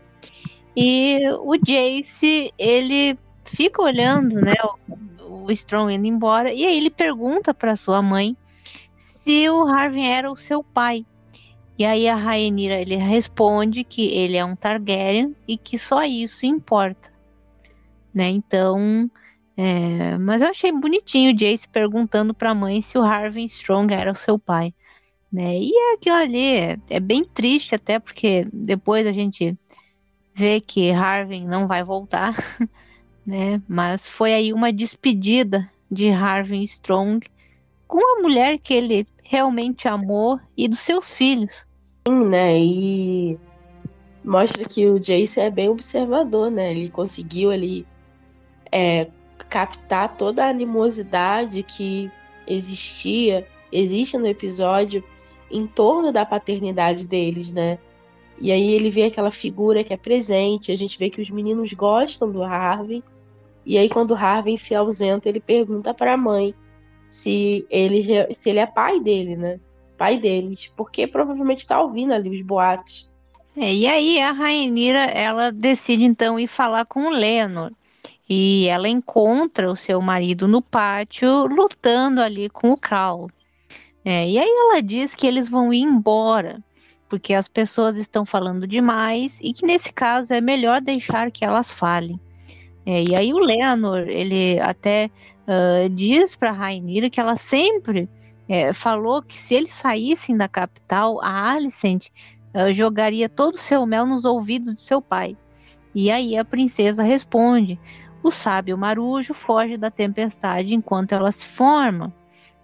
e 0.76 1.20
o 1.40 1.56
Jace, 1.56 2.52
ele 2.58 3.18
fica 3.44 3.82
olhando, 3.82 4.40
né, 4.40 4.54
o, 5.20 5.44
o 5.46 5.50
Strong 5.50 5.94
indo 5.94 6.06
embora, 6.06 6.52
e 6.52 6.64
aí 6.64 6.76
ele 6.76 6.90
pergunta 6.90 7.52
para 7.52 7.76
sua 7.76 8.02
mãe 8.02 8.36
se 8.94 9.48
o 9.50 9.66
Harvey 9.66 10.04
era 10.04 10.30
o 10.30 10.36
seu 10.36 10.62
pai. 10.62 11.04
E 11.78 11.84
aí 11.84 12.08
a 12.08 12.16
Rhaenyra, 12.16 12.80
ele 12.80 12.96
responde 12.96 13.84
que 13.84 14.08
ele 14.08 14.36
é 14.36 14.44
um 14.44 14.56
Targaryen 14.56 15.36
e 15.46 15.56
que 15.56 15.78
só 15.78 16.02
isso 16.02 16.44
importa. 16.44 17.12
Né? 18.12 18.30
Então, 18.30 19.08
é... 19.56 20.18
mas 20.18 20.42
eu 20.42 20.48
achei 20.48 20.72
bonitinho 20.72 21.30
o 21.30 21.36
Jace 21.36 21.68
perguntando 21.68 22.34
para 22.34 22.50
a 22.50 22.54
mãe 22.54 22.80
se 22.80 22.98
o 22.98 23.02
Harvey 23.02 23.44
Strong 23.44 23.94
era 23.94 24.10
o 24.10 24.16
seu 24.16 24.38
pai. 24.38 24.74
Né? 25.32 25.58
E 25.60 25.72
aquilo 25.94 26.16
ali 26.16 26.56
é, 26.56 26.78
é 26.90 26.98
bem 26.98 27.22
triste 27.22 27.74
até 27.74 28.00
porque 28.00 28.48
depois 28.52 29.06
a 29.06 29.12
gente 29.12 29.56
vê 30.38 30.60
que 30.60 30.92
Harvey 30.92 31.44
não 31.44 31.66
vai 31.66 31.82
voltar, 31.82 32.32
né? 33.26 33.60
Mas 33.66 34.06
foi 34.08 34.32
aí 34.32 34.52
uma 34.52 34.72
despedida 34.72 35.68
de 35.90 36.10
Harvey 36.10 36.62
Strong 36.62 37.26
com 37.88 37.98
a 37.98 38.22
mulher 38.22 38.58
que 38.58 38.72
ele 38.72 39.04
realmente 39.24 39.88
amou 39.88 40.38
e 40.56 40.68
dos 40.68 40.78
seus 40.78 41.10
filhos. 41.10 41.66
Sim, 42.06 42.24
né? 42.26 42.56
E 42.56 43.38
mostra 44.24 44.64
que 44.64 44.86
o 44.86 45.00
Jace 45.00 45.40
é 45.40 45.50
bem 45.50 45.68
observador, 45.68 46.52
né? 46.52 46.70
Ele 46.70 46.88
conseguiu 46.88 47.50
ali 47.50 47.84
é, 48.70 49.08
captar 49.48 50.16
toda 50.16 50.44
a 50.44 50.50
animosidade 50.50 51.64
que 51.64 52.08
existia, 52.46 53.44
existe 53.72 54.16
no 54.16 54.26
episódio 54.26 55.02
em 55.50 55.66
torno 55.66 56.12
da 56.12 56.24
paternidade 56.24 57.08
deles, 57.08 57.50
né? 57.50 57.78
E 58.40 58.52
aí 58.52 58.70
ele 58.72 58.90
vê 58.90 59.04
aquela 59.04 59.30
figura 59.30 59.82
que 59.82 59.92
é 59.92 59.96
presente, 59.96 60.70
a 60.70 60.76
gente 60.76 60.98
vê 60.98 61.10
que 61.10 61.20
os 61.20 61.30
meninos 61.30 61.72
gostam 61.72 62.30
do 62.30 62.42
Harvey. 62.42 63.02
E 63.66 63.76
aí 63.76 63.88
quando 63.88 64.12
o 64.12 64.16
Harvey 64.16 64.56
se 64.56 64.74
ausenta, 64.74 65.28
ele 65.28 65.40
pergunta 65.40 65.92
para 65.92 66.14
a 66.14 66.16
mãe 66.16 66.54
se 67.08 67.66
ele 67.68 68.06
se 68.34 68.50
ele 68.50 68.60
é 68.60 68.66
pai 68.66 69.00
dele, 69.00 69.36
né? 69.36 69.58
Pai 69.96 70.16
deles, 70.16 70.70
porque 70.76 71.06
provavelmente 71.06 71.60
está 71.60 71.80
ouvindo 71.80 72.12
ali 72.12 72.30
os 72.30 72.46
boatos. 72.46 73.10
É, 73.56 73.74
e 73.74 73.86
aí 73.88 74.20
a 74.20 74.30
Rainira, 74.30 75.06
ela 75.06 75.50
decide 75.50 76.04
então 76.04 76.38
ir 76.38 76.46
falar 76.46 76.84
com 76.84 77.08
o 77.08 77.10
Lenor. 77.10 77.72
E 78.30 78.66
ela 78.68 78.88
encontra 78.88 79.70
o 79.70 79.74
seu 79.74 80.00
marido 80.00 80.46
no 80.46 80.60
pátio 80.60 81.46
lutando 81.46 82.20
ali 82.20 82.48
com 82.50 82.70
o 82.70 82.76
Cal. 82.76 83.28
É, 84.04 84.28
e 84.28 84.38
aí 84.38 84.48
ela 84.48 84.80
diz 84.80 85.14
que 85.14 85.26
eles 85.26 85.48
vão 85.48 85.72
ir 85.72 85.80
embora 85.80 86.62
porque 87.08 87.34
as 87.34 87.48
pessoas 87.48 87.96
estão 87.96 88.24
falando 88.24 88.66
demais 88.66 89.40
e 89.42 89.52
que 89.52 89.66
nesse 89.66 89.92
caso 89.92 90.32
é 90.32 90.40
melhor 90.40 90.80
deixar 90.80 91.30
que 91.30 91.44
elas 91.44 91.70
falem. 91.70 92.20
É, 92.84 93.04
e 93.04 93.14
aí 93.14 93.32
o 93.32 93.38
Leonor, 93.38 94.08
ele 94.08 94.58
até 94.60 95.10
uh, 95.46 95.88
diz 95.90 96.34
para 96.34 96.52
Rainira 96.52 97.10
que 97.10 97.20
ela 97.20 97.36
sempre 97.36 98.08
é, 98.48 98.72
falou 98.72 99.22
que 99.22 99.36
se 99.36 99.54
eles 99.54 99.72
saíssem 99.72 100.36
da 100.36 100.48
capital, 100.48 101.20
a 101.22 101.52
Alicent 101.52 102.08
uh, 102.54 102.72
jogaria 102.72 103.28
todo 103.28 103.54
o 103.54 103.58
seu 103.58 103.84
mel 103.84 104.06
nos 104.06 104.24
ouvidos 104.24 104.74
de 104.74 104.80
seu 104.80 105.02
pai. 105.02 105.36
E 105.94 106.10
aí 106.10 106.36
a 106.36 106.44
princesa 106.44 107.02
responde: 107.02 107.78
o 108.22 108.30
sábio 108.30 108.76
marujo 108.78 109.34
foge 109.34 109.76
da 109.76 109.90
tempestade 109.90 110.74
enquanto 110.74 111.12
ela 111.12 111.30
se 111.32 111.46
forma. 111.46 112.12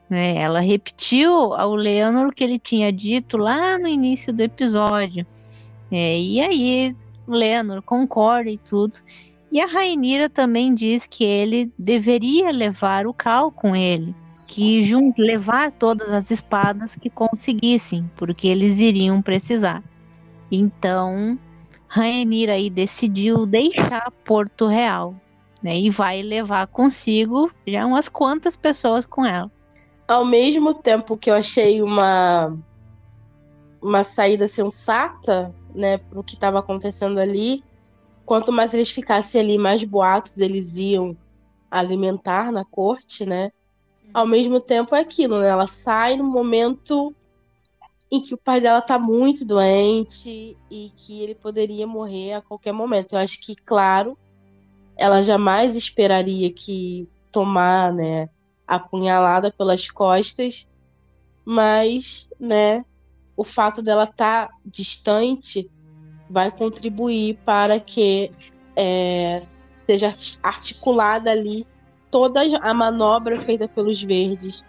Né? 0.09 0.36
Ela 0.36 0.60
repetiu 0.60 1.55
ao 1.55 1.74
Leonor 1.74 2.28
o 2.28 2.32
que 2.32 2.44
ele 2.44 2.59
tinha 2.59 2.93
dito 2.93 3.36
lá 3.36 3.78
no 3.78 3.89
início 3.89 4.32
do 4.32 4.43
episódio. 4.43 5.26
É, 5.90 6.18
e 6.18 6.40
aí 6.40 6.97
o 7.26 7.32
Leonor 7.32 7.82
concorda 7.82 8.51
e 8.51 8.59
tudo. 8.59 8.98
E 9.51 9.60
a 9.60 9.66
Rainira 9.66 10.28
também 10.28 10.74
diz 10.74 11.06
que 11.06 11.24
ele 11.24 11.72
deveria 11.78 12.51
levar 12.51 13.06
o 13.06 13.14
Cal 13.14 13.52
com 13.52 13.74
ele, 13.74 14.14
que 14.47 14.82
levar 15.16 15.70
todas 15.72 16.09
as 16.10 16.31
espadas 16.31 16.97
que 16.97 17.09
conseguissem, 17.09 18.10
porque 18.16 18.48
eles 18.48 18.81
iriam 18.81 19.22
precisar. 19.22 19.82
Então, 20.51 21.39
Rainira 21.86 22.55
aí 22.55 22.68
decidiu 22.68 23.47
deixar 23.47 24.10
Porto 24.24 24.66
Real, 24.66 25.14
né? 25.62 25.78
E 25.78 25.89
vai 25.89 26.20
levar 26.20 26.66
consigo 26.66 27.51
já 27.66 27.86
umas 27.86 28.09
quantas 28.09 28.56
pessoas 28.56 29.06
com 29.06 29.24
ela 29.24 29.51
ao 30.06 30.24
mesmo 30.24 30.74
tempo 30.74 31.16
que 31.16 31.31
eu 31.31 31.35
achei 31.35 31.82
uma 31.82 32.56
uma 33.81 34.02
saída 34.02 34.48
sensata, 34.48 35.55
né, 35.74 35.98
para 35.98 36.18
o 36.18 36.24
que 36.24 36.35
estava 36.35 36.59
acontecendo 36.59 37.18
ali. 37.20 37.62
Quanto 38.24 38.51
mais 38.51 38.72
eles 38.72 38.90
ficassem 38.90 39.39
ali, 39.43 39.59
mais 39.59 39.85
boatos 39.85 40.39
eles 40.39 40.78
iam 40.78 41.14
alimentar 41.70 42.51
na 42.51 42.64
corte, 42.64 43.26
né? 43.26 43.52
Ao 44.14 44.26
mesmo 44.26 44.59
tempo 44.59 44.94
é 44.94 45.01
aquilo, 45.01 45.39
né? 45.39 45.48
Ela 45.48 45.66
sai 45.66 46.16
no 46.16 46.24
momento 46.24 47.14
em 48.10 48.22
que 48.22 48.32
o 48.32 48.39
pai 48.39 48.59
dela 48.59 48.81
tá 48.81 48.98
muito 48.98 49.44
doente 49.44 50.56
e 50.70 50.90
que 50.97 51.20
ele 51.20 51.35
poderia 51.35 51.86
morrer 51.86 52.35
a 52.35 52.40
qualquer 52.40 52.72
momento. 52.72 53.12
Eu 53.14 53.18
acho 53.18 53.39
que, 53.40 53.55
claro, 53.55 54.16
ela 54.97 55.20
jamais 55.20 55.76
esperaria 55.76 56.51
que 56.51 57.06
tomar, 57.31 57.93
né, 57.93 58.31
apunhalada 58.66 59.53
pelas 59.53 59.91
costas, 59.91 60.69
mas, 61.45 62.28
né, 62.41 62.85
o 63.36 63.45
fato 63.45 63.82
dela 63.82 64.05
estar 64.05 64.49
tá 64.49 64.55
distante 64.65 65.70
vai 66.31 66.51
contribuir 66.51 67.39
para 67.45 67.78
que 67.78 68.31
é, 68.77 69.43
seja 69.82 70.15
articulada 70.43 71.31
ali 71.31 71.66
toda 72.11 72.41
a 72.61 72.73
manobra 72.73 73.36
feita 73.36 73.69
pelos 73.69 74.03
verdes, 74.03 74.65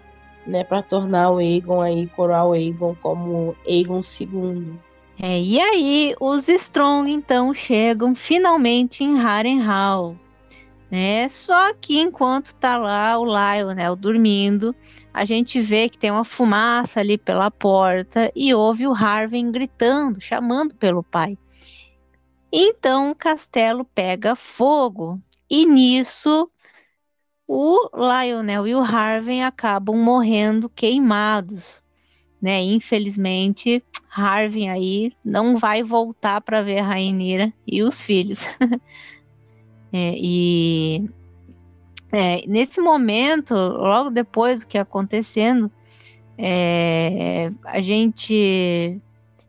né, 0.46 0.64
para 0.64 0.82
tornar 0.82 1.32
o 1.32 1.38
Aegon 1.38 1.82
aí, 1.82 2.08
coroar 2.08 2.48
o 2.48 2.54
Aegon 2.54 2.96
como 3.02 3.56
Aegon 3.68 4.02
II. 4.20 4.74
É, 5.18 5.40
e 5.40 5.60
aí 5.60 6.16
os 6.20 6.50
Strong 6.50 7.10
então 7.10 7.54
chegam 7.54 8.14
finalmente 8.14 9.04
em 9.04 9.18
Harrenhal. 9.18 10.16
Né? 10.96 11.28
Só 11.28 11.74
que 11.74 12.00
enquanto 12.00 12.56
tá 12.56 12.78
lá 12.78 13.20
o 13.20 13.26
Lionel 13.26 13.98
dormindo, 13.98 14.74
a 15.14 15.26
gente 15.26 15.60
vê 15.60 15.90
que 15.90 15.98
tem 15.98 16.10
uma 16.10 16.24
fumaça 16.24 17.02
ali 17.02 17.18
pela 17.18 17.52
porta 17.52 18.32
e 18.34 18.54
ouve 18.54 18.88
o 18.88 18.94
Harvey 18.94 19.44
gritando, 19.52 20.22
chamando 20.22 20.74
pelo 20.74 21.04
pai. 21.04 21.38
Então 22.50 23.12
o 23.12 23.16
castelo 23.16 23.84
pega 23.84 24.38
fogo 24.38 25.22
e 25.50 25.66
nisso 25.66 26.50
o 27.46 27.90
Lionel 27.94 28.66
e 28.66 28.74
o 28.74 28.80
Harvey 28.80 29.42
acabam 29.42 29.98
morrendo 29.98 30.70
queimados, 30.70 31.84
né? 32.42 32.64
Infelizmente, 32.64 33.84
Harvey 34.10 34.70
aí 34.70 35.12
não 35.26 35.58
vai 35.58 35.84
voltar 35.84 36.40
para 36.40 36.62
ver 36.62 36.80
a 36.80 36.86
Rainira 36.86 37.52
e 37.68 37.84
os 37.84 38.02
filhos. 38.02 38.46
É, 39.92 40.14
e 40.16 41.10
é, 42.12 42.44
nesse 42.48 42.80
momento, 42.80 43.54
logo 43.54 44.10
depois 44.10 44.62
do 44.62 44.68
que 44.68 44.78
acontecendo, 44.78 45.72
é, 46.38 47.52
a 47.66 47.82
gente 47.82 49.02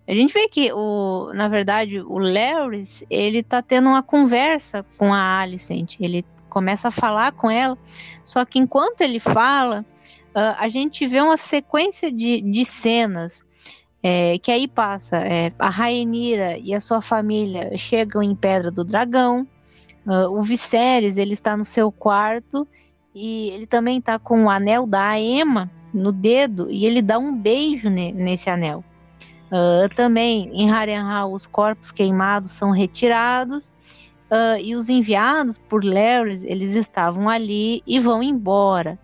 a 0.09 0.15
gente 0.15 0.33
vê 0.33 0.49
que 0.49 0.73
o, 0.73 1.33
na 1.35 1.49
verdade, 1.49 2.01
o 2.01 2.19
Larrys, 2.19 3.03
ele 3.11 3.43
tá 3.43 3.61
tendo 3.61 3.89
uma 3.89 4.05
conversa 4.05 4.87
com 4.97 5.13
a 5.13 5.41
Alicent. 5.41 5.97
Ele 5.99 6.25
começa 6.49 6.89
a 6.89 6.93
falar 6.93 7.33
com 7.33 7.51
ela, 7.51 7.77
só 8.25 8.45
que 8.45 8.59
enquanto 8.59 9.01
ele 9.01 9.19
fala, 9.19 9.85
uh, 10.35 10.55
a 10.59 10.69
gente 10.69 11.07
vê 11.07 11.21
uma 11.21 11.37
sequência 11.37 12.11
de, 12.13 12.41
de 12.41 12.65
cenas 12.65 13.43
é, 14.01 14.39
que 14.39 14.53
aí 14.53 14.69
passa. 14.69 15.17
É, 15.17 15.53
a 15.59 15.69
Rainira 15.69 16.57
e 16.57 16.73
a 16.73 16.81
sua 16.81 17.01
família 17.01 17.77
chegam 17.77 18.23
em 18.23 18.37
Pedra 18.37 18.71
do 18.71 18.85
Dragão. 18.85 19.47
Uh, 20.07 20.31
o 20.31 20.43
Viserys, 20.43 21.17
ele 21.17 21.33
está 21.33 21.57
no 21.57 21.65
seu 21.65 21.91
quarto 21.91 22.67
e 23.15 23.51
ele 23.51 23.67
também 23.67 23.99
está 23.99 24.19
com 24.19 24.45
o 24.45 24.51
anel 24.51 24.87
da 24.87 25.19
Emma 25.19 25.71
no 25.93 26.13
dedo 26.13 26.71
e 26.71 26.87
ele 26.87 27.03
dá 27.03 27.19
um 27.19 27.37
beijo 27.37 27.89
ne 27.89 28.13
nesse 28.13 28.49
anel. 28.51 28.85
Uh, 29.47 29.89
também 29.95 30.51
em 30.53 30.69
Harrenhal 30.69 31.33
os 31.33 31.47
corpos 31.47 31.93
queimados 31.93 32.51
são 32.51 32.73
retirados 32.73 33.69
uh, 34.29 34.61
e 34.61 34.75
os 34.75 34.89
enviados 34.89 35.57
por 35.57 35.85
Larry 35.85 36.41
eles 36.45 36.75
estavam 36.75 37.29
ali 37.29 37.83
e 37.87 37.99
vão 37.99 38.23
embora. 38.23 38.99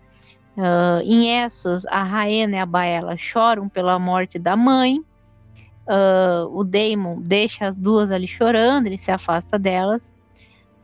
Uh, 0.55 1.01
em 1.03 1.43
Essos, 1.43 1.85
a 1.87 2.03
Raena 2.03 2.57
e 2.57 2.59
a 2.59 2.65
Baela 2.65 3.17
choram 3.17 3.67
pela 3.67 3.97
morte 3.97 4.37
da 4.37 4.55
mãe. 4.55 5.03
o 6.51 6.63
Daemon 6.63 7.19
deixa 7.19 7.65
as 7.65 7.75
duas 7.75 8.11
ali 8.11 8.27
chorando, 8.27 8.85
ele 8.85 8.97
se 8.97 9.11
afasta 9.11 9.57
delas. 9.57 10.13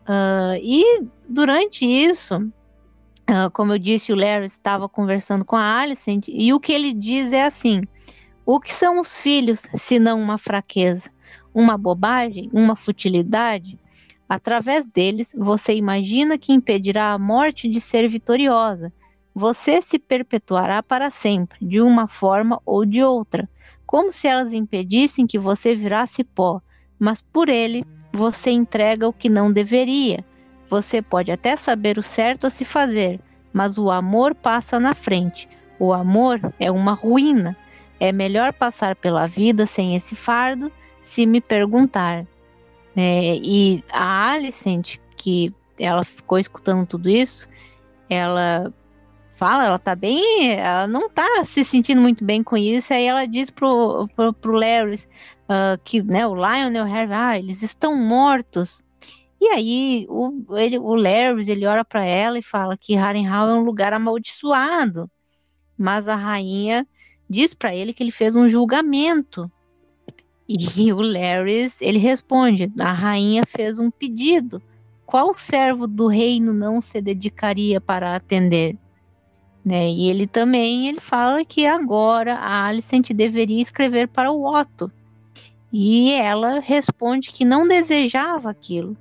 Uh, 0.09 0.57
e 0.59 1.03
durante 1.27 1.85
isso, 1.85 2.37
uh, 2.37 3.51
como 3.53 3.73
eu 3.73 3.77
disse, 3.77 4.11
o 4.11 4.15
Larry 4.15 4.47
estava 4.47 4.89
conversando 4.89 5.45
com 5.45 5.55
a 5.55 5.79
Alicent 5.79 6.27
e 6.27 6.51
o 6.51 6.59
que 6.59 6.73
ele 6.73 6.93
diz 6.93 7.31
é 7.31 7.45
assim: 7.45 7.83
o 8.43 8.59
que 8.59 8.73
são 8.73 8.99
os 8.99 9.19
filhos 9.19 9.67
se 9.75 9.99
não 9.99 10.19
uma 10.19 10.39
fraqueza, 10.39 11.11
uma 11.53 11.77
bobagem, 11.77 12.49
uma 12.51 12.75
futilidade? 12.75 13.77
Através 14.27 14.87
deles, 14.87 15.35
você 15.37 15.75
imagina 15.75 16.39
que 16.39 16.53
impedirá 16.53 17.13
a 17.13 17.19
morte 17.19 17.69
de 17.69 17.79
ser 17.79 18.07
vitoriosa. 18.09 18.91
Você 19.35 19.79
se 19.79 19.99
perpetuará 19.99 20.81
para 20.81 21.11
sempre, 21.11 21.63
de 21.63 21.81
uma 21.81 22.07
forma 22.07 22.59
ou 22.65 22.83
de 22.83 23.03
outra, 23.03 23.47
como 23.85 24.11
se 24.11 24.27
elas 24.27 24.53
impedissem 24.53 25.27
que 25.27 25.37
você 25.37 25.75
virasse 25.75 26.23
pó, 26.23 26.59
mas 26.97 27.21
por 27.21 27.47
ele 27.47 27.85
você 28.11 28.51
entrega 28.51 29.07
o 29.07 29.13
que 29.13 29.29
não 29.29 29.51
deveria. 29.51 30.23
Você 30.69 31.01
pode 31.01 31.31
até 31.31 31.55
saber 31.55 31.97
o 31.97 32.03
certo 32.03 32.47
a 32.47 32.49
se 32.49 32.63
fazer, 32.63 33.19
mas 33.51 33.77
o 33.77 33.89
amor 33.89 34.35
passa 34.35 34.79
na 34.79 34.93
frente. 34.93 35.47
O 35.79 35.93
amor 35.93 36.39
é 36.59 36.69
uma 36.69 36.93
ruína. 36.93 37.57
É 37.99 38.11
melhor 38.11 38.53
passar 38.53 38.95
pela 38.95 39.27
vida 39.27 39.65
sem 39.65 39.95
esse 39.95 40.15
fardo, 40.15 40.71
se 41.01 41.25
me 41.25 41.41
perguntar. 41.41 42.25
É, 42.95 43.35
e 43.37 43.83
a 43.91 44.31
Alicent, 44.31 44.97
que 45.17 45.53
ela 45.77 46.03
ficou 46.03 46.37
escutando 46.37 46.85
tudo 46.85 47.09
isso, 47.09 47.47
ela 48.09 48.73
fala, 49.33 49.65
ela 49.65 49.79
tá 49.79 49.95
bem, 49.95 50.53
ela 50.53 50.85
não 50.85 51.09
tá 51.09 51.45
se 51.45 51.63
sentindo 51.63 52.01
muito 52.01 52.25
bem 52.25 52.43
com 52.43 52.57
isso, 52.57 52.93
aí 52.93 53.05
ela 53.05 53.25
diz 53.25 53.49
pro, 53.49 54.03
pro, 54.13 54.33
pro 54.33 54.51
Larry 54.51 54.99
uh, 55.49 55.79
que 55.83 56.01
né, 56.03 56.27
o 56.27 56.35
Lionel 56.35 56.85
Harvey, 56.85 57.15
ah, 57.17 57.37
eles 57.37 57.63
estão 57.63 57.95
mortos. 57.95 58.83
E 59.41 59.47
aí 59.47 60.05
o, 60.09 60.57
ele, 60.57 60.77
o 60.77 60.93
Larry, 60.95 61.49
ele 61.49 61.65
olha 61.65 61.83
para 61.83 62.05
ela 62.05 62.37
e 62.37 62.43
fala 62.43 62.77
que 62.77 62.95
Harrenhal 62.95 63.49
é 63.49 63.53
um 63.53 63.63
lugar 63.63 63.93
amaldiçoado, 63.93 65.09
mas 65.77 66.07
a 66.07 66.15
rainha 66.15 66.85
diz 67.29 67.53
para 67.53 67.73
ele 67.73 67.93
que 67.93 68.03
ele 68.03 68.11
fez 68.11 68.35
um 68.35 68.49
julgamento. 68.49 69.49
E 70.47 70.57
o 70.93 71.01
Larry, 71.01 71.71
ele 71.79 71.99
responde, 71.99 72.71
a 72.79 72.91
rainha 72.91 73.45
fez 73.45 73.79
um 73.79 73.89
pedido. 73.89 74.61
Qual 75.05 75.33
servo 75.33 75.87
do 75.87 76.07
reino 76.07 76.53
não 76.53 76.81
se 76.81 77.01
dedicaria 77.01 77.81
para 77.81 78.15
atender? 78.15 78.77
Né? 79.65 79.89
E 79.89 80.09
ele 80.09 80.27
também 80.27 80.87
ele 80.87 80.99
fala 80.99 81.43
que 81.43 81.65
agora 81.65 82.35
a 82.35 82.65
Alicent 82.65 83.11
deveria 83.11 83.61
escrever 83.61 84.07
para 84.07 84.31
o 84.31 84.45
Otto. 84.45 84.91
E 85.71 86.13
ela 86.13 86.59
responde 86.59 87.29
que 87.31 87.45
não 87.45 87.67
desejava 87.67 88.49
aquilo. 88.49 88.97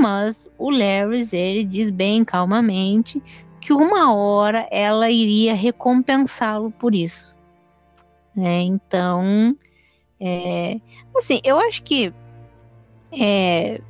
Mas 0.00 0.50
o 0.58 0.70
Larry 0.70 1.28
ele 1.32 1.64
diz 1.64 1.90
bem 1.90 2.24
calmamente 2.24 3.22
que 3.60 3.72
uma 3.72 4.12
hora 4.14 4.66
ela 4.70 5.10
iria 5.10 5.54
recompensá-lo 5.54 6.70
por 6.72 6.94
isso. 6.94 7.36
Né? 8.34 8.62
Então, 8.62 9.56
é, 10.20 10.80
assim, 11.16 11.40
eu 11.44 11.58
acho 11.58 11.82
que 11.82 12.12
é, 13.12 13.80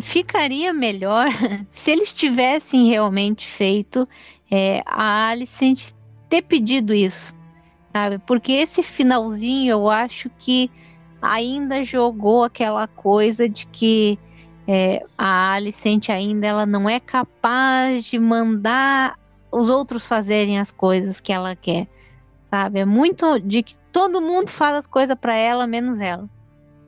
ficaria 0.00 0.72
melhor 0.72 1.26
se 1.70 1.90
eles 1.90 2.10
tivessem 2.10 2.88
realmente 2.88 3.46
feito 3.46 4.08
é, 4.50 4.82
a 4.86 5.28
Alicent 5.28 5.92
ter 6.28 6.42
pedido 6.42 6.94
isso, 6.94 7.34
sabe? 7.92 8.18
Porque 8.18 8.52
esse 8.52 8.82
finalzinho 8.82 9.70
eu 9.70 9.90
acho 9.90 10.30
que 10.38 10.70
ainda 11.22 11.84
jogou 11.84 12.42
aquela 12.42 12.88
coisa 12.88 13.48
de 13.48 13.66
que 13.68 14.18
é, 14.66 15.04
a 15.16 15.52
Alicent 15.52 16.08
ainda 16.08 16.46
ela 16.46 16.66
não 16.66 16.88
é 16.88 16.98
capaz 16.98 18.04
de 18.04 18.18
mandar 18.18 19.18
os 19.50 19.68
outros 19.68 20.06
fazerem 20.06 20.58
as 20.58 20.70
coisas 20.70 21.20
que 21.20 21.32
ela 21.32 21.54
quer, 21.54 21.86
sabe? 22.50 22.80
É 22.80 22.84
muito 22.84 23.38
de 23.38 23.62
que 23.62 23.76
todo 23.92 24.20
mundo 24.20 24.48
faz 24.50 24.74
as 24.74 24.86
coisas 24.86 25.16
para 25.16 25.36
ela 25.36 25.66
menos 25.66 26.00
ela, 26.00 26.28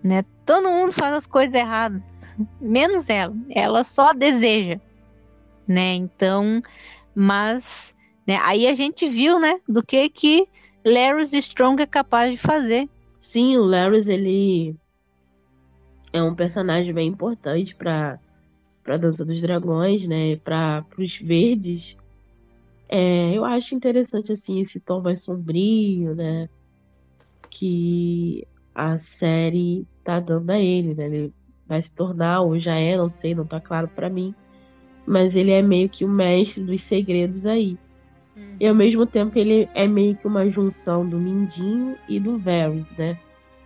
né? 0.02 0.24
Todo 0.44 0.70
mundo 0.70 0.92
faz 0.92 1.14
as 1.14 1.26
coisas 1.26 1.54
erradas, 1.54 2.02
menos 2.60 3.08
ela. 3.08 3.34
Ela 3.50 3.84
só 3.84 4.12
deseja, 4.12 4.80
né? 5.66 5.94
Então, 5.94 6.62
mas, 7.14 7.94
né, 8.26 8.38
aí 8.42 8.66
a 8.66 8.74
gente 8.74 9.06
viu, 9.06 9.38
né, 9.38 9.60
do 9.68 9.82
que 9.82 10.08
que 10.08 10.48
Larry 10.84 11.38
Strong 11.38 11.82
é 11.82 11.86
capaz 11.86 12.30
de 12.32 12.38
fazer. 12.38 12.88
Sim, 13.24 13.56
o 13.56 13.64
Larry, 13.64 14.08
ele 14.08 14.76
é 16.12 16.22
um 16.22 16.34
personagem 16.34 16.92
bem 16.94 17.08
importante 17.08 17.74
para 17.74 18.20
para 18.84 18.98
Dança 18.98 19.24
dos 19.24 19.40
Dragões, 19.40 20.06
né, 20.06 20.36
para 20.36 20.84
os 20.98 21.18
verdes. 21.18 21.96
É, 22.86 23.34
eu 23.34 23.42
acho 23.42 23.74
interessante 23.74 24.30
assim 24.30 24.60
esse 24.60 24.78
tom 24.78 25.00
mais 25.00 25.24
sombrio, 25.24 26.14
né? 26.14 26.46
que 27.54 28.46
a 28.74 28.98
série 28.98 29.86
tá 30.04 30.20
dando 30.20 30.50
a 30.50 30.58
ele, 30.58 30.94
né? 30.94 31.06
Ele 31.06 31.32
vai 31.66 31.80
se 31.80 31.94
tornar, 31.94 32.42
ou 32.42 32.58
já 32.58 32.74
é, 32.74 32.96
não 32.96 33.08
sei, 33.08 33.34
não 33.34 33.46
tá 33.46 33.60
claro 33.60 33.88
para 33.88 34.10
mim. 34.10 34.34
Mas 35.06 35.36
ele 35.36 35.52
é 35.52 35.62
meio 35.62 35.88
que 35.88 36.04
o 36.04 36.08
mestre 36.08 36.62
dos 36.64 36.82
segredos 36.82 37.46
aí. 37.46 37.78
Uhum. 38.36 38.56
E 38.58 38.66
ao 38.66 38.74
mesmo 38.74 39.06
tempo 39.06 39.38
ele 39.38 39.68
é 39.74 39.86
meio 39.86 40.16
que 40.16 40.26
uma 40.26 40.48
junção 40.50 41.08
do 41.08 41.18
Mindinho 41.18 41.96
e 42.08 42.18
do 42.18 42.38
Varys, 42.38 42.90
né? 42.96 43.18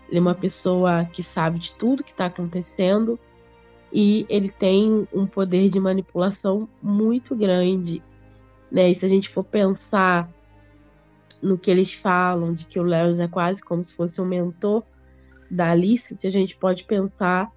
Ele 0.09 0.19
é 0.19 0.20
uma 0.20 0.35
pessoa 0.35 1.05
que 1.07 1.23
sabe 1.23 1.59
de 1.59 1.74
tudo 1.74 2.03
que 2.03 2.11
está 2.11 2.27
acontecendo 2.27 3.19
e 3.93 4.27
ele 4.28 4.51
tem 4.51 5.09
um 5.12 5.27
poder 5.27 5.70
de 5.70 5.81
manipulação 5.81 6.69
muito 6.82 7.35
grande, 7.35 8.03
né? 8.70 8.90
E 8.90 8.99
se 8.99 9.05
a 9.05 9.09
gente 9.09 9.28
for 9.28 9.45
pensar 9.45 10.31
no 11.40 11.57
que 11.57 11.70
eles 11.70 11.93
falam, 11.93 12.53
de 12.53 12.66
que 12.66 12.78
o 12.78 12.82
Larry 12.82 13.20
é 13.20 13.28
quase 13.28 13.62
como 13.62 13.82
se 13.82 13.95
fosse 13.95 14.20
um 14.20 14.27
mentor 14.27 14.82
da 15.51 15.70
Alice, 15.70 16.16
a 16.23 16.31
gente 16.31 16.57
pode 16.57 16.85
pensar 16.85 17.51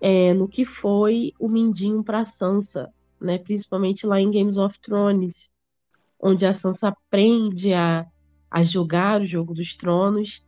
é, 0.00 0.34
no 0.34 0.48
que 0.48 0.64
foi 0.64 1.32
o 1.38 1.48
Mindinho 1.48 2.02
para 2.02 2.26
Sansa, 2.26 2.92
né? 3.20 3.38
Principalmente 3.38 4.06
lá 4.06 4.20
em 4.20 4.30
Games 4.30 4.58
of 4.58 4.78
Thrones, 4.80 5.52
onde 6.26 6.44
a 6.44 6.54
Sansa 6.54 6.88
aprende 6.88 7.72
a, 7.72 8.04
a 8.50 8.64
jogar 8.64 9.20
o 9.20 9.26
jogo 9.26 9.54
dos 9.54 9.76
tronos, 9.76 10.44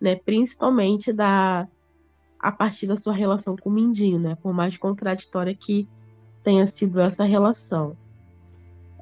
né? 0.00 0.16
Principalmente 0.16 1.12
da 1.12 1.68
a 2.40 2.52
partir 2.52 2.86
da 2.86 2.96
sua 2.96 3.12
relação 3.12 3.56
com 3.56 3.68
o 3.68 3.72
Mindinho, 3.72 4.18
né? 4.18 4.38
Por 4.40 4.54
mais 4.54 4.76
contraditória 4.76 5.54
que 5.54 5.88
tenha 6.42 6.66
sido 6.66 7.00
essa 7.00 7.24
relação. 7.24 7.96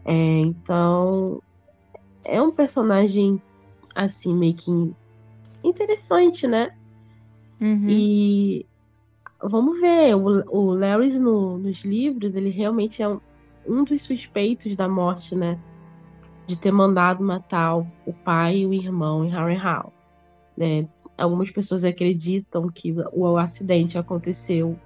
É, 0.04 0.12
então, 0.40 1.42
é 2.24 2.40
um 2.40 2.50
personagem 2.50 3.40
assim 3.94 4.34
meio 4.34 4.54
que 4.54 4.94
interessante, 5.62 6.46
né? 6.46 6.74
Uhum. 7.60 7.88
E 7.88 8.66
vamos 9.40 9.80
ver, 9.80 10.16
o, 10.16 10.44
o 10.48 10.74
Larry 10.74 11.18
no, 11.18 11.58
nos 11.58 11.84
livros, 11.84 12.34
ele 12.34 12.50
realmente 12.50 13.02
é 13.02 13.08
um, 13.08 13.20
um 13.66 13.84
dos 13.84 14.02
suspeitos 14.02 14.74
da 14.74 14.88
morte, 14.88 15.34
né? 15.36 15.58
De 16.46 16.58
ter 16.58 16.70
mandado 16.70 17.22
matar 17.22 17.76
o, 17.76 18.12
pai 18.24 18.58
e 18.58 18.66
o 18.66 18.72
irmão 18.72 19.24
em 19.24 19.30
Harrenhal. 19.30 19.92
Né? 20.56 20.88
Algumas 21.18 21.50
pessoas 21.50 21.84
acreditam 21.84 22.68
que 22.68 22.92
o, 22.92 23.32
o 23.32 23.36
acidente 23.36 23.98
aconteceu 23.98 24.78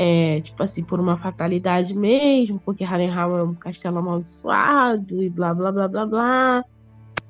é, 0.00 0.40
tipo 0.42 0.62
assim, 0.62 0.84
por 0.84 1.00
uma 1.00 1.18
fatalidade 1.18 1.92
mesmo, 1.92 2.60
porque 2.64 2.84
Harrenhal 2.84 3.36
é 3.36 3.42
um 3.42 3.52
castelo 3.52 3.98
amaldiçoado 3.98 5.20
e 5.20 5.28
blá 5.28 5.52
blá 5.52 5.72
blá 5.72 5.88
blá 5.88 6.06
blá, 6.06 6.64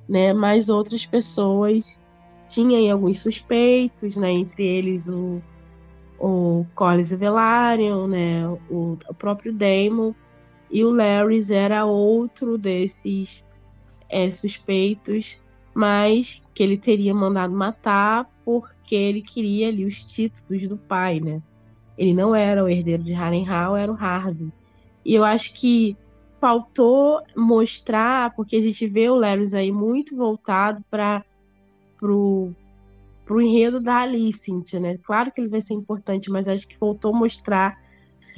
né? 0.06 0.35
Mas 0.35 0.69
outras 0.69 1.06
pessoas 1.06 1.98
tinham 2.47 2.93
alguns 2.93 3.20
suspeitos, 3.20 4.19
né? 4.19 4.32
Entre 4.32 4.62
eles 4.62 5.09
o, 5.09 5.40
o 6.19 6.66
Collis 6.74 7.10
Velaryon, 7.10 8.06
né? 8.06 8.47
O, 8.69 8.98
o 9.09 9.15
próprio 9.15 9.51
Daemon 9.51 10.12
e 10.70 10.84
o 10.84 10.90
Larrys 10.90 11.50
era 11.50 11.84
outro 11.84 12.58
desses 12.58 13.44
é, 14.08 14.30
suspeitos, 14.30 15.38
mas 15.74 16.42
que 16.54 16.62
ele 16.62 16.76
teria 16.76 17.14
mandado 17.14 17.54
matar 17.54 18.28
porque 18.44 18.94
ele 18.94 19.22
queria 19.22 19.68
ali 19.68 19.84
os 19.84 20.02
títulos 20.02 20.66
do 20.68 20.76
pai, 20.76 21.20
né? 21.20 21.42
Ele 21.96 22.14
não 22.14 22.34
era 22.34 22.64
o 22.64 22.68
herdeiro 22.68 23.02
de 23.02 23.12
Harrenhal, 23.12 23.76
era 23.76 23.90
o 23.90 23.96
Harvey. 23.96 24.52
E 25.04 25.14
eu 25.14 25.24
acho 25.24 25.54
que 25.54 25.96
faltou 26.40 27.22
mostrar, 27.36 28.34
porque 28.34 28.56
a 28.56 28.62
gente 28.62 28.86
vê 28.86 29.08
o 29.08 29.16
Larrys 29.16 29.54
aí 29.54 29.72
muito 29.72 30.16
voltado 30.16 30.84
para 30.90 31.24
pro, 31.98 32.52
pro 33.24 33.40
enredo 33.40 33.80
da 33.80 33.96
Alicent, 33.96 34.74
né? 34.74 34.98
Claro 34.98 35.32
que 35.32 35.40
ele 35.40 35.48
vai 35.48 35.60
ser 35.60 35.74
importante, 35.74 36.30
mas 36.30 36.46
acho 36.46 36.66
que 36.66 36.78
faltou 36.78 37.12
mostrar 37.12 37.76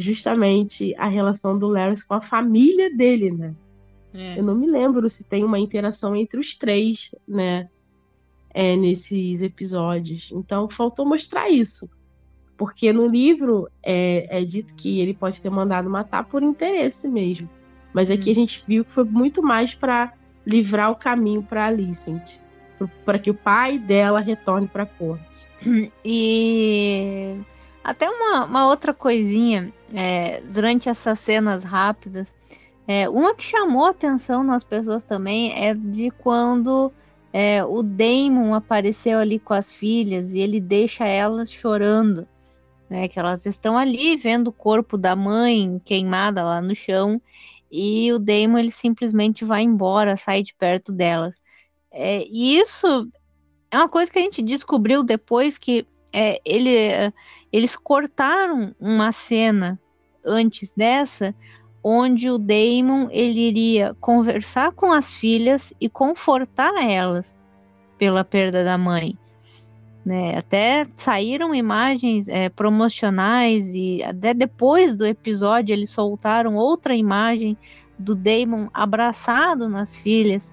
justamente 0.00 0.94
a 0.96 1.06
relação 1.06 1.58
do 1.58 1.68
Larrys 1.68 2.04
com 2.04 2.14
a 2.14 2.20
família 2.20 2.94
dele, 2.94 3.30
né? 3.30 3.54
É. 4.12 4.38
Eu 4.38 4.42
não 4.42 4.54
me 4.54 4.66
lembro 4.66 5.08
se 5.08 5.22
tem 5.22 5.44
uma 5.44 5.58
interação 5.58 6.16
entre 6.16 6.40
os 6.40 6.56
três, 6.56 7.14
né? 7.26 7.68
É, 8.52 8.76
nesses 8.76 9.42
episódios. 9.42 10.30
Então 10.32 10.68
faltou 10.68 11.06
mostrar 11.06 11.48
isso. 11.48 11.88
Porque 12.56 12.92
no 12.92 13.06
livro 13.06 13.68
é, 13.82 14.26
é, 14.40 14.44
dito 14.44 14.74
que 14.74 15.00
ele 15.00 15.14
pode 15.14 15.40
ter 15.40 15.50
mandado 15.50 15.88
matar 15.88 16.24
por 16.24 16.42
interesse 16.42 17.08
mesmo. 17.08 17.48
Mas 17.92 18.10
aqui 18.10 18.30
hum. 18.30 18.32
a 18.32 18.34
gente 18.34 18.64
viu 18.66 18.84
que 18.84 18.90
foi 18.90 19.04
muito 19.04 19.42
mais 19.42 19.74
para 19.74 20.12
livrar 20.44 20.90
o 20.90 20.96
caminho 20.96 21.42
para 21.42 21.66
Alicent. 21.66 22.38
Para 23.04 23.18
que 23.18 23.30
o 23.30 23.34
pai 23.34 23.78
dela 23.78 24.20
retorne 24.20 24.66
para 24.66 24.82
a 24.82 24.86
corte. 24.86 25.48
E 26.04 27.36
até 27.82 28.08
uma, 28.08 28.44
uma 28.44 28.68
outra 28.68 28.92
coisinha, 28.92 29.72
é, 29.92 30.40
durante 30.42 30.88
essas 30.88 31.18
cenas 31.18 31.64
rápidas, 31.64 32.28
é, 32.86 33.08
uma 33.08 33.34
que 33.34 33.44
chamou 33.44 33.86
atenção 33.86 34.42
nas 34.42 34.64
pessoas 34.64 35.04
também 35.04 35.52
é 35.52 35.74
de 35.74 36.10
quando 36.10 36.92
é, 37.32 37.64
o 37.64 37.82
Damon 37.82 38.54
apareceu 38.54 39.18
ali 39.18 39.38
com 39.38 39.54
as 39.54 39.72
filhas 39.72 40.32
e 40.32 40.38
ele 40.38 40.60
deixa 40.60 41.06
elas 41.06 41.50
chorando 41.50 42.26
né? 42.90 43.06
Que 43.08 43.20
elas 43.20 43.46
estão 43.46 43.78
ali 43.78 44.16
vendo 44.16 44.48
o 44.48 44.52
corpo 44.52 44.98
da 44.98 45.14
mãe 45.14 45.80
queimada 45.84 46.42
lá 46.42 46.60
no 46.60 46.74
chão 46.74 47.22
e 47.70 48.12
o 48.12 48.18
Damon 48.18 48.58
ele 48.58 48.72
simplesmente 48.72 49.44
vai 49.44 49.62
embora, 49.62 50.16
sai 50.16 50.42
de 50.42 50.52
perto 50.52 50.90
delas. 50.90 51.40
É, 51.92 52.24
e 52.26 52.58
isso 52.58 53.08
é 53.70 53.76
uma 53.76 53.88
coisa 53.88 54.10
que 54.10 54.18
a 54.18 54.22
gente 54.22 54.42
descobriu 54.42 55.04
depois 55.04 55.56
que 55.56 55.86
é, 56.12 56.40
ele, 56.44 57.12
eles 57.52 57.76
cortaram 57.76 58.74
uma 58.80 59.12
cena 59.12 59.78
antes 60.24 60.72
dessa, 60.74 61.34
onde 61.82 62.30
o 62.30 62.38
Damon 62.38 63.08
ele 63.10 63.40
iria 63.40 63.94
conversar 64.00 64.72
com 64.72 64.92
as 64.92 65.12
filhas 65.12 65.72
e 65.80 65.88
confortar 65.88 66.72
elas 66.84 67.34
pela 67.98 68.24
perda 68.24 68.64
da 68.64 68.76
mãe. 68.76 69.16
Né? 70.04 70.38
Até 70.38 70.86
saíram 70.96 71.54
imagens 71.54 72.28
é, 72.28 72.48
promocionais 72.48 73.74
e 73.74 74.02
até 74.02 74.32
depois 74.32 74.96
do 74.96 75.06
episódio 75.06 75.72
eles 75.72 75.90
soltaram 75.90 76.54
outra 76.56 76.94
imagem 76.94 77.56
do 77.98 78.14
Damon 78.14 78.68
abraçado 78.72 79.68
nas 79.68 79.96
filhas. 79.96 80.52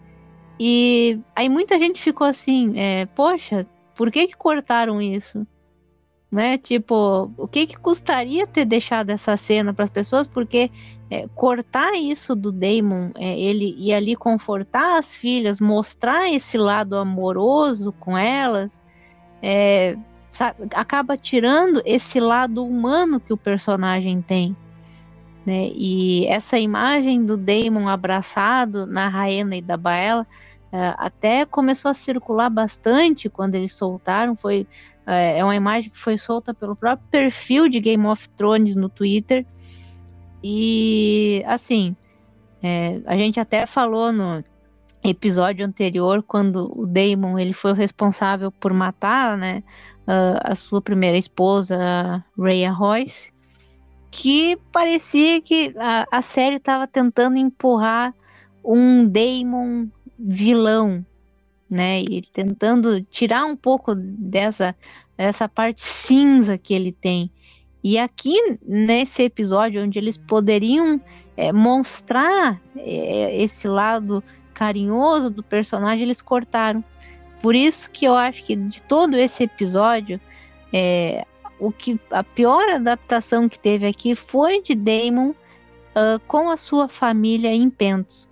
E 0.59 1.19
aí 1.35 1.47
muita 1.47 1.79
gente 1.79 2.01
ficou 2.01 2.27
assim, 2.27 2.77
é, 2.77 3.05
poxa, 3.05 3.65
por 3.97 4.11
que 4.11 4.27
que 4.27 4.37
cortaram 4.37 5.01
isso? 5.01 5.45
Né? 6.31 6.57
Tipo, 6.57 7.31
o 7.37 7.47
que 7.47 7.65
que 7.65 7.77
custaria 7.77 8.45
ter 8.45 8.65
deixado 8.65 9.09
essa 9.09 9.35
cena 9.35 9.73
para 9.73 9.85
as 9.85 9.89
pessoas? 9.89 10.27
Porque 10.27 10.69
é, 11.09 11.27
cortar 11.29 11.93
isso 11.95 12.35
do 12.35 12.51
Damon, 12.51 13.11
é, 13.15 13.39
ele 13.39 13.75
ir 13.77 13.93
ali 13.93 14.15
confortar 14.15 14.99
as 14.99 15.15
filhas, 15.15 15.59
mostrar 15.59 16.29
esse 16.29 16.57
lado 16.57 16.97
amoroso 16.97 17.93
com 17.93 18.17
elas, 18.17 18.79
é, 19.41 19.97
sabe, 20.31 20.67
acaba 20.73 21.17
tirando 21.17 21.81
esse 21.85 22.19
lado 22.19 22.63
humano 22.63 23.19
que 23.19 23.33
o 23.33 23.37
personagem 23.37 24.21
tem. 24.21 24.55
Né? 25.45 25.71
E 25.73 26.27
essa 26.27 26.59
imagem 26.59 27.25
do 27.25 27.37
Damon 27.37 27.87
abraçado 27.87 28.85
na 28.85 29.07
Raena 29.07 29.55
e 29.55 29.61
da 29.61 29.77
Baela 29.77 30.27
é, 30.71 30.93
até 30.97 31.45
começou 31.45 31.91
a 31.91 31.93
circular 31.93 32.49
bastante 32.49 33.29
quando 33.29 33.55
eles 33.55 33.73
soltaram. 33.73 34.35
Foi 34.35 34.67
é, 35.05 35.39
é 35.39 35.43
uma 35.43 35.55
imagem 35.55 35.89
que 35.89 35.97
foi 35.97 36.17
solta 36.17 36.53
pelo 36.53 36.75
próprio 36.75 37.07
perfil 37.09 37.69
de 37.69 37.79
Game 37.79 38.05
of 38.05 38.29
Thrones 38.29 38.75
no 38.75 38.89
Twitter. 38.89 39.45
E 40.43 41.43
assim, 41.45 41.95
é, 42.61 43.01
a 43.05 43.17
gente 43.17 43.39
até 43.39 43.65
falou 43.65 44.11
no, 44.11 44.43
episódio 45.09 45.65
anterior, 45.65 46.23
quando 46.23 46.71
o 46.75 46.85
Damon 46.85 47.39
ele 47.39 47.53
foi 47.53 47.71
o 47.71 47.75
responsável 47.75 48.51
por 48.51 48.73
matar, 48.73 49.37
né, 49.37 49.63
a, 50.41 50.55
sua 50.55 50.81
primeira 50.81 51.17
esposa, 51.17 52.23
Rhea 52.37 52.71
Royce, 52.71 53.31
que 54.09 54.57
parecia 54.71 55.41
que 55.41 55.73
a, 55.77 56.05
a 56.11 56.21
série 56.21 56.55
estava 56.55 56.87
tentando 56.87 57.37
empurrar 57.37 58.13
um 58.63 59.07
Damon 59.07 59.87
vilão, 60.17 61.05
né, 61.69 62.01
e 62.01 62.21
tentando 62.21 63.01
tirar 63.03 63.45
um 63.45 63.55
pouco 63.55 63.93
dessa 63.93 64.75
dessa 65.17 65.49
parte 65.49 65.83
cinza 65.83 66.57
que 66.57 66.73
ele 66.73 66.91
tem. 66.91 67.31
E 67.83 67.97
aqui 67.97 68.37
nesse 68.65 69.23
episódio 69.23 69.83
onde 69.83 69.97
eles 69.97 70.17
poderiam 70.17 71.01
é, 71.35 71.51
mostrar 71.51 72.61
é, 72.75 73.41
esse 73.41 73.67
lado 73.67 74.23
carinhoso 74.53 75.29
do 75.29 75.43
personagem, 75.43 76.03
eles 76.03 76.21
cortaram. 76.21 76.83
Por 77.41 77.55
isso 77.55 77.89
que 77.91 78.05
eu 78.05 78.15
acho 78.15 78.43
que 78.43 78.55
de 78.55 78.81
todo 78.81 79.15
esse 79.15 79.43
episódio, 79.43 80.19
é, 80.73 81.25
o 81.59 81.71
que 81.71 81.99
a 82.11 82.23
pior 82.23 82.67
adaptação 82.69 83.47
que 83.47 83.59
teve 83.59 83.87
aqui 83.87 84.15
foi 84.15 84.61
de 84.61 84.75
Damon 84.75 85.29
uh, 85.29 86.19
com 86.27 86.49
a 86.49 86.57
sua 86.57 86.87
família 86.87 87.53
em 87.53 87.69
Pentos. 87.69 88.27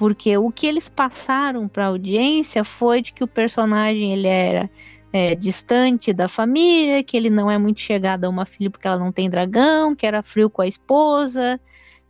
Porque 0.00 0.34
o 0.38 0.50
que 0.50 0.66
eles 0.66 0.88
passaram 0.88 1.68
para 1.68 1.84
a 1.84 1.88
audiência 1.88 2.64
foi 2.64 3.02
de 3.02 3.12
que 3.12 3.22
o 3.22 3.28
personagem 3.28 4.14
ele 4.14 4.26
era 4.26 4.70
é, 5.12 5.34
distante 5.34 6.10
da 6.10 6.26
família, 6.26 7.04
que 7.04 7.14
ele 7.18 7.28
não 7.28 7.50
é 7.50 7.58
muito 7.58 7.80
chegado 7.80 8.24
a 8.24 8.30
uma 8.30 8.46
filha 8.46 8.70
porque 8.70 8.88
ela 8.88 8.98
não 8.98 9.12
tem 9.12 9.28
dragão, 9.28 9.94
que 9.94 10.06
era 10.06 10.22
frio 10.22 10.48
com 10.48 10.62
a 10.62 10.66
esposa, 10.66 11.60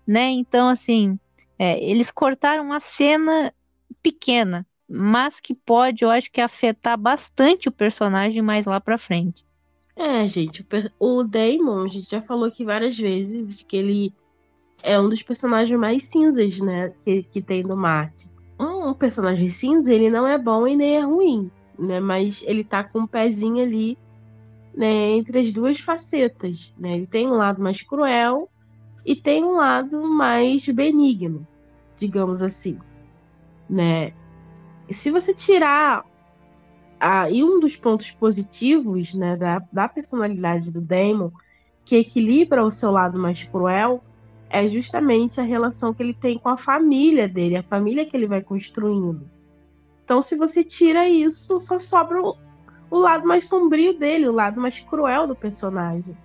né? 0.06 0.30
Então, 0.30 0.68
assim, 0.68 1.18
é, 1.58 1.82
eles 1.84 2.12
cortaram 2.12 2.62
uma 2.62 2.78
cena 2.78 3.52
pequena, 4.00 4.64
mas 4.88 5.40
que 5.40 5.52
pode, 5.52 6.04
eu 6.04 6.10
acho 6.10 6.30
que 6.30 6.40
afetar 6.40 6.96
bastante 6.96 7.68
o 7.68 7.72
personagem 7.72 8.40
mais 8.40 8.66
lá 8.66 8.80
para 8.80 8.98
frente. 8.98 9.44
É, 9.96 10.28
gente, 10.28 10.64
o 10.96 11.24
Damon, 11.24 11.86
a 11.86 11.88
gente 11.88 12.08
já 12.08 12.22
falou 12.22 12.44
aqui 12.44 12.64
várias 12.64 12.96
vezes 12.96 13.64
que 13.64 13.76
ele 13.76 14.14
é 14.82 14.98
um 14.98 15.08
dos 15.08 15.22
personagens 15.22 15.78
mais 15.78 16.06
cinzas, 16.06 16.60
né, 16.60 16.92
que, 17.04 17.22
que 17.24 17.42
tem 17.42 17.62
no 17.62 17.76
Marte. 17.76 18.30
Um 18.58 18.92
personagem 18.92 19.48
cinza, 19.48 19.92
ele 19.92 20.10
não 20.10 20.26
é 20.26 20.36
bom 20.36 20.66
e 20.66 20.76
nem 20.76 20.96
é 20.96 21.00
ruim, 21.00 21.50
né, 21.78 22.00
mas 22.00 22.42
ele 22.46 22.62
tá 22.62 22.84
com 22.84 23.00
um 23.00 23.06
pezinho 23.06 23.62
ali, 23.62 23.96
né, 24.74 25.12
entre 25.12 25.38
as 25.38 25.50
duas 25.50 25.80
facetas, 25.80 26.74
né, 26.78 26.96
ele 26.96 27.06
tem 27.06 27.26
um 27.26 27.36
lado 27.36 27.62
mais 27.62 27.82
cruel 27.82 28.48
e 29.04 29.16
tem 29.16 29.44
um 29.44 29.56
lado 29.56 30.02
mais 30.02 30.66
benigno, 30.66 31.46
digamos 31.96 32.42
assim, 32.42 32.78
né. 33.68 34.12
Se 34.90 35.10
você 35.10 35.32
tirar 35.32 36.04
a, 36.98 37.30
e 37.30 37.42
um 37.42 37.60
dos 37.60 37.76
pontos 37.76 38.10
positivos, 38.10 39.14
né, 39.14 39.36
da, 39.36 39.62
da 39.72 39.88
personalidade 39.88 40.70
do 40.70 40.80
Damon, 40.80 41.30
que 41.84 41.96
equilibra 41.96 42.64
o 42.64 42.70
seu 42.70 42.90
lado 42.90 43.18
mais 43.18 43.42
cruel, 43.44 44.02
é 44.50 44.68
justamente 44.68 45.40
a 45.40 45.44
relação 45.44 45.94
que 45.94 46.02
ele 46.02 46.12
tem 46.12 46.36
com 46.36 46.48
a 46.48 46.56
família 46.56 47.28
dele, 47.28 47.56
a 47.56 47.62
família 47.62 48.04
que 48.04 48.16
ele 48.16 48.26
vai 48.26 48.42
construindo. 48.42 49.30
Então, 50.04 50.20
se 50.20 50.36
você 50.36 50.64
tira 50.64 51.08
isso, 51.08 51.60
só 51.60 51.78
sobra 51.78 52.20
o, 52.20 52.36
o 52.90 52.98
lado 52.98 53.26
mais 53.26 53.48
sombrio 53.48 53.96
dele, 53.96 54.28
o 54.28 54.32
lado 54.32 54.60
mais 54.60 54.80
cruel 54.80 55.28
do 55.28 55.36
personagem. 55.36 56.16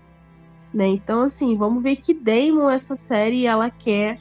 Né? 0.73 0.87
Então, 0.87 1.21
assim, 1.21 1.55
vamos 1.55 1.83
ver 1.83 1.97
que 1.97 2.15
Damon 2.15 2.67
essa 2.67 2.97
série 3.07 3.45
ela 3.45 3.69
quer 3.69 4.17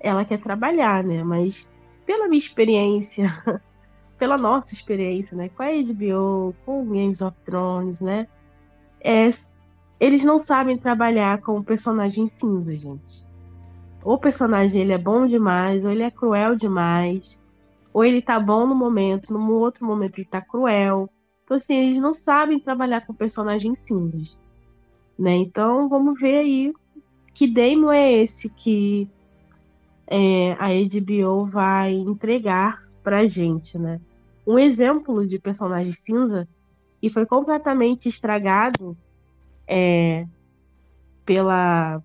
ela 0.00 0.24
quer 0.24 0.40
trabalhar, 0.40 1.02
né? 1.02 1.22
Mas 1.22 1.68
pela 2.06 2.28
minha 2.28 2.38
experiência, 2.38 3.26
pela 4.18 4.36
nossa 4.38 4.72
experiência, 4.72 5.36
né, 5.36 5.48
com 5.48 5.62
a 5.62 5.66
HBO, 5.66 6.54
com 6.64 6.84
Games 6.86 7.20
of 7.20 7.36
Thrones, 7.44 7.98
né, 8.00 8.28
é, 9.00 9.28
eles 9.98 10.22
não 10.22 10.38
sabem 10.38 10.78
trabalhar 10.78 11.40
com 11.40 11.58
o 11.58 11.64
personagem 11.64 12.28
cinza, 12.28 12.74
gente 12.76 13.25
o 14.06 14.16
personagem 14.16 14.82
ele 14.82 14.92
é 14.92 14.98
bom 14.98 15.26
demais, 15.26 15.84
ou 15.84 15.90
ele 15.90 16.04
é 16.04 16.10
cruel 16.12 16.54
demais, 16.54 17.36
ou 17.92 18.04
ele 18.04 18.22
tá 18.22 18.38
bom 18.38 18.64
no 18.64 18.74
momento, 18.74 19.32
no 19.32 19.54
outro 19.54 19.84
momento 19.84 20.18
ele 20.18 20.28
tá 20.28 20.40
cruel. 20.40 21.10
Então, 21.42 21.56
assim, 21.56 21.74
eles 21.74 22.00
não 22.00 22.14
sabem 22.14 22.60
trabalhar 22.60 23.04
com 23.04 23.12
personagens 23.12 23.80
cinzas. 23.80 24.38
Né? 25.18 25.34
Então, 25.34 25.88
vamos 25.88 26.20
ver 26.20 26.36
aí 26.36 26.72
que 27.34 27.48
demo 27.48 27.90
é 27.90 28.12
esse 28.12 28.48
que 28.48 29.08
é, 30.06 30.52
a 30.52 30.68
HBO 30.68 31.44
vai 31.46 31.92
entregar 31.92 32.84
pra 33.02 33.26
gente, 33.26 33.76
né? 33.76 34.00
Um 34.46 34.56
exemplo 34.56 35.26
de 35.26 35.36
personagem 35.38 35.92
cinza 35.92 36.48
que 37.00 37.10
foi 37.10 37.26
completamente 37.26 38.08
estragado 38.08 38.96
é, 39.66 40.24
pela 41.24 42.00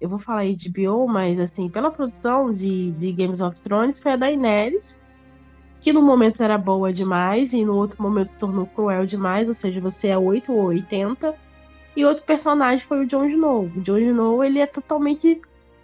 eu 0.00 0.08
vou 0.08 0.18
falar 0.18 0.44
HBO, 0.44 1.06
mas 1.06 1.38
assim, 1.38 1.68
pela 1.68 1.90
produção 1.90 2.52
de, 2.52 2.92
de 2.92 3.12
Games 3.12 3.40
of 3.40 3.60
Thrones 3.60 3.98
foi 3.98 4.12
a 4.12 4.16
Daenerys, 4.16 5.00
que 5.80 5.92
no 5.92 6.02
momento 6.02 6.42
era 6.42 6.56
boa 6.56 6.92
demais 6.92 7.52
e 7.52 7.64
no 7.64 7.76
outro 7.76 8.02
momento 8.02 8.28
se 8.28 8.38
tornou 8.38 8.66
cruel 8.66 9.04
demais, 9.04 9.46
ou 9.46 9.54
seja, 9.54 9.80
você 9.80 10.08
é 10.08 10.18
8 10.18 10.52
ou 10.52 10.64
80. 10.64 11.34
E 11.96 12.04
outro 12.04 12.24
personagem 12.24 12.86
foi 12.86 13.04
o 13.04 13.06
Jon 13.06 13.24
Snow. 13.26 13.64
O 13.64 13.80
Jon 13.80 13.98
Snow, 13.98 14.44
ele 14.44 14.58
é 14.58 14.66
totalmente 14.66 15.40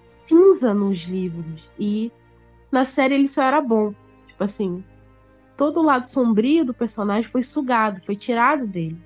cinza 0.06 0.72
nos 0.72 1.00
livros 1.02 1.68
e 1.78 2.10
na 2.70 2.84
série 2.84 3.14
ele 3.14 3.28
só 3.28 3.42
era 3.42 3.60
bom. 3.60 3.94
Tipo 4.26 4.44
assim, 4.44 4.84
todo 5.56 5.80
o 5.80 5.84
lado 5.84 6.08
sombrio 6.08 6.64
do 6.64 6.74
personagem 6.74 7.30
foi 7.30 7.42
sugado, 7.42 8.00
foi 8.04 8.16
tirado 8.16 8.66
dele. 8.66 8.98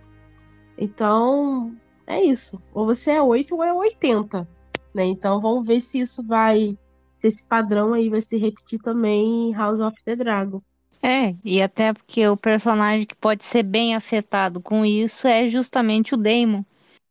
Então, 0.77 1.74
é 2.07 2.23
isso. 2.23 2.61
Ou 2.73 2.87
você 2.87 3.12
é 3.12 3.23
8 3.23 3.55
ou 3.55 3.62
é 3.62 3.73
80. 3.73 4.49
Né? 4.95 5.05
Então 5.05 5.41
vamos 5.41 5.67
ver 5.67 5.81
se 5.81 6.01
isso 6.01 6.23
vai. 6.23 6.77
Se 7.19 7.29
esse 7.29 7.45
padrão 7.45 7.93
aí 7.93 8.09
vai 8.09 8.23
se 8.23 8.37
repetir 8.37 8.81
também 8.81 9.51
em 9.51 9.53
House 9.53 9.81
of 9.81 9.97
the 10.05 10.17
Dragon. 10.17 10.62
É, 11.03 11.35
e 11.45 11.62
até 11.62 11.93
porque 11.93 12.27
o 12.29 12.37
personagem 12.37 13.07
que 13.07 13.15
pode 13.15 13.45
ser 13.45 13.62
bem 13.62 13.95
afetado 13.95 14.61
com 14.61 14.85
isso 14.85 15.27
é 15.27 15.47
justamente 15.47 16.15
o 16.15 16.17
Daemon. 16.19 16.62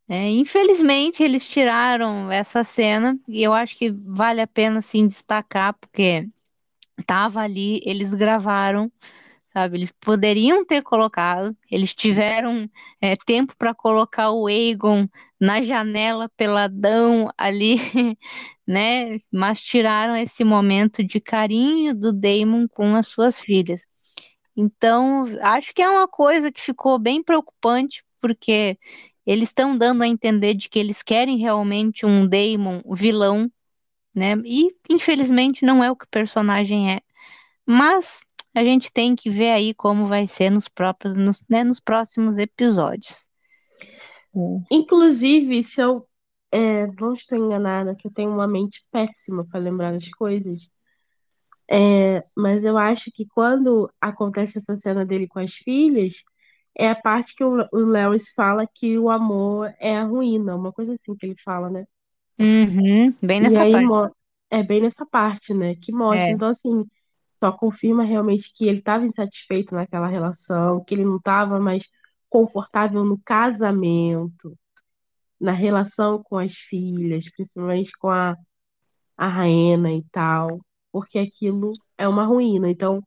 É, 0.08 0.28
infelizmente, 0.28 1.22
eles 1.22 1.44
tiraram 1.44 2.30
essa 2.32 2.64
cena 2.64 3.18
e 3.28 3.42
eu 3.42 3.52
acho 3.52 3.76
que 3.76 3.90
vale 3.90 4.40
a 4.40 4.46
pena 4.46 4.82
sim 4.82 5.06
destacar, 5.06 5.74
porque 5.74 6.28
tava 7.06 7.40
ali, 7.40 7.80
eles 7.84 8.12
gravaram 8.12 8.90
sabe? 9.52 9.76
Eles 9.78 9.92
poderiam 9.92 10.64
ter 10.64 10.82
colocado, 10.82 11.56
eles 11.70 11.94
tiveram 11.94 12.68
é, 13.00 13.16
tempo 13.16 13.54
para 13.56 13.74
colocar 13.74 14.30
o 14.32 14.46
Aegon 14.46 15.08
na 15.40 15.62
janela 15.62 16.28
peladão 16.36 17.30
ali, 17.36 17.76
né? 18.66 19.20
Mas 19.32 19.60
tiraram 19.60 20.16
esse 20.16 20.44
momento 20.44 21.02
de 21.02 21.20
carinho 21.20 21.94
do 21.94 22.12
Daemon 22.12 22.66
com 22.68 22.94
as 22.94 23.08
suas 23.08 23.40
filhas. 23.40 23.86
Então, 24.56 25.26
acho 25.42 25.74
que 25.74 25.82
é 25.82 25.88
uma 25.88 26.08
coisa 26.08 26.52
que 26.52 26.60
ficou 26.60 26.98
bem 26.98 27.22
preocupante, 27.22 28.04
porque 28.20 28.78
eles 29.26 29.48
estão 29.48 29.76
dando 29.76 30.02
a 30.02 30.08
entender 30.08 30.54
de 30.54 30.68
que 30.68 30.78
eles 30.78 31.02
querem 31.02 31.38
realmente 31.38 32.04
um 32.06 32.26
Daemon 32.26 32.82
vilão, 32.92 33.50
né? 34.14 34.34
E 34.44 34.68
infelizmente 34.90 35.64
não 35.64 35.82
é 35.82 35.90
o 35.90 35.96
que 35.96 36.04
o 36.04 36.08
personagem 36.08 36.92
é. 36.92 37.00
Mas 37.66 38.20
a 38.54 38.64
gente 38.64 38.92
tem 38.92 39.14
que 39.14 39.30
ver 39.30 39.50
aí 39.50 39.74
como 39.74 40.06
vai 40.06 40.26
ser 40.26 40.50
nos 40.50 40.68
próprios, 40.68 41.16
nos, 41.16 41.42
né, 41.48 41.62
nos 41.64 41.80
próximos 41.80 42.38
episódios. 42.38 43.28
Inclusive, 44.70 45.62
se 45.64 45.80
eu 45.80 46.06
é, 46.52 46.86
não 47.00 47.14
estou 47.14 47.38
enganada, 47.38 47.94
que 47.94 48.06
eu 48.06 48.12
tenho 48.12 48.30
uma 48.30 48.46
mente 48.46 48.84
péssima 48.90 49.44
para 49.44 49.60
lembrar 49.60 49.92
das 49.92 50.08
coisas, 50.10 50.70
é, 51.70 52.24
mas 52.36 52.64
eu 52.64 52.76
acho 52.76 53.10
que 53.12 53.24
quando 53.26 53.90
acontece 54.00 54.58
essa 54.58 54.76
cena 54.76 55.06
dele 55.06 55.28
com 55.28 55.38
as 55.38 55.54
filhas, 55.54 56.24
é 56.76 56.88
a 56.88 56.94
parte 56.94 57.34
que 57.34 57.44
o, 57.44 57.68
o 57.72 57.78
Lewis 57.78 58.32
fala 58.34 58.66
que 58.66 58.98
o 58.98 59.10
amor 59.10 59.72
é 59.78 59.96
a 59.96 60.04
ruína, 60.04 60.56
uma 60.56 60.72
coisa 60.72 60.94
assim 60.94 61.14
que 61.14 61.26
ele 61.26 61.36
fala, 61.44 61.70
né? 61.70 61.84
Uhum, 62.38 63.14
bem 63.22 63.40
nessa 63.40 63.62
aí, 63.62 63.72
parte. 63.72 64.14
É 64.50 64.62
bem 64.64 64.80
nessa 64.82 65.06
parte, 65.06 65.54
né? 65.54 65.76
Que 65.76 65.92
mostra. 65.92 66.26
É. 66.26 66.30
Então, 66.30 66.48
assim, 66.48 66.84
só 67.40 67.50
confirma 67.50 68.04
realmente 68.04 68.52
que 68.54 68.66
ele 68.68 68.78
estava 68.78 69.06
insatisfeito 69.06 69.74
naquela 69.74 70.06
relação, 70.06 70.84
que 70.84 70.94
ele 70.94 71.04
não 71.04 71.16
estava 71.16 71.58
mais 71.58 71.88
confortável 72.28 73.04
no 73.04 73.18
casamento, 73.18 74.56
na 75.40 75.52
relação 75.52 76.22
com 76.22 76.38
as 76.38 76.54
filhas, 76.54 77.24
principalmente 77.30 77.92
com 77.98 78.10
a, 78.10 78.36
a 79.16 79.28
Raena 79.28 79.92
e 79.92 80.04
tal, 80.12 80.60
porque 80.92 81.18
aquilo 81.18 81.72
é 81.96 82.06
uma 82.06 82.26
ruína. 82.26 82.70
Então, 82.70 83.02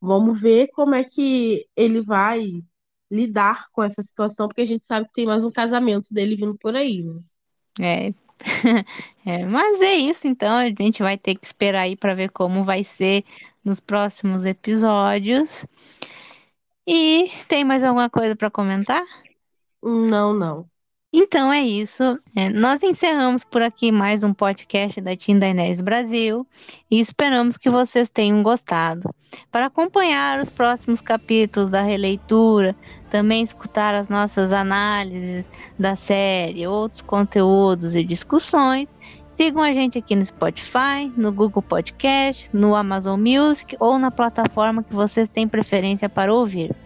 vamos 0.00 0.40
ver 0.40 0.68
como 0.68 0.94
é 0.94 1.02
que 1.02 1.66
ele 1.74 2.02
vai 2.02 2.62
lidar 3.10 3.66
com 3.72 3.82
essa 3.82 4.02
situação, 4.02 4.46
porque 4.46 4.60
a 4.60 4.66
gente 4.66 4.86
sabe 4.86 5.06
que 5.06 5.14
tem 5.14 5.26
mais 5.26 5.44
um 5.44 5.50
casamento 5.50 6.12
dele 6.14 6.36
vindo 6.36 6.56
por 6.58 6.76
aí, 6.76 7.02
né? 7.02 7.20
É, 7.80 8.14
é, 9.26 9.44
mas 9.46 9.80
é 9.80 9.94
isso, 9.94 10.28
então 10.28 10.56
a 10.56 10.66
gente 10.66 11.02
vai 11.02 11.18
ter 11.18 11.34
que 11.34 11.44
esperar 11.44 11.82
aí 11.82 11.96
para 11.96 12.14
ver 12.14 12.30
como 12.30 12.62
vai 12.62 12.84
ser 12.84 13.24
nos 13.64 13.80
próximos 13.80 14.44
episódios. 14.44 15.66
E 16.86 17.30
tem 17.48 17.64
mais 17.64 17.84
alguma 17.84 18.10
coisa 18.10 18.34
para 18.34 18.50
comentar? 18.50 19.04
Não, 19.82 20.34
não. 20.34 20.68
Então 21.12 21.52
é 21.52 21.60
isso. 21.60 22.02
É, 22.36 22.48
nós 22.48 22.84
encerramos 22.84 23.42
por 23.42 23.62
aqui 23.62 23.90
mais 23.90 24.22
um 24.22 24.32
podcast 24.32 25.00
da 25.00 25.16
Team 25.16 25.40
Daenerys 25.40 25.80
Brasil 25.80 26.46
e 26.88 27.00
esperamos 27.00 27.58
que 27.58 27.68
vocês 27.68 28.10
tenham 28.10 28.44
gostado. 28.44 29.12
Para 29.50 29.66
acompanhar 29.66 30.38
os 30.38 30.50
próximos 30.50 31.00
capítulos 31.00 31.68
da 31.68 31.82
releitura, 31.82 32.76
também 33.10 33.42
escutar 33.42 33.92
as 33.92 34.08
nossas 34.08 34.52
análises 34.52 35.50
da 35.76 35.96
série, 35.96 36.68
outros 36.68 37.02
conteúdos 37.02 37.96
e 37.96 38.04
discussões, 38.04 38.96
sigam 39.40 39.62
a 39.62 39.72
gente 39.72 39.96
aqui 39.96 40.14
no 40.14 40.22
Spotify, 40.22 41.10
no 41.16 41.32
Google 41.32 41.62
Podcast, 41.62 42.50
no 42.52 42.74
Amazon 42.74 43.18
Music 43.18 43.74
ou 43.80 43.98
na 43.98 44.10
plataforma 44.10 44.82
que 44.82 44.92
vocês 44.92 45.30
têm 45.30 45.48
preferência 45.48 46.10
para 46.10 46.34
ouvir. 46.34 46.76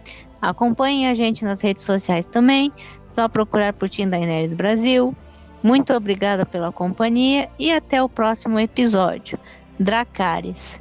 Acompanhem 0.41 1.09
a 1.09 1.13
gente 1.13 1.43
nas 1.43 1.59
redes 1.59 1.83
sociais 1.83 2.27
também, 2.27 2.71
só 3.09 3.27
procurar 3.27 3.73
por 3.73 3.89
Tim 3.89 4.07
Daenerys 4.07 4.53
Brasil. 4.53 5.13
Muito 5.61 5.93
obrigada 5.93 6.45
pela 6.45 6.71
companhia 6.71 7.49
e 7.59 7.73
até 7.73 8.01
o 8.01 8.07
próximo 8.07 8.57
episódio. 8.57 9.37
Dracarys. 9.77 10.79